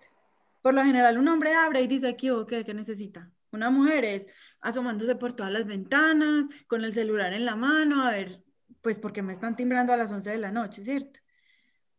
Por 0.62 0.74
lo 0.74 0.84
general, 0.84 1.18
un 1.18 1.28
hombre 1.28 1.54
abre 1.54 1.82
y 1.82 1.88
dice, 1.88 2.16
¿qué, 2.16 2.32
qué, 2.48 2.64
qué 2.64 2.74
necesita? 2.74 3.30
Una 3.52 3.70
mujer 3.70 4.06
es 4.06 4.28
asomándose 4.62 5.16
por 5.16 5.34
todas 5.34 5.52
las 5.52 5.66
ventanas, 5.66 6.46
con 6.68 6.84
el 6.84 6.94
celular 6.94 7.34
en 7.34 7.46
la 7.46 7.56
mano, 7.56 8.04
a 8.04 8.12
ver 8.12 8.47
pues 8.82 9.00
porque 9.00 9.22
me 9.22 9.34
están 9.34 9.56
timbrando 9.56 9.94
a 9.94 9.98
las 9.98 10.12
11 10.12 10.30
de 10.30 10.38
la 10.38 10.52
noche, 10.52 10.84
¿cierto? 10.84 11.20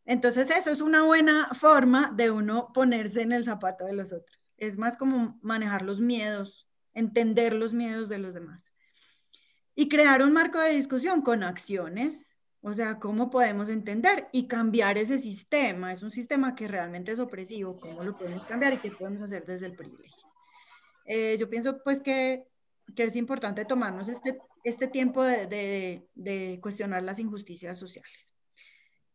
Entonces 0.04 0.50
eso 0.50 0.70
es 0.70 0.80
una 0.80 1.02
buena 1.02 1.48
forma 1.54 2.12
de 2.16 2.30
uno 2.30 2.72
ponerse 2.72 3.20
en 3.20 3.32
el 3.32 3.44
zapato 3.44 3.84
de 3.84 3.92
los 3.92 4.12
otros. 4.12 4.50
Es 4.56 4.78
más 4.78 4.96
como 4.96 5.38
manejar 5.42 5.82
los 5.82 6.00
miedos, 6.00 6.66
entender 6.94 7.52
los 7.52 7.74
miedos 7.74 8.08
de 8.08 8.18
los 8.18 8.32
demás. 8.32 8.72
Y 9.74 9.88
crear 9.88 10.22
un 10.22 10.32
marco 10.32 10.58
de 10.58 10.70
discusión 10.70 11.20
con 11.20 11.42
acciones, 11.42 12.36
o 12.62 12.72
sea, 12.72 12.98
cómo 12.98 13.30
podemos 13.30 13.68
entender 13.68 14.28
y 14.32 14.48
cambiar 14.48 14.96
ese 14.98 15.18
sistema. 15.18 15.92
Es 15.92 16.02
un 16.02 16.10
sistema 16.10 16.54
que 16.54 16.66
realmente 16.66 17.12
es 17.12 17.18
opresivo, 17.18 17.78
cómo 17.78 18.02
lo 18.02 18.16
podemos 18.16 18.42
cambiar 18.44 18.72
y 18.72 18.78
qué 18.78 18.90
podemos 18.90 19.22
hacer 19.22 19.44
desde 19.44 19.66
el 19.66 19.76
privilegio. 19.76 20.24
Eh, 21.04 21.36
yo 21.38 21.48
pienso 21.48 21.82
pues 21.84 22.00
que, 22.00 22.48
que 22.96 23.04
es 23.04 23.14
importante 23.14 23.64
tomarnos 23.66 24.08
este 24.08 24.38
este 24.68 24.88
tiempo 24.88 25.22
de, 25.24 26.58
cuestionar 26.62 27.02
las 27.02 27.18
injusticias 27.18 27.78
sociales. 27.78 28.34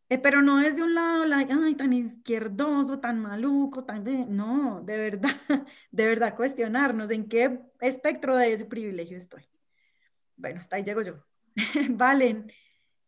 Eh, 0.09 0.17
pero 0.17 0.41
no 0.41 0.59
es 0.59 0.75
de 0.75 0.83
un 0.83 0.93
lado, 0.93 1.23
ay, 1.31 1.75
tan 1.75 1.93
izquierdoso, 1.93 2.99
tan 2.99 3.19
maluco, 3.19 3.83
tan... 3.83 4.03
no, 4.35 4.81
de 4.81 4.97
verdad, 4.97 5.29
de 5.91 6.05
verdad 6.05 6.35
cuestionarnos 6.35 7.09
en 7.09 7.27
qué 7.27 7.61
espectro 7.79 8.37
de 8.37 8.53
ese 8.53 8.65
privilegio 8.65 9.17
estoy. 9.17 9.43
Bueno, 10.35 10.59
hasta 10.59 10.75
ahí 10.75 10.83
llego 10.83 11.01
yo. 11.01 11.23
Valen, 11.89 12.51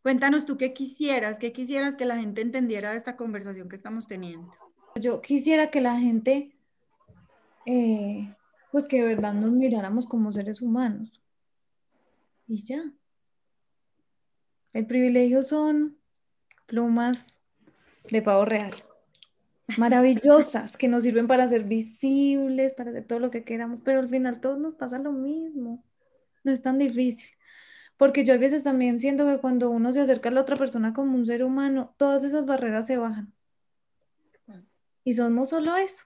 cuéntanos 0.01 0.45
tú 0.45 0.57
qué 0.57 0.73
quisieras, 0.73 1.37
qué 1.37 1.51
quisieras 1.51 1.95
que 1.95 2.05
la 2.05 2.17
gente 2.17 2.41
entendiera 2.41 2.91
de 2.91 2.97
esta 2.97 3.15
conversación 3.15 3.69
que 3.69 3.75
estamos 3.75 4.07
teniendo. 4.07 4.53
Yo 4.95 5.21
quisiera 5.21 5.69
que 5.69 5.81
la 5.81 5.97
gente, 5.97 6.55
eh, 7.65 8.33
pues 8.71 8.87
que 8.87 9.01
de 9.01 9.07
verdad 9.07 9.33
nos 9.33 9.51
miráramos 9.51 10.07
como 10.07 10.31
seres 10.31 10.61
humanos, 10.61 11.21
y 12.47 12.63
ya. 12.63 12.83
El 14.73 14.87
privilegio 14.87 15.41
son 15.43 15.97
plumas 16.65 17.39
de 18.09 18.21
pavo 18.21 18.45
real, 18.45 18.73
maravillosas, 19.77 20.77
que 20.77 20.87
nos 20.87 21.03
sirven 21.03 21.27
para 21.27 21.47
ser 21.47 21.63
visibles, 21.63 22.73
para 22.73 22.91
hacer 22.91 23.05
todo 23.05 23.19
lo 23.19 23.31
que 23.31 23.43
queramos, 23.43 23.81
pero 23.81 23.99
al 23.99 24.09
final 24.09 24.41
todos 24.41 24.59
nos 24.59 24.75
pasa 24.75 24.99
lo 24.99 25.11
mismo. 25.11 25.83
No 26.43 26.51
es 26.51 26.61
tan 26.61 26.77
difícil. 26.77 27.29
Porque 27.97 28.25
yo 28.25 28.33
a 28.33 28.37
veces 28.37 28.63
también 28.63 28.99
siento 28.99 29.25
que 29.25 29.39
cuando 29.39 29.69
uno 29.69 29.93
se 29.93 30.01
acerca 30.01 30.27
a 30.29 30.33
la 30.33 30.41
otra 30.41 30.57
persona 30.57 30.93
como 30.93 31.15
un 31.15 31.25
ser 31.25 31.43
humano, 31.43 31.95
todas 31.97 32.23
esas 32.25 32.45
barreras 32.45 32.85
se 32.85 32.97
bajan. 32.97 33.33
Y 35.05 35.13
somos 35.13 35.49
solo 35.49 35.75
eso. 35.77 36.03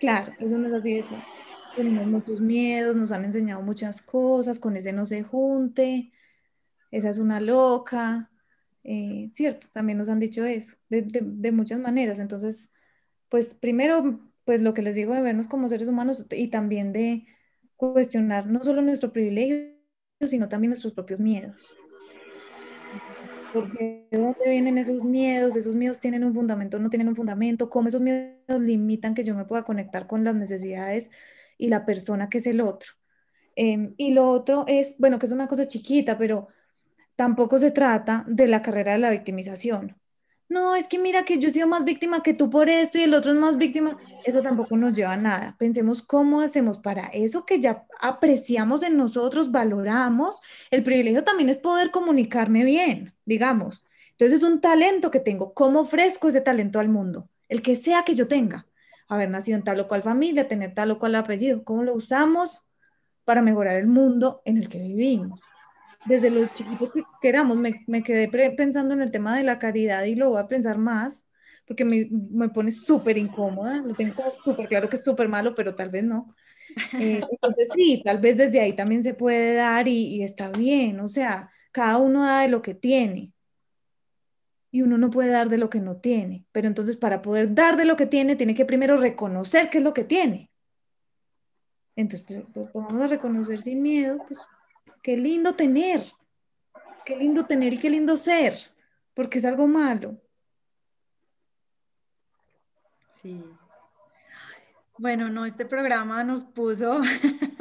Claro, 0.00 0.32
eso 0.38 0.56
no 0.56 0.68
es 0.68 0.72
así 0.72 0.94
de 0.94 1.02
fácil 1.02 1.47
tenemos 1.78 2.08
muchos 2.08 2.40
miedos, 2.40 2.96
nos 2.96 3.12
han 3.12 3.24
enseñado 3.24 3.62
muchas 3.62 4.02
cosas, 4.02 4.58
con 4.58 4.76
ese 4.76 4.92
no 4.92 5.06
se 5.06 5.22
junte, 5.22 6.10
esa 6.90 7.08
es 7.08 7.18
una 7.18 7.40
loca, 7.40 8.30
eh, 8.82 9.30
cierto, 9.32 9.68
también 9.72 9.96
nos 9.96 10.08
han 10.08 10.18
dicho 10.18 10.44
eso, 10.44 10.74
de, 10.88 11.52
muchas 11.52 11.78
maneras. 11.78 12.18
Entonces, 12.18 12.72
pues 13.28 13.54
primero, 13.54 14.20
pues 14.44 14.60
lo 14.60 14.74
que 14.74 14.82
les 14.82 14.96
digo 14.96 15.14
de 15.14 15.22
vernos 15.22 15.46
como 15.46 15.68
seres 15.68 15.86
humanos 15.86 16.26
y 16.32 16.48
también 16.48 16.92
de 16.92 17.26
cuestionar 17.76 18.46
no 18.48 18.64
solo 18.64 18.82
nuestro 18.82 19.12
privilegio, 19.12 19.76
sino 20.26 20.48
también 20.48 20.70
nuestros 20.70 20.94
propios 20.94 21.20
miedos. 21.20 21.76
Porque 23.54 24.08
de 24.10 24.18
dónde 24.18 24.50
vienen 24.50 24.78
esos 24.78 25.04
miedos, 25.04 25.54
esos 25.54 25.76
miedos 25.76 26.00
tienen 26.00 26.24
un 26.24 26.34
fundamento, 26.34 26.80
no 26.80 26.90
tienen 26.90 27.08
un 27.08 27.14
fundamento, 27.14 27.70
cómo 27.70 27.86
esos 27.86 28.00
miedos 28.00 28.60
limitan 28.60 29.14
que 29.14 29.22
yo 29.22 29.36
me 29.36 29.44
pueda 29.44 29.62
conectar 29.62 30.08
con 30.08 30.24
las 30.24 30.34
necesidades 30.34 31.12
y 31.58 31.68
la 31.68 31.84
persona 31.84 32.28
que 32.28 32.38
es 32.38 32.46
el 32.46 32.60
otro. 32.60 32.92
Em, 33.56 33.94
y 33.96 34.12
lo 34.12 34.28
otro 34.30 34.64
es, 34.68 34.96
bueno, 34.98 35.18
que 35.18 35.26
es 35.26 35.32
una 35.32 35.48
cosa 35.48 35.66
chiquita, 35.66 36.16
pero 36.16 36.48
tampoco 37.16 37.58
se 37.58 37.72
trata 37.72 38.24
de 38.28 38.46
la 38.46 38.62
carrera 38.62 38.92
de 38.92 38.98
la 38.98 39.10
victimización. 39.10 39.96
no, 40.50 40.76
es 40.76 40.88
que 40.88 40.98
mira 40.98 41.24
que 41.24 41.38
yo 41.38 41.48
he 41.48 41.50
sido 41.52 41.66
más 41.68 41.84
víctima 41.84 42.22
que 42.22 42.34
tú 42.34 42.48
por 42.50 42.70
esto 42.70 42.98
y 42.98 43.02
el 43.02 43.14
otro 43.14 43.32
es 43.32 43.38
más 43.38 43.58
víctima, 43.58 43.98
eso 44.24 44.40
tampoco 44.42 44.76
nos 44.78 44.96
lleva 44.96 45.12
a 45.14 45.16
nada. 45.16 45.56
Pensemos 45.58 46.02
cómo 46.02 46.40
hacemos 46.40 46.78
para 46.78 47.08
eso 47.08 47.44
que 47.44 47.60
ya 47.60 47.86
apreciamos 48.00 48.82
en 48.82 48.96
nosotros, 48.96 49.50
valoramos. 49.52 50.40
El 50.70 50.84
privilegio 50.84 51.24
también 51.24 51.50
es 51.50 51.58
poder 51.58 51.90
comunicarme 51.90 52.64
bien, 52.64 53.14
digamos. 53.26 53.84
Entonces 54.12 54.38
es 54.38 54.44
un 54.44 54.60
talento 54.60 55.10
que 55.10 55.20
tengo. 55.20 55.54
¿Cómo 55.54 55.80
ofrezco 55.80 56.28
ese 56.28 56.40
talento 56.40 56.80
al 56.80 56.88
mundo? 56.88 57.28
El 57.48 57.62
que 57.62 57.76
sea 57.76 58.04
que 58.04 58.14
yo 58.14 58.28
tenga. 58.28 58.67
Haber 59.08 59.30
nacido 59.30 59.58
en 59.58 59.64
tal 59.64 59.80
o 59.80 59.88
cual 59.88 60.02
familia, 60.02 60.48
tener 60.48 60.74
tal 60.74 60.90
o 60.92 60.98
cual 60.98 61.14
apellido. 61.14 61.64
¿Cómo 61.64 61.82
lo 61.82 61.94
usamos 61.94 62.64
para 63.24 63.42
mejorar 63.42 63.76
el 63.76 63.86
mundo 63.86 64.42
en 64.44 64.58
el 64.58 64.68
que 64.68 64.78
vivimos? 64.78 65.40
desde 66.08 66.30
lo 66.30 66.46
chiquito 66.48 66.90
que 66.90 67.02
queramos, 67.20 67.56
me, 67.56 67.84
me 67.86 68.02
quedé 68.02 68.28
pensando 68.52 68.94
en 68.94 69.02
el 69.02 69.10
tema 69.10 69.36
de 69.36 69.44
la 69.44 69.58
caridad 69.58 70.04
y 70.04 70.14
lo 70.14 70.30
voy 70.30 70.40
a 70.40 70.48
pensar 70.48 70.78
más, 70.78 71.26
porque 71.66 71.84
me, 71.84 72.08
me 72.10 72.48
pone 72.48 72.72
súper 72.72 73.18
incómoda, 73.18 73.76
lo 73.76 73.94
tengo 73.94 74.24
súper 74.32 74.68
claro 74.68 74.88
que 74.88 74.96
es 74.96 75.04
súper 75.04 75.28
malo, 75.28 75.54
pero 75.54 75.74
tal 75.74 75.90
vez 75.90 76.04
no. 76.04 76.34
Eh, 77.00 77.22
entonces 77.30 77.68
sí, 77.74 78.02
tal 78.04 78.20
vez 78.20 78.36
desde 78.36 78.60
ahí 78.60 78.76
también 78.76 79.02
se 79.02 79.14
puede 79.14 79.54
dar 79.54 79.88
y, 79.88 80.16
y 80.16 80.22
está 80.22 80.50
bien, 80.50 81.00
o 81.00 81.08
sea, 81.08 81.50
cada 81.72 81.96
uno 81.96 82.22
da 82.22 82.42
de 82.42 82.48
lo 82.48 82.60
que 82.60 82.74
tiene 82.74 83.32
y 84.70 84.82
uno 84.82 84.98
no 84.98 85.10
puede 85.10 85.30
dar 85.30 85.48
de 85.48 85.58
lo 85.58 85.70
que 85.70 85.80
no 85.80 85.94
tiene. 85.94 86.44
Pero 86.52 86.68
entonces 86.68 86.96
para 86.96 87.22
poder 87.22 87.54
dar 87.54 87.76
de 87.76 87.84
lo 87.84 87.96
que 87.96 88.06
tiene, 88.06 88.36
tiene 88.36 88.54
que 88.54 88.64
primero 88.64 88.96
reconocer 88.96 89.70
qué 89.70 89.78
es 89.78 89.84
lo 89.84 89.94
que 89.94 90.04
tiene. 90.04 90.50
Entonces, 91.96 92.24
pues, 92.26 92.44
pues 92.54 92.72
vamos 92.72 93.02
a 93.02 93.08
reconocer 93.08 93.60
sin 93.60 93.82
miedo, 93.82 94.18
pues 94.28 94.38
Qué 95.02 95.16
lindo 95.16 95.54
tener, 95.54 96.04
qué 97.04 97.16
lindo 97.16 97.46
tener 97.46 97.72
y 97.72 97.78
qué 97.78 97.90
lindo 97.90 98.16
ser, 98.16 98.58
porque 99.14 99.38
es 99.38 99.44
algo 99.44 99.66
malo. 99.66 100.20
Sí. 103.22 103.42
Bueno, 104.98 105.28
no, 105.28 105.46
este 105.46 105.64
programa 105.64 106.24
nos 106.24 106.44
puso, 106.44 107.00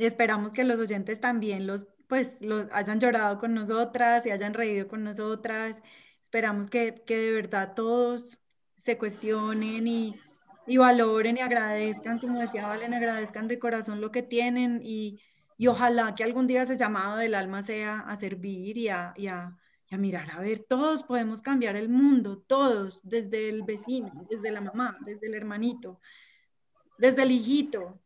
y 0.00 0.06
esperamos 0.06 0.52
que 0.52 0.64
los 0.64 0.80
oyentes 0.80 1.20
también 1.20 1.66
los, 1.66 1.86
pues, 2.08 2.40
los 2.40 2.66
hayan 2.72 3.00
llorado 3.00 3.38
con 3.38 3.52
nosotras 3.52 4.24
y 4.24 4.30
hayan 4.30 4.54
reído 4.54 4.88
con 4.88 5.04
nosotras. 5.04 5.82
Esperamos 6.24 6.70
que, 6.70 7.02
que 7.06 7.18
de 7.18 7.32
verdad 7.32 7.74
todos 7.74 8.38
se 8.78 8.96
cuestionen 8.96 9.86
y, 9.86 10.16
y 10.66 10.78
valoren 10.78 11.36
y 11.36 11.40
agradezcan, 11.40 12.18
como 12.18 12.38
decía 12.38 12.66
Valen, 12.66 12.94
agradezcan 12.94 13.46
de 13.46 13.58
corazón 13.58 14.00
lo 14.00 14.10
que 14.10 14.22
tienen 14.22 14.80
y, 14.82 15.20
y 15.58 15.66
ojalá 15.66 16.14
que 16.14 16.24
algún 16.24 16.46
día 16.46 16.62
ese 16.62 16.78
llamado 16.78 17.18
del 17.18 17.34
alma 17.34 17.62
sea 17.62 18.00
a 18.00 18.16
servir 18.16 18.78
y 18.78 18.88
a, 18.88 19.12
y 19.18 19.26
a, 19.26 19.54
mirar, 19.98 20.30
a 20.30 20.40
ver, 20.40 20.64
todos 20.66 21.02
podemos 21.02 21.42
cambiar 21.42 21.76
el 21.76 21.90
mundo, 21.90 22.38
todos, 22.38 23.00
desde 23.02 23.50
el 23.50 23.64
vecino, 23.64 24.26
desde 24.30 24.50
la 24.50 24.62
mamá, 24.62 24.96
desde 25.04 25.26
el 25.26 25.34
hermanito, 25.34 26.00
desde 26.96 27.24
el 27.24 27.32
hijito, 27.32 28.00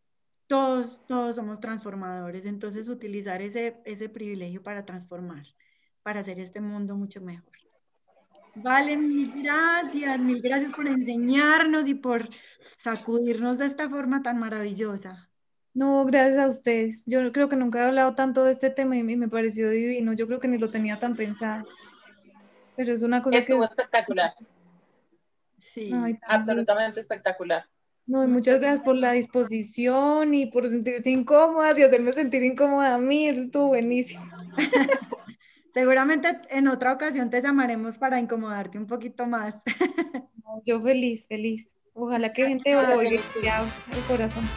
todos, 0.47 1.05
todos 1.07 1.37
somos 1.37 1.61
transformadores. 1.61 2.47
Entonces, 2.47 2.89
utilizar 2.89 3.43
ese, 3.43 3.81
ese 3.85 4.09
privilegio 4.09 4.63
para 4.63 4.85
transformar, 4.85 5.45
para 6.03 6.21
hacer 6.21 6.39
este 6.41 6.61
mundo 6.61 6.97
mucho 6.97 7.21
mejor. 7.21 7.53
Vale, 8.57 8.97
mil 8.97 9.33
gracias, 9.43 10.21
mil 10.21 10.41
gracias 10.41 10.73
por 10.73 10.87
enseñarnos 10.87 11.89
y 11.89 11.95
por 11.95 12.29
sacudirnos 12.77 13.59
de 13.59 13.67
esta 13.67 13.89
forma 13.91 14.23
tan 14.23 14.39
maravillosa. 14.39 15.29
No, 15.73 16.05
gracias 16.05 16.39
a 16.39 16.47
ustedes. 16.47 17.05
Yo 17.07 17.33
creo 17.33 17.49
que 17.49 17.57
nunca 17.57 17.81
he 17.81 17.87
hablado 17.87 18.15
tanto 18.15 18.45
de 18.45 18.53
este 18.53 18.71
tema 18.71 18.97
y 18.97 19.03
me 19.03 19.29
pareció 19.29 19.71
divino. 19.71 20.13
Yo 20.13 20.29
creo 20.29 20.39
que 20.39 20.47
ni 20.47 20.57
lo 20.57 20.71
tenía 20.71 21.01
tan 21.01 21.17
pensado. 21.17 21.67
Pero 22.77 22.93
es 22.93 23.03
una 23.03 23.21
cosa 23.23 23.39
Estuvo 23.39 23.61
que... 23.61 23.65
espectacular. 23.67 24.35
Sí. 25.59 25.91
Absolutamente 26.29 27.01
espectacular. 27.01 27.65
No, 28.07 28.23
y 28.23 28.27
muchas 28.27 28.61
gracias 28.61 28.85
por 28.85 28.97
la 28.97 29.13
disposición 29.13 30.35
y 30.35 30.47
por 30.47 30.69
sentirse 30.69 31.11
incómodas 31.11 31.79
y 31.79 31.83
hacerme 31.83 32.13
sentir 32.13 32.43
incómoda 32.43 32.95
a 32.95 32.99
mí. 32.99 33.29
Eso 33.29 33.41
estuvo 33.41 33.69
buenísimo. 33.69 34.25
Seguramente 35.75 36.41
en 36.51 36.69
otra 36.69 36.93
ocasión 36.93 37.31
te 37.31 37.41
llamaremos 37.41 37.99
para 37.99 38.21
incomodarte 38.21 38.79
un 38.79 38.87
poquito 38.87 39.27
más. 39.27 39.55
Yo 40.65 40.81
feliz, 40.81 41.27
feliz. 41.27 41.75
Ojalá 41.95 42.33
que 42.33 42.47
gente 42.47 42.77
oiga 42.77 42.95
el 43.03 43.21
corazón. 44.07 44.49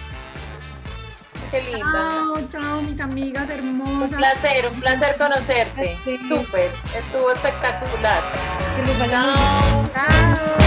Qué. 1.52 1.62
Chao, 1.80 2.36
chao, 2.50 2.82
mis 2.82 3.00
amigas 3.00 3.50
hermosas. 3.50 4.12
Un 4.12 4.18
placer, 4.18 4.66
un 4.72 4.80
placer 4.80 5.16
conocerte. 5.18 5.98
Súper, 6.28 6.72
estuvo 6.96 7.32
espectacular. 7.32 8.22
Que 8.76 8.86
les 8.86 9.00
vaya 9.00 9.12
chao. 9.12 9.90
Chao. 9.94 10.67